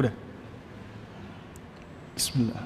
Udah. 0.00 0.16
Bismillah. 2.16 2.64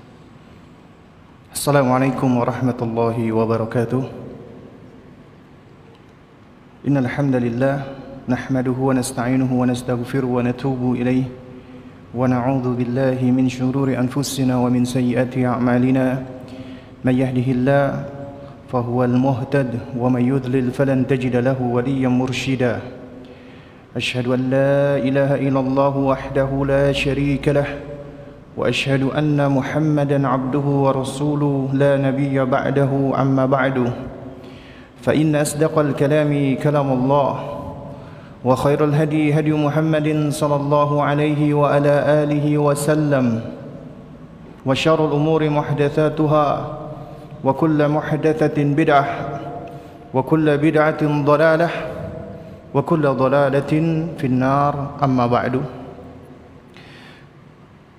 Assalamualaikum 1.51 2.31
warahmatullahi 2.31 3.35
wabarakatuh. 3.35 4.07
Innal 6.87 7.11
hamdalillah 7.11 7.91
nahmaduhu 8.31 8.95
wa 8.95 8.95
nasta'inuhu 8.95 9.51
wa 9.51 9.67
nastaghfiruhu 9.67 10.39
wa 10.39 10.47
natubu 10.47 10.95
ilayh 10.95 11.27
wa 12.15 12.31
na'udzu 12.31 12.71
billahi 12.79 13.35
min 13.35 13.51
shururi 13.51 13.99
anfusina 13.99 14.63
wa 14.63 14.71
min 14.71 14.87
sayyiati 14.87 15.43
a'malina. 15.43 16.23
May 17.03 17.19
yahdihillahu 17.19 18.71
muhtad 19.19 19.75
wa 19.99 20.07
may 20.07 20.31
yudlil 20.31 20.71
falan 20.71 21.03
tajida 21.03 21.43
lahu 21.43 21.83
waliyyan 21.83 22.15
murshida. 22.15 22.79
أشهد 23.97 24.27
أن 24.29 24.51
لا 24.51 24.97
إله 24.99 25.35
إلا 25.49 25.61
الله 25.61 25.97
وحده 25.97 26.51
لا 26.67 26.93
شريك 26.93 27.49
له 27.49 27.67
وأشهد 28.57 29.03
أن 29.03 29.39
محمدا 29.51 30.29
عبده 30.29 30.59
ورسوله 30.85 31.71
لا 31.73 31.97
نبي 31.97 32.45
بعده 32.45 32.91
أما 33.23 33.47
بعد 33.47 33.93
فإن 35.03 35.37
أصدق 35.37 35.79
الكلام 35.79 36.57
كلام 36.63 36.93
الله 36.93 37.31
وخير 38.45 38.85
الهدي 38.85 39.39
هدي 39.39 39.53
محمد 39.53 40.29
صلى 40.31 40.57
الله 40.57 41.03
عليه 41.03 41.55
وعلى 41.55 41.95
آله 42.23 42.59
وسلم 42.59 43.41
وشر 44.67 45.07
الأمور 45.09 45.51
محدثاتها 45.51 46.79
وكل 47.45 47.89
محدثة 47.89 48.65
بدعة 48.65 49.07
وكل 50.15 50.59
بدعة 50.59 51.03
ضلالة 51.25 51.94
wa 52.75 52.83
kullu 52.83 53.15
dhalalatin 53.15 54.19
finnar. 54.19 54.99
Amma 54.99 55.31
ba'du. 55.31 55.63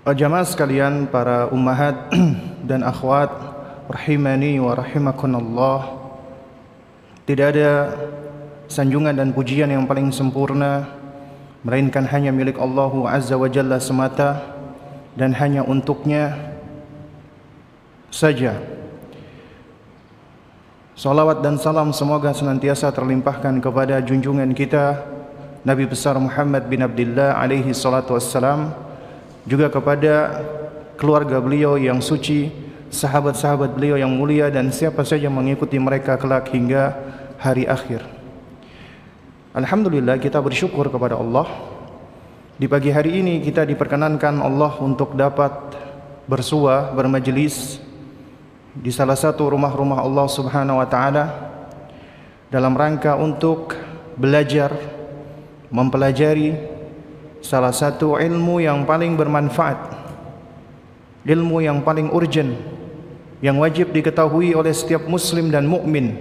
Jamaah 0.06 0.46
sekalian 0.46 1.10
para 1.10 1.50
ummahat 1.50 2.14
dan 2.70 2.86
akhwat 2.86 3.34
rahimani 3.90 4.62
wa 4.62 4.78
rahimakunallah 4.78 5.82
Tidak 7.26 7.42
ada 7.42 7.90
sanjungan 8.70 9.18
dan 9.18 9.34
pujian 9.34 9.66
yang 9.66 9.90
paling 9.90 10.14
sempurna 10.14 10.86
melainkan 11.66 12.06
hanya 12.06 12.30
milik 12.30 12.62
Allah 12.62 12.94
Azza 13.10 13.34
wa 13.34 13.50
Jalla 13.50 13.82
semata 13.82 14.46
dan 15.18 15.34
hanya 15.34 15.66
untuknya 15.66 16.38
saja 18.14 18.75
Salawat 20.96 21.44
dan 21.44 21.60
salam 21.60 21.92
semoga 21.92 22.32
senantiasa 22.32 22.88
terlimpahkan 22.88 23.60
kepada 23.60 24.00
junjungan 24.00 24.48
kita 24.56 25.04
Nabi 25.68 25.92
besar 25.92 26.16
Muhammad 26.16 26.72
bin 26.72 26.80
Abdullah 26.80 27.36
alaihi 27.36 27.76
salatu 27.76 28.16
wassalam 28.16 28.72
juga 29.44 29.68
kepada 29.68 30.40
keluarga 30.96 31.44
beliau 31.44 31.76
yang 31.76 32.00
suci, 32.00 32.48
sahabat-sahabat 32.96 33.76
beliau 33.76 34.00
yang 34.00 34.08
mulia 34.08 34.48
dan 34.48 34.72
siapa 34.72 35.04
saja 35.04 35.28
mengikuti 35.28 35.76
mereka 35.76 36.16
kelak 36.16 36.48
hingga 36.56 36.96
hari 37.44 37.68
akhir. 37.68 38.00
Alhamdulillah 39.52 40.16
kita 40.16 40.40
bersyukur 40.40 40.88
kepada 40.88 41.20
Allah 41.20 41.44
di 42.56 42.72
pagi 42.72 42.88
hari 42.88 43.20
ini 43.20 43.44
kita 43.44 43.68
diperkenankan 43.68 44.40
Allah 44.40 44.80
untuk 44.80 45.12
dapat 45.12 45.52
bersua, 46.24 46.96
bermajelis 46.96 47.84
di 48.76 48.92
salah 48.92 49.16
satu 49.16 49.56
rumah-rumah 49.56 50.04
Allah 50.04 50.28
Subhanahu 50.28 50.84
wa 50.84 50.88
taala 50.88 51.26
dalam 52.52 52.76
rangka 52.76 53.16
untuk 53.16 53.72
belajar 54.20 54.76
mempelajari 55.72 56.60
salah 57.40 57.72
satu 57.72 58.20
ilmu 58.20 58.60
yang 58.60 58.84
paling 58.84 59.16
bermanfaat 59.16 59.80
ilmu 61.24 61.64
yang 61.64 61.80
paling 61.88 62.12
urgent 62.12 62.52
yang 63.40 63.56
wajib 63.64 63.96
diketahui 63.96 64.52
oleh 64.52 64.76
setiap 64.76 65.08
muslim 65.08 65.48
dan 65.48 65.64
mukmin 65.64 66.20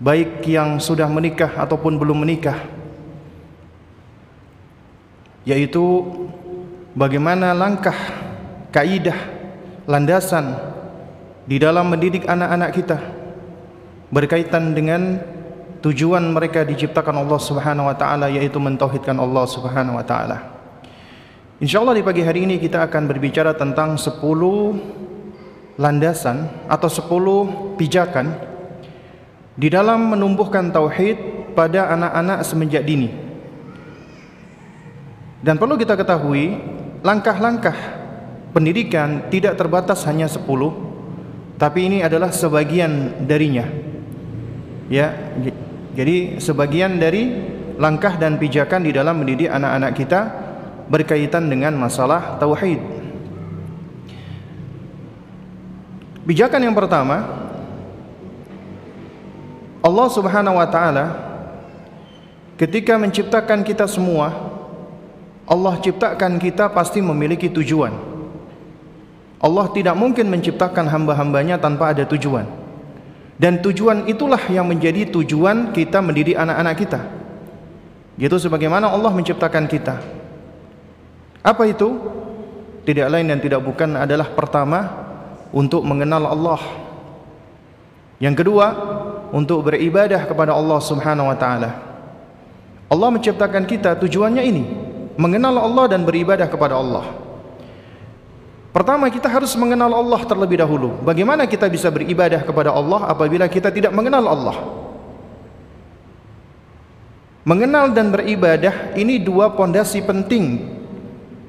baik 0.00 0.40
yang 0.48 0.80
sudah 0.80 1.04
menikah 1.04 1.52
ataupun 1.60 2.00
belum 2.00 2.24
menikah 2.24 2.56
yaitu 5.44 5.84
bagaimana 6.96 7.52
langkah 7.52 7.96
kaidah 8.72 9.16
landasan 9.84 10.69
di 11.50 11.58
dalam 11.58 11.90
mendidik 11.90 12.30
anak-anak 12.30 12.70
kita 12.78 12.98
berkaitan 14.14 14.70
dengan 14.70 15.18
tujuan 15.82 16.22
mereka 16.30 16.62
diciptakan 16.62 17.26
Allah 17.26 17.42
Subhanahu 17.42 17.90
wa 17.90 17.96
taala 17.98 18.30
yaitu 18.30 18.62
mentauhidkan 18.62 19.18
Allah 19.18 19.50
Subhanahu 19.50 19.98
wa 19.98 20.06
taala. 20.06 20.46
Insyaallah 21.58 21.98
di 21.98 22.06
pagi 22.06 22.22
hari 22.22 22.46
ini 22.46 22.62
kita 22.62 22.86
akan 22.86 23.10
berbicara 23.10 23.58
tentang 23.58 23.98
10 23.98 24.22
landasan 25.74 26.46
atau 26.70 26.86
10 26.86 27.74
pijakan 27.82 28.30
di 29.58 29.66
dalam 29.66 30.14
menumbuhkan 30.14 30.70
tauhid 30.70 31.18
pada 31.58 31.90
anak-anak 31.98 32.46
semenjak 32.46 32.86
dini. 32.86 33.10
Dan 35.42 35.58
perlu 35.58 35.74
kita 35.74 35.98
ketahui, 35.98 36.62
langkah-langkah 37.02 37.74
pendidikan 38.54 39.26
tidak 39.34 39.58
terbatas 39.58 40.06
hanya 40.06 40.30
10 40.30 40.89
tapi 41.60 41.92
ini 41.92 41.98
adalah 42.00 42.32
sebagian 42.32 43.20
darinya. 43.28 43.68
Ya 44.88 45.12
jadi 45.92 46.40
sebagian 46.40 46.96
dari 46.96 47.36
langkah 47.76 48.16
dan 48.16 48.40
pijakan 48.40 48.80
di 48.80 48.96
dalam 48.96 49.20
mendidik 49.20 49.52
anak-anak 49.52 49.92
kita 49.92 50.20
berkaitan 50.88 51.52
dengan 51.52 51.76
masalah 51.76 52.40
tauhid. 52.40 52.80
Pijakan 56.24 56.64
yang 56.64 56.72
pertama 56.72 57.28
Allah 59.84 60.08
Subhanahu 60.08 60.56
wa 60.56 60.68
taala 60.68 61.06
ketika 62.56 62.96
menciptakan 62.96 63.60
kita 63.68 63.84
semua 63.84 64.32
Allah 65.44 65.76
ciptakan 65.76 66.40
kita 66.40 66.72
pasti 66.72 67.04
memiliki 67.04 67.52
tujuan 67.52 68.09
Allah 69.40 69.66
tidak 69.72 69.96
mungkin 69.96 70.28
menciptakan 70.28 70.84
hamba-hambanya 70.84 71.56
tanpa 71.56 71.96
ada 71.96 72.04
tujuan. 72.04 72.44
Dan 73.40 73.64
tujuan 73.64 74.04
itulah 74.04 74.40
yang 74.52 74.68
menjadi 74.68 75.08
tujuan 75.08 75.72
kita 75.72 76.04
mendidik 76.04 76.36
anak-anak 76.36 76.74
kita. 76.76 77.00
Yaitu 78.20 78.36
sebagaimana 78.36 78.92
Allah 78.92 79.08
menciptakan 79.16 79.64
kita. 79.64 79.96
Apa 81.40 81.64
itu? 81.64 81.96
Tidak 82.84 83.08
lain 83.08 83.32
dan 83.32 83.40
tidak 83.40 83.64
bukan 83.64 83.96
adalah 83.96 84.28
pertama 84.28 84.92
untuk 85.56 85.80
mengenal 85.88 86.28
Allah. 86.28 86.60
Yang 88.20 88.44
kedua, 88.44 88.66
untuk 89.32 89.72
beribadah 89.72 90.28
kepada 90.28 90.52
Allah 90.52 90.78
Subhanahu 90.84 91.32
wa 91.32 91.36
taala. 91.40 91.70
Allah 92.90 93.08
menciptakan 93.08 93.64
kita 93.64 93.96
tujuannya 93.96 94.42
ini, 94.44 94.62
mengenal 95.16 95.56
Allah 95.64 95.96
dan 95.96 96.04
beribadah 96.04 96.44
kepada 96.50 96.76
Allah. 96.76 97.29
Pertama 98.70 99.10
kita 99.10 99.26
harus 99.26 99.50
mengenal 99.58 99.90
Allah 99.90 100.22
terlebih 100.22 100.62
dahulu. 100.62 100.94
Bagaimana 101.02 101.42
kita 101.50 101.66
bisa 101.66 101.90
beribadah 101.90 102.46
kepada 102.46 102.70
Allah 102.70 103.10
apabila 103.10 103.50
kita 103.50 103.66
tidak 103.74 103.90
mengenal 103.90 104.22
Allah? 104.30 104.56
Mengenal 107.42 107.90
dan 107.90 108.14
beribadah 108.14 108.94
ini 108.94 109.18
dua 109.18 109.50
pondasi 109.50 110.06
penting. 110.06 110.70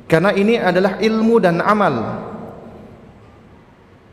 Karena 0.10 0.34
ini 0.34 0.58
adalah 0.58 0.98
ilmu 0.98 1.36
dan 1.38 1.62
amal. 1.62 2.26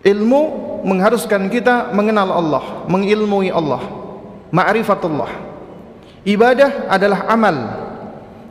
Ilmu 0.05 0.40
mengharuskan 0.84 1.49
kita 1.49 1.90
mengenal 1.96 2.28
Allah, 2.28 2.64
mengilmui 2.87 3.49
Allah, 3.49 3.82
ma'rifatullah. 4.52 5.32
Ibadah 6.28 6.93
adalah 6.93 7.25
amal. 7.26 7.56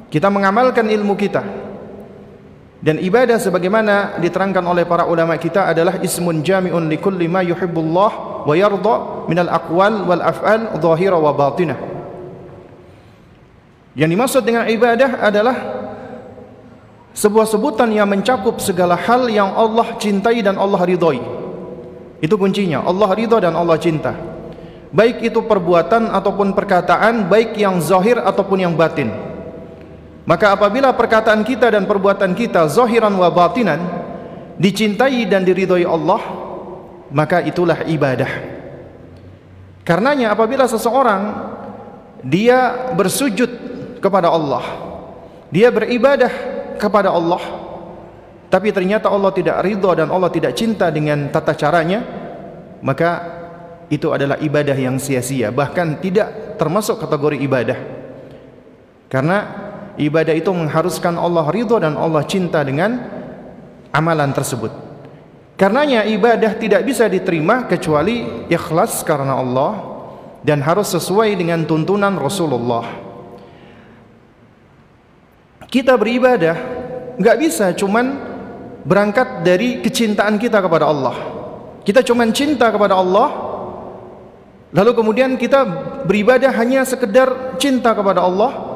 Kita 0.09 0.33
mengamalkan 0.33 0.89
ilmu 0.89 1.13
kita. 1.13 1.66
Dan 2.87 3.03
ibadah 3.03 3.35
sebagaimana 3.35 4.15
diterangkan 4.15 4.63
oleh 4.63 4.87
para 4.87 5.03
ulama 5.03 5.35
kita 5.35 5.67
adalah 5.75 5.99
ismun 5.99 6.39
jami'un 6.39 6.87
likulli 6.87 7.27
ma 7.27 7.43
yuhibbullah 7.43 8.47
wa 8.47 8.53
yarda 8.55 9.27
minal 9.27 9.51
aqwal 9.51 10.07
wal 10.07 10.23
af'al 10.23 10.71
zahira 10.79 11.19
wa 11.19 11.35
batinah. 11.35 11.75
Yang 13.91 14.09
dimaksud 14.15 14.41
dengan 14.47 14.71
ibadah 14.71 15.19
adalah 15.19 15.57
sebuah 17.11 17.43
sebutan 17.51 17.91
yang 17.91 18.07
mencakup 18.07 18.55
segala 18.63 18.95
hal 18.95 19.27
yang 19.27 19.51
Allah 19.51 19.99
cintai 19.99 20.39
dan 20.39 20.55
Allah 20.55 20.79
ridhoi. 20.87 21.19
Itu 22.23 22.39
kuncinya, 22.39 22.87
Allah 22.87 23.11
ridha 23.11 23.35
dan 23.43 23.59
Allah 23.59 23.75
cinta. 23.83 24.15
Baik 24.95 25.27
itu 25.27 25.43
perbuatan 25.43 26.07
ataupun 26.07 26.55
perkataan, 26.55 27.27
baik 27.27 27.59
yang 27.59 27.83
zahir 27.83 28.15
ataupun 28.15 28.63
yang 28.63 28.79
batin. 28.79 29.26
Maka 30.27 30.59
apabila 30.59 30.91
perkataan 30.91 31.41
kita 31.47 31.71
dan 31.71 31.87
perbuatan 31.87 32.35
kita 32.35 32.67
zahiran 32.67 33.15
wa 33.15 33.31
batinan 33.31 33.79
dicintai 34.59 35.23
dan 35.23 35.47
diridhoi 35.47 35.87
Allah, 35.87 36.19
maka 37.15 37.39
itulah 37.47 37.87
ibadah. 37.87 38.27
Karenanya 39.87 40.35
apabila 40.35 40.67
seseorang 40.67 41.47
dia 42.27 42.91
bersujud 42.91 43.47
kepada 44.03 44.27
Allah, 44.27 44.67
dia 45.47 45.71
beribadah 45.71 46.31
kepada 46.75 47.11
Allah 47.11 47.67
tapi 48.47 48.71
ternyata 48.71 49.11
Allah 49.11 49.31
tidak 49.35 49.59
ridho 49.59 49.91
dan 49.91 50.07
Allah 50.07 50.31
tidak 50.31 50.55
cinta 50.55 50.87
dengan 50.87 51.27
tata 51.27 51.51
caranya 51.57 51.99
maka 52.79 53.09
itu 53.91 54.11
adalah 54.11 54.39
ibadah 54.39 54.75
yang 54.77 54.95
sia-sia 55.01 55.51
bahkan 55.51 55.99
tidak 55.99 56.55
termasuk 56.55 56.99
kategori 56.99 57.37
ibadah 57.43 57.79
karena 59.11 59.66
ibadah 59.97 60.33
itu 60.33 60.49
mengharuskan 60.53 61.17
Allah 61.17 61.45
ridho 61.49 61.77
dan 61.81 61.97
Allah 61.97 62.23
cinta 62.23 62.61
dengan 62.63 63.01
amalan 63.91 64.31
tersebut 64.31 64.71
karenanya 65.57 66.05
ibadah 66.05 66.55
tidak 66.55 66.85
bisa 66.85 67.09
diterima 67.09 67.65
kecuali 67.65 68.45
ikhlas 68.47 69.03
karena 69.03 69.35
Allah 69.37 69.73
dan 70.45 70.61
harus 70.61 70.93
sesuai 70.93 71.33
dengan 71.35 71.65
tuntunan 71.65 72.13
Rasulullah 72.15 72.85
kita 75.67 75.99
beribadah 75.99 76.55
nggak 77.17 77.37
bisa 77.41 77.73
cuman 77.75 78.37
berangkat 78.87 79.43
dari 79.43 79.83
kecintaan 79.83 80.39
kita 80.39 80.63
kepada 80.63 80.87
Allah. 80.87 81.15
Kita 81.83 81.99
cuma 82.07 82.23
cinta 82.31 82.71
kepada 82.71 82.95
Allah, 82.95 83.29
lalu 84.71 84.91
kemudian 84.95 85.35
kita 85.35 85.63
beribadah 86.07 86.51
hanya 86.55 86.87
sekedar 86.87 87.59
cinta 87.59 87.91
kepada 87.91 88.23
Allah. 88.23 88.66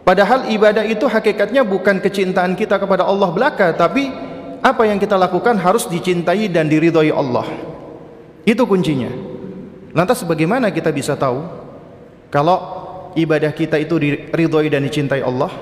Padahal 0.00 0.48
ibadah 0.48 0.82
itu 0.88 1.04
hakikatnya 1.06 1.62
bukan 1.62 2.00
kecintaan 2.00 2.56
kita 2.56 2.80
kepada 2.80 3.04
Allah 3.04 3.30
belaka, 3.30 3.70
tapi 3.76 4.10
apa 4.60 4.82
yang 4.88 5.00
kita 5.00 5.16
lakukan 5.16 5.56
harus 5.60 5.88
dicintai 5.88 6.48
dan 6.48 6.68
diridhoi 6.68 7.12
Allah. 7.12 7.46
Itu 8.44 8.64
kuncinya. 8.64 9.12
Lantas 9.92 10.22
bagaimana 10.24 10.70
kita 10.70 10.88
bisa 10.94 11.16
tahu 11.18 11.44
kalau 12.32 12.58
ibadah 13.18 13.52
kita 13.52 13.76
itu 13.76 13.96
diridhoi 14.00 14.68
dan 14.72 14.84
dicintai 14.84 15.20
Allah? 15.20 15.52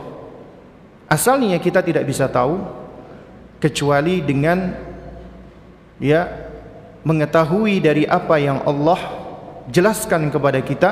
Asalnya 1.08 1.56
kita 1.56 1.80
tidak 1.80 2.04
bisa 2.04 2.28
tahu 2.28 2.60
kecuali 3.58 4.20
dengan 4.20 4.76
ya 5.98 6.28
mengetahui 7.02 7.80
dari 7.80 8.04
apa 8.04 8.36
yang 8.38 8.62
Allah 8.68 9.00
jelaskan 9.72 10.28
kepada 10.28 10.60
kita 10.60 10.90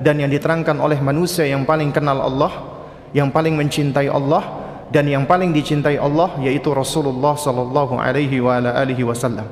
dan 0.00 0.16
yang 0.16 0.32
diterangkan 0.32 0.80
oleh 0.80 0.96
manusia 1.04 1.44
yang 1.44 1.68
paling 1.68 1.92
kenal 1.92 2.24
Allah, 2.24 2.69
yang 3.10 3.30
paling 3.34 3.58
mencintai 3.58 4.06
Allah 4.06 4.42
dan 4.90 5.06
yang 5.06 5.26
paling 5.26 5.54
dicintai 5.54 5.98
Allah 5.98 6.34
yaitu 6.42 6.74
Rasulullah 6.74 7.38
sallallahu 7.38 7.98
alaihi 7.98 8.42
wa 8.42 8.58
alihi 8.58 9.06
wasallam. 9.06 9.46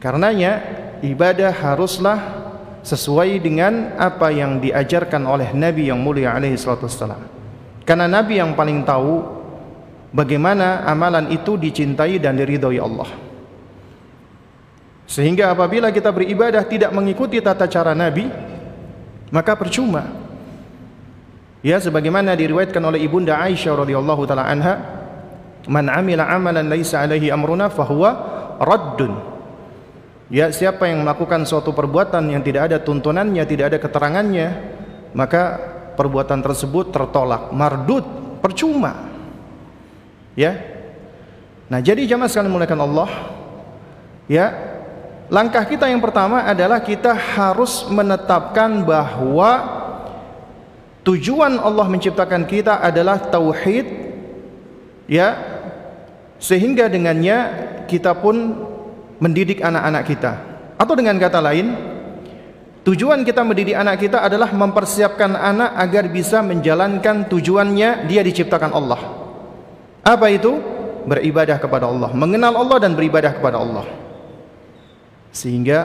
Karenanya 0.00 0.60
ibadah 1.00 1.48
haruslah 1.48 2.20
sesuai 2.84 3.40
dengan 3.40 3.96
apa 3.96 4.28
yang 4.28 4.60
diajarkan 4.60 5.24
oleh 5.24 5.56
Nabi 5.56 5.88
yang 5.88 5.96
mulia 6.04 6.36
alaihi 6.36 6.60
salatu 6.60 6.84
wasallam. 6.84 7.24
Karena 7.88 8.04
Nabi 8.04 8.36
yang 8.36 8.52
paling 8.52 8.84
tahu 8.84 9.24
bagaimana 10.12 10.84
amalan 10.84 11.32
itu 11.32 11.56
dicintai 11.56 12.20
dan 12.20 12.36
diridhoi 12.36 12.76
Allah. 12.76 13.08
Sehingga 15.04 15.52
apabila 15.52 15.92
kita 15.92 16.08
beribadah 16.12 16.64
tidak 16.64 16.92
mengikuti 16.92 17.40
tata 17.40 17.68
cara 17.68 17.92
Nabi, 17.92 18.28
maka 19.32 19.52
percuma. 19.56 20.23
Ya 21.64 21.80
sebagaimana 21.80 22.36
diriwayatkan 22.36 22.84
oleh 22.84 23.00
Ibunda 23.08 23.40
Aisyah 23.40 23.72
radhiyallahu 23.72 24.28
taala 24.28 24.44
anha, 24.44 24.74
"Man 25.64 25.88
'amila 25.88 26.28
'amalan 26.28 26.68
laisa 26.68 27.00
'alaihi 27.00 27.32
amruna 27.32 27.72
fahuwa 27.72 28.10
raddun." 28.60 29.16
Ya, 30.28 30.52
siapa 30.52 30.84
yang 30.92 31.08
melakukan 31.08 31.48
suatu 31.48 31.72
perbuatan 31.72 32.28
yang 32.28 32.44
tidak 32.44 32.68
ada 32.68 32.76
tuntunannya, 32.84 33.44
tidak 33.48 33.72
ada 33.72 33.78
keterangannya, 33.80 34.48
maka 35.16 35.42
perbuatan 35.96 36.44
tersebut 36.44 36.92
tertolak, 36.92 37.48
mardud, 37.52 38.04
percuma. 38.44 39.08
Ya. 40.36 40.60
Nah, 41.72 41.80
jadi 41.80 42.04
jamaah 42.04 42.28
sekalian 42.28 42.52
mulakan 42.52 42.80
Allah, 42.84 43.08
ya. 44.28 44.46
Langkah 45.32 45.64
kita 45.64 45.88
yang 45.88 46.04
pertama 46.04 46.44
adalah 46.44 46.84
kita 46.84 47.16
harus 47.16 47.88
menetapkan 47.88 48.84
bahwa 48.84 49.83
tujuan 51.04 51.60
Allah 51.60 51.86
menciptakan 51.86 52.48
kita 52.48 52.80
adalah 52.80 53.20
tauhid 53.20 53.86
ya 55.06 55.36
sehingga 56.40 56.88
dengannya 56.88 57.36
kita 57.86 58.16
pun 58.16 58.56
mendidik 59.20 59.60
anak-anak 59.60 60.02
kita 60.08 60.32
atau 60.80 60.94
dengan 60.96 61.20
kata 61.20 61.38
lain 61.44 61.76
tujuan 62.88 63.22
kita 63.22 63.44
mendidik 63.44 63.76
anak 63.76 64.00
kita 64.00 64.24
adalah 64.24 64.50
mempersiapkan 64.50 65.36
anak 65.36 65.76
agar 65.76 66.08
bisa 66.08 66.40
menjalankan 66.40 67.28
tujuannya 67.28 68.08
dia 68.08 68.24
diciptakan 68.24 68.72
Allah 68.72 69.24
apa 70.04 70.28
itu? 70.28 70.60
Beribadah 71.04 71.56
kepada 71.56 71.88
Allah, 71.88 72.12
mengenal 72.12 72.60
Allah 72.60 72.80
dan 72.80 72.92
beribadah 72.96 73.32
kepada 73.36 73.60
Allah. 73.60 73.84
Sehingga 75.32 75.84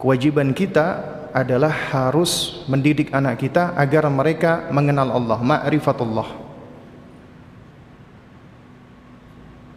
kewajiban 0.00 0.52
kita 0.56 1.19
adalah 1.30 1.70
harus 1.70 2.62
mendidik 2.66 3.14
anak 3.14 3.40
kita 3.40 3.74
agar 3.78 4.06
mereka 4.10 4.68
mengenal 4.70 5.14
Allah, 5.14 5.38
ma'rifatullah. 5.38 6.28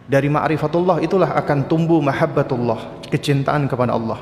Dari 0.04 0.28
ma'rifatullah 0.28 1.00
itulah 1.02 1.32
akan 1.34 1.66
tumbuh 1.66 2.04
mahabbatullah, 2.04 3.08
kecintaan 3.08 3.72
kepada 3.72 3.96
Allah. 3.96 4.20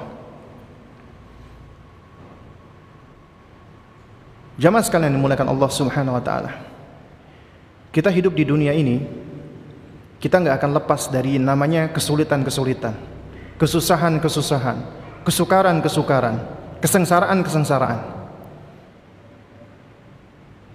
Jamaah 4.61 4.85
sekalian 4.85 5.17
dimulakan 5.17 5.50
Allah 5.50 5.69
Subhanahu 5.73 6.15
wa 6.15 6.23
taala. 6.23 6.53
Kita 7.89 8.13
hidup 8.13 8.38
di 8.38 8.45
dunia 8.45 8.77
ini, 8.77 9.03
kita 10.21 10.38
nggak 10.38 10.61
akan 10.61 10.71
lepas 10.77 11.09
dari 11.09 11.41
namanya 11.41 11.89
kesulitan-kesulitan, 11.89 12.93
kesusahan-kesusahan, 13.57 14.77
kesukaran-kesukaran, 15.25 16.60
kesengsaraan-kesengsaraan. 16.81 18.00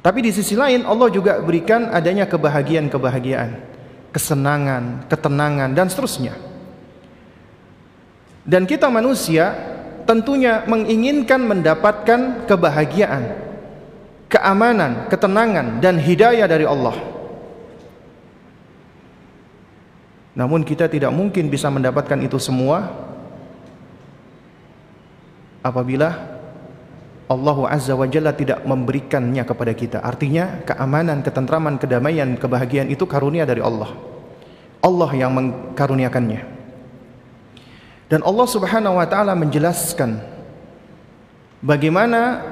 Tapi 0.06 0.18
di 0.22 0.30
sisi 0.30 0.54
lain 0.54 0.86
Allah 0.86 1.10
juga 1.10 1.42
berikan 1.42 1.90
adanya 1.90 2.30
kebahagiaan-kebahagiaan, 2.30 3.58
kesenangan, 4.14 5.10
ketenangan 5.10 5.75
dan 5.75 5.90
seterusnya. 5.90 6.38
Dan 8.46 8.70
kita 8.70 8.86
manusia 8.86 9.50
tentunya 10.06 10.62
menginginkan 10.70 11.42
mendapatkan 11.42 12.46
kebahagiaan, 12.46 13.34
keamanan, 14.30 15.10
ketenangan 15.10 15.82
dan 15.82 15.98
hidayah 15.98 16.46
dari 16.46 16.62
Allah. 16.62 16.94
Namun 20.38 20.62
kita 20.62 20.86
tidak 20.86 21.10
mungkin 21.10 21.50
bisa 21.50 21.66
mendapatkan 21.66 22.22
itu 22.22 22.38
semua 22.38 23.05
apabila 25.66 26.38
Allah 27.26 27.58
Azza 27.66 27.99
wa 27.99 28.06
Jalla 28.06 28.30
tidak 28.30 28.62
memberikannya 28.62 29.42
kepada 29.42 29.73
kita. 29.75 29.99
Artinya 29.99 30.62
keamanan, 30.62 31.26
ketentraman, 31.26 31.75
kedamaian, 31.82 32.38
kebahagiaan 32.38 32.87
itu 32.87 33.02
karunia 33.02 33.42
dari 33.42 33.58
Allah. 33.58 33.90
Allah 34.78 35.11
yang 35.11 35.35
mengkaruniakannya. 35.35 36.54
Dan 38.06 38.23
Allah 38.23 38.46
Subhanahu 38.46 39.02
wa 39.02 39.06
taala 39.11 39.35
menjelaskan 39.35 40.23
bagaimana 41.58 42.46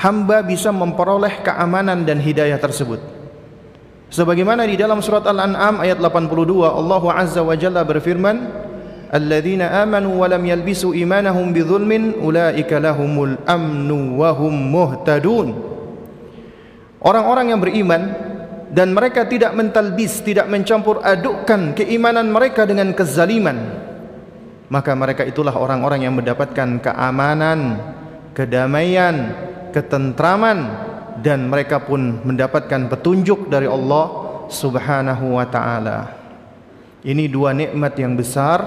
hamba 0.00 0.40
bisa 0.40 0.72
memperoleh 0.72 1.44
keamanan 1.44 2.08
dan 2.08 2.16
hidayah 2.16 2.56
tersebut. 2.56 3.04
Sebagaimana 4.08 4.64
di 4.64 4.80
dalam 4.80 5.04
surat 5.04 5.28
Al-An'am 5.28 5.84
ayat 5.84 6.00
82 6.00 6.64
Allah 6.64 7.02
Azza 7.12 7.44
wa 7.44 7.52
Jalla 7.52 7.84
berfirman, 7.84 8.36
"Alladzina 9.12 9.84
amanu 9.84 10.24
wa 10.24 10.26
lam 10.26 10.40
yalbisu 10.40 10.96
imanahum 10.96 11.52
bidzulmin 11.52 12.16
ulaika 12.16 12.80
lahumul 12.80 13.36
amnu 13.44 14.16
wa 14.16 14.32
hum 14.32 14.54
muhtadun." 14.72 15.52
Orang-orang 17.02 17.52
yang 17.52 17.60
beriman 17.60 18.02
dan 18.72 18.96
mereka 18.96 19.28
tidak 19.28 19.52
mentalbis, 19.52 20.24
tidak 20.24 20.48
mencampur 20.48 21.04
adukkan 21.04 21.76
keimanan 21.76 22.32
mereka 22.32 22.64
dengan 22.64 22.96
kezaliman, 22.96 23.58
maka 24.72 24.96
mereka 24.96 25.28
itulah 25.28 25.52
orang-orang 25.52 26.08
yang 26.08 26.16
mendapatkan 26.16 26.80
keamanan, 26.80 27.76
kedamaian, 28.32 29.36
ketentraman 29.76 30.58
dan 31.20 31.52
mereka 31.52 31.84
pun 31.84 32.24
mendapatkan 32.24 32.88
petunjuk 32.88 33.52
dari 33.52 33.68
Allah 33.68 34.04
Subhanahu 34.48 35.36
wa 35.36 35.44
taala. 35.44 35.98
Ini 37.02 37.28
dua 37.28 37.52
nikmat 37.52 37.98
yang 37.98 38.16
besar 38.16 38.62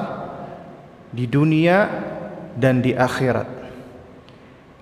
di 1.15 1.25
dunia 1.31 1.87
dan 2.59 2.83
di 2.83 2.91
akhirat. 2.91 3.47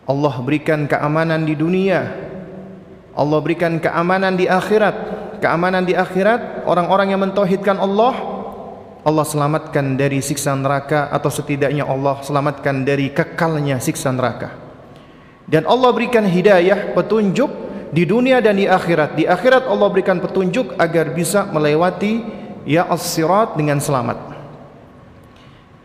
Allah 0.10 0.36
berikan 0.42 0.90
keamanan 0.90 1.46
di 1.46 1.54
dunia. 1.54 2.02
Allah 3.14 3.40
berikan 3.40 3.78
keamanan 3.78 4.34
di 4.34 4.50
akhirat. 4.50 5.22
Keamanan 5.38 5.86
di 5.86 5.94
akhirat 5.94 6.66
orang-orang 6.66 7.14
yang 7.14 7.22
mentauhidkan 7.22 7.78
Allah 7.78 8.16
Allah 9.04 9.28
selamatkan 9.28 10.00
dari 10.00 10.24
siksa 10.24 10.56
neraka 10.56 11.12
atau 11.12 11.28
setidaknya 11.28 11.84
Allah 11.84 12.24
selamatkan 12.24 12.88
dari 12.88 13.12
kekalnya 13.12 13.78
siksa 13.84 14.16
neraka. 14.16 14.56
Dan 15.44 15.68
Allah 15.68 15.92
berikan 15.92 16.24
hidayah, 16.24 16.96
petunjuk 16.96 17.52
di 17.92 18.08
dunia 18.08 18.40
dan 18.40 18.56
di 18.56 18.64
akhirat. 18.64 19.20
Di 19.20 19.28
akhirat 19.28 19.68
Allah 19.68 19.92
berikan 19.92 20.24
petunjuk 20.24 20.80
agar 20.80 21.12
bisa 21.12 21.44
melewati 21.52 22.24
ya 22.64 22.88
as-sirat 22.88 23.60
dengan 23.60 23.84
selamat. 23.84 24.33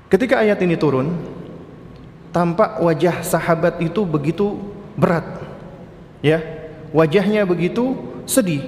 Ketika 0.08 0.40
ayat 0.40 0.56
ini 0.64 0.76
turun, 0.80 1.12
tampak 2.32 2.80
wajah 2.80 3.20
sahabat 3.20 3.76
itu 3.84 4.08
begitu 4.08 4.56
berat. 4.96 5.24
Ya, 6.24 6.40
wajahnya 6.96 7.44
begitu 7.44 7.92
sedih. 8.24 8.64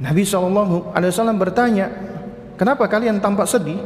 Nabi 0.00 0.24
SAW 0.24 1.36
bertanya, 1.36 1.92
kenapa 2.56 2.88
kalian 2.88 3.20
tampak 3.20 3.44
sedih? 3.44 3.78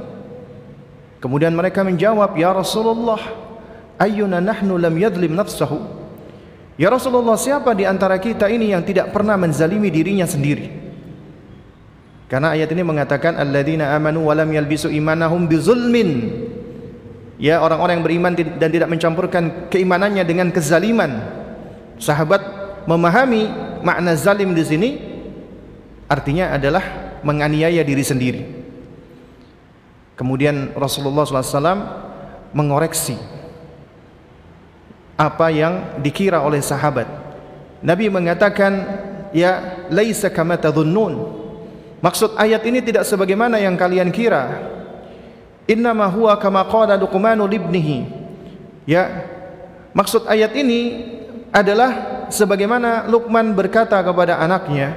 Kemudian 1.18 1.50
mereka 1.50 1.82
menjawab, 1.82 2.38
Ya 2.38 2.54
Rasulullah, 2.54 3.18
ayyuna 3.98 4.38
nahnu 4.38 4.78
lam 4.78 4.94
yadlim 4.96 5.34
nafsahu 5.34 5.80
Ya 6.76 6.92
Rasulullah 6.92 7.40
siapa 7.40 7.72
di 7.72 7.88
antara 7.88 8.20
kita 8.20 8.52
ini 8.52 8.76
yang 8.76 8.84
tidak 8.84 9.08
pernah 9.08 9.34
menzalimi 9.40 9.88
dirinya 9.88 10.28
sendiri 10.28 10.85
Karena 12.26 12.58
ayat 12.58 12.74
ini 12.74 12.82
mengatakan 12.82 13.38
alladzina 13.38 13.94
amanu 13.94 14.26
wa 14.26 14.34
lam 14.34 14.50
yalbisu 14.50 14.90
imanahum 14.90 15.46
bizulmin 15.46 16.42
Ya 17.38 17.60
orang-orang 17.60 18.00
yang 18.00 18.06
beriman 18.06 18.32
dan 18.34 18.68
tidak 18.72 18.88
mencampurkan 18.90 19.70
keimanannya 19.70 20.26
dengan 20.26 20.50
kezaliman 20.50 21.22
Sahabat 22.02 22.42
memahami 22.90 23.46
makna 23.86 24.18
zalim 24.18 24.56
di 24.56 24.64
sini 24.66 24.90
artinya 26.10 26.54
adalah 26.56 26.82
menganiaya 27.22 27.86
diri 27.86 28.02
sendiri 28.02 28.42
Kemudian 30.16 30.72
Rasulullah 30.72 31.28
SAW 31.28 31.76
mengoreksi 32.56 33.20
apa 35.16 35.52
yang 35.52 36.00
dikira 36.00 36.40
oleh 36.40 36.64
sahabat. 36.64 37.04
Nabi 37.84 38.08
mengatakan, 38.08 38.72
"Ya 39.36 39.84
laisa 39.92 40.32
kama 40.32 40.56
tadhunnun." 40.56 41.35
Maksud 42.06 42.38
ayat 42.38 42.62
ini 42.62 42.78
tidak 42.78 43.02
sebagaimana 43.02 43.58
yang 43.58 43.74
kalian 43.74 44.14
kira. 44.14 44.62
Innama 45.66 46.06
huwa 46.06 46.38
kama 46.38 46.62
qala 46.70 46.94
libnihi. 47.50 48.06
Ya. 48.86 49.26
Maksud 49.90 50.30
ayat 50.30 50.54
ini 50.54 51.02
adalah 51.50 52.22
sebagaimana 52.30 53.10
Luqman 53.10 53.50
berkata 53.58 53.98
kepada 54.06 54.38
anaknya, 54.38 54.94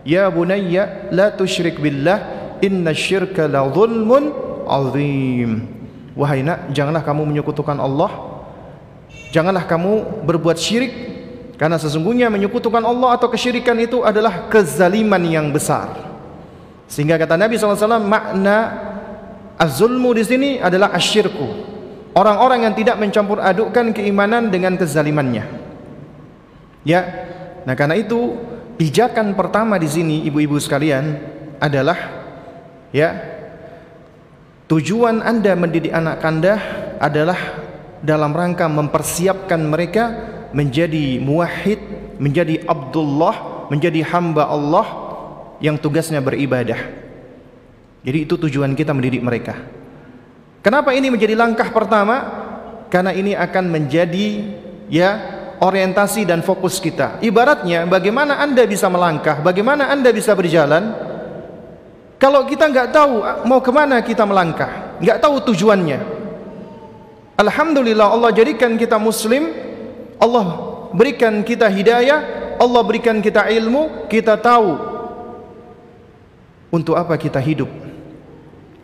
"Ya 0.00 0.24
bunayya 0.32 1.12
la 1.12 1.28
tusyrik 1.28 1.76
billah, 1.76 2.24
inna 2.64 2.96
syirka 2.96 3.44
la 3.44 3.68
dhulmun 3.68 4.32
azim." 4.64 5.68
Wahai 6.16 6.40
nak, 6.40 6.72
janganlah 6.72 7.04
kamu 7.04 7.28
menyekutukan 7.28 7.76
Allah 7.76 8.08
Janganlah 9.36 9.68
kamu 9.68 10.24
berbuat 10.24 10.56
syirik 10.56 10.92
karena 11.60 11.76
sesungguhnya 11.76 12.32
menyekutukan 12.32 12.80
Allah 12.80 13.20
atau 13.20 13.28
kesyirikan 13.28 13.76
itu 13.76 14.00
adalah 14.00 14.48
kezaliman 14.48 15.20
yang 15.28 15.52
besar. 15.52 16.15
Sehingga 16.86 17.18
kata 17.18 17.34
Nabi 17.34 17.58
SAW 17.58 17.98
makna 18.02 18.58
az-zulmu 19.58 20.14
di 20.14 20.22
sini 20.22 20.50
adalah 20.62 20.94
asyirku. 20.94 21.74
Orang-orang 22.16 22.64
yang 22.64 22.74
tidak 22.74 22.96
mencampur 22.96 23.42
adukkan 23.42 23.92
keimanan 23.92 24.48
dengan 24.48 24.78
kezalimannya. 24.80 25.44
Ya. 26.86 27.00
Nah, 27.66 27.74
karena 27.74 27.98
itu 27.98 28.38
pijakan 28.78 29.34
pertama 29.34 29.76
di 29.76 29.90
sini 29.90 30.22
ibu-ibu 30.24 30.56
sekalian 30.56 31.18
adalah 31.58 31.98
ya 32.94 33.16
tujuan 34.70 35.20
Anda 35.20 35.58
mendidik 35.58 35.90
anak 35.90 36.22
Anda 36.22 36.54
adalah 37.02 37.36
dalam 38.00 38.32
rangka 38.32 38.70
mempersiapkan 38.70 39.60
mereka 39.66 40.04
menjadi 40.54 41.18
muwahhid, 41.20 41.80
menjadi 42.22 42.64
Abdullah, 42.64 43.66
menjadi 43.68 44.00
hamba 44.08 44.46
Allah 44.46 45.05
yang 45.62 45.80
tugasnya 45.80 46.20
beribadah. 46.20 46.78
Jadi 48.06 48.18
itu 48.22 48.34
tujuan 48.38 48.76
kita 48.78 48.94
mendidik 48.94 49.22
mereka. 49.22 49.54
Kenapa 50.62 50.94
ini 50.94 51.10
menjadi 51.10 51.34
langkah 51.34 51.70
pertama? 51.70 52.16
Karena 52.86 53.10
ini 53.10 53.34
akan 53.34 53.64
menjadi 53.66 54.28
ya 54.86 55.10
orientasi 55.58 56.26
dan 56.26 56.42
fokus 56.42 56.78
kita. 56.78 57.18
Ibaratnya 57.22 57.86
bagaimana 57.86 58.38
Anda 58.38 58.62
bisa 58.66 58.86
melangkah, 58.86 59.42
bagaimana 59.42 59.90
Anda 59.90 60.14
bisa 60.14 60.34
berjalan 60.38 60.94
kalau 62.16 62.46
kita 62.46 62.70
nggak 62.70 62.88
tahu 62.94 63.14
mau 63.44 63.60
ke 63.60 63.70
mana 63.74 64.00
kita 64.00 64.22
melangkah, 64.22 64.96
nggak 65.02 65.18
tahu 65.20 65.42
tujuannya, 65.52 65.98
Alhamdulillah 67.36 68.16
Allah 68.16 68.32
jadikan 68.32 68.80
kita 68.80 68.96
muslim 68.96 69.52
Allah 70.16 70.46
berikan 70.96 71.44
kita 71.44 71.68
hidayah 71.68 72.56
Allah 72.56 72.80
berikan 72.80 73.20
kita 73.20 73.44
ilmu 73.52 74.08
kita 74.08 74.40
tahu 74.40 74.95
untuk 76.76 76.92
apa 77.00 77.16
kita 77.16 77.40
hidup 77.40 77.72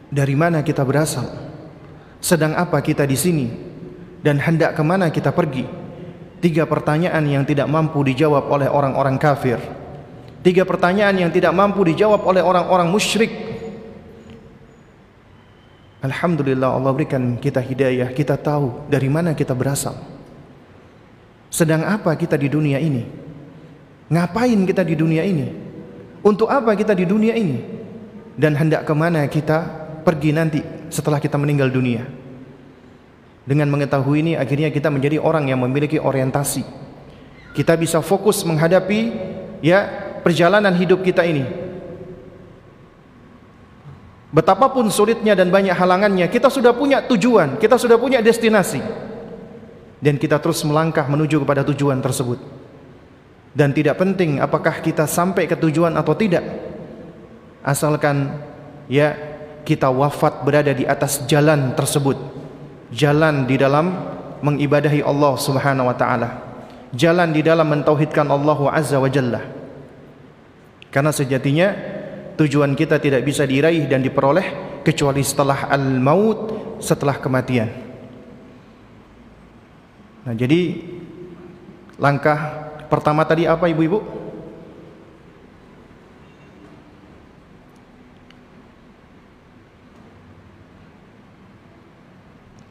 dari 0.08 0.32
mana 0.32 0.64
kita 0.64 0.80
berasal 0.80 1.28
sedang 2.24 2.56
apa 2.56 2.80
kita 2.80 3.04
di 3.04 3.16
sini 3.20 3.46
dan 4.24 4.40
hendak 4.40 4.72
ke 4.72 4.80
mana 4.80 5.12
kita 5.12 5.28
pergi 5.28 5.68
tiga 6.40 6.64
pertanyaan 6.64 7.28
yang 7.28 7.44
tidak 7.44 7.68
mampu 7.68 8.00
dijawab 8.00 8.48
oleh 8.48 8.72
orang-orang 8.72 9.20
kafir 9.20 9.60
tiga 10.40 10.64
pertanyaan 10.64 11.28
yang 11.28 11.30
tidak 11.30 11.52
mampu 11.52 11.84
dijawab 11.84 12.24
oleh 12.24 12.40
orang-orang 12.40 12.88
musyrik 12.88 13.52
Alhamdulillah 16.02 16.74
Allah 16.74 16.90
berikan 16.90 17.38
kita 17.38 17.62
hidayah, 17.62 18.10
kita 18.10 18.34
tahu 18.34 18.90
dari 18.90 19.06
mana 19.06 19.38
kita 19.38 19.54
berasal. 19.54 19.94
Sedang 21.46 21.86
apa 21.86 22.10
kita 22.18 22.34
di 22.34 22.50
dunia 22.50 22.82
ini? 22.82 23.06
Ngapain 24.10 24.66
kita 24.66 24.82
di 24.82 24.98
dunia 24.98 25.22
ini? 25.22 25.46
Untuk 26.26 26.50
apa 26.50 26.74
kita 26.74 26.90
di 26.90 27.06
dunia 27.06 27.38
ini? 27.38 27.81
Dan 28.32 28.56
hendak 28.56 28.88
ke 28.88 28.94
mana 28.96 29.24
kita 29.28 29.64
pergi 30.02 30.30
nanti 30.32 30.60
setelah 30.88 31.20
kita 31.20 31.36
meninggal 31.36 31.68
dunia? 31.68 32.08
Dengan 33.42 33.68
mengetahui 33.68 34.22
ini 34.22 34.32
akhirnya 34.38 34.70
kita 34.70 34.88
menjadi 34.88 35.18
orang 35.20 35.50
yang 35.50 35.60
memiliki 35.60 35.98
orientasi. 35.98 36.64
Kita 37.52 37.76
bisa 37.76 38.00
fokus 38.00 38.40
menghadapi 38.48 39.00
ya 39.60 39.84
perjalanan 40.24 40.72
hidup 40.72 41.04
kita 41.04 41.26
ini 41.26 41.62
Betapapun 44.32 44.88
sulitnya 44.88 45.36
dan 45.36 45.52
banyak 45.52 45.76
halangannya, 45.76 46.24
kita 46.32 46.48
sudah 46.48 46.72
punya 46.72 47.04
tujuan, 47.04 47.60
kita 47.60 47.76
sudah 47.76 48.00
punya 48.00 48.24
destinasi. 48.24 48.80
Dan 50.00 50.16
kita 50.16 50.40
terus 50.40 50.64
melangkah 50.64 51.04
menuju 51.04 51.44
kepada 51.44 51.60
tujuan 51.68 52.00
tersebut. 52.00 52.40
Dan 53.52 53.76
tidak 53.76 54.00
penting 54.00 54.40
apakah 54.40 54.80
kita 54.80 55.04
sampai 55.04 55.44
ke 55.44 55.52
tujuan 55.52 55.92
atau 56.00 56.16
tidak. 56.16 56.71
Asalkan 57.62 58.42
ya 58.90 59.14
kita 59.62 59.86
wafat 59.88 60.42
berada 60.42 60.74
di 60.74 60.82
atas 60.82 61.22
jalan 61.30 61.74
tersebut. 61.78 62.18
Jalan 62.92 63.46
di 63.46 63.56
dalam 63.56 63.94
mengibadahi 64.42 65.00
Allah 65.00 65.38
Subhanahu 65.38 65.88
wa 65.88 65.96
taala. 65.96 66.28
Jalan 66.92 67.32
di 67.32 67.40
dalam 67.40 67.64
mentauhidkan 67.70 68.28
Allah 68.28 68.58
Azza 68.68 69.00
wa 69.00 69.08
Jalla. 69.08 69.40
Karena 70.92 71.08
sejatinya 71.08 71.72
tujuan 72.36 72.76
kita 72.76 73.00
tidak 73.00 73.24
bisa 73.24 73.48
diraih 73.48 73.88
dan 73.88 74.04
diperoleh 74.04 74.44
kecuali 74.84 75.24
setelah 75.24 75.72
al-maut, 75.72 76.52
setelah 76.82 77.16
kematian. 77.16 77.70
Nah, 80.22 80.34
jadi 80.36 80.84
langkah 81.96 82.38
pertama 82.92 83.24
tadi 83.24 83.48
apa 83.48 83.70
Ibu-ibu? 83.72 84.21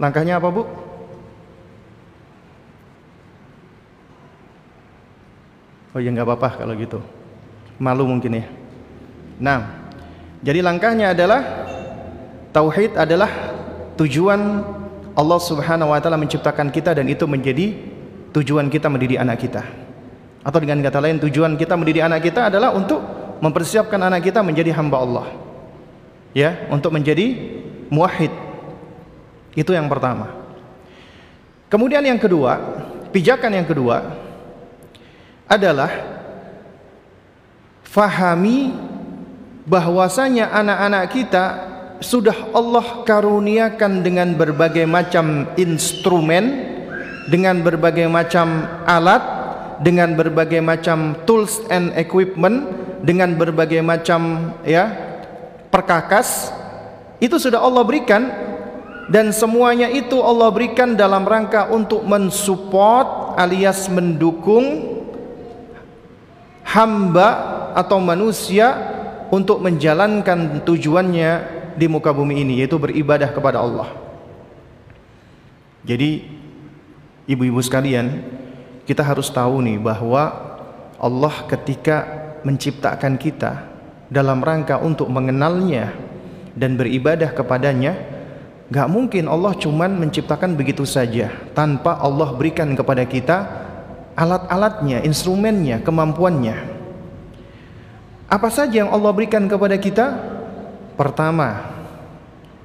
Langkahnya 0.02 0.42
apa, 0.42 0.50
Bu? 0.50 0.66
Oh 5.94 6.00
ya 6.02 6.10
nggak 6.10 6.26
apa-apa 6.26 6.50
kalau 6.66 6.74
gitu. 6.74 7.00
Malu 7.78 8.10
mungkin 8.10 8.42
ya. 8.42 8.46
Nah, 9.38 9.60
jadi 10.42 10.66
langkahnya 10.66 11.14
adalah 11.14 11.42
tauhid 12.50 12.98
adalah 12.98 13.30
tujuan 14.00 14.66
Allah 15.14 15.40
Subhanahu 15.44 15.92
wa 15.92 16.00
taala 16.00 16.18
menciptakan 16.18 16.74
kita 16.74 16.96
dan 16.98 17.06
itu 17.06 17.28
menjadi 17.28 17.76
tujuan 18.34 18.72
kita 18.72 18.90
mendidik 18.90 19.20
anak 19.22 19.38
kita. 19.44 19.62
Atau 20.42 20.58
dengan 20.64 20.82
kata 20.82 20.98
lain 20.98 21.22
tujuan 21.22 21.54
kita 21.60 21.78
mendidik 21.78 22.02
anak 22.02 22.26
kita 22.26 22.50
adalah 22.50 22.74
untuk 22.74 23.04
mempersiapkan 23.44 24.02
anak 24.02 24.26
kita 24.26 24.42
menjadi 24.42 24.74
hamba 24.74 24.98
Allah. 24.98 25.28
Ya, 26.32 26.66
untuk 26.72 26.96
menjadi 26.96 27.36
muwahhid. 27.92 28.51
Itu 29.52 29.76
yang 29.76 29.92
pertama. 29.92 30.32
Kemudian 31.72 32.04
yang 32.04 32.20
kedua, 32.20 32.60
pijakan 33.16 33.52
yang 33.56 33.68
kedua 33.68 34.16
adalah 35.48 35.92
fahami 37.84 38.72
bahwasanya 39.68 40.52
anak-anak 40.52 41.04
kita 41.12 41.46
sudah 42.02 42.52
Allah 42.56 43.06
karuniakan 43.06 44.02
dengan 44.02 44.34
berbagai 44.34 44.84
macam 44.90 45.48
instrumen, 45.56 46.72
dengan 47.30 47.62
berbagai 47.62 48.10
macam 48.10 48.68
alat, 48.90 49.22
dengan 49.80 50.18
berbagai 50.18 50.60
macam 50.60 51.14
tools 51.30 51.62
and 51.70 51.94
equipment, 51.94 52.68
dengan 53.06 53.38
berbagai 53.38 53.80
macam 53.86 54.54
ya 54.66 54.92
perkakas 55.72 56.52
itu 57.22 57.38
sudah 57.38 57.62
Allah 57.62 57.86
berikan 57.86 58.51
dan 59.10 59.34
semuanya 59.34 59.90
itu 59.90 60.22
Allah 60.22 60.52
berikan 60.54 60.94
dalam 60.94 61.26
rangka 61.26 61.72
untuk 61.74 62.06
mensupport 62.06 63.34
alias 63.40 63.90
mendukung 63.90 65.00
hamba 66.62 67.30
atau 67.74 67.98
manusia 67.98 68.76
untuk 69.32 69.64
menjalankan 69.64 70.62
tujuannya 70.68 71.32
di 71.76 71.88
muka 71.88 72.12
bumi 72.12 72.44
ini 72.44 72.54
yaitu 72.62 72.76
beribadah 72.76 73.32
kepada 73.32 73.64
Allah. 73.64 73.90
Jadi 75.82 76.28
ibu-ibu 77.26 77.58
sekalian, 77.64 78.22
kita 78.86 79.02
harus 79.02 79.32
tahu 79.34 79.64
nih 79.66 79.82
bahwa 79.82 80.30
Allah 81.02 81.36
ketika 81.50 82.06
menciptakan 82.46 83.18
kita 83.18 83.66
dalam 84.12 84.44
rangka 84.44 84.78
untuk 84.78 85.10
mengenalnya 85.10 85.96
dan 86.54 86.76
beribadah 86.78 87.32
kepadanya, 87.34 87.98
gak 88.72 88.88
mungkin 88.88 89.28
Allah 89.28 89.52
cuman 89.60 90.00
menciptakan 90.00 90.56
begitu 90.56 90.88
saja 90.88 91.28
tanpa 91.52 92.00
Allah 92.00 92.32
berikan 92.32 92.72
kepada 92.72 93.04
kita 93.04 93.68
alat-alatnya, 94.16 95.04
instrumennya, 95.04 95.84
kemampuannya. 95.84 96.56
Apa 98.32 98.48
saja 98.48 98.88
yang 98.88 98.92
Allah 98.96 99.12
berikan 99.12 99.44
kepada 99.52 99.76
kita? 99.76 100.08
Pertama, 100.96 101.68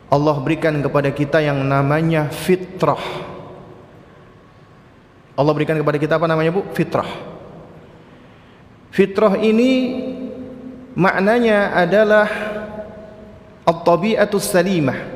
Allah 0.07 0.37
berikan 0.39 0.79
kepada 0.79 1.11
kita 1.11 1.43
yang 1.43 1.59
namanya 1.67 2.31
fitrah. 2.31 3.03
Allah 5.37 5.53
berikan 5.53 5.75
kepada 5.77 5.99
kita 5.99 6.23
apa 6.23 6.31
namanya 6.31 6.55
Bu? 6.55 6.63
Fitrah. 6.71 7.11
Fitrah 8.95 9.37
ini 9.43 9.73
maknanya 10.95 11.77
adalah 11.77 12.31
at-tabi'atus 13.67 14.47
salimah. 14.47 15.16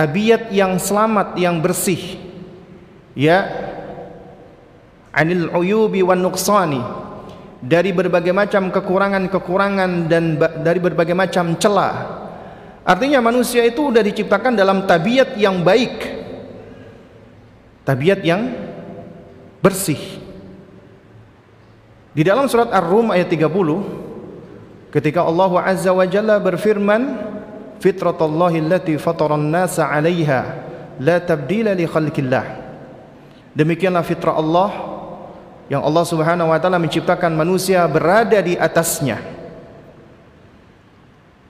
Tabiat 0.00 0.48
yang 0.48 0.80
selamat, 0.80 1.36
yang 1.36 1.60
bersih. 1.60 2.16
Ya. 3.12 3.52
Anil 5.12 5.52
uyubi 5.52 6.00
wan 6.00 6.24
nuqsani. 6.24 6.80
Dari 7.60 7.92
berbagai 7.92 8.32
macam 8.32 8.72
kekurangan-kekurangan 8.72 10.08
dan 10.08 10.40
dari 10.64 10.80
berbagai 10.80 11.12
macam 11.12 11.52
celah 11.60 12.20
Artinya 12.80 13.20
manusia 13.20 13.60
itu 13.68 13.92
sudah 13.92 14.00
diciptakan 14.00 14.56
dalam 14.56 14.88
tabiat 14.88 15.36
yang 15.36 15.60
baik. 15.60 15.94
Tabiat 17.84 18.24
yang 18.24 18.50
bersih. 19.60 20.00
Di 22.10 22.24
dalam 22.24 22.48
surat 22.48 22.72
Ar-Rum 22.72 23.12
ayat 23.12 23.28
30 23.28 23.46
ketika 24.90 25.22
Allah 25.22 25.52
Azza 25.62 25.92
wa 25.92 26.02
Jalla 26.08 26.40
berfirman 26.42 27.02
fitratallahi 27.80 28.60
allati 28.60 28.94
fataran 29.00 29.50
nasa 29.50 29.88
'alaiha 29.88 30.40
la 31.00 31.16
tabdila 31.18 31.72
li 31.72 31.88
khalqillah. 31.88 32.44
Demikianlah 33.56 34.04
fitrah 34.06 34.36
Allah 34.36 34.70
yang 35.66 35.82
Allah 35.82 36.04
Subhanahu 36.06 36.52
wa 36.52 36.58
taala 36.60 36.78
menciptakan 36.78 37.34
manusia 37.34 37.82
berada 37.88 38.38
di 38.38 38.54
atasnya. 38.54 39.18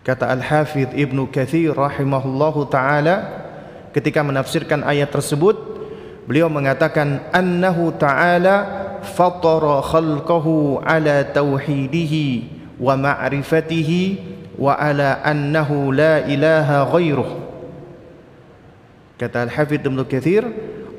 Kata 0.01 0.33
Al-Hafidh 0.33 0.97
Ibnu 0.97 1.29
Kathir 1.29 1.77
rahimahullahu 1.77 2.73
taala 2.73 3.45
ketika 3.93 4.25
menafsirkan 4.25 4.81
ayat 4.87 5.13
tersebut 5.13 5.59
beliau 6.25 6.47
mengatakan 6.47 7.27
annahu 7.35 7.91
ta'ala 7.91 8.57
fatara 9.03 9.83
khalqahu 9.83 10.79
ala 10.81 11.27
tauhidihi 11.27 12.49
wa 12.79 12.95
ma'rifatihi 12.97 14.03
wa 14.61 14.77
ala 14.77 15.25
annahu 15.25 15.89
la 15.89 16.29
ilaha 16.29 16.85
ghairuh 16.93 17.31
kata 19.17 19.49
Al-Hafidh 19.49 19.81
Ibnu 19.89 20.05
Kathir 20.05 20.45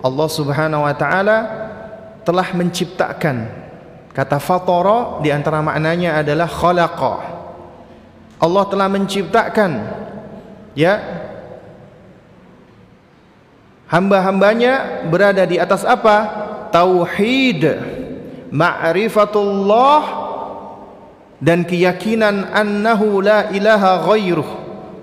Allah 0.01 0.27
Subhanahu 0.27 0.81
wa 0.81 0.93
taala 0.97 1.37
telah 2.25 2.49
menciptakan 2.57 3.61
kata 4.11 4.37
fatara 4.41 5.23
di 5.23 5.31
antara 5.31 5.63
maknanya 5.63 6.19
adalah 6.19 6.49
khalaqa. 6.49 7.15
Allah 8.41 8.63
telah 8.67 8.87
menciptakan 8.89 9.71
ya. 10.73 10.99
Hamba-hambanya 13.91 15.03
berada 15.11 15.43
di 15.43 15.59
atas 15.59 15.83
apa? 15.83 16.47
Tauhid, 16.71 17.75
ma'rifatullah 18.47 19.99
dan 21.41 21.65
keyakinan 21.65 22.53
annahu 22.53 23.19
la 23.25 23.49
ilaha 23.49 24.05
ghairuh. 24.05 24.49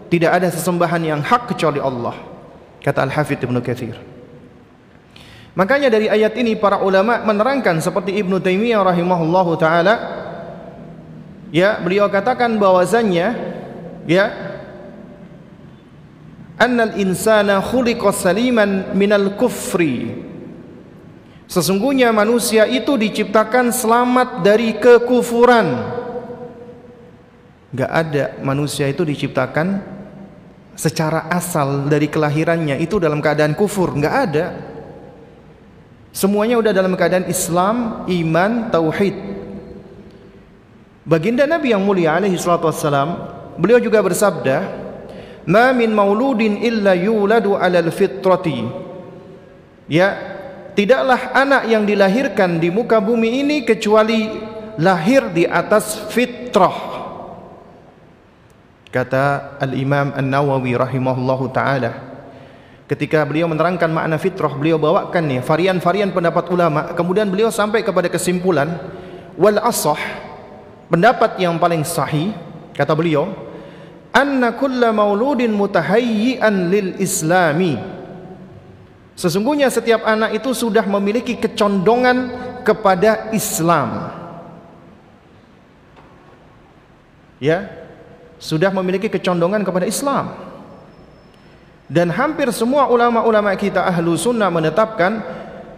Tidak 0.09 0.31
ada 0.31 0.49
sesembahan 0.49 1.03
yang 1.05 1.21
hak 1.21 1.53
kecuali 1.53 1.83
Allah. 1.83 2.17
Kata 2.81 3.05
Al-Hafidz 3.05 3.45
Ibnu 3.45 3.61
Katsir. 3.61 3.99
Makanya 5.59 5.91
dari 5.91 6.07
ayat 6.07 6.39
ini 6.39 6.55
para 6.55 6.79
ulama 6.79 7.19
menerangkan 7.27 7.83
seperti 7.83 8.15
Ibnu 8.23 8.39
Taimiyah 8.39 8.79
rahimahullahu 8.87 9.59
taala 9.59 9.95
ya 11.51 11.83
beliau 11.83 12.07
katakan 12.07 12.55
bahwasanya 12.63 13.35
ya 14.07 14.31
annal 16.63 16.95
insana 16.95 17.59
khuliqa 17.59 18.15
saliman 18.15 18.95
minal 18.95 19.35
kufri 19.35 20.23
sesungguhnya 21.51 22.15
manusia 22.15 22.63
itu 22.69 22.95
diciptakan 22.95 23.75
selamat 23.75 24.47
dari 24.47 24.79
kekufuran 24.79 25.67
Gak 27.75 27.91
ada. 27.91 28.25
Manusia 28.41 28.89
itu 28.89 29.05
diciptakan 29.05 29.83
secara 30.73 31.29
asal 31.29 31.85
dari 31.91 32.09
kelahirannya. 32.09 32.81
Itu 32.81 32.97
dalam 32.97 33.21
keadaan 33.21 33.53
kufur. 33.53 33.93
Gak 33.99 34.15
ada. 34.31 34.47
Semuanya 36.15 36.57
udah 36.57 36.73
dalam 36.73 36.97
keadaan 36.97 37.29
Islam 37.29 38.09
iman 38.09 38.73
tauhid. 38.73 39.17
Baginda 41.09 41.49
Nabi 41.49 41.73
yang 41.73 41.85
mulia 41.85 42.21
alaihi 42.21 42.37
salatu 42.37 42.69
beliau 43.57 43.81
juga 43.81 44.05
bersabda, 44.05 44.57
"Ma 45.49 45.73
min 45.73 45.89
mauludin 45.89 46.61
illa 46.61 46.93
yuladu 46.93 47.57
'alal 47.57 47.89
fitrati." 47.89 48.69
Ya, 49.89 50.17
tidaklah 50.77 51.33
anak 51.33 51.65
yang 51.73 51.89
dilahirkan 51.89 52.61
di 52.61 52.69
muka 52.69 53.01
bumi 53.01 53.41
ini 53.41 53.57
kecuali 53.65 54.37
lahir 54.77 55.33
di 55.33 55.49
atas 55.49 56.13
fitrah. 56.13 56.88
Kata 58.89 59.57
Al-Imam 59.61 60.17
An-Nawawi 60.17 60.73
rahimahullahu 60.73 61.53
taala 61.53 62.09
ketika 62.89 63.21
beliau 63.29 63.45
menerangkan 63.45 63.93
makna 63.93 64.17
fitrah 64.17 64.49
beliau 64.57 64.81
bawakan 64.81 65.29
nih 65.29 65.41
varian-varian 65.45 66.09
pendapat 66.09 66.49
ulama. 66.49 66.97
Kemudian 66.97 67.29
beliau 67.29 67.53
sampai 67.53 67.85
kepada 67.85 68.09
kesimpulan 68.09 68.81
wal 69.37 69.61
asah 69.61 70.01
pendapat 70.89 71.37
yang 71.37 71.61
paling 71.61 71.85
sahih 71.85 72.33
kata 72.73 72.97
beliau 72.97 73.29
anna 74.09 74.57
kulla 74.57 74.89
mauludin 74.89 75.53
mutahayyian 75.53 76.73
lil 76.73 76.97
islami. 76.97 77.77
Sesungguhnya 79.21 79.69
setiap 79.69 80.09
anak 80.09 80.41
itu 80.41 80.57
sudah 80.57 80.89
memiliki 80.89 81.37
kecondongan 81.37 82.33
kepada 82.65 83.29
Islam. 83.37 84.17
Ya 87.37 87.78
sudah 88.39 88.71
memiliki 88.71 89.11
kecondongan 89.11 89.67
kepada 89.67 89.85
Islam 89.85 90.35
dan 91.91 92.11
hampir 92.15 92.49
semua 92.55 92.87
ulama-ulama 92.89 93.53
kita 93.59 93.85
ahlu 93.85 94.15
sunnah 94.15 94.49
menetapkan 94.49 95.21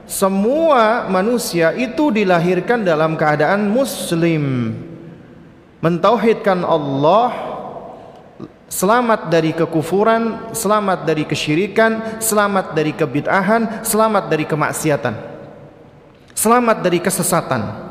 semua 0.05 1.09
manusia 1.09 1.73
itu 1.75 2.13
dilahirkan 2.13 2.85
dalam 2.85 3.17
keadaan 3.17 3.69
muslim 3.69 4.77
mentauhidkan 5.81 6.61
Allah 6.63 7.51
selamat 8.71 9.29
dari 9.29 9.51
kekufuran, 9.51 10.55
selamat 10.55 11.05
dari 11.05 11.27
kesyirikan, 11.27 12.23
selamat 12.23 12.73
dari 12.73 12.95
kebid'ahan, 12.95 13.83
selamat 13.83 14.31
dari 14.31 14.47
kemaksiatan. 14.47 15.15
Selamat 16.33 16.81
dari 16.81 17.03
kesesatan. 17.03 17.90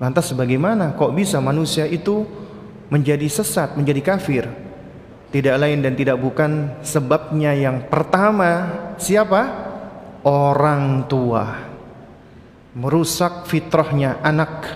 Lantas 0.00 0.32
bagaimana 0.32 0.96
kok 0.96 1.12
bisa 1.12 1.38
manusia 1.44 1.84
itu 1.84 2.24
menjadi 2.88 3.28
sesat, 3.28 3.76
menjadi 3.76 4.00
kafir? 4.00 4.48
Tidak 5.30 5.54
lain 5.60 5.84
dan 5.84 5.94
tidak 5.94 6.18
bukan 6.18 6.80
sebabnya 6.82 7.54
yang 7.54 7.86
pertama 7.86 8.72
siapa? 8.96 9.68
Orang 10.20 11.08
tua 11.08 11.70
merusak 12.76 13.48
fitrahnya 13.48 14.20
anak 14.20 14.68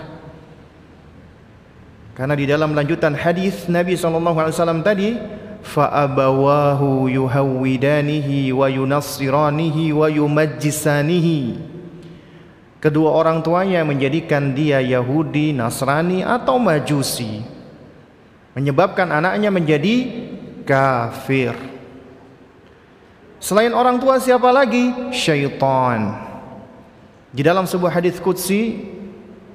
karena 2.15 2.31
di 2.31 2.47
dalam 2.47 2.71
lanjutan 2.71 3.11
hadis 3.11 3.67
Nabi 3.67 3.99
SAW 3.99 4.79
tadi 4.79 5.19
wa 8.55 8.67
yunassiranihi 8.71 9.91
wa 9.91 10.07
yumajjisanihi 10.07 11.39
kedua 12.83 13.13
orang 13.15 13.43
tuanya 13.45 13.83
menjadikan 13.83 14.55
dia 14.55 14.79
Yahudi, 14.79 15.51
Nasrani 15.51 16.21
atau 16.23 16.57
Majusi. 16.57 17.43
Menyebabkan 18.55 19.11
anaknya 19.11 19.51
menjadi 19.51 19.95
kafir. 20.63 21.51
Selain 23.43 23.75
orang 23.75 23.99
tua 23.99 24.17
siapa 24.17 24.49
lagi? 24.49 25.11
syaitan. 25.11 26.17
Di 27.35 27.43
dalam 27.43 27.67
sebuah 27.67 27.99
hadis 27.99 28.15
qudsi 28.17 28.79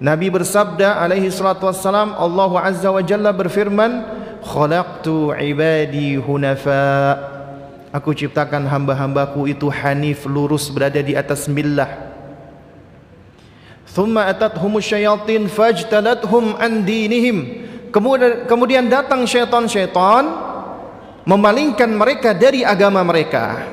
Nabi 0.01 0.33
bersabda 0.33 1.01
alaihi 1.01 1.29
salatu 1.29 1.69
wassalam 1.69 2.17
Allah 2.17 2.53
azza 2.61 2.89
wa 2.89 3.05
jalla 3.05 3.33
berfirman 3.33 4.05
khalaqtu 4.45 5.33
ibadi 5.37 6.17
hunafa. 6.17 7.17
Aku 7.93 8.15
ciptakan 8.15 8.69
hamba-hambaku 8.69 9.51
itu 9.51 9.67
hanif 9.69 10.25
lurus 10.25 10.71
berada 10.71 11.03
di 11.03 11.19
atas 11.19 11.51
millah 11.51 12.10
thumma 13.91 14.31
atathum 14.31 14.79
syayatin 14.79 15.51
fajtalathum 15.51 16.57
an 16.57 16.87
dinihim. 16.87 17.67
Kemudian 17.91 18.47
kemudian 18.47 18.87
datang 18.87 19.27
syaitan-syaitan 19.27 20.31
memalingkan 21.27 21.91
mereka 21.91 22.31
dari 22.31 22.63
agama 22.63 23.03
mereka. 23.03 23.67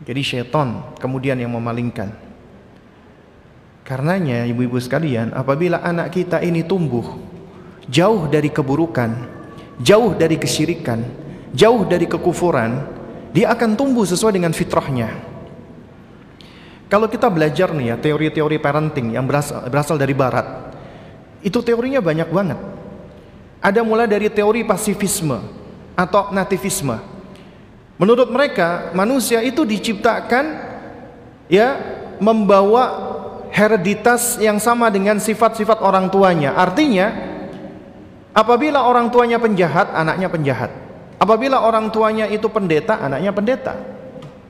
Jadi 0.00 0.20
syaitan 0.24 0.96
kemudian 0.96 1.36
yang 1.36 1.52
memalingkan. 1.52 2.16
Karenanya 3.84 4.48
ibu-ibu 4.48 4.80
sekalian 4.80 5.34
apabila 5.36 5.82
anak 5.82 6.14
kita 6.14 6.40
ini 6.40 6.64
tumbuh 6.64 7.04
jauh 7.90 8.30
dari 8.30 8.48
keburukan, 8.48 9.10
jauh 9.82 10.14
dari 10.14 10.38
kesyirikan, 10.38 11.02
jauh 11.52 11.84
dari 11.84 12.06
kekufuran, 12.06 12.86
dia 13.34 13.50
akan 13.52 13.74
tumbuh 13.74 14.06
sesuai 14.06 14.38
dengan 14.38 14.54
fitrahnya. 14.54 15.29
Kalau 16.90 17.06
kita 17.06 17.30
belajar 17.30 17.70
nih 17.70 17.94
ya 17.94 17.96
teori-teori 17.96 18.58
parenting 18.58 19.14
yang 19.14 19.24
berasal, 19.24 19.62
berasal 19.70 19.94
dari 19.94 20.10
barat, 20.10 20.74
itu 21.40 21.62
teorinya 21.62 22.02
banyak 22.02 22.28
banget. 22.28 22.58
Ada 23.62 23.86
mulai 23.86 24.10
dari 24.10 24.26
teori 24.26 24.66
pasifisme 24.66 25.38
atau 25.94 26.34
nativisme. 26.34 26.98
Menurut 27.94 28.32
mereka, 28.32 28.90
manusia 28.96 29.38
itu 29.44 29.62
diciptakan 29.62 30.66
ya 31.46 31.78
membawa 32.18 33.14
hereditas 33.54 34.40
yang 34.42 34.58
sama 34.58 34.90
dengan 34.90 35.22
sifat-sifat 35.22 35.78
orang 35.84 36.10
tuanya. 36.10 36.58
Artinya, 36.58 37.30
Apabila 38.30 38.86
orang 38.86 39.10
tuanya 39.10 39.42
penjahat, 39.42 39.90
anaknya 39.90 40.30
penjahat. 40.30 40.70
Apabila 41.18 41.66
orang 41.66 41.90
tuanya 41.90 42.30
itu 42.30 42.46
pendeta, 42.46 43.02
anaknya 43.02 43.34
pendeta. 43.34 43.74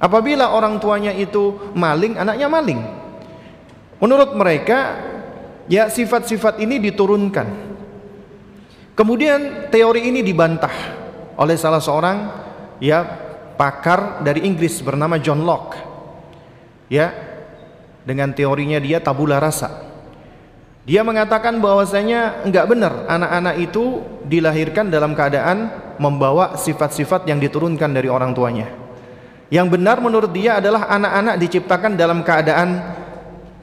Apabila 0.00 0.56
orang 0.56 0.80
tuanya 0.80 1.12
itu 1.12 1.70
maling, 1.76 2.16
anaknya 2.16 2.48
maling. 2.48 2.80
Menurut 4.00 4.32
mereka, 4.32 4.96
ya 5.68 5.92
sifat-sifat 5.92 6.56
ini 6.64 6.80
diturunkan. 6.80 7.68
Kemudian 8.96 9.68
teori 9.68 10.08
ini 10.08 10.24
dibantah 10.24 10.72
oleh 11.36 11.56
salah 11.60 11.84
seorang 11.84 12.16
ya 12.80 13.04
pakar 13.60 14.24
dari 14.24 14.48
Inggris 14.48 14.80
bernama 14.80 15.20
John 15.20 15.44
Locke. 15.44 15.76
Ya, 16.88 17.12
dengan 18.08 18.32
teorinya 18.32 18.80
dia 18.80 19.04
tabula 19.04 19.36
rasa. 19.36 19.84
Dia 20.88 21.04
mengatakan 21.04 21.60
bahwasanya 21.60 22.48
enggak 22.48 22.66
benar 22.72 23.04
anak-anak 23.04 23.54
itu 23.60 24.00
dilahirkan 24.24 24.88
dalam 24.88 25.12
keadaan 25.12 25.68
membawa 26.00 26.56
sifat-sifat 26.56 27.28
yang 27.28 27.36
diturunkan 27.36 27.92
dari 27.92 28.08
orang 28.08 28.32
tuanya. 28.32 28.79
Yang 29.50 29.66
benar 29.76 29.98
menurut 29.98 30.30
dia 30.30 30.62
adalah 30.62 30.86
anak-anak 30.86 31.34
diciptakan 31.42 31.98
dalam 31.98 32.22
keadaan 32.22 32.80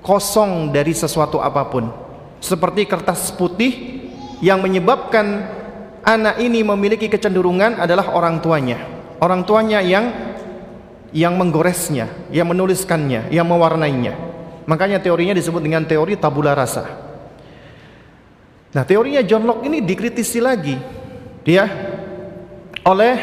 kosong 0.03 0.75
dari 0.75 0.91
sesuatu 0.91 1.39
apa 1.39 1.63
pun. 1.71 1.87
Seperti 2.43 2.83
kertas 2.83 3.31
putih 3.31 4.03
yang 4.43 4.59
menyebabkan 4.59 5.47
anak 6.03 6.43
ini 6.43 6.59
memiliki 6.61 7.07
kecenderungan 7.07 7.79
adalah 7.79 8.11
orang 8.11 8.43
tuanya. 8.43 8.83
Orang 9.23 9.47
tuanya 9.47 9.79
yang 9.79 10.11
yang 11.15 11.39
menggoresnya, 11.39 12.11
yang 12.35 12.51
menuliskannya, 12.51 13.31
yang 13.31 13.47
mewarnainya. 13.47 14.13
Makanya 14.67 14.99
teorinya 14.99 15.31
disebut 15.31 15.63
dengan 15.63 15.87
teori 15.87 16.19
tabula 16.19 16.51
rasa. 16.51 16.83
Nah, 18.75 18.83
teorinya 18.83 19.23
John 19.23 19.47
Locke 19.47 19.71
ini 19.71 19.79
dikritisi 19.79 20.43
lagi 20.43 20.75
dia 21.47 21.63
oleh 22.83 23.15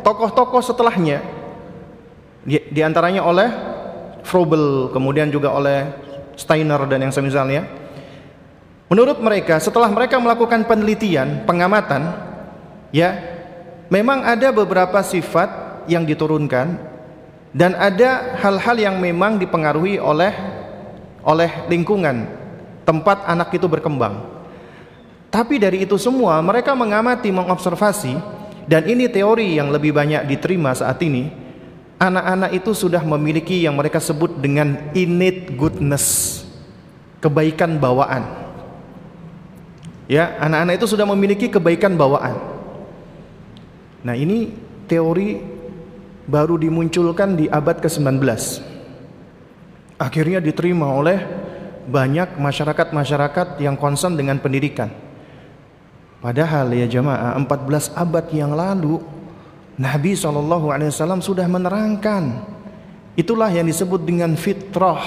tokoh-tokoh 0.00 0.64
setelahnya. 0.64 1.35
Di, 2.46 2.62
di 2.70 2.80
antaranya 2.80 3.26
oleh 3.26 3.50
Froebel, 4.22 4.94
kemudian 4.94 5.34
juga 5.34 5.50
oleh 5.50 5.90
Steiner 6.38 6.78
dan 6.86 7.02
yang 7.02 7.10
semisalnya. 7.10 7.66
Menurut 8.86 9.18
mereka, 9.18 9.58
setelah 9.58 9.90
mereka 9.90 10.22
melakukan 10.22 10.62
penelitian, 10.62 11.42
pengamatan, 11.42 12.14
ya, 12.94 13.18
memang 13.90 14.22
ada 14.22 14.54
beberapa 14.54 15.02
sifat 15.02 15.82
yang 15.90 16.06
diturunkan 16.06 16.78
dan 17.50 17.74
ada 17.74 18.38
hal-hal 18.38 18.76
yang 18.78 18.96
memang 19.02 19.42
dipengaruhi 19.42 19.98
oleh 19.98 20.30
oleh 21.26 21.66
lingkungan 21.66 22.30
tempat 22.86 23.26
anak 23.26 23.50
itu 23.58 23.66
berkembang. 23.66 24.22
Tapi 25.26 25.58
dari 25.58 25.82
itu 25.82 25.98
semua 25.98 26.38
mereka 26.38 26.72
mengamati, 26.78 27.34
mengobservasi 27.34 28.14
dan 28.70 28.86
ini 28.86 29.10
teori 29.10 29.58
yang 29.58 29.74
lebih 29.74 29.90
banyak 29.90 30.30
diterima 30.30 30.70
saat 30.72 31.02
ini. 31.02 31.45
Anak-anak 31.96 32.52
itu 32.52 32.76
sudah 32.76 33.00
memiliki 33.00 33.64
yang 33.64 33.72
mereka 33.72 33.96
sebut 33.96 34.36
dengan 34.36 34.92
innate 34.92 35.48
goodness, 35.56 36.44
kebaikan 37.24 37.80
bawaan. 37.80 38.28
Ya, 40.04 40.36
anak-anak 40.38 40.76
itu 40.76 40.86
sudah 40.92 41.08
memiliki 41.08 41.48
kebaikan 41.48 41.96
bawaan. 41.96 42.36
Nah, 44.04 44.12
ini 44.12 44.52
teori 44.86 45.40
baru 46.28 46.60
dimunculkan 46.60 47.34
di 47.34 47.48
abad 47.48 47.80
ke-19. 47.80 48.20
Akhirnya 49.96 50.44
diterima 50.44 50.92
oleh 50.92 51.18
banyak 51.88 52.36
masyarakat-masyarakat 52.36 53.62
yang 53.62 53.78
concern 53.80 54.18
dengan 54.18 54.36
pendidikan. 54.36 54.92
Padahal 56.20 56.74
ya 56.74 56.84
jamaah 56.90 57.38
14 57.38 57.94
abad 57.94 58.26
yang 58.34 58.52
lalu 58.52 58.98
Nabi 59.76 60.16
SAW 60.16 61.20
sudah 61.20 61.44
menerangkan. 61.44 62.56
Itulah 63.16 63.52
yang 63.52 63.68
disebut 63.68 64.00
dengan 64.04 64.32
fitrah. 64.36 65.04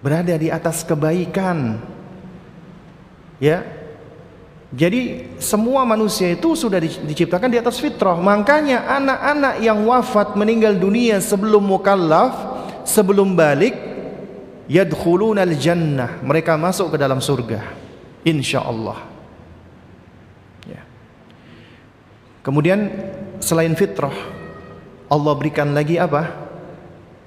Berada 0.00 0.36
di 0.36 0.52
atas 0.52 0.84
kebaikan. 0.84 1.80
Ya. 3.40 3.64
Jadi 4.70 5.34
semua 5.42 5.82
manusia 5.82 6.30
itu 6.30 6.54
sudah 6.54 6.78
diciptakan 6.80 7.50
di 7.50 7.58
atas 7.58 7.80
fitrah. 7.82 8.16
Makanya 8.20 8.86
anak-anak 8.86 9.54
yang 9.64 9.82
wafat 9.88 10.38
meninggal 10.38 10.76
dunia 10.78 11.18
sebelum 11.18 11.66
mukallaf 11.66 12.48
Sebelum 12.80 13.36
balik 13.36 13.76
Yadkhulunal 14.70 15.58
jannah. 15.58 16.22
Mereka 16.22 16.54
masuk 16.54 16.94
ke 16.94 16.96
dalam 16.96 17.18
surga. 17.18 17.60
Insya 18.22 18.62
Allah 18.62 19.09
Kemudian 22.40 22.88
selain 23.40 23.76
fitrah 23.76 24.40
Allah 25.10 25.34
berikan 25.34 25.74
lagi 25.74 25.98
apa? 25.98 26.30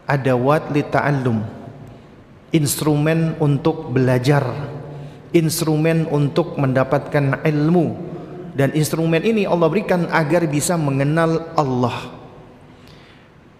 Adawat 0.07 0.71
li 0.71 0.87
ta'allum. 0.87 1.43
Instrumen 2.55 3.35
untuk 3.43 3.91
belajar. 3.91 4.47
Instrumen 5.35 6.07
untuk 6.07 6.55
mendapatkan 6.55 7.43
ilmu. 7.43 8.15
Dan 8.55 8.71
instrumen 8.71 9.19
ini 9.27 9.43
Allah 9.43 9.67
berikan 9.67 10.07
agar 10.07 10.47
bisa 10.47 10.79
mengenal 10.79 11.51
Allah. 11.59 12.07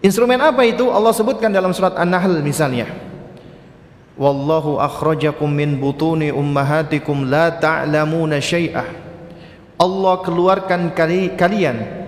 Instrumen 0.00 0.40
apa 0.40 0.64
itu? 0.64 0.88
Allah 0.88 1.12
sebutkan 1.12 1.52
dalam 1.52 1.76
surat 1.76 1.92
An-Nahl 2.00 2.40
misalnya. 2.40 2.88
Wallahu 4.16 4.80
akhrajakum 4.80 5.52
min 5.52 5.76
butuni 5.76 6.32
ummahatikum 6.32 7.28
la 7.28 7.50
ta'lamuna 7.50 8.38
syai'ah 8.38 9.03
Allah 9.74 10.14
keluarkan 10.22 10.94
kali, 10.94 11.34
kalian 11.34 12.04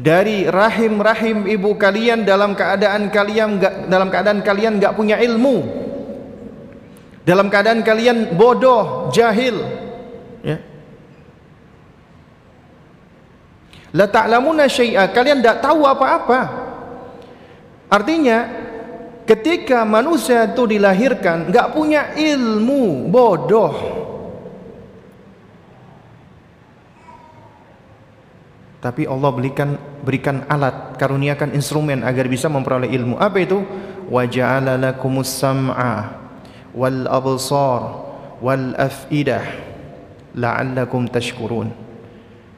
dari 0.00 0.48
rahim-rahim 0.48 1.44
ibu 1.44 1.76
kalian 1.76 2.24
dalam 2.24 2.56
keadaan 2.56 3.12
kalian 3.12 3.60
gak, 3.60 3.74
dalam 3.90 4.08
keadaan 4.08 4.40
kalian 4.40 4.80
enggak 4.80 4.96
punya 4.96 5.20
ilmu. 5.20 5.80
Dalam 7.20 7.52
keadaan 7.52 7.84
kalian 7.84 8.32
bodoh, 8.34 9.12
jahil. 9.12 9.60
Ya. 10.40 10.56
La 13.92 14.08
ta'lamuna 14.08 14.66
syai'a, 14.66 15.12
kalian 15.12 15.44
tidak 15.44 15.60
tahu 15.60 15.84
apa-apa. 15.84 16.40
Artinya 17.92 18.38
ketika 19.28 19.84
manusia 19.84 20.48
itu 20.48 20.64
dilahirkan 20.64 21.52
enggak 21.52 21.76
punya 21.76 22.16
ilmu, 22.16 23.12
bodoh. 23.12 23.74
Tapi 28.80 29.04
Allah 29.04 29.28
berikan 29.28 29.76
berikan 30.00 30.48
alat, 30.48 30.96
karuniakan 30.96 31.52
instrumen 31.52 32.00
agar 32.00 32.24
bisa 32.26 32.48
memperoleh 32.48 32.88
ilmu. 32.88 33.20
Apa 33.20 33.44
itu? 33.44 33.60
Wa 34.08 34.24
ja'ala 34.24 34.80
lakumus 34.80 35.28
sam'a 35.28 36.16
wal 36.72 37.04
absar 37.04 37.80
wal 38.40 38.72
af'idah 38.80 39.44
la'allakum 40.32 41.06
tashkurun. 41.12 41.70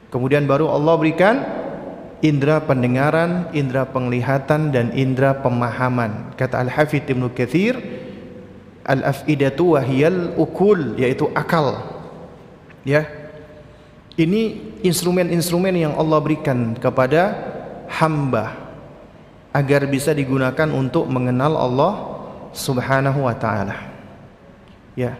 Kemudian 0.09 0.47
baru 0.47 0.71
Allah 0.71 0.95
berikan 0.95 1.35
indera 2.23 2.63
pendengaran, 2.63 3.51
indera 3.51 3.83
penglihatan 3.83 4.71
dan 4.71 4.95
indera 4.95 5.43
pemahaman. 5.43 6.31
Kata 6.39 6.63
Al-Hafidz 6.63 7.11
Ibnu 7.11 7.35
Katsir, 7.35 7.75
al-afidatu 8.87 9.75
wahiyal 9.75 10.39
ukul 10.39 10.95
yaitu 10.95 11.27
akal. 11.35 11.83
Ya. 12.87 13.22
Ini 14.13 14.41
instrumen-instrumen 14.85 15.73
yang 15.73 15.93
Allah 15.97 16.21
berikan 16.21 16.77
kepada 16.77 17.33
hamba 17.89 18.53
agar 19.49 19.89
bisa 19.89 20.13
digunakan 20.13 20.69
untuk 20.69 21.09
mengenal 21.09 21.57
Allah 21.57 21.93
Subhanahu 22.53 23.25
wa 23.25 23.33
taala. 23.33 23.77
Ya. 24.93 25.17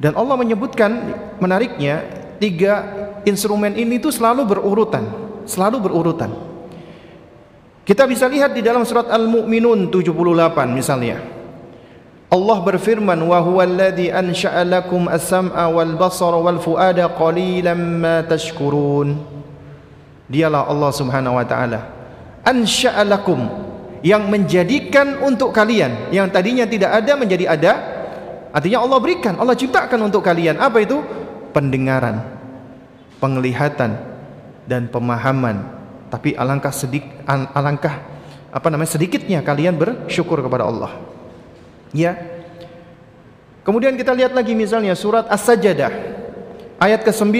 Dan 0.00 0.16
Allah 0.16 0.40
menyebutkan 0.40 0.90
menariknya 1.36 2.00
tiga 2.40 2.82
instrumen 3.28 3.76
ini 3.76 4.00
itu 4.00 4.08
selalu 4.08 4.48
berurutan 4.48 5.24
selalu 5.48 5.88
berurutan. 5.88 6.32
Kita 7.84 8.08
bisa 8.08 8.24
lihat 8.24 8.56
di 8.56 8.64
dalam 8.64 8.82
surat 8.88 9.12
Al-Mu'minun 9.12 9.92
78 9.92 10.72
misalnya. 10.72 11.20
Allah 12.34 12.58
berfirman 12.66 13.14
wa 13.22 13.38
huwallazi 13.38 14.10
ansha'a 14.10 14.66
lakum 14.66 15.06
as-sam'a 15.06 15.70
wal 15.70 15.94
basara 15.94 16.34
wal 16.34 16.58
fuada 16.58 17.06
qalilan 17.14 17.78
ma 17.78 18.26
tashkurun. 18.26 19.22
Dialah 20.26 20.66
Allah 20.66 20.90
Subhanahu 20.90 21.38
wa 21.38 21.46
taala. 21.46 21.94
Ansha'a 22.42 23.06
lakum 23.06 23.46
yang 24.02 24.26
menjadikan 24.26 25.22
untuk 25.22 25.54
kalian 25.54 26.10
yang 26.10 26.26
tadinya 26.26 26.66
tidak 26.66 26.90
ada 26.90 27.12
menjadi 27.14 27.54
ada. 27.54 27.72
Artinya 28.50 28.82
Allah 28.82 28.98
berikan, 28.98 29.38
Allah 29.38 29.54
ciptakan 29.54 30.10
untuk 30.10 30.26
kalian 30.26 30.58
apa 30.58 30.82
itu? 30.82 30.98
Pendengaran, 31.54 32.18
penglihatan, 33.22 33.94
dan 34.66 34.90
pemahaman 34.90 35.70
tapi 36.08 36.32
alangkah 36.36 36.72
sedik 36.72 37.04
alangkah 37.26 38.00
apa 38.54 38.66
namanya 38.70 38.96
sedikitnya 38.96 39.42
kalian 39.44 39.76
bersyukur 39.76 40.40
kepada 40.40 40.64
Allah 40.68 41.13
ya. 41.94 42.18
Kemudian 43.64 43.96
kita 43.96 44.12
lihat 44.12 44.36
lagi 44.36 44.52
misalnya 44.52 44.92
surat 44.92 45.24
As-Sajdah 45.30 45.88
ayat 46.82 47.00
ke-9. 47.00 47.32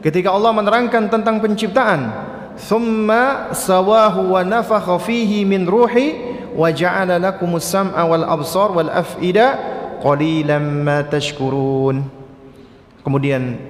Ketika 0.00 0.32
Allah 0.32 0.54
menerangkan 0.54 1.12
tentang 1.12 1.42
penciptaan 1.44 2.08
thumma 2.56 3.52
sawahu 3.52 4.32
wa 4.32 4.40
nafakha 4.40 4.96
fihi 4.96 5.44
min 5.44 5.68
ruhi 5.68 6.16
wa 6.56 6.72
ja'ala 6.72 7.20
lakumus 7.20 7.68
sam'a 7.68 8.00
wal 8.08 8.24
absar 8.24 8.72
wal 8.72 8.88
af'ida 8.88 9.60
qalilan 10.00 10.64
ma 10.80 11.04
tashkurun. 11.04 12.00
Kemudian 13.04 13.60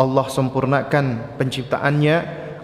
Allah 0.00 0.24
sempurnakan 0.32 1.36
penciptaannya 1.36 2.16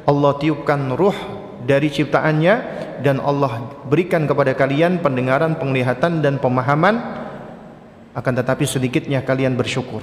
Allah 0.09 0.33
tiupkan 0.41 0.97
ruh 0.97 1.36
dari 1.67 1.91
ciptaannya 1.91 2.55
dan 3.03 3.19
Allah 3.19 3.67
berikan 3.91 4.25
kepada 4.25 4.55
kalian 4.55 5.03
pendengaran, 5.03 5.59
penglihatan 5.59 6.23
dan 6.23 6.39
pemahaman. 6.39 7.27
Akan 8.17 8.33
tetapi 8.33 8.65
sedikitnya 8.65 9.21
kalian 9.21 9.61
bersyukur. 9.61 10.01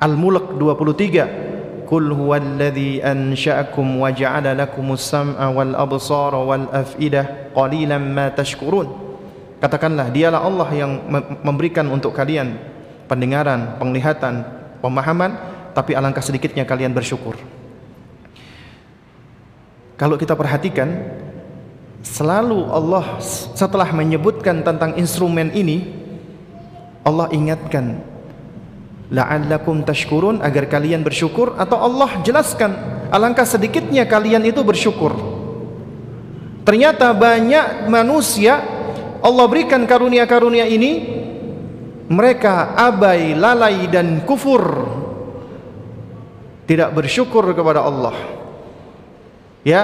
Al-Mulk 0.00 0.56
23 0.56 1.84
Qul 1.84 2.16
huwallazi 2.16 3.04
ansha'akum 3.04 4.00
wa 4.00 4.08
ja'ala 4.08 4.56
lakumus 4.56 5.04
sam'a 5.04 5.52
wal 5.52 5.76
absara 5.76 6.40
wal 6.40 6.66
af'idah 6.72 7.52
qalilan 7.52 8.00
ma 8.00 8.32
tashkurun. 8.32 8.88
Katakanlah 9.60 10.08
dialah 10.08 10.40
Allah 10.40 10.68
yang 10.72 11.04
memberikan 11.44 11.84
untuk 11.92 12.16
kalian 12.16 12.56
pendengaran, 13.04 13.76
penglihatan, 13.76 14.48
pemahaman 14.80 15.36
tapi 15.76 15.92
alangkah 15.92 16.24
sedikitnya 16.24 16.64
kalian 16.64 16.96
bersyukur. 16.96 17.36
Kalau 19.94 20.18
kita 20.18 20.34
perhatikan, 20.34 20.90
selalu 22.02 22.66
Allah 22.66 23.22
setelah 23.54 23.88
menyebutkan 23.94 24.66
tentang 24.66 24.98
instrumen 24.98 25.54
ini, 25.54 25.86
Allah 27.06 27.30
ingatkan, 27.30 28.02
la'allakum 29.14 29.86
tashkurun 29.86 30.42
agar 30.42 30.66
kalian 30.66 31.06
bersyukur 31.06 31.54
atau 31.54 31.78
Allah 31.78 32.10
jelaskan 32.26 32.74
alangkah 33.14 33.46
sedikitnya 33.46 34.02
kalian 34.10 34.42
itu 34.42 34.66
bersyukur. 34.66 35.14
Ternyata 36.64 37.12
banyak 37.12 37.86
manusia 37.92 38.64
Allah 39.22 39.46
berikan 39.46 39.84
karunia-karunia 39.86 40.66
ini 40.66 41.22
mereka 42.10 42.74
abai, 42.76 43.36
lalai 43.36 43.86
dan 43.88 44.24
kufur 44.26 44.90
tidak 46.64 46.90
bersyukur 46.96 47.44
kepada 47.52 47.84
Allah. 47.84 48.33
Ya. 49.64 49.82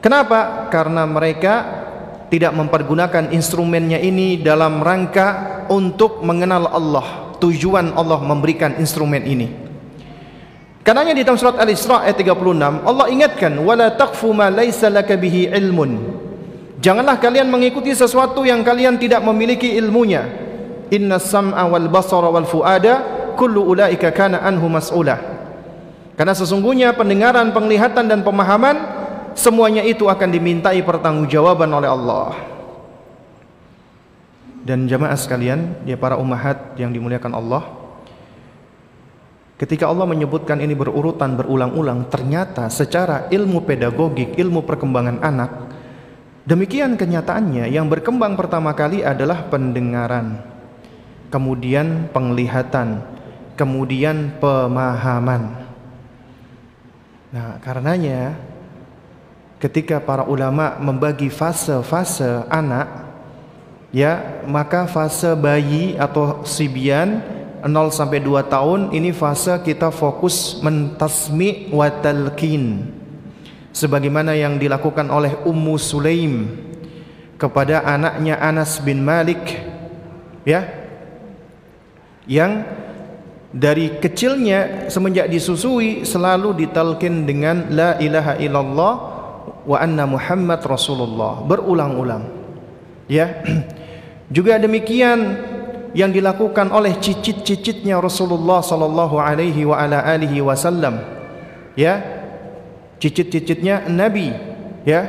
Kenapa? 0.00 0.70
Karena 0.70 1.02
mereka 1.02 1.54
tidak 2.30 2.54
mempergunakan 2.54 3.34
instrumennya 3.34 3.98
ini 3.98 4.38
dalam 4.38 4.82
rangka 4.82 5.62
untuk 5.70 6.22
mengenal 6.22 6.70
Allah. 6.70 7.06
Tujuan 7.36 7.92
Allah 7.92 8.22
memberikan 8.24 8.80
instrumen 8.80 9.20
ini. 9.26 9.66
Karenanya 10.86 11.18
di 11.18 11.26
dalam 11.26 11.36
surat 11.36 11.58
Al-Isra 11.58 12.06
ayat 12.06 12.14
36 12.22 12.86
Allah 12.86 13.06
ingatkan 13.10 13.52
wala 13.58 13.90
taqfu 13.92 14.30
ma 14.30 14.48
laisa 14.48 14.86
laka 14.86 15.18
bihi 15.18 15.50
ilmun. 15.50 16.22
Janganlah 16.78 17.18
kalian 17.18 17.50
mengikuti 17.50 17.90
sesuatu 17.90 18.46
yang 18.46 18.62
kalian 18.62 18.94
tidak 18.94 19.18
memiliki 19.26 19.74
ilmunya. 19.74 20.22
Inna 20.94 21.18
sam'a 21.18 21.66
wal 21.66 21.90
basara 21.90 22.30
wal 22.30 22.46
fuada 22.46 23.02
kullu 23.34 23.66
ulaika 23.66 24.14
kana 24.14 24.46
anhu 24.46 24.70
mas'ula. 24.70 25.35
Karena 26.16 26.32
sesungguhnya 26.32 26.96
pendengaran, 26.96 27.52
penglihatan 27.52 28.08
dan 28.08 28.24
pemahaman 28.24 28.76
semuanya 29.36 29.84
itu 29.84 30.08
akan 30.08 30.32
dimintai 30.32 30.80
pertanggungjawaban 30.80 31.68
oleh 31.68 31.92
Allah. 31.92 32.32
Dan 34.64 34.88
jamaah 34.88 35.14
sekalian, 35.14 35.84
ya 35.86 35.94
para 35.94 36.16
ummahat 36.16 36.74
yang 36.80 36.90
dimuliakan 36.90 37.36
Allah, 37.36 37.62
ketika 39.60 39.86
Allah 39.86 40.08
menyebutkan 40.08 40.58
ini 40.58 40.72
berurutan 40.74 41.36
berulang-ulang, 41.36 42.08
ternyata 42.10 42.66
secara 42.72 43.28
ilmu 43.28 43.62
pedagogik, 43.62 44.34
ilmu 44.40 44.66
perkembangan 44.66 45.22
anak, 45.22 45.50
demikian 46.48 46.98
kenyataannya 46.98 47.70
yang 47.70 47.86
berkembang 47.86 48.34
pertama 48.34 48.74
kali 48.74 49.04
adalah 49.06 49.46
pendengaran, 49.46 50.42
kemudian 51.30 52.08
penglihatan, 52.10 53.04
kemudian 53.54 54.34
pemahaman. 54.42 55.65
Nah, 57.36 57.60
karenanya 57.60 58.32
ketika 59.60 60.00
para 60.00 60.24
ulama 60.24 60.80
membagi 60.80 61.28
fase-fase 61.28 62.48
anak 62.48 62.88
ya, 63.92 64.40
maka 64.48 64.88
fase 64.88 65.36
bayi 65.36 66.00
atau 66.00 66.48
sibian 66.48 67.20
0 67.60 67.92
sampai 67.92 68.24
2 68.24 68.40
tahun 68.40 68.80
ini 68.96 69.12
fase 69.12 69.52
kita 69.60 69.92
fokus 69.92 70.64
mentasmi 70.64 71.68
wa 71.76 71.92
talqin. 71.92 72.88
Sebagaimana 73.68 74.32
yang 74.32 74.56
dilakukan 74.56 75.04
oleh 75.12 75.36
Ummu 75.44 75.76
Sulaim 75.76 76.48
kepada 77.36 77.84
anaknya 77.84 78.40
Anas 78.40 78.80
bin 78.80 79.04
Malik 79.04 79.60
ya 80.48 80.64
yang 82.24 82.64
dari 83.54 84.02
kecilnya 84.02 84.90
semenjak 84.90 85.30
disusui 85.30 86.02
selalu 86.02 86.66
ditalkin 86.66 87.22
dengan 87.22 87.70
la 87.70 87.94
ilaha 88.02 88.34
illallah 88.42 88.94
wa 89.62 89.76
anna 89.78 90.04
Muhammad 90.06 90.62
Rasulullah. 90.66 91.42
Berulang-ulang. 91.46 92.26
Ya. 93.06 93.42
Juga 94.34 94.58
demikian 94.58 95.38
yang 95.94 96.10
dilakukan 96.10 96.74
oleh 96.74 96.98
cicit-cicitnya 96.98 98.02
Rasulullah 98.02 98.58
sallallahu 98.58 99.16
alaihi 99.22 99.62
wa 99.62 99.78
ala 99.78 100.02
alihi 100.02 100.42
wasallam. 100.42 100.98
Ya. 101.78 102.02
Cicit-cicitnya 102.98 103.86
nabi. 103.86 104.34
Ya. 104.82 105.06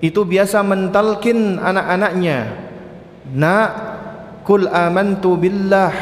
Itu 0.00 0.24
biasa 0.24 0.64
mentalkin 0.64 1.60
anak-anaknya. 1.60 2.56
Na 3.36 3.56
kul 4.48 4.64
amantu 4.64 5.36
billah. 5.36 5.92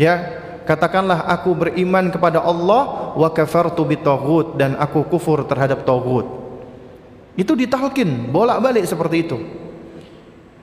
Ya 0.00 0.39
Katakanlah 0.70 1.26
aku 1.26 1.50
beriman 1.50 2.14
kepada 2.14 2.38
Allah 2.38 3.10
wa 3.18 3.26
kafartu 3.34 3.82
bitaghut 3.82 4.54
dan 4.54 4.78
aku 4.78 5.02
kufur 5.02 5.42
terhadap 5.42 5.82
taghut. 5.82 6.30
Itu 7.34 7.58
ditalkin 7.58 8.30
bolak-balik 8.30 8.86
seperti 8.86 9.26
itu. 9.26 9.38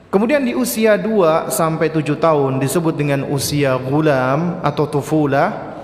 Kemudian 0.08 0.48
di 0.48 0.56
usia 0.56 0.96
2 0.96 1.52
sampai 1.52 1.92
7 1.92 2.08
tahun 2.24 2.56
disebut 2.64 2.96
dengan 2.96 3.28
usia 3.28 3.76
gulam 3.76 4.64
atau 4.64 4.88
tufula. 4.88 5.76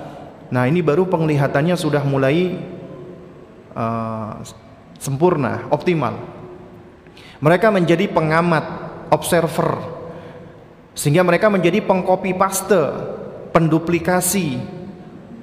Nah, 0.47 0.71
ini 0.71 0.79
baru 0.79 1.03
penglihatannya 1.03 1.75
sudah 1.75 2.07
mulai 2.07 2.63
uh, 3.75 4.39
sempurna, 5.03 5.67
optimal. 5.67 6.15
Mereka 7.43 7.75
menjadi 7.75 8.07
pengamat, 8.07 8.63
observer, 9.11 9.83
sehingga 10.95 11.27
mereka 11.27 11.51
menjadi 11.51 11.83
pengcopy 11.83 12.31
paste, 12.39 12.79
penduplikasi, 13.53 14.57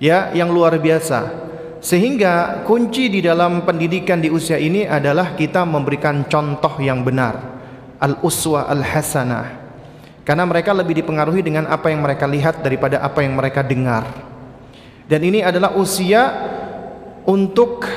ya 0.02 0.34
yang 0.34 0.50
luar 0.50 0.76
biasa. 0.76 1.48
Sehingga 1.80 2.60
kunci 2.68 3.08
di 3.08 3.24
dalam 3.24 3.64
pendidikan 3.64 4.20
di 4.20 4.28
usia 4.28 4.60
ini 4.60 4.84
adalah 4.84 5.32
kita 5.32 5.64
memberikan 5.64 6.28
contoh 6.28 6.76
yang 6.76 7.00
benar, 7.00 7.40
al-uswa 7.96 8.68
al-hasanah. 8.68 9.56
Karena 10.20 10.44
mereka 10.44 10.76
lebih 10.76 11.00
dipengaruhi 11.00 11.40
dengan 11.40 11.64
apa 11.72 11.88
yang 11.88 12.04
mereka 12.04 12.28
lihat 12.28 12.60
daripada 12.60 13.00
apa 13.00 13.24
yang 13.24 13.32
mereka 13.32 13.64
dengar. 13.64 14.04
Dan 15.08 15.24
ini 15.24 15.40
adalah 15.40 15.72
usia 15.74 16.28
untuk 17.24 17.88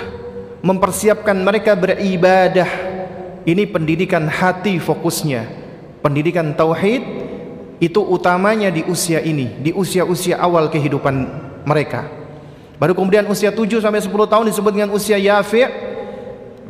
mempersiapkan 0.64 1.36
mereka 1.36 1.76
beribadah. 1.76 2.66
Ini 3.44 3.68
pendidikan 3.68 4.32
hati 4.32 4.80
fokusnya. 4.80 5.62
Pendidikan 6.00 6.56
tauhid 6.56 7.04
itu 7.84 8.00
utamanya 8.00 8.72
di 8.72 8.88
usia 8.88 9.20
ini, 9.20 9.60
di 9.60 9.76
usia-usia 9.76 10.40
awal 10.40 10.72
kehidupan 10.72 11.28
mereka. 11.68 12.08
Baru 12.80 12.96
kemudian 12.96 13.28
usia 13.28 13.52
7 13.52 13.84
sampai 13.84 14.00
10 14.00 14.08
tahun 14.08 14.48
disebut 14.48 14.72
dengan 14.72 14.96
usia 14.96 15.20
yafi'. 15.20 15.92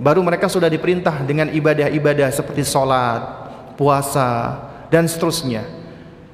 Baru 0.01 0.25
mereka 0.25 0.49
sudah 0.49 0.65
diperintah 0.73 1.21
dengan 1.21 1.53
ibadah-ibadah 1.53 2.33
seperti 2.33 2.65
sholat, 2.65 3.21
puasa, 3.77 4.57
dan 4.89 5.05
seterusnya. 5.05 5.69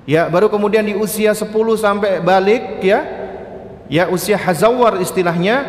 Ya, 0.08 0.32
baru 0.32 0.48
kemudian 0.48 0.88
di 0.88 0.96
usia 0.96 1.36
10 1.36 1.52
sampai 1.76 2.24
balik 2.24 2.80
ya. 2.80 3.04
Ya, 3.92 4.08
usia 4.08 4.39
hazawar 4.39 5.04
istilahnya. 5.04 5.68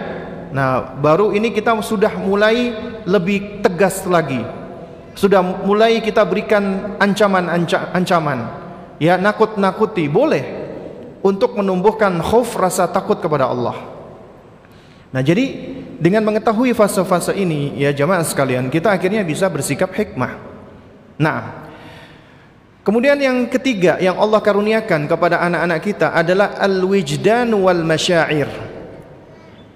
Nah, 0.54 1.02
baru 1.02 1.34
ini 1.34 1.50
kita 1.50 1.74
sudah 1.82 2.14
mulai 2.14 2.74
lebih 3.02 3.58
tegas 3.58 4.06
lagi. 4.06 4.38
Sudah 5.18 5.42
mulai 5.42 5.98
kita 5.98 6.22
berikan 6.22 6.94
ancaman-ancaman. 7.02 8.59
Ya, 9.00 9.16
nakut-nakuti 9.16 10.06
boleh 10.12 10.44
untuk 11.24 11.56
menumbuhkan 11.56 12.20
khauf 12.20 12.52
rasa 12.60 12.84
takut 12.84 13.16
kepada 13.16 13.48
Allah. 13.48 13.80
Nah, 15.10 15.24
jadi 15.24 15.72
dengan 15.96 16.22
mengetahui 16.28 16.76
fase-fase 16.76 17.32
ini 17.34 17.80
ya 17.80 17.90
jamaah 17.96 18.22
sekalian, 18.22 18.68
kita 18.68 18.92
akhirnya 18.92 19.24
bisa 19.24 19.48
bersikap 19.48 19.90
hikmah. 19.96 20.36
Nah, 21.16 21.60
Kemudian 22.80 23.20
yang 23.20 23.44
ketiga 23.52 24.00
yang 24.00 24.16
Allah 24.16 24.40
karuniakan 24.40 25.04
kepada 25.04 25.44
anak-anak 25.44 25.80
kita 25.84 26.16
adalah 26.16 26.56
al-wijdan 26.56 27.52
wal 27.52 27.84
masyair. 27.84 28.48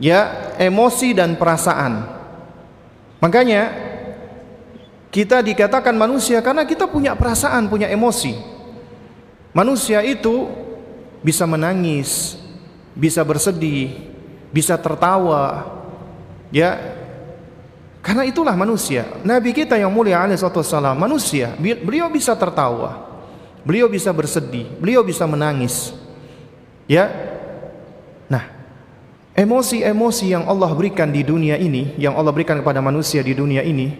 Ya, 0.00 0.50
emosi 0.56 1.12
dan 1.12 1.36
perasaan. 1.36 2.00
Makanya 3.20 3.70
kita 5.12 5.44
dikatakan 5.44 5.94
manusia 5.94 6.40
karena 6.40 6.64
kita 6.64 6.88
punya 6.88 7.12
perasaan, 7.12 7.68
punya 7.68 7.92
emosi. 7.92 8.53
Manusia 9.54 10.02
itu 10.02 10.50
bisa 11.22 11.46
menangis, 11.46 12.34
bisa 12.90 13.22
bersedih, 13.22 13.94
bisa 14.50 14.74
tertawa. 14.74 15.70
Ya, 16.50 16.76
karena 18.04 18.28
itulah 18.28 18.52
manusia. 18.52 19.08
Nabi 19.24 19.56
kita 19.56 19.80
yang 19.80 19.88
mulia 19.94 20.20
alaihissalam 20.20 20.98
manusia. 20.98 21.54
Beliau 21.56 22.10
bisa 22.10 22.36
tertawa. 22.36 23.06
Beliau 23.64 23.88
bisa 23.88 24.12
bersedih. 24.12 24.68
Beliau 24.76 25.00
bisa 25.00 25.24
menangis. 25.24 25.96
Ya. 26.84 27.08
Nah, 28.28 28.44
emosi-emosi 29.38 30.36
yang 30.36 30.44
Allah 30.44 30.68
berikan 30.76 31.08
di 31.08 31.24
dunia 31.24 31.56
ini, 31.56 31.96
yang 31.96 32.12
Allah 32.18 32.34
berikan 32.34 32.60
kepada 32.60 32.84
manusia 32.84 33.24
di 33.24 33.32
dunia 33.32 33.64
ini, 33.64 33.96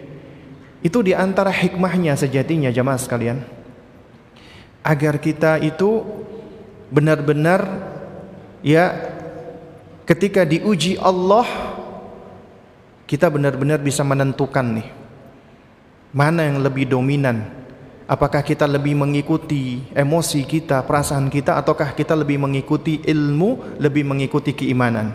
itu 0.85 1.01
di 1.01 1.17
antara 1.17 1.49
hikmahnya 1.49 2.13
sejatinya 2.13 2.69
jamaah 2.69 3.01
sekalian. 3.01 3.54
Agar 4.85 5.17
kita 5.17 5.57
itu 5.57 6.05
benar-benar 6.93 7.65
ya 8.61 8.93
ketika 10.05 10.45
diuji 10.45 11.01
Allah 11.01 11.45
kita 13.09 13.29
benar-benar 13.29 13.81
bisa 13.81 14.05
menentukan 14.05 14.81
nih 14.81 14.89
mana 16.15 16.47
yang 16.47 16.63
lebih 16.63 16.87
dominan. 16.87 17.43
Apakah 18.05 18.45
kita 18.45 18.69
lebih 18.69 18.93
mengikuti 18.93 19.81
emosi 19.91 20.45
kita 20.45 20.85
perasaan 20.85 21.25
kita 21.27 21.57
ataukah 21.57 21.91
kita 21.97 22.13
lebih 22.13 22.37
mengikuti 22.37 23.01
ilmu 23.01 23.81
lebih 23.81 24.05
mengikuti 24.05 24.53
keimanan? 24.53 25.09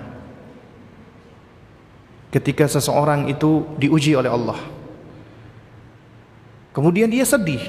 Ketika 2.34 2.66
seseorang 2.66 3.30
itu 3.30 3.62
diuji 3.78 4.18
oleh 4.18 4.26
Allah. 4.26 4.58
Kemudian 6.74 7.06
dia 7.10 7.22
sedih 7.22 7.62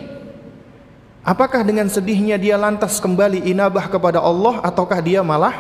apakah 1.21 1.61
dengan 1.61 1.87
sedihnya 1.89 2.37
dia 2.37 2.57
lantas 2.57 2.97
kembali 2.97 3.45
inabah 3.45 3.89
kepada 3.89 4.21
Allah 4.21 4.61
ataukah 4.65 4.99
dia 5.01 5.21
malah 5.21 5.53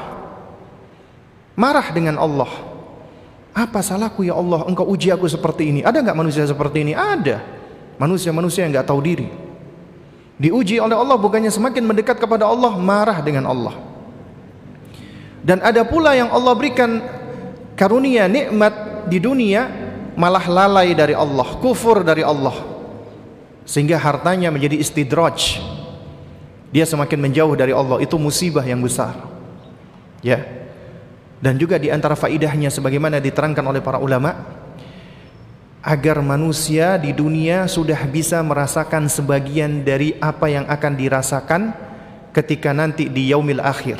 marah 1.53 1.87
dengan 1.93 2.17
Allah? 2.17 2.49
Apa 3.51 3.83
salahku 3.83 4.23
ya 4.23 4.37
Allah 4.37 4.63
engkau 4.63 4.87
uji 4.87 5.11
aku 5.11 5.27
seperti 5.27 5.69
ini? 5.69 5.79
Ada 5.83 5.99
nggak 5.99 6.17
manusia 6.17 6.43
seperti 6.47 6.87
ini? 6.87 6.93
Ada. 6.95 7.43
Manusia-manusia 7.99 8.65
yang 8.65 8.71
nggak 8.73 8.87
tahu 8.87 9.01
diri. 9.03 9.27
Diuji 10.41 10.81
oleh 10.81 10.97
Allah 10.97 11.19
bukannya 11.21 11.53
semakin 11.53 11.85
mendekat 11.85 12.17
kepada 12.17 12.49
Allah 12.49 12.73
Marah 12.79 13.21
dengan 13.21 13.45
Allah. 13.45 13.75
Dan 15.45 15.61
ada 15.61 15.85
pula 15.85 16.13
yang 16.13 16.29
Allah 16.29 16.53
berikan 16.53 17.01
Karunia 17.73 18.29
nikmat 18.29 19.09
di 19.09 19.17
dunia 19.17 19.65
Malah 20.13 20.45
lalai 20.45 20.93
dari 20.93 21.17
Allah 21.17 21.57
Kufur 21.57 22.05
dari 22.05 22.21
Allah 22.21 22.70
Sehingga 23.63 23.97
hartanya 24.01 24.49
menjadi 24.49 24.77
istidraj. 24.77 25.61
Dia 26.71 26.87
semakin 26.87 27.19
menjauh 27.19 27.53
dari 27.53 27.75
Allah. 27.75 27.99
Itu 28.01 28.15
musibah 28.15 28.63
yang 28.63 28.81
besar. 28.81 29.15
Ya. 30.23 30.45
Dan 31.41 31.57
juga 31.57 31.81
di 31.81 31.89
antara 31.89 32.13
faidahnya 32.13 32.69
sebagaimana 32.69 33.17
diterangkan 33.17 33.65
oleh 33.65 33.81
para 33.81 33.97
ulama 33.97 34.61
agar 35.81 36.21
manusia 36.21 37.01
di 37.01 37.09
dunia 37.09 37.65
sudah 37.65 38.05
bisa 38.05 38.37
merasakan 38.45 39.09
sebagian 39.09 39.81
dari 39.81 40.13
apa 40.21 40.45
yang 40.45 40.69
akan 40.69 40.93
dirasakan 40.93 41.61
ketika 42.37 42.69
nanti 42.71 43.09
di 43.09 43.33
yaumil 43.33 43.59
akhir. 43.59 43.97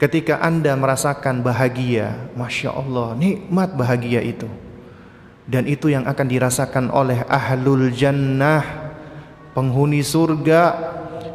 Ketika 0.00 0.40
anda 0.40 0.72
merasakan 0.78 1.42
bahagia 1.42 2.30
Masya 2.38 2.70
Allah 2.70 3.18
nikmat 3.18 3.74
bahagia 3.74 4.22
itu 4.22 4.46
dan 5.48 5.64
itu 5.64 5.88
yang 5.88 6.04
akan 6.04 6.26
dirasakan 6.28 6.92
oleh 6.92 7.24
ahlul 7.24 7.88
jannah. 7.88 8.92
Penghuni 9.56 10.04
surga 10.04 10.76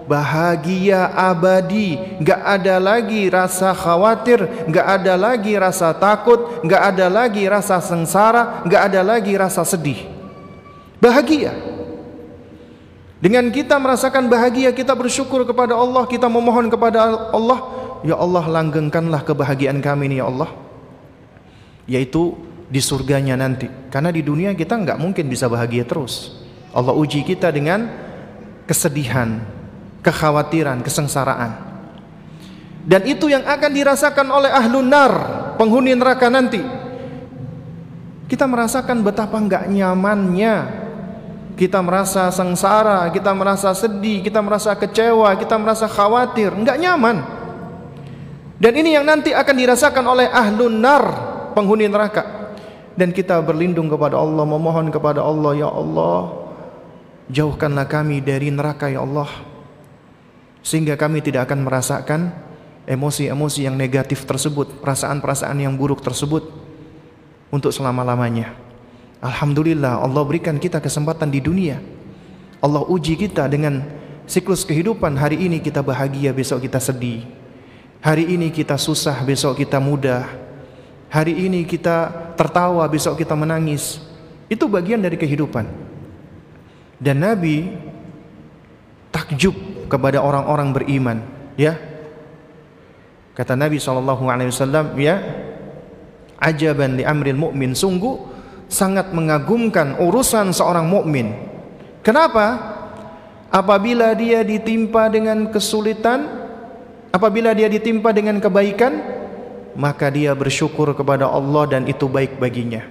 bahagia 0.05 1.09
abadi. 1.17 1.97
Nggak 2.21 2.41
ada 2.45 2.75
lagi 2.77 3.25
rasa 3.27 3.73
khawatir 3.73 4.69
nggak 4.69 4.87
ada 5.01 5.13
lagi 5.17 5.57
rasa 5.57 5.91
takut 5.97 6.61
nggak 6.61 6.81
ada 6.93 7.09
lagi 7.09 7.43
rasa 7.49 7.81
sengsara 7.81 8.61
nggak 8.69 8.81
ada 8.93 9.01
lagi 9.01 9.33
rasa 9.33 9.65
sedih. 9.65 10.05
Bahagia. 11.01 11.51
Dengan 13.17 13.49
kita 13.49 13.81
merasakan 13.81 14.29
bahagia 14.29 14.69
kita 14.77 14.93
bersyukur 14.93 15.41
kepada 15.41 15.73
Allah 15.73 16.05
kita 16.05 16.29
memohon 16.29 16.69
kepada 16.69 17.33
Allah 17.33 17.59
ya 18.05 18.19
Allah 18.19 18.45
langgengkanlah 18.45 19.25
kebahagiaan 19.25 19.81
kami 19.81 20.05
ini 20.05 20.21
ya 20.21 20.29
Allah. 20.29 20.53
Yaitu 21.89 22.52
di 22.73 22.81
surganya 22.81 23.37
nanti 23.37 23.69
karena 23.93 24.09
di 24.09 24.25
dunia 24.25 24.57
kita 24.57 24.73
nggak 24.73 24.97
mungkin 24.97 25.29
bisa 25.29 25.45
bahagia 25.45 25.85
terus 25.85 26.41
Allah 26.73 26.97
uji 26.97 27.21
kita 27.21 27.53
dengan 27.53 27.85
kesedihan 28.65 29.53
kekhawatiran, 30.03 30.83
kesengsaraan. 30.83 31.71
Dan 32.83 33.07
itu 33.07 33.31
yang 33.31 33.47
akan 33.47 33.71
dirasakan 33.71 34.27
oleh 34.27 34.51
ahlun 34.51 34.91
nar, 34.91 35.13
penghuni 35.55 35.95
neraka 35.95 36.27
nanti. 36.27 36.59
Kita 38.27 38.43
merasakan 38.43 38.99
betapa 38.99 39.39
enggak 39.39 39.71
nyamannya. 39.71 40.83
Kita 41.55 41.79
merasa 41.79 42.27
sengsara, 42.33 43.07
kita 43.13 43.31
merasa 43.31 43.71
sedih, 43.71 44.19
kita 44.19 44.43
merasa 44.43 44.75
kecewa, 44.75 45.31
kita 45.39 45.55
merasa 45.55 45.87
khawatir, 45.87 46.51
enggak 46.51 46.75
nyaman. 46.75 47.23
Dan 48.59 48.73
ini 48.75 48.99
yang 48.99 49.07
nanti 49.07 49.31
akan 49.31 49.55
dirasakan 49.55 50.03
oleh 50.03 50.27
ahlun 50.27 50.75
nar, 50.83 51.03
penghuni 51.55 51.87
neraka. 51.87 52.42
Dan 52.93 53.09
kita 53.09 53.41
berlindung 53.41 53.89
kepada 53.89 54.21
Allah, 54.21 54.45
memohon 54.45 54.93
kepada 54.93 55.25
Allah, 55.25 55.51
ya 55.57 55.69
Allah, 55.69 56.43
jauhkanlah 57.31 57.87
kami 57.87 58.19
dari 58.19 58.51
neraka 58.51 58.91
ya 58.91 59.01
Allah 59.01 59.29
sehingga 60.63 60.95
kami 60.95 61.19
tidak 61.19 61.51
akan 61.51 61.67
merasakan 61.67 62.31
emosi-emosi 62.87 63.67
yang 63.67 63.75
negatif 63.75 64.23
tersebut, 64.23 64.79
perasaan-perasaan 64.79 65.59
yang 65.59 65.75
buruk 65.75 65.99
tersebut 65.99 66.47
untuk 67.51 67.71
selama-lamanya. 67.75 68.55
Alhamdulillah 69.19 70.03
Allah 70.03 70.23
berikan 70.23 70.55
kita 70.59 70.79
kesempatan 70.79 71.31
di 71.31 71.43
dunia. 71.43 71.79
Allah 72.63 72.83
uji 72.87 73.19
kita 73.19 73.47
dengan 73.51 73.83
siklus 74.23 74.63
kehidupan. 74.63 75.19
Hari 75.19 75.35
ini 75.35 75.59
kita 75.59 75.83
bahagia, 75.83 76.31
besok 76.31 76.63
kita 76.63 76.79
sedih. 76.79 77.27
Hari 78.03 78.35
ini 78.35 78.51
kita 78.51 78.75
susah, 78.79 79.19
besok 79.23 79.59
kita 79.63 79.79
mudah. 79.79 80.42
Hari 81.13 81.45
ini 81.45 81.61
kita 81.69 82.09
tertawa, 82.33 82.89
besok 82.89 83.21
kita 83.21 83.37
menangis. 83.37 84.01
Itu 84.49 84.65
bagian 84.65 84.97
dari 84.97 85.13
kehidupan. 85.13 85.69
Dan 86.97 87.21
Nabi 87.21 87.69
takjub 89.13 89.53
kepada 89.85 90.25
orang-orang 90.25 90.73
beriman, 90.73 91.21
ya. 91.53 91.77
Kata 93.37 93.53
Nabi 93.53 93.77
sallallahu 93.77 94.25
alaihi 94.25 94.49
wasallam, 94.49 94.97
ya, 94.97 95.21
ajaban 96.41 96.97
li 96.97 97.05
amril 97.05 97.37
mu'min, 97.37 97.77
sungguh 97.77 98.17
sangat 98.65 99.13
mengagumkan 99.13 100.01
urusan 100.01 100.49
seorang 100.49 100.89
mukmin. 100.89 101.29
Kenapa? 102.01 102.73
Apabila 103.53 104.17
dia 104.17 104.41
ditimpa 104.41 105.13
dengan 105.13 105.45
kesulitan, 105.53 106.25
apabila 107.13 107.53
dia 107.53 107.69
ditimpa 107.69 108.09
dengan 108.09 108.41
kebaikan, 108.41 109.21
maka 109.73 110.09
dia 110.13 110.33
bersyukur 110.37 110.93
kepada 110.93 111.29
Allah 111.29 111.65
dan 111.69 111.83
itu 111.89 112.05
baik 112.05 112.37
baginya. 112.37 112.85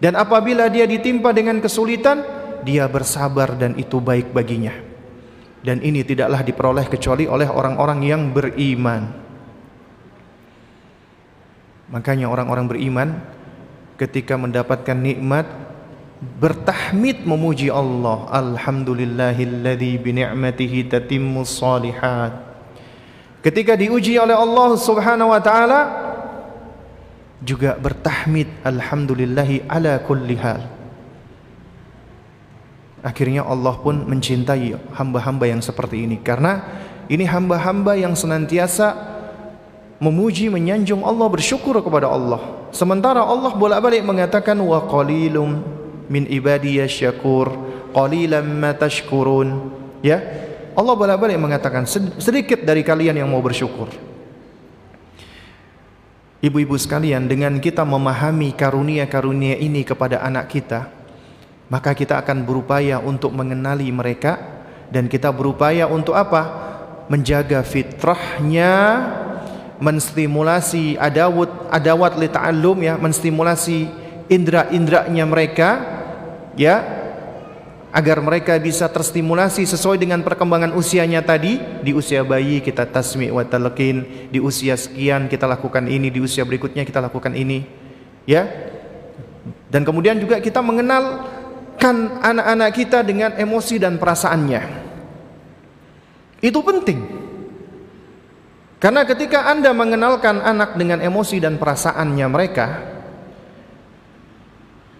Dan 0.00 0.18
apabila 0.18 0.68
dia 0.68 0.84
ditimpa 0.84 1.32
dengan 1.32 1.60
kesulitan, 1.62 2.24
dia 2.64 2.88
bersabar 2.88 3.54
dan 3.56 3.76
itu 3.76 4.00
baik 4.00 4.32
baginya. 4.32 4.72
Dan 5.64 5.80
ini 5.80 6.04
tidaklah 6.04 6.44
diperoleh 6.44 6.86
kecuali 6.92 7.24
oleh 7.24 7.48
orang-orang 7.48 8.00
yang 8.04 8.22
beriman. 8.32 9.08
Makanya 11.88 12.28
orang-orang 12.28 12.66
beriman 12.68 13.08
ketika 13.96 14.36
mendapatkan 14.36 14.98
nikmat 14.98 15.46
bertahmid 16.20 17.28
memuji 17.28 17.68
Allah 17.68 18.28
alhamdulillahilladzi 18.32 19.92
bi 20.00 20.10
ni'matihi 20.16 20.88
salihat 21.44 22.32
ketika 23.44 23.76
diuji 23.76 24.16
oleh 24.16 24.32
Allah 24.32 24.72
Subhanahu 24.80 25.30
wa 25.30 25.40
taala 25.44 25.80
juga 27.42 27.74
bertahmid 27.74 28.62
alhamdulillahi 28.62 29.66
ala 29.66 29.98
kulli 30.04 30.36
hal. 30.38 30.62
Akhirnya 33.04 33.44
Allah 33.44 33.76
pun 33.76 34.06
mencintai 34.06 34.96
hamba-hamba 34.96 35.44
yang 35.44 35.60
seperti 35.60 36.08
ini. 36.08 36.22
Karena 36.24 36.64
ini 37.10 37.28
hamba-hamba 37.28 38.00
yang 38.00 38.16
senantiasa 38.16 38.96
memuji 40.00 40.48
menyanjung 40.48 41.04
Allah 41.04 41.28
bersyukur 41.28 41.76
kepada 41.84 42.08
Allah. 42.08 42.40
Sementara 42.72 43.20
Allah 43.20 43.52
bolak-balik 43.52 44.00
mengatakan 44.02 44.56
wa 44.56 44.88
qalilum 44.88 45.60
min 46.08 46.24
ibadiyah 46.24 46.88
syakur 46.88 47.52
qalilan 47.92 48.46
ma 48.48 48.72
tashkurun. 48.72 49.68
Ya 50.00 50.20
Allah 50.72 50.94
bolak-balik 50.96 51.36
mengatakan 51.36 51.84
sedikit 52.18 52.64
dari 52.64 52.80
kalian 52.80 53.20
yang 53.20 53.28
mau 53.28 53.44
bersyukur 53.44 54.13
Ibu-ibu 56.44 56.76
sekalian 56.76 57.24
dengan 57.24 57.56
kita 57.56 57.88
memahami 57.88 58.52
karunia-karunia 58.52 59.56
ini 59.56 59.80
kepada 59.80 60.20
anak 60.20 60.52
kita 60.52 60.92
maka 61.72 61.96
kita 61.96 62.20
akan 62.20 62.44
berupaya 62.44 63.00
untuk 63.00 63.32
mengenali 63.32 63.88
mereka 63.88 64.36
dan 64.92 65.08
kita 65.08 65.32
berupaya 65.32 65.88
untuk 65.88 66.12
apa? 66.12 66.62
menjaga 67.04 67.60
fitrahnya 67.60 68.72
menstimulasi 69.76 70.96
adawat 70.96 71.68
adawat 71.68 72.16
li 72.16 72.32
ta'allum 72.32 72.80
ya 72.80 72.96
menstimulasi 72.96 73.92
indra-indranya 74.32 75.24
mereka 75.28 75.70
ya 76.56 76.80
agar 77.94 78.18
mereka 78.18 78.58
bisa 78.58 78.90
terstimulasi 78.90 79.62
sesuai 79.62 80.02
dengan 80.02 80.26
perkembangan 80.26 80.74
usianya 80.74 81.22
tadi. 81.22 81.62
Di 81.86 81.94
usia 81.94 82.26
bayi 82.26 82.58
kita 82.58 82.90
tasmi 82.90 83.30
wa 83.30 83.46
talqin. 83.46 84.28
Di 84.34 84.42
usia 84.42 84.74
sekian 84.74 85.30
kita 85.30 85.46
lakukan 85.46 85.86
ini. 85.86 86.10
Di 86.10 86.18
usia 86.18 86.42
berikutnya 86.42 86.82
kita 86.82 86.98
lakukan 86.98 87.38
ini. 87.38 87.62
Ya? 88.26 88.50
Dan 89.70 89.86
kemudian 89.86 90.18
juga 90.18 90.42
kita 90.42 90.58
mengenalkan 90.58 92.18
anak-anak 92.18 92.70
kita 92.74 93.06
dengan 93.06 93.30
emosi 93.38 93.78
dan 93.78 93.94
perasaannya. 94.02 94.62
Itu 96.42 96.58
penting. 96.66 96.98
Karena 98.82 99.06
ketika 99.06 99.46
Anda 99.46 99.70
mengenalkan 99.70 100.42
anak 100.42 100.74
dengan 100.74 100.98
emosi 100.98 101.40
dan 101.40 101.56
perasaannya 101.56 102.26
mereka 102.28 102.94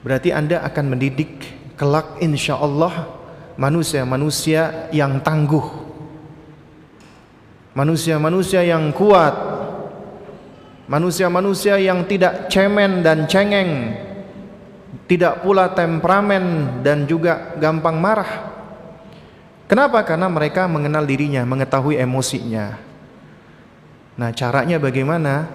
Berarti 0.05 0.37
Anda 0.37 0.61
akan 0.61 0.95
mendidik 0.95 1.54
kelak 1.75 2.19
insya 2.23 2.59
Allah 2.59 3.25
manusia-manusia 3.59 4.91
yang 4.91 5.23
tangguh. 5.23 5.85
Manusia-manusia 7.75 8.63
yang 8.63 8.95
kuat. 8.95 9.35
Manusia-manusia 10.87 11.81
yang 11.81 12.07
tidak 12.07 12.47
cemen 12.53 13.03
dan 13.03 13.27
cengeng. 13.27 13.99
Tidak 15.05 15.43
pula 15.43 15.75
temperamen 15.75 16.79
dan 16.87 17.05
juga 17.05 17.57
gampang 17.59 17.99
marah. 17.99 18.33
Kenapa? 19.65 20.05
Karena 20.05 20.29
mereka 20.31 20.69
mengenal 20.69 21.03
dirinya, 21.09 21.43
mengetahui 21.43 21.99
emosinya. 21.99 22.79
Nah, 24.15 24.31
caranya 24.31 24.79
bagaimana? 24.79 25.51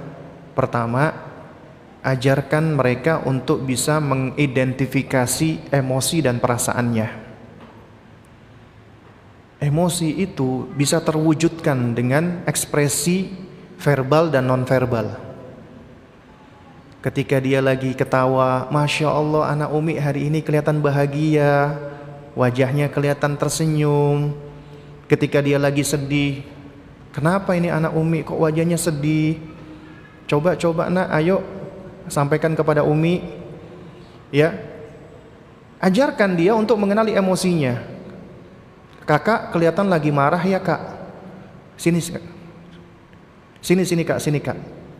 Pertama, 0.57 1.28
ajarkan 1.99 2.79
mereka 2.79 3.19
untuk 3.27 3.67
bisa 3.67 3.99
mengidentifikasi 3.99 5.71
emosi 5.71 6.17
dan 6.23 6.39
perasaannya. 6.39 7.07
Emosi 9.59 10.23
itu 10.23 10.71
bisa 10.71 11.03
terwujudkan 11.03 11.91
dengan 11.91 12.47
ekspresi 12.47 13.27
verbal 13.75 14.31
dan 14.31 14.47
nonverbal. 14.47 15.19
Ketika 17.03 17.39
dia 17.43 17.59
lagi 17.59 17.91
ketawa, 17.95 18.71
masya 18.71 19.11
Allah, 19.11 19.51
anak 19.51 19.71
Umi 19.71 19.99
hari 19.99 20.31
ini 20.31 20.39
kelihatan 20.43 20.79
bahagia, 20.79 21.75
wajahnya 22.39 22.87
kelihatan 22.87 23.35
tersenyum. 23.35 24.35
Ketika 25.11 25.43
dia 25.43 25.59
lagi 25.59 25.83
sedih, 25.83 26.43
kenapa 27.11 27.55
ini 27.55 27.67
anak 27.67 27.91
Umi 27.95 28.23
kok 28.23 28.39
wajahnya 28.39 28.79
sedih? 28.79 29.39
Coba-coba 30.27 30.87
nak, 30.87 31.07
ayo 31.19 31.58
sampaikan 32.09 32.57
kepada 32.57 32.81
Umi 32.81 33.21
ya 34.33 34.53
ajarkan 35.79 36.35
dia 36.35 36.53
untuk 36.57 36.75
mengenali 36.81 37.15
emosinya. 37.15 37.79
Kakak 39.05 39.49
kelihatan 39.49 39.89
lagi 39.89 40.13
marah 40.13 40.41
ya 40.41 40.61
kak. 40.61 40.81
Sini 41.79 41.97
sini 43.63 43.83
sini 43.85 44.03
kak 44.05 44.19
sini 44.21 44.37
kak. 44.43 44.57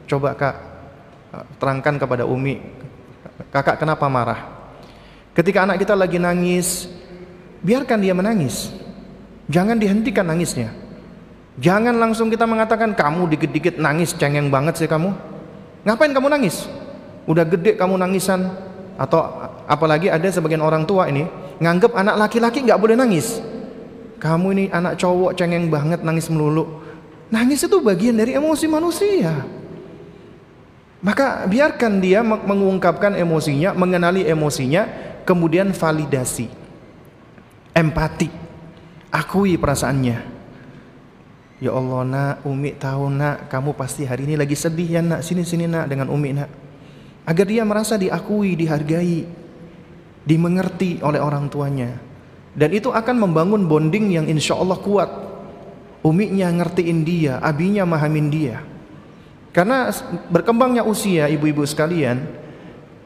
Coba 0.10 0.34
kak 0.34 0.56
terangkan 1.62 2.02
kepada 2.02 2.26
Umi 2.26 2.58
kakak 3.54 3.78
kenapa 3.78 4.10
marah? 4.10 4.42
Ketika 5.38 5.66
anak 5.66 5.78
kita 5.82 5.94
lagi 5.94 6.18
nangis 6.18 6.90
biarkan 7.62 8.00
dia 8.02 8.16
menangis. 8.18 8.74
Jangan 9.50 9.82
dihentikan 9.82 10.30
nangisnya. 10.30 10.70
Jangan 11.58 11.98
langsung 11.98 12.30
kita 12.30 12.46
mengatakan 12.46 12.94
kamu 12.94 13.34
dikit-dikit 13.36 13.82
nangis 13.82 14.14
cengeng 14.14 14.54
banget 14.54 14.78
sih 14.78 14.88
kamu. 14.90 15.12
Ngapain 15.86 16.14
kamu 16.14 16.28
nangis 16.30 16.79
udah 17.30 17.46
gede 17.46 17.78
kamu 17.78 18.02
nangisan. 18.02 18.50
Atau 19.00 19.24
apalagi 19.70 20.12
ada 20.12 20.28
sebagian 20.28 20.60
orang 20.60 20.84
tua 20.84 21.08
ini 21.08 21.24
nganggep 21.62 21.96
anak 21.96 22.28
laki-laki 22.28 22.66
nggak 22.66 22.82
boleh 22.82 22.98
nangis. 22.98 23.40
Kamu 24.20 24.52
ini 24.52 24.66
anak 24.74 25.00
cowok 25.00 25.38
cengeng 25.38 25.72
banget 25.72 26.04
nangis 26.04 26.28
melulu. 26.28 26.84
Nangis 27.32 27.64
itu 27.64 27.80
bagian 27.80 28.18
dari 28.18 28.36
emosi 28.36 28.66
manusia. 28.68 29.46
Maka 31.00 31.48
biarkan 31.48 32.04
dia 32.04 32.20
mengungkapkan 32.26 33.16
emosinya 33.16 33.72
mengenali 33.72 34.28
emosinya 34.28 34.84
kemudian 35.24 35.72
validasi. 35.72 36.52
Empati. 37.72 38.28
Akui 39.08 39.56
perasaannya. 39.56 40.18
Ya 41.64 41.72
Allah 41.72 42.02
nak, 42.04 42.36
Umi 42.44 42.76
tahu 42.76 43.08
nak, 43.12 43.48
kamu 43.48 43.76
pasti 43.80 44.04
hari 44.04 44.28
ini 44.28 44.36
lagi 44.36 44.56
sedih 44.56 45.00
ya 45.00 45.02
nak, 45.04 45.24
sini 45.24 45.44
sini 45.44 45.68
nak 45.68 45.92
dengan 45.92 46.08
Umi 46.08 46.32
nak 46.36 46.69
agar 47.30 47.46
dia 47.46 47.62
merasa 47.62 47.94
diakui, 47.94 48.58
dihargai, 48.58 49.22
dimengerti 50.26 50.98
oleh 51.06 51.22
orang 51.22 51.46
tuanya. 51.46 51.94
Dan 52.58 52.74
itu 52.74 52.90
akan 52.90 53.30
membangun 53.30 53.70
bonding 53.70 54.10
yang 54.10 54.26
insya 54.26 54.58
Allah 54.58 54.82
kuat. 54.82 55.30
Uminya 56.02 56.50
ngertiin 56.50 57.06
dia, 57.06 57.38
abinya 57.38 57.86
mahamin 57.86 58.34
dia. 58.34 58.66
Karena 59.54 59.94
berkembangnya 60.34 60.82
usia 60.82 61.30
ibu-ibu 61.30 61.62
sekalian, 61.70 62.26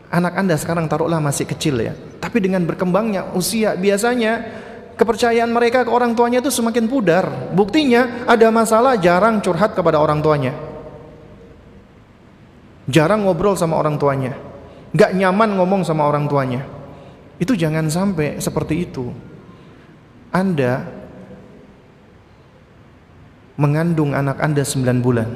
anak 0.07 0.39
anda 0.39 0.55
sekarang 0.55 0.87
taruhlah 0.87 1.19
masih 1.19 1.43
kecil 1.43 1.83
ya. 1.83 1.91
Tapi 2.23 2.39
dengan 2.39 2.63
berkembangnya 2.63 3.35
usia 3.35 3.75
biasanya 3.75 4.39
kepercayaan 4.95 5.51
mereka 5.51 5.83
ke 5.83 5.91
orang 5.91 6.15
tuanya 6.15 6.39
itu 6.39 6.53
semakin 6.53 6.87
pudar. 6.87 7.51
Buktinya 7.51 8.23
ada 8.23 8.47
masalah 8.55 8.95
jarang 8.95 9.43
curhat 9.43 9.75
kepada 9.75 9.99
orang 9.99 10.23
tuanya 10.23 10.72
jarang 12.87 13.23
ngobrol 13.23 13.55
sama 13.55 13.79
orang 13.79 13.95
tuanya, 13.95 14.35
gak 14.95 15.15
nyaman 15.15 15.55
ngomong 15.55 15.81
sama 15.87 16.07
orang 16.07 16.27
tuanya. 16.27 16.63
Itu 17.39 17.57
jangan 17.57 17.89
sampai 17.89 18.39
seperti 18.39 18.87
itu. 18.87 19.11
Anda 20.33 20.85
mengandung 23.53 24.17
anak 24.17 24.41
Anda 24.41 24.65
9 24.65 25.03
bulan, 25.03 25.29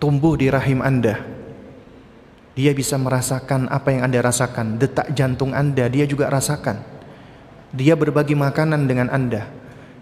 tumbuh 0.00 0.36
di 0.40 0.48
rahim 0.48 0.80
Anda. 0.80 1.20
Dia 2.52 2.76
bisa 2.76 3.00
merasakan 3.00 3.68
apa 3.72 3.88
yang 3.96 4.08
Anda 4.08 4.20
rasakan, 4.20 4.76
detak 4.76 5.12
jantung 5.16 5.56
Anda 5.56 5.88
dia 5.88 6.04
juga 6.04 6.28
rasakan. 6.28 6.84
Dia 7.72 7.96
berbagi 7.96 8.36
makanan 8.36 8.84
dengan 8.84 9.08
Anda. 9.08 9.48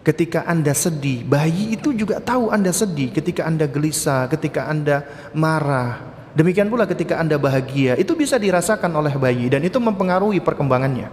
Ketika 0.03 0.43
Anda 0.43 0.75
sedih, 0.75 1.23
bayi 1.23 1.79
itu 1.79 1.95
juga 1.95 2.19
tahu 2.19 2.51
Anda 2.51 2.75
sedih. 2.75 3.15
Ketika 3.15 3.47
Anda 3.47 3.71
gelisah, 3.71 4.27
ketika 4.27 4.67
Anda 4.67 5.07
marah, 5.31 6.03
demikian 6.37 6.71
pula 6.71 6.87
ketika 6.87 7.19
Anda 7.19 7.37
bahagia, 7.37 7.99
itu 7.99 8.15
bisa 8.15 8.37
dirasakan 8.39 8.91
oleh 8.95 9.15
bayi 9.17 9.51
dan 9.51 9.63
itu 9.63 9.79
mempengaruhi 9.79 10.39
perkembangannya. 10.43 11.11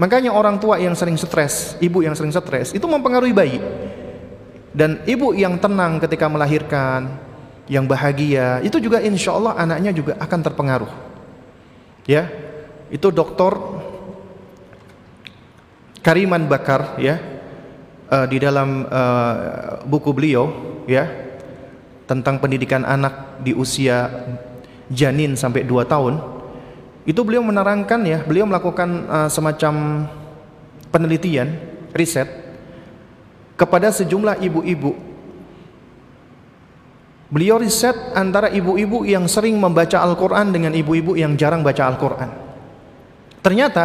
Makanya 0.00 0.32
orang 0.32 0.56
tua 0.56 0.80
yang 0.80 0.96
sering 0.96 1.20
stres, 1.20 1.76
ibu 1.78 2.00
yang 2.00 2.16
sering 2.16 2.32
stres, 2.32 2.72
itu 2.72 2.86
mempengaruhi 2.88 3.34
bayi. 3.36 3.60
Dan 4.72 5.04
ibu 5.04 5.36
yang 5.36 5.60
tenang 5.60 6.00
ketika 6.00 6.32
melahirkan, 6.32 7.12
yang 7.70 7.86
bahagia, 7.86 8.58
itu 8.64 8.82
juga 8.82 8.98
insya 8.98 9.36
Allah 9.36 9.54
anaknya 9.54 9.94
juga 9.94 10.18
akan 10.18 10.40
terpengaruh. 10.42 10.92
Ya, 12.08 12.26
itu 12.90 13.08
dokter 13.14 13.54
Kariman 16.02 16.50
Bakar 16.50 16.98
ya 16.98 17.16
uh, 18.10 18.26
di 18.26 18.42
dalam 18.42 18.84
uh, 18.90 19.86
buku 19.86 20.10
beliau 20.10 20.50
ya 20.90 21.06
tentang 22.12 22.36
pendidikan 22.36 22.84
anak 22.84 23.40
di 23.40 23.56
usia 23.56 24.12
janin 24.92 25.32
sampai 25.32 25.64
2 25.64 25.88
tahun 25.88 26.20
itu 27.08 27.20
beliau 27.24 27.40
menerangkan 27.40 28.04
ya 28.04 28.20
beliau 28.20 28.44
melakukan 28.44 29.08
uh, 29.08 29.28
semacam 29.32 30.04
penelitian 30.92 31.56
riset 31.96 32.28
kepada 33.56 33.88
sejumlah 33.88 34.44
ibu-ibu 34.44 35.12
Beliau 37.32 37.56
riset 37.56 37.96
antara 38.12 38.52
ibu-ibu 38.52 39.08
yang 39.08 39.24
sering 39.24 39.56
membaca 39.56 40.04
Al-Quran 40.04 40.52
dengan 40.52 40.76
ibu-ibu 40.76 41.16
yang 41.16 41.32
jarang 41.40 41.64
baca 41.64 41.88
Al-Quran. 41.88 42.28
Ternyata 43.40 43.84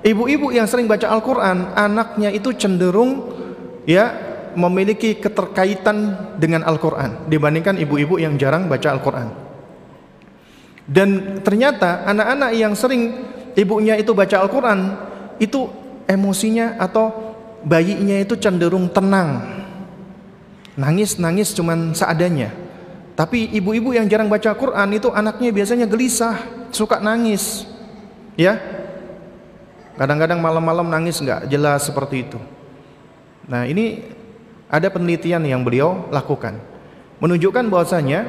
ibu-ibu 0.00 0.48
yang 0.48 0.64
sering 0.64 0.88
baca 0.88 1.12
Al-Quran, 1.12 1.76
anaknya 1.76 2.32
itu 2.32 2.56
cenderung 2.56 3.36
ya 3.84 4.29
memiliki 4.56 5.18
keterkaitan 5.18 6.30
dengan 6.38 6.66
Al-Quran 6.66 7.30
dibandingkan 7.30 7.78
ibu-ibu 7.78 8.18
yang 8.18 8.38
jarang 8.40 8.66
baca 8.66 8.88
Al-Quran. 8.94 9.28
Dan 10.90 11.38
ternyata 11.46 12.02
anak-anak 12.06 12.50
yang 12.54 12.74
sering 12.74 13.30
ibunya 13.54 13.94
itu 13.94 14.10
baca 14.10 14.42
Al-Quran, 14.42 14.98
itu 15.38 15.70
emosinya 16.10 16.78
atau 16.82 17.34
bayinya 17.62 18.18
itu 18.18 18.34
cenderung 18.34 18.90
tenang. 18.90 19.62
Nangis-nangis 20.74 21.54
cuman 21.54 21.94
seadanya 21.94 22.70
tapi 23.20 23.52
ibu-ibu 23.52 23.92
yang 23.92 24.08
jarang 24.08 24.32
baca 24.32 24.48
Quran 24.56 24.96
itu 24.96 25.12
anaknya 25.12 25.52
biasanya 25.52 25.84
gelisah, 25.84 26.40
suka 26.72 27.04
nangis. 27.04 27.68
Ya. 28.32 28.56
Kadang-kadang 30.00 30.40
malam-malam 30.40 30.88
nangis 30.88 31.20
nggak 31.20 31.44
jelas 31.52 31.84
seperti 31.84 32.24
itu. 32.24 32.40
Nah, 33.44 33.68
ini 33.68 34.00
ada 34.70 34.86
penelitian 34.88 35.42
yang 35.44 35.66
beliau 35.66 36.08
lakukan 36.14 36.62
menunjukkan 37.20 37.68
bahwasanya 37.68 38.26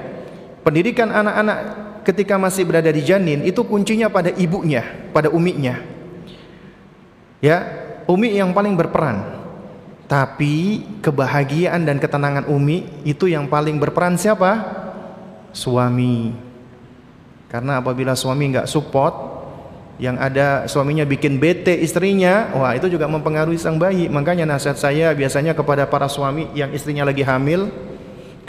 pendidikan 0.68 1.10
anak-anak 1.10 1.58
ketika 2.04 2.36
masih 2.36 2.68
berada 2.68 2.92
di 2.92 3.02
janin 3.02 3.46
itu 3.46 3.64
kuncinya 3.64 4.12
pada 4.12 4.30
ibunya, 4.36 4.84
pada 5.16 5.32
uminya. 5.32 5.80
Ya, 7.42 7.66
umi 8.06 8.38
yang 8.38 8.54
paling 8.54 8.78
berperan. 8.78 9.42
Tapi 10.06 10.84
kebahagiaan 11.00 11.88
dan 11.88 11.98
ketenangan 11.98 12.52
umi 12.52 12.84
itu 13.08 13.32
yang 13.32 13.48
paling 13.48 13.80
berperan 13.80 14.20
siapa? 14.20 14.82
suami. 15.52 16.32
Karena 17.52 17.84
apabila 17.84 18.16
suami 18.16 18.56
nggak 18.56 18.68
support, 18.68 19.31
yang 20.02 20.18
ada 20.18 20.66
suaminya 20.66 21.06
bikin 21.06 21.38
bete 21.38 21.78
istrinya, 21.78 22.50
wah 22.58 22.74
itu 22.74 22.90
juga 22.90 23.06
mempengaruhi 23.06 23.62
sang 23.62 23.78
bayi. 23.78 24.10
Makanya 24.10 24.50
nasihat 24.50 24.74
saya 24.74 25.14
biasanya 25.14 25.54
kepada 25.54 25.86
para 25.86 26.10
suami 26.10 26.50
yang 26.58 26.74
istrinya 26.74 27.06
lagi 27.06 27.22
hamil, 27.22 27.70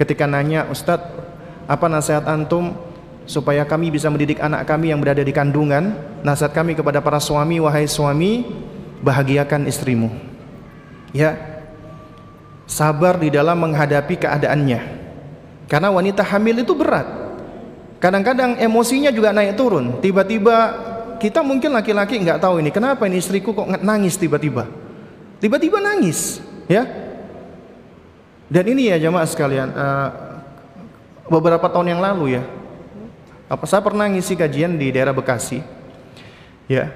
ketika 0.01 0.25
nanya 0.25 0.65
Ustadz, 0.73 1.13
apa 1.69 1.87
nasihat 1.93 2.25
antum 2.25 2.73
supaya 3.29 3.69
kami 3.69 3.93
bisa 3.93 4.09
mendidik 4.09 4.41
anak 4.41 4.65
kami 4.65 4.97
yang 4.97 4.99
berada 5.05 5.21
di 5.21 5.29
kandungan? 5.29 5.93
Nasihat 6.25 6.57
kami 6.57 6.73
kepada 6.73 7.05
para 7.05 7.21
suami, 7.21 7.61
wahai 7.61 7.85
suami, 7.85 8.49
bahagiakan 9.05 9.69
istrimu. 9.69 10.09
Ya, 11.13 11.37
sabar 12.65 13.21
di 13.21 13.29
dalam 13.29 13.61
menghadapi 13.61 14.17
keadaannya 14.17 14.81
karena 15.69 15.93
wanita 15.93 16.25
hamil 16.25 16.65
itu 16.65 16.73
berat. 16.73 17.05
Kadang-kadang 18.01 18.57
emosinya 18.57 19.13
juga 19.13 19.37
naik 19.37 19.55
turun. 19.55 20.01
Tiba-tiba 20.01 20.91
kita 21.23 21.39
mungkin 21.47 21.71
laki-laki 21.71 22.19
nggak 22.19 22.43
tahu 22.43 22.59
ini 22.59 22.75
kenapa 22.75 23.07
ini 23.07 23.23
istriku 23.23 23.55
kok 23.55 23.71
nangis 23.79 24.19
tiba-tiba. 24.19 24.67
Tiba-tiba 25.39 25.79
nangis, 25.79 26.43
ya. 26.67 26.83
Dan 28.51 28.65
ini 28.75 28.91
ya 28.91 28.99
jemaah 28.99 29.27
sekalian, 29.27 29.71
uh, 29.75 30.09
beberapa 31.31 31.67
tahun 31.67 31.95
yang 31.95 32.01
lalu 32.03 32.39
ya, 32.39 32.43
apa 33.51 33.65
saya 33.67 33.83
pernah 33.83 34.07
ngisi 34.07 34.39
kajian 34.39 34.79
di 34.79 34.95
daerah 34.95 35.11
Bekasi, 35.11 35.63
ya, 36.71 36.95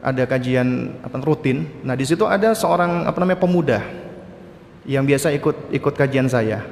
ada 0.00 0.24
kajian 0.24 0.96
apa 1.04 1.16
rutin. 1.24 1.68
Nah 1.84 1.92
di 1.92 2.08
situ 2.08 2.24
ada 2.24 2.56
seorang 2.56 3.04
apa 3.04 3.16
namanya 3.20 3.40
pemuda 3.40 3.80
yang 4.88 5.04
biasa 5.04 5.32
ikut 5.36 5.72
ikut 5.72 5.94
kajian 5.96 6.28
saya. 6.28 6.64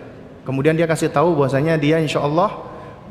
Kemudian 0.48 0.76
dia 0.76 0.88
kasih 0.88 1.12
tahu 1.12 1.36
bahwasanya 1.36 1.76
dia 1.76 2.00
insya 2.00 2.24
Allah 2.24 2.56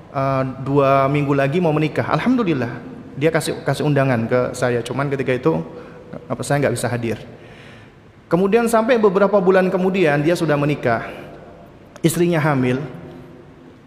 uh, 0.09 0.43
dua 0.65 1.05
minggu 1.05 1.37
lagi 1.37 1.61
mau 1.61 1.73
menikah. 1.73 2.09
Alhamdulillah 2.17 2.90
dia 3.15 3.31
kasih 3.31 3.63
kasih 3.63 3.83
undangan 3.87 4.27
ke 4.27 4.39
saya. 4.55 4.79
Cuman 4.83 5.11
ketika 5.11 5.31
itu 5.35 5.59
apa 6.27 6.41
saya 6.43 6.63
nggak 6.63 6.75
bisa 6.75 6.87
hadir. 6.91 7.17
Kemudian 8.31 8.67
sampai 8.71 8.95
beberapa 8.95 9.39
bulan 9.43 9.67
kemudian 9.67 10.23
dia 10.23 10.35
sudah 10.39 10.55
menikah, 10.55 11.03
istrinya 11.99 12.39
hamil. 12.39 12.79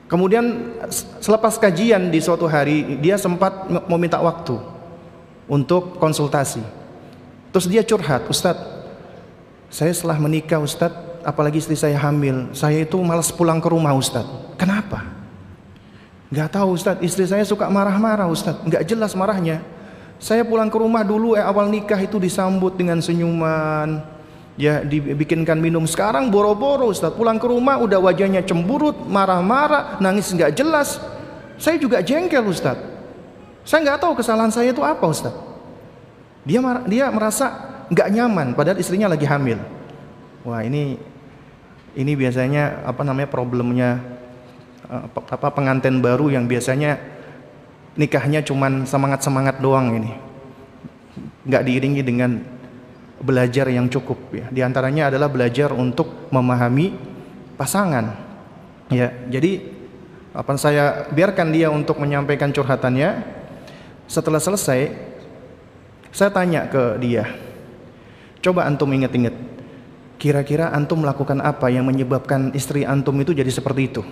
Kemudian 0.05 0.77
selepas 1.25 1.57
kajian 1.57 2.13
di 2.13 2.21
suatu 2.21 2.45
hari 2.45 3.01
dia 3.01 3.17
sempat 3.17 3.73
mau 3.89 3.97
minta 3.97 4.21
waktu 4.21 4.61
untuk 5.49 5.97
konsultasi. 5.97 6.61
Terus 7.55 7.67
dia 7.71 7.87
curhat, 7.87 8.29
Ustadz, 8.29 8.67
saya 9.73 9.95
setelah 9.97 10.21
menikah 10.21 10.61
Ustadz 10.61 11.25
apalagi 11.25 11.63
istri 11.63 11.79
saya 11.79 11.97
hamil, 11.97 12.53
saya 12.53 12.85
itu 12.85 13.01
malas 13.01 13.33
pulang 13.33 13.63
ke 13.63 13.69
rumah 13.73 13.97
Ustadz. 13.97 14.59
Kenapa? 14.61 15.14
Gak 16.35 16.51
tahu 16.51 16.75
Ustadz, 16.75 17.05
istri 17.07 17.31
saya 17.31 17.47
suka 17.47 17.71
marah-marah 17.71 18.27
Ustadz, 18.27 18.67
gak 18.67 18.83
jelas 18.91 19.15
marahnya. 19.15 19.63
Saya 20.19 20.43
pulang 20.43 20.67
ke 20.67 20.75
rumah 20.75 21.07
dulu 21.07 21.39
eh, 21.39 21.45
awal 21.45 21.71
nikah 21.71 22.01
itu 22.03 22.19
disambut 22.19 22.75
dengan 22.75 22.99
senyuman, 22.99 24.03
ya 24.59 24.83
dibikinkan 24.83 25.63
minum. 25.63 25.87
Sekarang 25.87 26.35
boro-boro 26.35 26.91
Ustadz, 26.91 27.15
pulang 27.15 27.39
ke 27.39 27.47
rumah 27.47 27.79
udah 27.79 28.03
wajahnya 28.03 28.43
cemburut, 28.43 28.99
marah-marah, 29.07 30.03
nangis 30.03 30.35
gak 30.35 30.59
jelas. 30.59 30.99
Saya 31.55 31.79
juga 31.79 32.03
jengkel 32.03 32.43
Ustadz. 32.43 32.83
Saya 33.65 33.81
nggak 33.81 34.01
tahu 34.03 34.13
kesalahan 34.19 34.53
saya 34.53 34.75
itu 34.75 34.83
apa 34.85 35.07
Ustadz. 35.07 35.39
Dia 36.45 36.61
dia 36.85 37.09
merasa 37.09 37.47
nggak 37.89 38.09
nyaman 38.13 38.53
padahal 38.53 38.77
istrinya 38.77 39.09
lagi 39.09 39.25
hamil. 39.25 39.57
Wah 40.45 40.61
ini 40.61 41.01
ini 41.97 42.13
biasanya 42.13 42.85
apa 42.85 43.01
namanya 43.07 43.31
problemnya 43.31 44.03
apa 45.03 45.49
pengantin 45.51 45.99
baru 45.99 46.31
yang 46.31 46.47
biasanya 46.47 46.99
nikahnya 47.99 48.43
cuman 48.43 48.87
semangat-semangat 48.87 49.59
doang 49.63 49.95
ini. 49.99 50.13
nggak 51.45 51.63
diiringi 51.63 52.03
dengan 52.03 52.41
belajar 53.21 53.69
yang 53.69 53.87
cukup 53.93 54.17
ya. 54.33 54.47
Di 54.49 54.65
antaranya 54.65 55.13
adalah 55.13 55.29
belajar 55.29 55.71
untuk 55.77 56.29
memahami 56.33 56.97
pasangan. 57.55 58.17
Ya, 58.89 59.13
jadi 59.29 59.61
apa 60.33 60.57
saya 60.57 61.07
biarkan 61.13 61.53
dia 61.53 61.69
untuk 61.69 62.01
menyampaikan 62.01 62.51
curhatannya. 62.51 63.23
Setelah 64.09 64.41
selesai, 64.41 64.91
saya 66.11 66.31
tanya 66.33 66.67
ke 66.67 66.97
dia. 66.99 67.29
Coba 68.41 68.69
antum 68.69 68.93
inget-inget 68.93 69.33
Kira-kira 70.25 70.73
antum 70.73 71.05
melakukan 71.05 71.43
apa 71.45 71.69
yang 71.69 71.85
menyebabkan 71.85 72.55
istri 72.57 72.87
antum 72.87 73.13
itu 73.21 73.37
jadi 73.37 73.51
seperti 73.53 73.93
itu? 73.93 74.03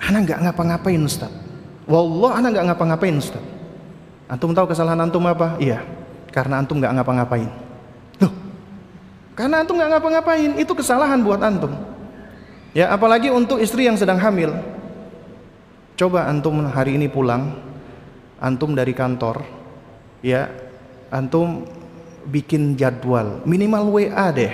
Anak 0.00 0.20
nggak 0.26 0.40
ngapa-ngapain 0.48 1.02
Ustaz. 1.04 1.32
Wallah 1.84 2.40
anak 2.40 2.56
nggak 2.56 2.66
ngapa-ngapain 2.72 3.16
Ustaz. 3.20 3.42
Antum 4.30 4.54
tahu 4.54 4.70
kesalahan 4.70 5.00
antum 5.00 5.22
apa? 5.26 5.58
Iya, 5.58 5.82
karena 6.30 6.62
antum 6.62 6.78
nggak 6.78 6.94
ngapa-ngapain. 6.96 7.50
Loh, 8.22 8.32
karena 9.34 9.60
antum 9.60 9.76
nggak 9.76 9.90
ngapa-ngapain 9.98 10.50
itu 10.56 10.72
kesalahan 10.72 11.20
buat 11.20 11.42
antum. 11.42 11.74
Ya, 12.70 12.94
apalagi 12.94 13.28
untuk 13.34 13.58
istri 13.58 13.90
yang 13.90 13.98
sedang 13.98 14.22
hamil. 14.22 14.54
Coba 15.98 16.30
antum 16.30 16.62
hari 16.70 16.96
ini 16.96 17.10
pulang, 17.10 17.58
antum 18.38 18.72
dari 18.72 18.94
kantor, 18.94 19.42
ya, 20.22 20.48
antum 21.10 21.66
bikin 22.26 22.76
jadwal 22.76 23.40
minimal 23.48 23.96
WA 23.96 24.28
deh 24.30 24.52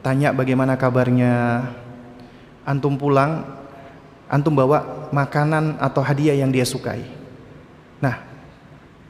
tanya 0.00 0.30
bagaimana 0.30 0.78
kabarnya 0.78 1.66
antum 2.62 2.94
pulang 2.94 3.42
antum 4.26 4.54
bawa 4.54 5.08
makanan 5.14 5.78
atau 5.78 6.02
hadiah 6.02 6.34
yang 6.34 6.50
dia 6.50 6.66
sukai. 6.66 7.02
Nah, 8.02 8.22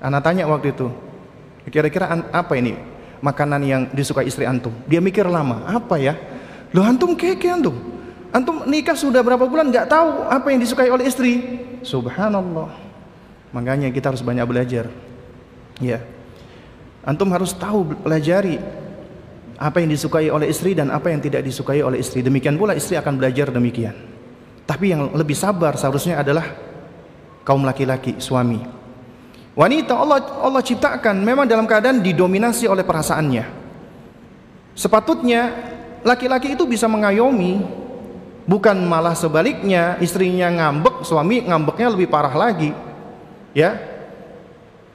anak 0.01 0.23
tanya 0.23 0.45
waktu 0.49 0.73
itu, 0.73 0.89
kira-kira 1.73 2.09
apa 2.31 2.53
ini 2.57 2.77
makanan 3.25 3.61
yang 3.65 3.83
disukai 3.93 4.29
istri 4.29 4.45
antum? 4.45 4.73
Dia 4.85 5.01
mikir 5.01 5.25
lama, 5.27 5.65
apa 5.67 5.97
ya? 5.97 6.15
Loh 6.73 6.85
antum 6.85 7.17
keke 7.17 7.49
antum. 7.49 7.77
Antum 8.35 8.69
nikah 8.69 8.99
sudah 8.99 9.25
berapa 9.25 9.49
bulan 9.49 9.73
nggak 9.73 9.89
tahu 9.89 10.29
apa 10.29 10.47
yang 10.53 10.61
disukai 10.61 10.93
oleh 10.93 11.09
istri. 11.09 11.41
Subhanallah. 11.81 12.69
Makanya 13.55 13.89
kita 13.89 14.13
harus 14.13 14.21
banyak 14.21 14.45
belajar. 14.45 14.93
Ya. 15.81 16.05
Antum 17.07 17.31
harus 17.33 17.55
tahu 17.55 17.97
pelajari 18.03 18.59
apa 19.57 19.81
yang 19.81 19.89
disukai 19.89 20.29
oleh 20.29 20.53
istri 20.53 20.77
dan 20.77 20.93
apa 20.93 21.09
yang 21.09 21.23
tidak 21.23 21.47
disukai 21.47 21.81
oleh 21.81 22.03
istri. 22.03 22.21
Demikian 22.21 22.61
pula 22.61 22.77
istri 22.77 22.99
akan 22.99 23.17
belajar 23.17 23.49
demikian. 23.49 23.95
Tapi 24.67 24.91
yang 24.91 25.15
lebih 25.15 25.39
sabar 25.39 25.79
seharusnya 25.79 26.19
adalah 26.21 26.51
kaum 27.47 27.63
laki-laki, 27.63 28.19
suami. 28.19 28.59
Wanita 29.57 29.95
Allah 29.97 30.21
Allah 30.43 30.61
ciptakan 30.61 31.23
memang 31.23 31.49
dalam 31.49 31.65
keadaan 31.65 32.03
didominasi 32.03 32.69
oleh 32.69 32.83
perasaannya. 32.83 33.47
Sepatutnya 34.77 35.55
laki-laki 36.05 36.53
itu 36.53 36.69
bisa 36.69 36.85
mengayomi, 36.91 37.65
bukan 38.45 38.77
malah 38.85 39.17
sebaliknya 39.17 39.97
istrinya 40.03 40.53
ngambek, 40.53 41.07
suami 41.07 41.47
ngambeknya 41.47 41.89
lebih 41.95 42.11
parah 42.13 42.35
lagi. 42.37 42.75
Ya. 43.57 43.81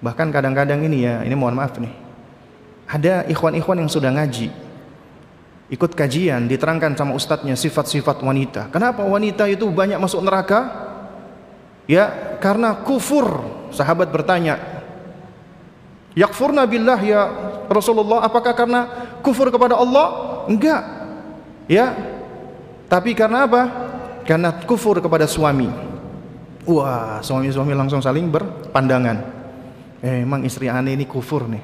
Bahkan 0.04 0.30
kadang-kadang 0.30 0.86
ini 0.86 1.10
ya, 1.10 1.26
ini 1.26 1.34
mohon 1.34 1.58
maaf 1.58 1.82
nih. 1.82 1.94
Ada 2.86 3.26
ikhwan-ikhwan 3.32 3.82
yang 3.82 3.90
sudah 3.90 4.14
ngaji, 4.14 4.52
ikut 5.72 5.96
kajian 5.96 6.52
diterangkan 6.52 7.00
sama 7.00 7.16
ustadznya 7.16 7.56
sifat-sifat 7.56 8.20
wanita. 8.20 8.68
Kenapa 8.76 9.08
wanita 9.08 9.48
itu 9.48 9.72
banyak 9.72 9.96
masuk 9.98 10.20
neraka? 10.20 10.68
Ya, 11.88 12.38
karena 12.44 12.76
kufur. 12.84 13.60
Sahabat 13.72 14.12
bertanya, 14.12 14.60
Yakfurna 16.12 16.68
billah 16.68 17.00
ya 17.00 17.22
Rasulullah, 17.72 18.20
apakah 18.28 18.52
karena 18.52 18.84
kufur 19.24 19.48
kepada 19.48 19.80
Allah? 19.80 20.44
Enggak. 20.52 20.82
Ya. 21.72 21.96
Tapi 22.92 23.16
karena 23.16 23.48
apa? 23.48 23.62
Karena 24.28 24.52
kufur 24.68 25.00
kepada 25.00 25.24
suami. 25.24 25.72
Wah, 26.68 27.24
suami-suami 27.24 27.72
langsung 27.72 28.04
saling 28.04 28.28
berpandangan. 28.28 29.18
Eh, 30.04 30.28
emang 30.28 30.44
istri 30.44 30.68
aneh 30.68 31.00
ini 31.00 31.08
kufur 31.08 31.48
nih. 31.48 31.64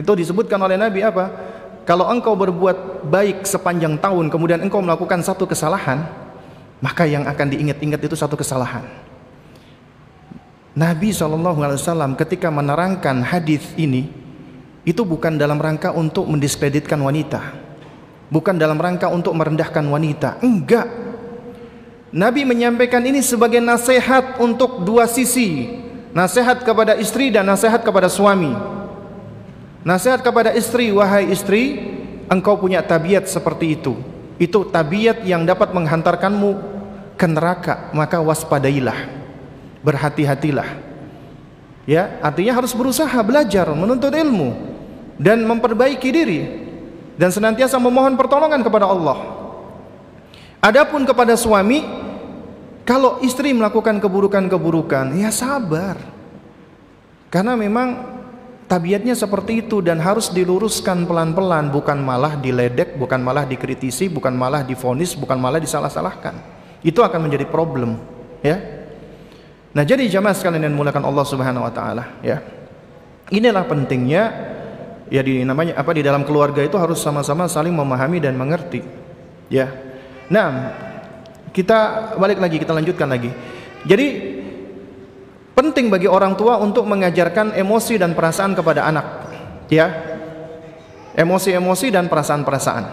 Itu 0.00 0.16
disebutkan 0.16 0.56
oleh 0.56 0.80
Nabi 0.80 1.04
apa? 1.04 1.51
Kalau 1.82 2.06
engkau 2.06 2.38
berbuat 2.38 3.10
baik 3.10 3.42
sepanjang 3.42 3.98
tahun 3.98 4.30
kemudian 4.30 4.62
engkau 4.62 4.78
melakukan 4.78 5.18
satu 5.22 5.50
kesalahan, 5.50 6.06
maka 6.78 7.06
yang 7.06 7.26
akan 7.26 7.46
diingat-ingat 7.50 7.98
itu 8.02 8.14
satu 8.14 8.38
kesalahan. 8.38 8.86
Nabi 10.72 11.12
SAW 11.12 12.16
ketika 12.16 12.48
menerangkan 12.48 13.20
hadis 13.20 13.76
ini 13.76 14.08
itu 14.82 15.04
bukan 15.04 15.36
dalam 15.36 15.60
rangka 15.60 15.92
untuk 15.92 16.26
mendiskreditkan 16.26 16.96
wanita, 16.96 17.54
bukan 18.32 18.56
dalam 18.56 18.80
rangka 18.80 19.06
untuk 19.12 19.36
merendahkan 19.36 19.84
wanita, 19.84 20.42
enggak. 20.42 20.88
Nabi 22.12 22.44
menyampaikan 22.44 23.00
ini 23.04 23.20
sebagai 23.24 23.60
nasihat 23.60 24.40
untuk 24.40 24.84
dua 24.84 25.08
sisi, 25.08 25.80
nasihat 26.12 26.60
kepada 26.64 26.96
istri 26.96 27.28
dan 27.32 27.48
nasihat 27.48 27.80
kepada 27.80 28.08
suami. 28.08 28.52
Nasihat 29.82 30.22
kepada 30.22 30.54
istri, 30.54 30.94
wahai 30.94 31.30
istri, 31.30 31.82
engkau 32.30 32.54
punya 32.54 32.82
tabiat 32.82 33.26
seperti 33.26 33.78
itu. 33.78 33.98
Itu 34.38 34.70
tabiat 34.70 35.26
yang 35.26 35.42
dapat 35.42 35.74
menghantarkanmu 35.74 36.50
ke 37.18 37.26
neraka, 37.26 37.90
maka 37.90 38.22
waspadailah. 38.22 39.10
Berhati-hatilah. 39.82 40.68
Ya, 41.82 42.22
artinya 42.22 42.62
harus 42.62 42.70
berusaha 42.70 43.18
belajar, 43.26 43.66
menuntut 43.74 44.14
ilmu 44.14 44.54
dan 45.18 45.42
memperbaiki 45.42 46.08
diri 46.14 46.40
dan 47.18 47.34
senantiasa 47.34 47.74
memohon 47.82 48.14
pertolongan 48.14 48.62
kepada 48.62 48.86
Allah. 48.86 49.18
Adapun 50.62 51.02
kepada 51.02 51.34
suami, 51.34 51.82
kalau 52.86 53.18
istri 53.18 53.50
melakukan 53.50 53.98
keburukan-keburukan, 53.98 55.18
ya 55.18 55.34
sabar. 55.34 55.98
Karena 57.34 57.58
memang 57.58 58.11
tabiatnya 58.66 59.14
seperti 59.14 59.66
itu 59.66 59.80
dan 59.80 60.00
harus 60.02 60.30
diluruskan 60.30 61.04
pelan-pelan 61.06 61.70
bukan 61.70 61.98
malah 62.00 62.38
diledek 62.38 62.96
bukan 62.96 63.20
malah 63.20 63.46
dikritisi 63.46 64.08
bukan 64.08 64.34
malah 64.34 64.64
difonis 64.64 65.14
bukan 65.14 65.38
malah 65.38 65.58
disalah-salahkan. 65.62 66.34
Itu 66.82 67.04
akan 67.04 67.30
menjadi 67.30 67.46
problem 67.46 67.98
ya. 68.42 68.58
Nah 69.72 69.82
jadi 69.86 70.04
jamaah 70.08 70.36
sekalian 70.36 70.68
yang 70.68 70.76
mulakan 70.76 71.04
Allah 71.06 71.24
Subhanahu 71.24 71.64
wa 71.64 71.72
taala 71.72 72.20
ya. 72.20 72.42
Inilah 73.32 73.64
pentingnya 73.64 74.22
ya 75.08 75.20
di 75.20 75.44
namanya 75.44 75.76
apa 75.76 75.92
di 75.92 76.00
dalam 76.04 76.24
keluarga 76.24 76.64
itu 76.64 76.76
harus 76.80 77.00
sama-sama 77.00 77.48
saling 77.48 77.72
memahami 77.72 78.18
dan 78.20 78.36
mengerti 78.36 78.80
ya. 79.52 79.68
Nah 80.32 80.72
kita 81.52 82.12
balik 82.16 82.40
lagi 82.40 82.56
kita 82.56 82.72
lanjutkan 82.72 83.08
lagi. 83.12 83.28
Jadi 83.84 84.31
Penting 85.52 85.92
bagi 85.92 86.08
orang 86.08 86.32
tua 86.32 86.56
untuk 86.56 86.88
mengajarkan 86.88 87.52
emosi 87.52 88.00
dan 88.00 88.16
perasaan 88.16 88.56
kepada 88.56 88.88
anak. 88.88 89.06
Ya. 89.68 89.88
Emosi-emosi 91.12 91.92
dan 91.92 92.08
perasaan-perasaan. 92.08 92.84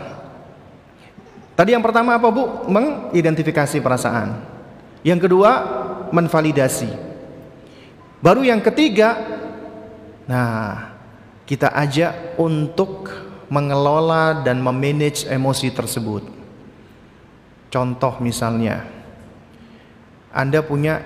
Tadi 1.56 1.72
yang 1.72 1.84
pertama 1.84 2.20
apa, 2.20 2.28
Bu? 2.28 2.68
Mengidentifikasi 2.68 3.80
perasaan. 3.80 4.44
Yang 5.08 5.28
kedua, 5.28 5.52
menvalidasi. 6.12 6.92
Baru 8.20 8.44
yang 8.44 8.60
ketiga, 8.60 9.16
nah, 10.28 10.92
kita 11.48 11.72
ajak 11.72 12.36
untuk 12.36 13.08
mengelola 13.48 14.44
dan 14.44 14.60
memanage 14.60 15.24
emosi 15.32 15.72
tersebut. 15.72 16.28
Contoh 17.72 18.20
misalnya, 18.20 18.84
Anda 20.36 20.60
punya 20.60 21.02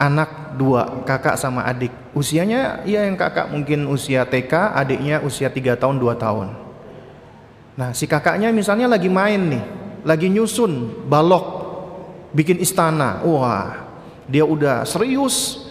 anak 0.00 0.56
dua, 0.56 1.04
kakak 1.04 1.36
sama 1.36 1.68
adik. 1.68 1.92
Usianya 2.16 2.80
ya 2.88 3.04
yang 3.04 3.20
kakak 3.20 3.52
mungkin 3.52 3.84
usia 3.92 4.24
TK, 4.24 4.72
adiknya 4.72 5.20
usia 5.20 5.52
3 5.52 5.76
tahun 5.76 6.00
2 6.00 6.16
tahun. 6.16 6.48
Nah, 7.76 7.92
si 7.92 8.08
kakaknya 8.08 8.48
misalnya 8.50 8.88
lagi 8.88 9.12
main 9.12 9.38
nih, 9.52 9.64
lagi 10.02 10.32
nyusun 10.32 11.04
balok, 11.04 11.46
bikin 12.32 12.58
istana. 12.58 13.20
Wah, 13.22 13.84
dia 14.24 14.48
udah 14.48 14.88
serius. 14.88 15.68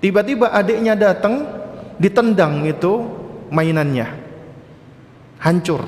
Tiba-tiba 0.00 0.48
adiknya 0.48 0.96
datang, 0.96 1.44
ditendang 2.00 2.64
itu 2.64 3.04
mainannya. 3.52 4.08
Hancur. 5.38 5.84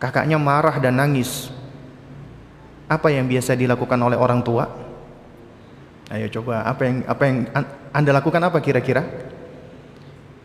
Kakaknya 0.00 0.40
marah 0.40 0.80
dan 0.80 0.96
nangis. 0.96 1.52
Apa 2.90 3.12
yang 3.12 3.28
biasa 3.28 3.54
dilakukan 3.54 4.00
oleh 4.00 4.18
orang 4.18 4.40
tua? 4.42 4.89
Ayo 6.10 6.26
coba 6.26 6.66
apa 6.66 6.82
yang 6.90 7.06
apa 7.06 7.22
yang 7.22 7.36
Anda 7.94 8.10
lakukan 8.10 8.42
apa 8.42 8.58
kira-kira? 8.58 9.06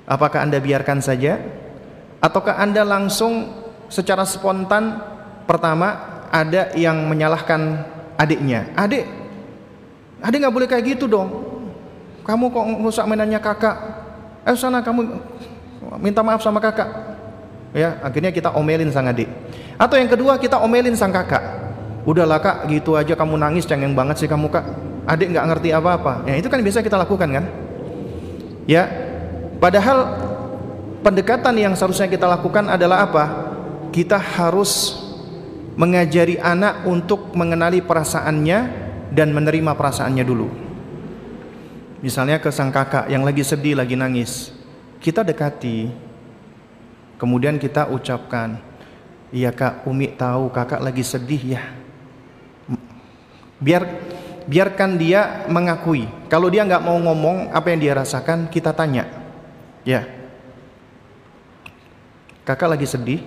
Apakah 0.06 0.46
Anda 0.46 0.62
biarkan 0.62 1.02
saja 1.02 1.42
ataukah 2.22 2.62
Anda 2.62 2.86
langsung 2.86 3.50
secara 3.90 4.30
spontan 4.30 5.02
pertama 5.50 6.22
ada 6.30 6.70
yang 6.78 7.10
menyalahkan 7.10 7.82
adiknya? 8.14 8.70
Adik, 8.78 9.10
adik 10.22 10.38
nggak 10.38 10.54
boleh 10.54 10.70
kayak 10.70 10.86
gitu 10.86 11.10
dong. 11.10 11.34
Kamu 12.30 12.54
kok 12.54 12.66
rusak 12.86 13.10
mainannya 13.10 13.42
kakak? 13.42 13.78
Eh 14.46 14.54
sana 14.54 14.86
kamu 14.86 15.18
minta 15.98 16.22
maaf 16.22 16.46
sama 16.46 16.62
kakak. 16.62 17.18
Ya, 17.74 17.98
akhirnya 18.06 18.30
kita 18.30 18.54
omelin 18.54 18.94
sang 18.94 19.10
adik. 19.10 19.28
Atau 19.82 19.98
yang 19.98 20.14
kedua 20.14 20.38
kita 20.38 20.62
omelin 20.62 20.94
sang 20.94 21.10
kakak. 21.10 21.42
Udahlah 22.06 22.38
kak, 22.38 22.70
gitu 22.70 22.94
aja 22.94 23.18
kamu 23.18 23.42
nangis 23.42 23.66
cengeng 23.66 23.98
banget 23.98 24.22
sih 24.22 24.30
kamu 24.30 24.46
kak 24.54 24.94
adik 25.06 25.32
nggak 25.32 25.46
ngerti 25.54 25.70
apa-apa. 25.72 26.26
Ya 26.26 26.36
itu 26.38 26.50
kan 26.50 26.60
biasa 26.60 26.82
kita 26.82 26.98
lakukan 26.98 27.30
kan? 27.30 27.46
Ya. 28.66 28.90
Padahal 29.62 30.20
pendekatan 31.06 31.56
yang 31.56 31.74
seharusnya 31.78 32.10
kita 32.12 32.28
lakukan 32.28 32.68
adalah 32.68 33.08
apa? 33.08 33.26
Kita 33.94 34.20
harus 34.20 35.00
mengajari 35.80 36.36
anak 36.42 36.84
untuk 36.84 37.32
mengenali 37.38 37.80
perasaannya 37.80 38.60
dan 39.14 39.32
menerima 39.32 39.72
perasaannya 39.78 40.26
dulu. 40.26 40.48
Misalnya 42.04 42.38
ke 42.44 42.52
sang 42.52 42.70
kakak 42.70 43.08
yang 43.08 43.24
lagi 43.24 43.42
sedih, 43.42 43.80
lagi 43.80 43.96
nangis. 43.96 44.52
Kita 45.00 45.24
dekati. 45.24 45.88
Kemudian 47.16 47.56
kita 47.56 47.88
ucapkan, 47.88 48.60
"Iya 49.32 49.56
Kak, 49.56 49.88
Umi 49.88 50.12
tahu 50.12 50.52
Kakak 50.52 50.84
lagi 50.84 51.02
sedih 51.02 51.56
ya." 51.56 51.64
Biar 53.56 53.88
biarkan 54.46 54.98
dia 54.98 55.46
mengakui. 55.50 56.06
Kalau 56.30 56.50
dia 56.50 56.66
nggak 56.66 56.82
mau 56.86 56.98
ngomong 57.02 57.50
apa 57.54 57.74
yang 57.74 57.80
dia 57.82 57.94
rasakan, 57.98 58.50
kita 58.50 58.72
tanya. 58.72 59.10
Ya, 59.86 60.06
kakak 62.46 62.78
lagi 62.78 62.88
sedih. 62.90 63.22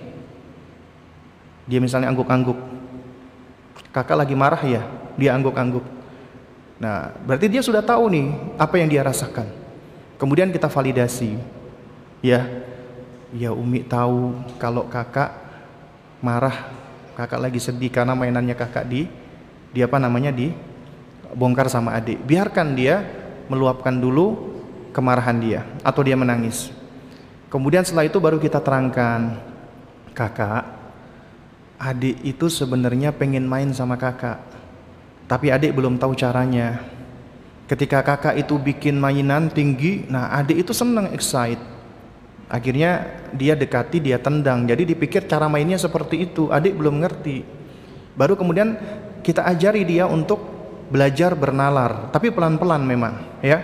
Dia 1.69 1.77
misalnya 1.77 2.09
angguk-angguk. 2.09 2.57
Kakak 3.93 4.17
lagi 4.25 4.33
marah 4.33 4.63
ya. 4.63 4.83
dia 5.19 5.35
angguk-angguk. 5.35 5.83
Nah, 6.79 7.11
berarti 7.27 7.51
dia 7.51 7.59
sudah 7.59 7.83
tahu 7.83 8.07
nih 8.07 8.31
apa 8.55 8.79
yang 8.79 8.87
dia 8.87 9.03
rasakan. 9.03 9.51
Kemudian 10.15 10.47
kita 10.47 10.71
validasi. 10.71 11.35
Ya. 12.23 12.47
Ya 13.35 13.53
Umi 13.53 13.83
tahu 13.85 14.33
kalau 14.57 14.87
kakak 14.87 15.35
marah, 16.23 16.71
kakak 17.13 17.37
lagi 17.37 17.59
sedih 17.61 17.91
karena 17.93 18.17
mainannya 18.17 18.55
kakak 18.57 18.87
di 18.89 19.05
di 19.69 19.85
apa 19.85 20.01
namanya 20.01 20.33
di 20.33 20.49
bongkar 21.33 21.69
sama 21.69 21.97
adik. 21.97 22.21
Biarkan 22.25 22.73
dia 22.73 23.05
meluapkan 23.49 23.93
dulu 23.97 24.53
kemarahan 24.93 25.37
dia 25.37 25.61
atau 25.81 26.01
dia 26.01 26.17
menangis. 26.17 26.73
Kemudian 27.49 27.81
setelah 27.81 28.05
itu 28.05 28.21
baru 28.21 28.37
kita 28.37 28.61
terangkan, 28.61 29.41
kakak, 30.13 30.69
adik 31.81 32.21
itu 32.21 32.45
sebenarnya 32.45 33.09
pengen 33.09 33.49
main 33.49 33.73
sama 33.73 33.97
kakak, 33.97 34.37
tapi 35.25 35.49
adik 35.49 35.73
belum 35.73 35.97
tahu 35.97 36.13
caranya. 36.13 36.77
Ketika 37.65 38.01
kakak 38.01 38.37
itu 38.37 38.57
bikin 38.57 38.97
mainan 38.97 39.49
tinggi, 39.49 40.05
nah 40.09 40.33
adik 40.37 40.65
itu 40.65 40.73
senang 40.73 41.13
excited. 41.13 41.61
Akhirnya 42.49 43.21
dia 43.29 43.53
dekati, 43.53 44.01
dia 44.01 44.17
tendang. 44.17 44.65
Jadi 44.65 44.89
dipikir 44.89 45.29
cara 45.29 45.45
mainnya 45.45 45.77
seperti 45.77 46.25
itu. 46.25 46.49
Adik 46.49 46.73
belum 46.73 46.97
ngerti. 47.05 47.45
Baru 48.17 48.33
kemudian 48.33 48.73
kita 49.21 49.45
ajari 49.45 49.85
dia 49.85 50.09
untuk 50.09 50.58
belajar 50.89 51.37
bernalar, 51.37 52.09
tapi 52.09 52.33
pelan-pelan 52.33 52.81
memang, 52.81 53.13
ya. 53.45 53.61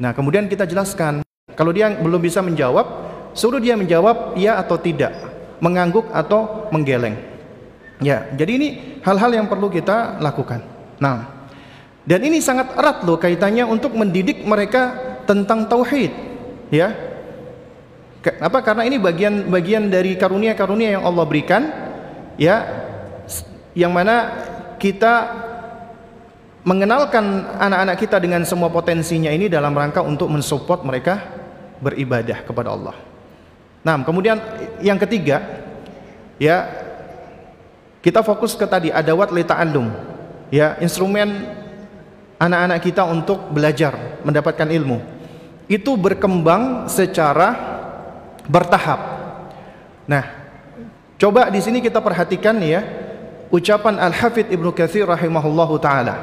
Nah, 0.00 0.16
kemudian 0.16 0.48
kita 0.48 0.64
jelaskan 0.64 1.20
kalau 1.52 1.70
dia 1.70 1.92
belum 1.92 2.18
bisa 2.18 2.40
menjawab, 2.40 2.86
suruh 3.36 3.60
dia 3.60 3.76
menjawab 3.76 4.34
ya 4.40 4.56
atau 4.56 4.80
tidak, 4.80 5.12
mengangguk 5.60 6.08
atau 6.10 6.68
menggeleng. 6.72 7.14
Ya, 8.02 8.26
jadi 8.34 8.58
ini 8.58 8.68
hal-hal 9.04 9.30
yang 9.30 9.46
perlu 9.46 9.70
kita 9.70 10.18
lakukan. 10.18 10.64
Nah, 10.98 11.46
dan 12.02 12.20
ini 12.24 12.42
sangat 12.42 12.74
erat 12.74 13.06
loh 13.06 13.20
kaitannya 13.20 13.62
untuk 13.68 13.94
mendidik 13.94 14.42
mereka 14.42 14.96
tentang 15.28 15.70
tauhid, 15.70 16.10
ya. 16.72 16.90
Apa? 18.42 18.62
Karena 18.62 18.86
ini 18.86 18.98
bagian-bagian 18.98 19.86
dari 19.86 20.18
karunia-karunia 20.18 20.98
yang 20.98 21.04
Allah 21.06 21.24
berikan, 21.26 21.62
ya, 22.40 22.66
yang 23.76 23.94
mana 23.94 24.34
kita 24.82 25.42
mengenalkan 26.62 27.58
anak-anak 27.58 27.96
kita 27.98 28.16
dengan 28.22 28.46
semua 28.46 28.70
potensinya 28.70 29.30
ini 29.30 29.50
dalam 29.50 29.74
rangka 29.74 30.02
untuk 30.02 30.30
mensupport 30.30 30.86
mereka 30.86 31.14
beribadah 31.82 32.46
kepada 32.46 32.70
Allah. 32.70 32.94
Nah, 33.82 33.98
kemudian 34.06 34.38
yang 34.78 34.94
ketiga, 35.02 35.42
ya 36.38 36.70
kita 37.98 38.22
fokus 38.22 38.54
ke 38.54 38.62
tadi 38.66 38.94
adawat 38.94 39.34
li 39.34 39.42
ta'allum. 39.42 39.90
Ya, 40.54 40.78
instrumen 40.78 41.50
anak-anak 42.38 42.78
kita 42.78 43.02
untuk 43.10 43.50
belajar, 43.50 44.22
mendapatkan 44.22 44.70
ilmu. 44.70 45.02
Itu 45.66 45.98
berkembang 45.98 46.86
secara 46.86 47.58
bertahap. 48.46 49.00
Nah, 50.06 50.24
coba 51.18 51.50
di 51.50 51.58
sini 51.58 51.82
kita 51.82 51.98
perhatikan 51.98 52.58
ya 52.62 52.82
ucapan 53.50 53.98
Al-Hafidh 53.98 54.50
Ibnu 54.50 54.74
Katsir 54.74 55.06
rahimahullahu 55.06 55.78
taala 55.78 56.14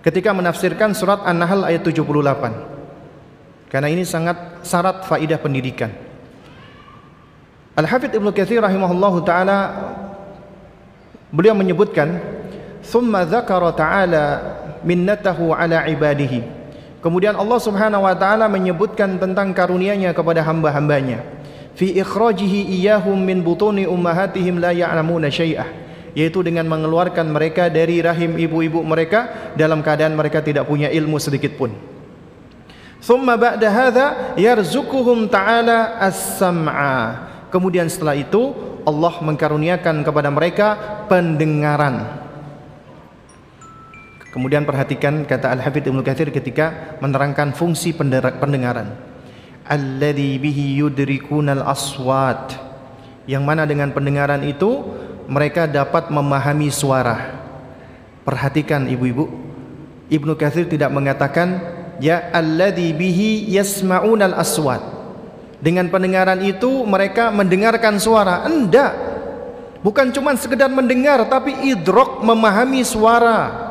ketika 0.00 0.32
menafsirkan 0.32 0.96
surat 0.96 1.20
An-Nahl 1.24 1.64
ayat 1.68 1.84
78. 1.84 3.70
Karena 3.70 3.88
ini 3.88 4.02
sangat 4.02 4.66
syarat 4.66 5.06
faidah 5.06 5.38
pendidikan. 5.38 5.92
Al-Hafidz 7.78 8.18
Ibnu 8.18 8.34
Katsir 8.34 8.58
rahimahullahu 8.58 9.22
taala 9.22 9.56
beliau 11.30 11.54
menyebutkan 11.54 12.18
thumma 12.82 13.22
dzakara 13.22 13.70
ta'ala 13.72 14.24
minnatahu 14.82 15.54
ala 15.54 15.86
ibadihi. 15.86 16.42
Kemudian 17.00 17.38
Allah 17.38 17.56
Subhanahu 17.62 18.04
wa 18.04 18.12
taala 18.18 18.50
menyebutkan 18.50 19.16
tentang 19.16 19.54
karunia-Nya 19.54 20.12
kepada 20.12 20.42
hamba-hambanya. 20.44 21.22
Fi 21.78 21.94
ikhrajihi 21.94 22.74
iyyahum 22.76 23.16
min 23.16 23.40
butuni 23.40 23.86
ummahatihim 23.86 24.58
la 24.58 24.74
ya'lamuna 24.74 25.30
syai'ah 25.30 25.89
yaitu 26.14 26.42
dengan 26.42 26.66
mengeluarkan 26.66 27.26
mereka 27.30 27.70
dari 27.70 28.02
rahim 28.02 28.34
ibu-ibu 28.36 28.82
mereka 28.82 29.52
dalam 29.54 29.80
keadaan 29.84 30.18
mereka 30.18 30.42
tidak 30.42 30.66
punya 30.66 30.90
ilmu 30.90 31.16
sedikit 31.22 31.54
pun. 31.54 31.72
Thumma 33.00 33.40
ba'da 33.40 33.68
hadza 33.72 34.06
yarzuquhum 34.36 35.30
ta'ala 35.32 35.96
as-sam'a. 36.04 36.96
Kemudian 37.48 37.88
setelah 37.88 38.14
itu 38.14 38.52
Allah 38.84 39.14
mengkaruniakan 39.24 40.04
kepada 40.04 40.28
mereka 40.28 40.66
pendengaran. 41.08 42.20
Kemudian 44.30 44.62
perhatikan 44.62 45.26
kata 45.26 45.50
Al-Hafidz 45.58 45.90
Ibnu 45.90 46.06
Katsir 46.06 46.30
ketika 46.30 46.96
menerangkan 47.02 47.50
fungsi 47.50 47.90
pendengaran. 47.90 48.94
Alladzi 49.66 50.38
bihi 50.38 50.78
yudrikunal 50.78 51.66
aswat. 51.66 52.54
Yang 53.26 53.42
mana 53.42 53.66
dengan 53.66 53.90
pendengaran 53.90 54.46
itu 54.46 54.86
mereka 55.26 55.66
dapat 55.68 56.08
memahami 56.08 56.70
suara. 56.72 57.40
Perhatikan 58.24 58.86
ibu-ibu. 58.86 59.28
Ibnu 60.10 60.34
Katsir 60.38 60.66
tidak 60.66 60.90
mengatakan 60.94 61.60
ya 62.00 62.32
alladzi 62.32 62.94
bihi 62.94 63.50
yasma'unal 63.52 64.34
aswat. 64.38 64.80
Dengan 65.60 65.92
pendengaran 65.92 66.40
itu 66.40 66.84
mereka 66.88 67.28
mendengarkan 67.28 68.00
suara. 68.00 68.48
Enggak. 68.48 68.96
Bukan 69.80 70.12
cuma 70.12 70.36
sekedar 70.36 70.68
mendengar 70.68 71.24
tapi 71.28 71.56
idrok 71.68 72.20
memahami 72.20 72.84
suara. 72.84 73.70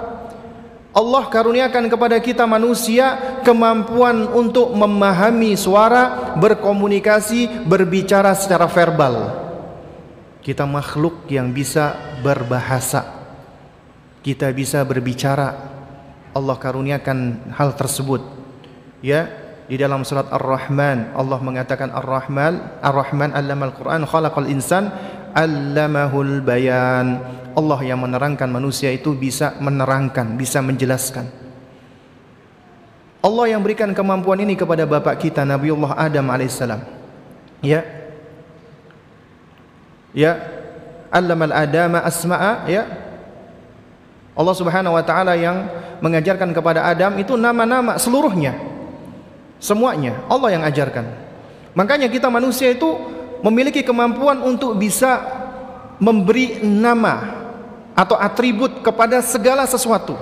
Allah 0.89 1.23
karuniakan 1.29 1.85
kepada 1.85 2.17
kita 2.17 2.49
manusia 2.49 3.39
kemampuan 3.45 4.25
untuk 4.33 4.73
memahami 4.73 5.53
suara, 5.53 6.33
berkomunikasi, 6.35 7.63
berbicara 7.69 8.33
secara 8.33 8.65
verbal. 8.65 9.38
Kita 10.39 10.63
makhluk 10.63 11.27
yang 11.27 11.51
bisa 11.51 11.95
berbahasa. 12.23 13.05
Kita 14.23 14.51
bisa 14.55 14.83
berbicara. 14.87 15.55
Allah 16.31 16.55
karuniakan 16.55 17.51
hal 17.57 17.75
tersebut. 17.75 18.21
Ya, 19.03 19.27
di 19.69 19.77
dalam 19.77 20.01
surat 20.01 20.25
Ar-Rahman 20.33 21.13
Allah 21.13 21.39
mengatakan 21.45 21.93
Ar-Rahman, 21.93 22.81
Ar-Rahman 22.81 23.37
al 23.37 23.73
Quran, 23.77 24.01
khalaqal 24.07 24.49
insan, 24.49 24.89
allamahul 25.37 26.41
bayan. 26.41 27.21
Allah 27.53 27.79
yang 27.83 27.99
menerangkan 28.01 28.47
manusia 28.47 28.89
itu 28.89 29.13
bisa 29.13 29.57
menerangkan, 29.59 30.39
bisa 30.39 30.63
menjelaskan. 30.63 31.27
Allah 33.19 33.45
yang 33.51 33.59
berikan 33.59 33.91
kemampuan 33.91 34.39
ini 34.39 34.55
kepada 34.55 34.87
bapak 34.87 35.19
kita 35.19 35.43
Nabiullah 35.43 35.99
Adam 35.99 36.31
alaihissalam. 36.31 36.79
Ya, 37.59 37.83
ya. 40.13 40.37
Allamal 41.09 41.49
adama 41.49 42.05
asma'a 42.05 42.69
ya. 42.69 42.85
Allah 44.37 44.55
Subhanahu 44.55 44.93
wa 44.95 45.03
taala 45.03 45.33
yang 45.33 45.67
mengajarkan 45.99 46.53
kepada 46.53 46.85
Adam 46.85 47.17
itu 47.17 47.33
nama-nama 47.35 47.97
seluruhnya. 47.97 48.55
Semuanya. 49.59 50.21
Allah 50.29 50.55
yang 50.55 50.63
ajarkan. 50.63 51.05
Makanya 51.73 52.07
kita 52.07 52.31
manusia 52.31 52.71
itu 52.71 52.87
memiliki 53.43 53.83
kemampuan 53.83 54.39
untuk 54.45 54.77
bisa 54.77 55.19
memberi 55.99 56.63
nama 56.63 57.35
atau 57.97 58.15
atribut 58.15 58.79
kepada 58.79 59.19
segala 59.19 59.67
sesuatu. 59.67 60.15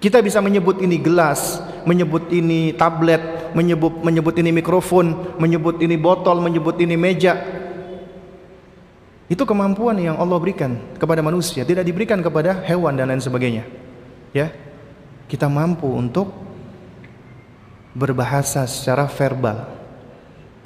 Kita 0.00 0.18
bisa 0.24 0.40
menyebut 0.40 0.80
ini 0.80 0.96
gelas, 0.96 1.60
menyebut 1.84 2.32
ini 2.32 2.72
tablet, 2.74 3.52
menyebut 3.52 4.00
menyebut 4.00 4.34
ini 4.40 4.50
mikrofon, 4.50 5.36
menyebut 5.36 5.76
ini 5.84 5.94
botol, 6.00 6.40
menyebut 6.40 6.80
ini 6.80 6.96
meja, 6.96 7.36
itu 9.30 9.46
kemampuan 9.46 9.94
yang 9.94 10.18
Allah 10.18 10.42
berikan 10.42 10.74
kepada 10.98 11.22
manusia, 11.22 11.62
tidak 11.62 11.86
diberikan 11.86 12.18
kepada 12.18 12.66
hewan 12.66 12.98
dan 12.98 13.14
lain 13.14 13.22
sebagainya. 13.22 13.62
Ya. 14.34 14.50
Kita 15.30 15.46
mampu 15.46 15.86
untuk 15.86 16.34
berbahasa 17.94 18.66
secara 18.66 19.06
verbal. 19.06 19.70